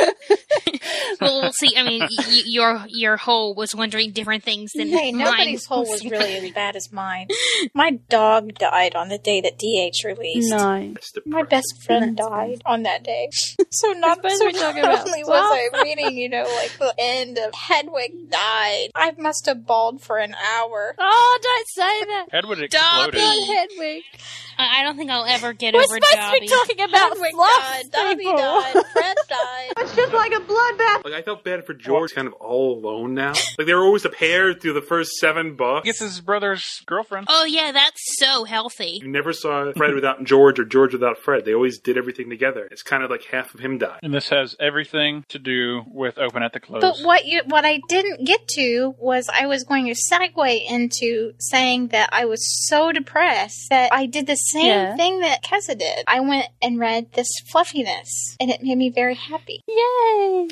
[1.21, 1.75] Well, we'll see.
[1.75, 5.25] I mean, y- y- your your hole was wondering different things than Hey, mine.
[5.25, 7.27] nobody's hole was really as bad as mine.
[7.73, 10.49] My dog died on the day that DH released.
[10.49, 10.93] no.
[11.25, 13.29] My best friend died on that day.
[13.71, 15.51] So not supposed so to be talking not about only was Fluff.
[15.75, 18.87] I reading, you know, like the end of Hedwig died.
[18.95, 20.95] I must have bawled for an hour.
[20.97, 22.25] Oh, don't say that.
[22.31, 23.13] Hedwig exploded.
[23.13, 24.03] God, Hedwig.
[24.57, 26.47] I I don't think I'll ever get We're over supposed Dobby.
[26.89, 27.63] To be talking about Hedwig fluff.
[27.63, 27.91] died.
[27.91, 28.85] Dobby died.
[28.93, 29.71] Fred died.
[29.77, 31.05] It's just like a bloodbath.
[31.05, 33.33] Like I felt bad for George, kind of all alone now.
[33.57, 35.85] Like they were always a pair through the first seven books.
[35.85, 37.27] Gets his brother's girlfriend.
[37.29, 38.99] Oh yeah, that's so healthy.
[39.01, 41.45] You never saw Fred without George or George without Fred.
[41.45, 42.67] They always did everything together.
[42.71, 43.99] It's kind of like half of him died.
[44.03, 46.81] And this has everything to do with Open at the Close.
[46.81, 51.33] But what you what I didn't get to was I was going to segue into
[51.39, 54.95] saying that I was so depressed that I did the same Yeah.
[54.95, 56.03] thing that Keza did.
[56.07, 60.47] I went and read this fluffiness, and it made me very happy Yay!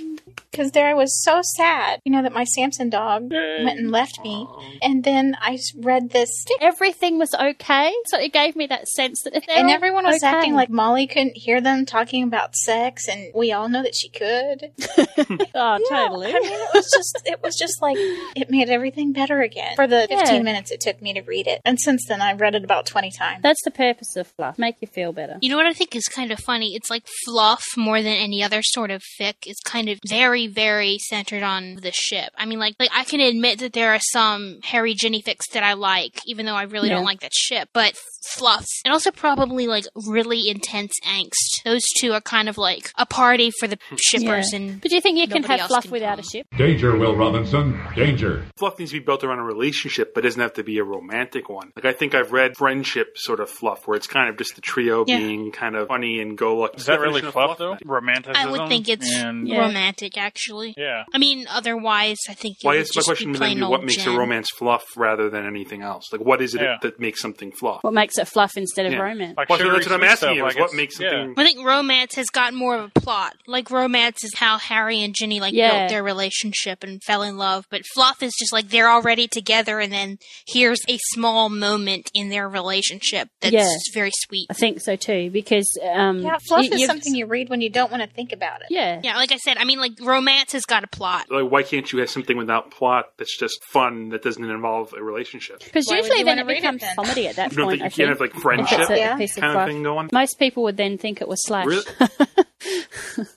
[0.51, 4.19] because there I was so sad, you know, that my Samson dog went and left
[4.23, 4.47] me,
[4.81, 6.57] and then I read this stick.
[6.61, 10.23] Everything was okay, so it gave me that sense that if they're And everyone was
[10.23, 13.95] okay- acting like Molly couldn't hear them talking about sex, and we all know that
[13.95, 14.71] she could.
[15.55, 16.27] oh, No, totally.
[16.31, 17.97] I mean, it was just it was just like
[18.35, 20.19] it made everything better again for the Yeah.
[20.19, 21.61] 15 minutes it took me to read it.
[21.65, 23.41] And since then, I've read it about 20 times.
[23.43, 24.57] That's the purpose of fluff.
[24.57, 25.37] Make you feel better.
[25.41, 26.75] You know what I think is kind of funny?
[26.75, 29.35] It's like fluff more than any other sort of fic.
[29.45, 32.29] It's kind of very, very centered on the ship.
[32.37, 35.63] I mean, like, like I can admit that there are some Harry Ginny fics that
[35.63, 36.95] I like, even though I really Yeah.
[36.95, 37.69] don't like that ship.
[37.73, 37.93] But
[38.31, 41.63] fluffs, and also probably like really intense angst.
[41.63, 43.95] Those two are kind of like a party for the hmm.
[43.97, 44.59] shippers, Yeah.
[44.59, 46.19] and But do you think you can have fluff can without come.
[46.19, 46.47] a ship?
[46.57, 47.79] Danger, Will Robinson.
[47.95, 48.45] Danger.
[48.57, 51.47] Fluff needs to be built around a relationship, but doesn't have to be a romantic
[51.49, 51.71] one.
[51.75, 54.61] Like I think I've read friendship sort of fluff, where it's kind of just the
[54.61, 55.17] trio Yeah.
[55.19, 56.77] being kind of funny and go lucky.
[56.77, 57.77] Is that really fluff, though?
[57.85, 58.35] Romanticism?
[58.47, 59.59] I would think it's And Yeah.
[59.59, 60.73] romantic, actually.
[60.77, 61.03] Yeah.
[61.13, 62.57] I mean, otherwise, I think.
[62.61, 64.15] Why would is my just be question then plain be old what makes Jen.
[64.15, 66.05] a romance fluff rather than anything else?
[66.11, 66.77] Like, what is it Yeah.
[66.81, 67.83] that makes something fluff?
[67.83, 68.99] What makes it fluff instead of Yeah.
[68.99, 69.35] romance?
[69.37, 71.09] Like Well, so that's what I'm asking stuff, you, is like what it's- makes yeah.
[71.11, 73.33] something- I think romance has gotten more of a plot.
[73.47, 75.77] Like romance is how Harry and Ginny like Yeah.
[75.79, 79.79] built their relationship and fell in love, but fluff is just like they're already together
[79.79, 83.69] and then here's a small moment in their relationship that's Yeah.
[83.93, 84.47] very sweet.
[84.49, 85.67] I think so too, because
[85.97, 88.31] um, Yeah, fluff you- is you've- something you read when you don't want to think
[88.33, 88.67] about it.
[88.69, 89.01] Yeah.
[89.03, 91.25] Yeah, like I said, I mean like romance has got a plot.
[91.29, 95.03] Like, why can't you have something without plot that's just fun that doesn't involve a
[95.03, 95.63] relationship?
[95.63, 96.95] Because usually you then it read it becomes then?
[96.95, 97.81] comedy at that You point.
[97.81, 98.09] think I you can't think.
[98.09, 99.17] have, like, friendship a Yeah.
[99.17, 99.67] piece of kind of fluff.
[99.69, 100.09] thing going?
[100.11, 101.65] Most people would then think it was Slash.
[101.65, 101.83] Really?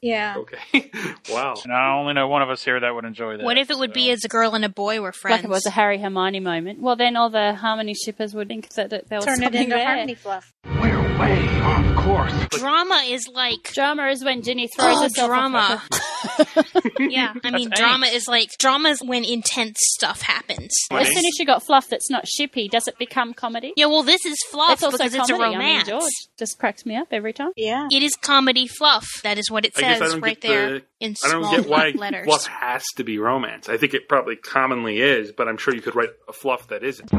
[0.02, 0.36] Yeah.
[0.38, 0.90] Okay.
[1.30, 1.54] wow.
[1.62, 3.44] And I only know one of us here that would enjoy that.
[3.44, 5.38] What if it would be as a girl and a boy were friends?
[5.38, 6.80] like it was a Harry Hermione moment.
[6.80, 9.70] Well, then all the Harmony shippers would think that, that there was Turn it into
[9.74, 9.84] there.
[9.86, 10.52] harmony fluff.
[10.64, 12.32] We're way off course.
[12.58, 15.82] drama is like Drama is when Ginny throws Oh, herself drama.
[16.98, 18.14] yeah, I mean That's drama angst.
[18.14, 20.74] is like drama is when intense stuff happens.
[20.90, 23.72] As soon as you got fluff that's not shippy, does it become comedy?
[23.76, 25.56] Yeah, well this is fluff It's also because it's a comedy.
[25.56, 25.84] I mean.
[25.84, 26.02] George
[26.38, 27.52] just cracks me up every time.
[27.56, 27.86] Yeah.
[27.90, 29.06] It is comedy fluff.
[29.22, 31.68] That is what it I guess I says right there the, in I don't get
[31.68, 32.24] why letters.
[32.26, 33.68] fluff has to be romance.
[33.68, 36.82] I think it probably commonly is, but I'm sure you could write a fluff that
[36.82, 37.10] isn't.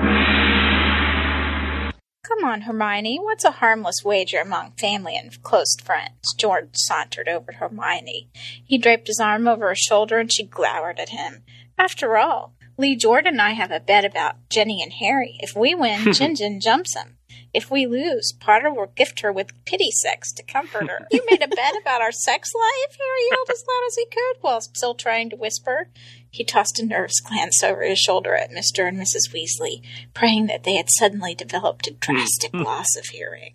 [2.24, 3.20] Come on, Hermione.
[3.20, 6.36] What's a harmless wager among family and close friends?
[6.38, 8.30] George sauntered over to Hermione.
[8.64, 11.44] He draped his arm over her shoulder and she glowered at him.
[11.80, 15.38] After all, Lee Jordan and I have a bet about Ginny and Harry.
[15.40, 17.18] If we win, Jin Jin jumps him.
[17.54, 21.08] If we lose, Potter will gift her with pity sex to comfort her.
[21.12, 22.98] you made a bet about our sex life?
[22.98, 25.90] Harry yelled as loud as he could while still trying to whisper.
[26.32, 28.88] He tossed a nervous glance over his shoulder at Mr.
[28.88, 29.34] and Mrs.
[29.34, 29.82] Weasley,
[30.14, 32.62] praying that they had suddenly developed a drastic hmm.
[32.62, 33.54] loss of hearing.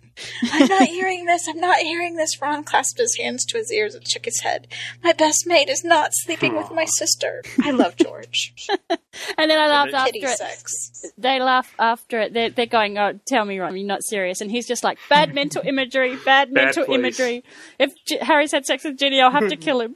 [0.53, 1.47] I'm not hearing this.
[1.47, 2.39] I'm not hearing this.
[2.41, 4.67] Ron clasped his hands to his ears and shook his head.
[5.03, 7.41] My best mate is not sleeping with my sister.
[7.63, 8.53] I love George.
[9.37, 10.49] And then I laughed Kitty after it.
[10.49, 11.11] sex.
[11.17, 12.33] They laugh after it.
[12.33, 15.33] They're, they're going, "Oh, tell me, Ron, you're not serious." And he's just like, "Bad
[15.33, 16.99] mental imagery, bad, mental place.
[16.99, 17.43] imagery.
[17.79, 19.95] If J- Harry's had sex with Ginny, I'll have to kill him."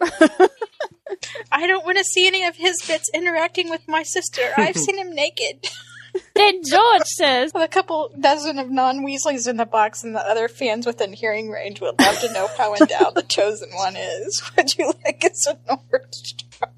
[1.52, 4.42] I don't want to see any of his bits interacting with my sister.
[4.58, 5.68] I've seen him naked.
[6.36, 10.20] then George says, With a couple dozen of non Weasleys in the box, and the
[10.20, 14.42] other fans within hearing range would love to know how endowed the chosen one is.
[14.58, 15.82] Would you like us to know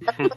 [0.07, 0.29] her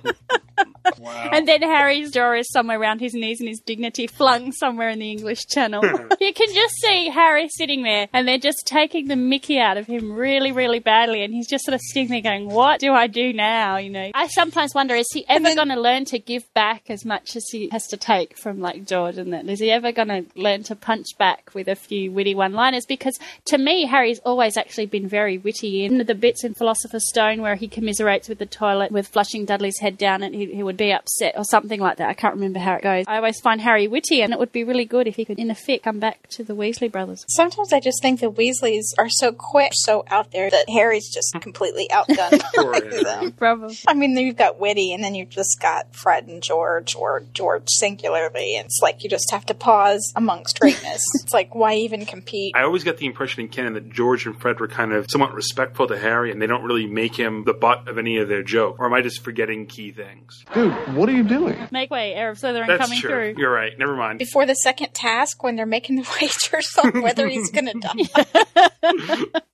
[1.33, 4.99] And then Harry's jaw is somewhere around his knees and his dignity flung somewhere in
[4.99, 5.83] the English Channel.
[6.21, 9.87] you can just see Harry sitting there and they're just taking the mickey out of
[9.87, 11.23] him really, really badly.
[11.23, 13.77] And he's just sort of sitting there going, What do I do now?
[13.77, 17.05] You know, I sometimes wonder, is he ever going to learn to give back as
[17.05, 19.47] much as he has to take from like George and that?
[19.49, 22.87] Is he ever going to learn to punch back with a few witty one liners?
[22.87, 27.43] Because to me, Harry's always actually been very witty in the bits in Philosopher's Stone
[27.43, 30.77] where he commiserates with the toilet with flushing Dudley's head down and he, he would
[30.77, 32.09] be upset or something like that.
[32.09, 33.05] I can't remember how it goes.
[33.09, 35.51] I always find Harry witty and it would be really good if he could, in
[35.51, 37.25] a fit, come back to the Weasley brothers.
[37.29, 41.35] Sometimes I just think the Weasleys are so quick, so out there, that Harry's just
[41.41, 43.33] completely outdone by them.
[43.33, 43.77] Probably.
[43.87, 47.65] I mean, you've got Witty, and then you've just got Fred and George, or George
[47.67, 48.57] singularly.
[48.57, 51.03] It's like you just have to pause amongst greatness.
[51.23, 52.55] it's like, why even compete?
[52.57, 55.35] I always get the impression in canon that George and Fred were kind of somewhat
[55.35, 58.43] respectful to Harry, and they don't really make him the butt of any of their
[58.43, 58.77] joke.
[58.79, 60.45] Or am I just forgetting key things?
[60.55, 61.59] Dude, what are you doing?
[61.73, 63.11] Make way, Heir of Slytherin That's coming true.
[63.11, 63.35] through.
[63.39, 63.77] You're right.
[63.77, 64.21] Never mind.
[64.21, 67.81] Before the second task, when they're making the wagers on whether he's going to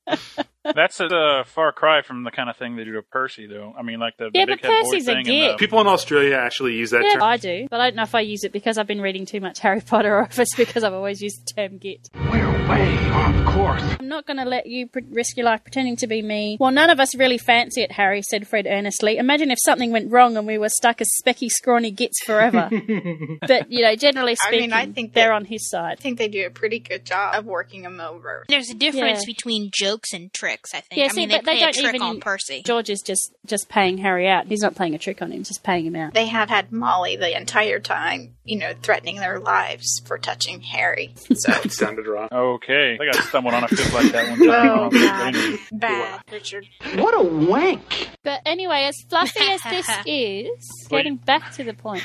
[0.09, 0.15] die.
[0.65, 3.75] That's a uh, far cry from the kind of thing they do to Percy, though.
[3.77, 5.17] I mean, like the, the Yeah, big but head boy Percy's a thing.
[5.19, 5.53] and git.
[5.53, 7.23] the- People in Australia actually use that Yeah, term.
[7.23, 9.41] I do, but I don't know if I use it because I've been reading too
[9.41, 12.09] much Harry Potter or if it's because I've always used the term git.
[12.15, 13.83] We're way off course.
[14.01, 16.57] I'm not going to let you pre- risk your life pretending to be me.
[16.61, 19.17] Well, none of us really fancy it, Harry, said Fred earnestly.
[19.19, 22.71] Imagine if something went wrong and we were stuck as specky, scrawny gits forever.
[23.47, 25.99] but, you know, generally I speaking, mean, I think they're that- on his side.
[25.99, 28.45] I think they do a pretty good job of working him over.
[28.49, 29.33] There's a difference Yeah.
[29.35, 30.52] between jokes and tricks.
[30.75, 30.85] I think.
[30.93, 32.63] Yeah, I see, mean, they but they play don't a trick even- on Percy.
[32.63, 34.47] George is just, just paying Harry out.
[34.47, 36.15] He's not playing a trick on him, just paying him out.
[36.15, 41.15] They have had Molly the entire time, you know, threatening their lives for touching Harry.
[41.33, 42.29] So It sounded wrong.
[42.33, 42.99] Okay.
[43.01, 44.69] I got someone on a fifth like that one time.
[44.71, 45.35] Oh, But God.
[45.37, 45.59] anyway.
[45.73, 46.69] bad, Richard.
[46.97, 48.09] What a wank!
[48.25, 52.03] But anyway, as fluffy as this is, getting back to the point,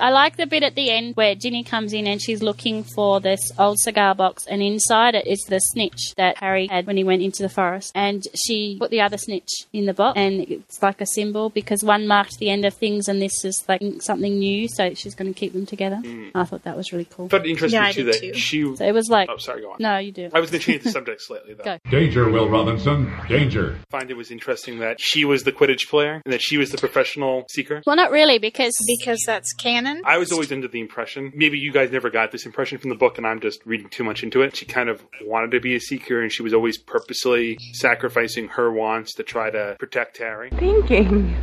[0.00, 3.20] I like the bit at the end where Ginny comes in and she's looking for
[3.20, 7.04] this old cigar box, and inside it is the snitch that Harry had when he
[7.04, 7.92] went into the forest.
[7.94, 11.82] And she put the other snitch in the box, and it's like a symbol because
[11.84, 15.31] one marked the end of things, and this is like something new, so she's going
[15.31, 16.00] to keep them together.
[16.02, 16.30] Mm.
[16.34, 17.26] I thought that was really cool.
[17.26, 18.34] I found it interesting Yeah, too that too.
[18.34, 18.76] she.
[18.76, 19.76] So it was like, Oh, sorry, go on.
[19.80, 20.30] no, you do.
[20.32, 21.64] I was going to change the subject slightly though.
[21.64, 21.78] Go.
[21.90, 23.12] Danger, Will Robinson.
[23.28, 23.78] Danger.
[23.92, 26.70] I find it was interesting that she was the Quidditch player and that she was
[26.70, 27.82] the professional seeker?
[27.86, 30.02] Well, not really, because because that's canon.
[30.04, 32.96] I was always under the impression, maybe you guys never got this impression from the
[32.96, 34.56] book and I'm just reading too much into it.
[34.56, 38.72] She kind of wanted to be a seeker and she was always purposely sacrificing her
[38.72, 40.50] wants to try to protect Harry.
[40.50, 41.34] Thinking.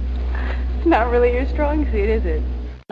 [0.86, 2.42] Not really your strong suit, is it?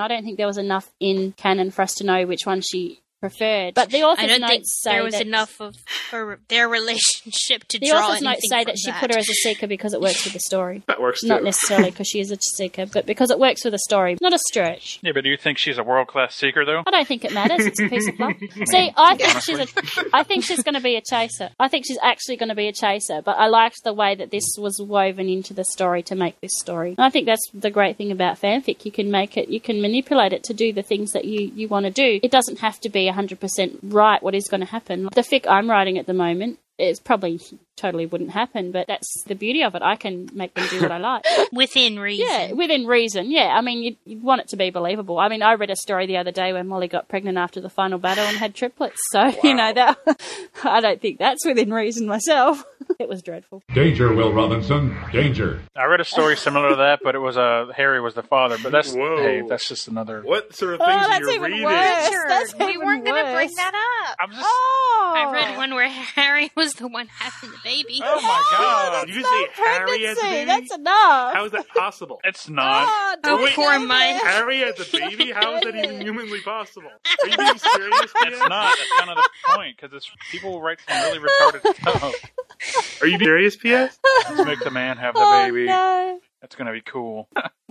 [0.03, 3.01] I don't think there was enough in canon for us to know which one she
[3.19, 3.73] preferred.
[3.73, 5.75] But the author's I don't notes think say there was that enough of
[6.11, 9.17] her, their relationship to the draw author's anything notes say from that she put her
[9.17, 10.83] as a seeker because it works with the story.
[10.87, 13.79] That works Not necessarily because she is a seeker, but because it works with the
[13.79, 14.17] story.
[14.21, 14.99] Not a stretch.
[15.01, 16.83] Yeah, but do you think she's a world class seeker though?
[16.87, 17.65] I don't think it matters.
[17.65, 18.35] It's a piece of fluff.
[18.67, 19.67] See, I think she's a.
[20.13, 21.49] I think she's going to be a chaser.
[21.59, 23.21] I think she's actually going to be a chaser.
[23.21, 26.57] But I liked the way that this was woven into the story to make this
[26.57, 26.91] story.
[26.91, 28.85] And I think that's the great thing about fanfic.
[28.85, 29.49] You can make it.
[29.49, 32.19] You can manipulate it to do the things that you you want to do.
[32.23, 34.21] It doesn't have to be hundred percent right.
[34.21, 35.09] What is going to happen?
[35.13, 36.59] The fic I'm writing at the moment.
[36.77, 37.39] is probably
[37.77, 39.81] totally wouldn't happen, but that's the beauty of it.
[39.81, 41.23] I can make them do what I like.
[41.53, 42.25] Within reason.
[42.27, 43.31] Yeah, within reason.
[43.31, 45.17] Yeah, I mean, you'd, you'd want it to be believable.
[45.19, 47.69] I mean, I read a story the other day where Molly got pregnant after the
[47.69, 48.97] final battle and had triplets.
[49.11, 49.97] So you know that
[50.63, 52.63] I don't think that's within reason myself.
[52.99, 53.63] it was dreadful.
[53.73, 54.95] Danger, Will Robinson.
[55.11, 55.61] Danger.
[55.75, 58.57] I read a story similar to that, but it was uh, Harry was the father.
[58.61, 59.17] But that's Whoa.
[59.17, 60.21] hey, that's just another.
[60.23, 61.65] What sort of Oh, things are that's you even reading?
[61.65, 62.09] worse.
[62.27, 64.17] That's we weren't going to bring that up.
[64.19, 64.43] I'm just.
[64.45, 68.01] Oh, I read one where Harry was the one having the baby.
[68.03, 69.05] Oh my oh, god!
[69.07, 70.21] Did you say Harry as a pregnancy.
[70.21, 70.45] baby?
[70.47, 71.33] That's enough.
[71.33, 72.19] How is that possible?
[72.23, 72.87] It's not.
[72.89, 74.21] Oh, Oh, don't poor go Mike.
[74.21, 74.31] there.
[74.31, 75.31] Harry as a baby?
[75.31, 76.89] How is that even humanly possible?
[77.23, 78.11] Are you being serious?
[78.27, 78.73] It's not.
[78.77, 83.01] That's kind of the point because it's people write some really retarded stuff.
[83.01, 83.97] Are you serious, P.S.?
[84.29, 85.65] Let's make the man have the Oh, baby.
[85.67, 86.19] no.
[86.41, 87.27] That's gonna be cool.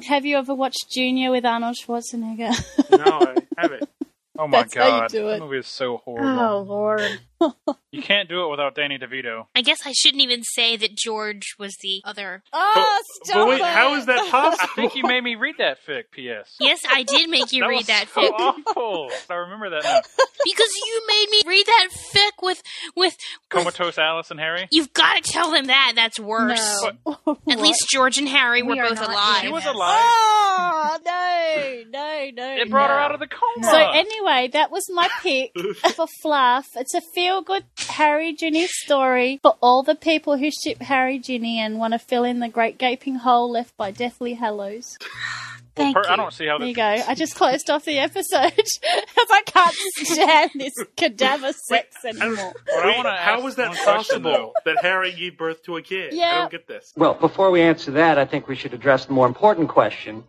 [0.07, 2.50] Have you ever watched Junior with Arnold Schwarzenegger?
[2.91, 3.05] No,
[3.58, 3.89] I haven't.
[4.39, 5.32] Oh my That's how you god, do it.
[5.32, 6.40] that movie is so horrible.
[6.40, 7.02] Oh Lord.
[7.92, 9.47] You can't do it without Danny DeVito.
[9.55, 12.42] I guess I shouldn't even say that George was the other.
[12.52, 14.68] oh, But, but wait, how is that I possible?
[14.74, 16.05] think you made me read that fic.
[16.12, 16.56] P.S.
[16.60, 19.10] Yes, I did make you that read was that so fic awful.
[19.31, 20.00] I remember that now.
[20.44, 22.62] because you made me read that fic with
[22.97, 23.15] with.
[23.15, 23.18] with
[23.50, 24.66] Comatose Alice and Harry.
[24.70, 25.92] you've got to tell them that.
[25.94, 26.84] That's worse.
[27.06, 27.39] No.
[27.50, 29.40] At least George and Harry were We are both not alive.
[29.42, 30.05] She was alive.
[30.05, 32.56] Oh no, no, no!
[32.62, 33.70] It brought her out of the coma.
[33.70, 33.78] So
[34.26, 35.52] anyway, that was my pick
[35.94, 36.68] for Fluff.
[36.76, 41.78] It's a feel-good Harry Ginny story for all the people who ship Harry Ginny and
[41.78, 44.96] want to fill in the great gaping hole left by Deathly Hallows.
[45.78, 46.16] Well, Thank per- I you.
[46.16, 46.82] don't see how There you go.
[47.06, 52.55] I just closed off the episode because I can't stand this cadaver sex anymore.
[52.74, 56.14] I Wait, wanna how was that possible that Harry gave birth to a kid?
[56.14, 56.38] I Yeah.
[56.38, 56.94] don't get this.
[56.96, 60.24] Well, before we answer that, I think we should address the more important question.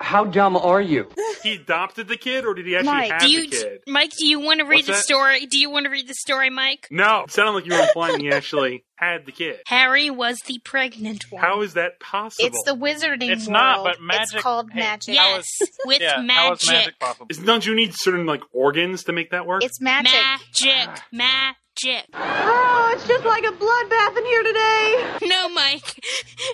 [0.00, 1.08] How dumb are you?
[1.42, 3.80] He adopted the kid, or did he actually Mike, have Do the kid?
[3.86, 4.10] Mike?
[4.10, 5.02] Do you want to read What's the that?
[5.04, 5.46] story?
[5.46, 6.86] Do you want to read the story, Mike?
[6.90, 9.56] No, it sounded like you were implying he actually had the kid.
[9.64, 11.40] Harry was the pregnant one.
[11.42, 12.46] How is that possible?
[12.46, 13.52] It's the wizarding It's world.
[13.52, 15.16] not, but magic- It's called hey, magic.
[15.16, 15.46] how yes,
[15.86, 16.36] with yeah, magic.
[16.36, 17.26] how is magic possible?
[17.30, 19.64] Is- Don't you need certain like organs to make that work?
[19.64, 20.12] It's magic.
[20.12, 21.56] Magic, magic.
[21.56, 21.56] Ah.
[21.82, 25.16] Oh, it's just like a bloodbath in here today.
[25.28, 25.98] No, Mike.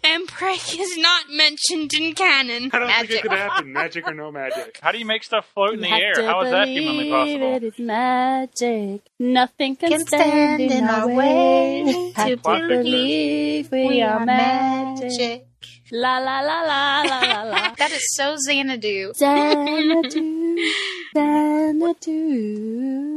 [0.04, 2.70] Mpreg is not mentioned in canon.
[2.72, 3.72] I don't think it could happen.
[3.72, 4.78] Magic or no magic.
[4.80, 6.26] How do you make stuff float in the You have air?
[6.26, 7.56] How is that humanly believe possible?
[7.56, 9.00] It is magic.
[9.18, 14.20] Nothing can, Can stand in our way Have to to believe believe we, We are
[14.20, 15.04] are magic.
[15.10, 15.46] magic.
[15.90, 17.74] La la la la la la la.
[17.78, 19.12] That is so Xanadu.
[19.16, 20.56] Xanadu,
[21.16, 23.15] Xanadu.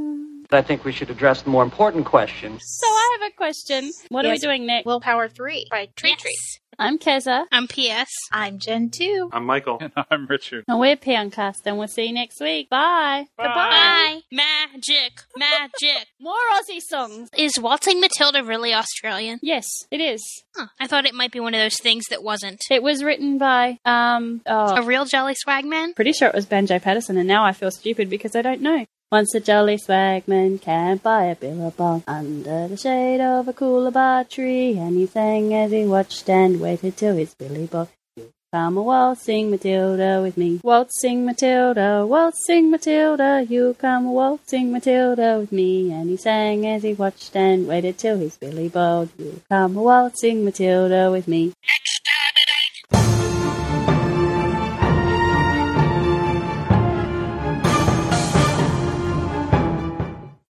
[0.52, 2.58] I think we should address the more important question.
[2.60, 3.92] So I have a question.
[4.10, 4.42] What are we Yes.
[4.42, 4.86] doing next?
[4.88, 6.22] Willpower 3 by Tree Yes.
[6.22, 6.36] Tree.
[6.82, 8.08] I'm Keza, I'm PS.
[8.32, 9.30] I'm Jen 2.
[9.34, 9.78] I'm Michael.
[9.82, 10.64] And I'm Richard.
[10.68, 12.69] and we're Peoncast, and we'll see you next week.
[12.69, 13.26] Bye.
[13.38, 14.22] Bye.
[14.32, 16.08] Magic, magic.
[16.22, 17.30] More Aussie songs.
[17.38, 19.40] Is Waltzing Matilda really Australian?
[19.44, 20.24] Yes, it is.
[20.56, 20.68] Huh.
[20.80, 22.61] I thought it might be one of those things that wasn't.
[22.72, 24.42] It was written by um.
[24.48, 25.95] Oh, A real Jolly Swagman?
[25.95, 28.86] pretty sure it was Banjo Paterson, and now I feel stupid because I don't know.
[29.12, 34.78] Once a jolly swagman camped by a billabong under the shade of a coolabah tree,
[34.78, 37.88] and he sang as he watched and waited till his billy boy.
[38.16, 44.72] "You Come a waltzing Matilda with me, waltzing Matilda, waltzing Matilda, you come a waltzing
[44.72, 45.92] Matilda with me.
[45.92, 48.66] And he sang as he watched and waited till his billy.
[48.66, 51.54] You come a waltzing Matilda with me.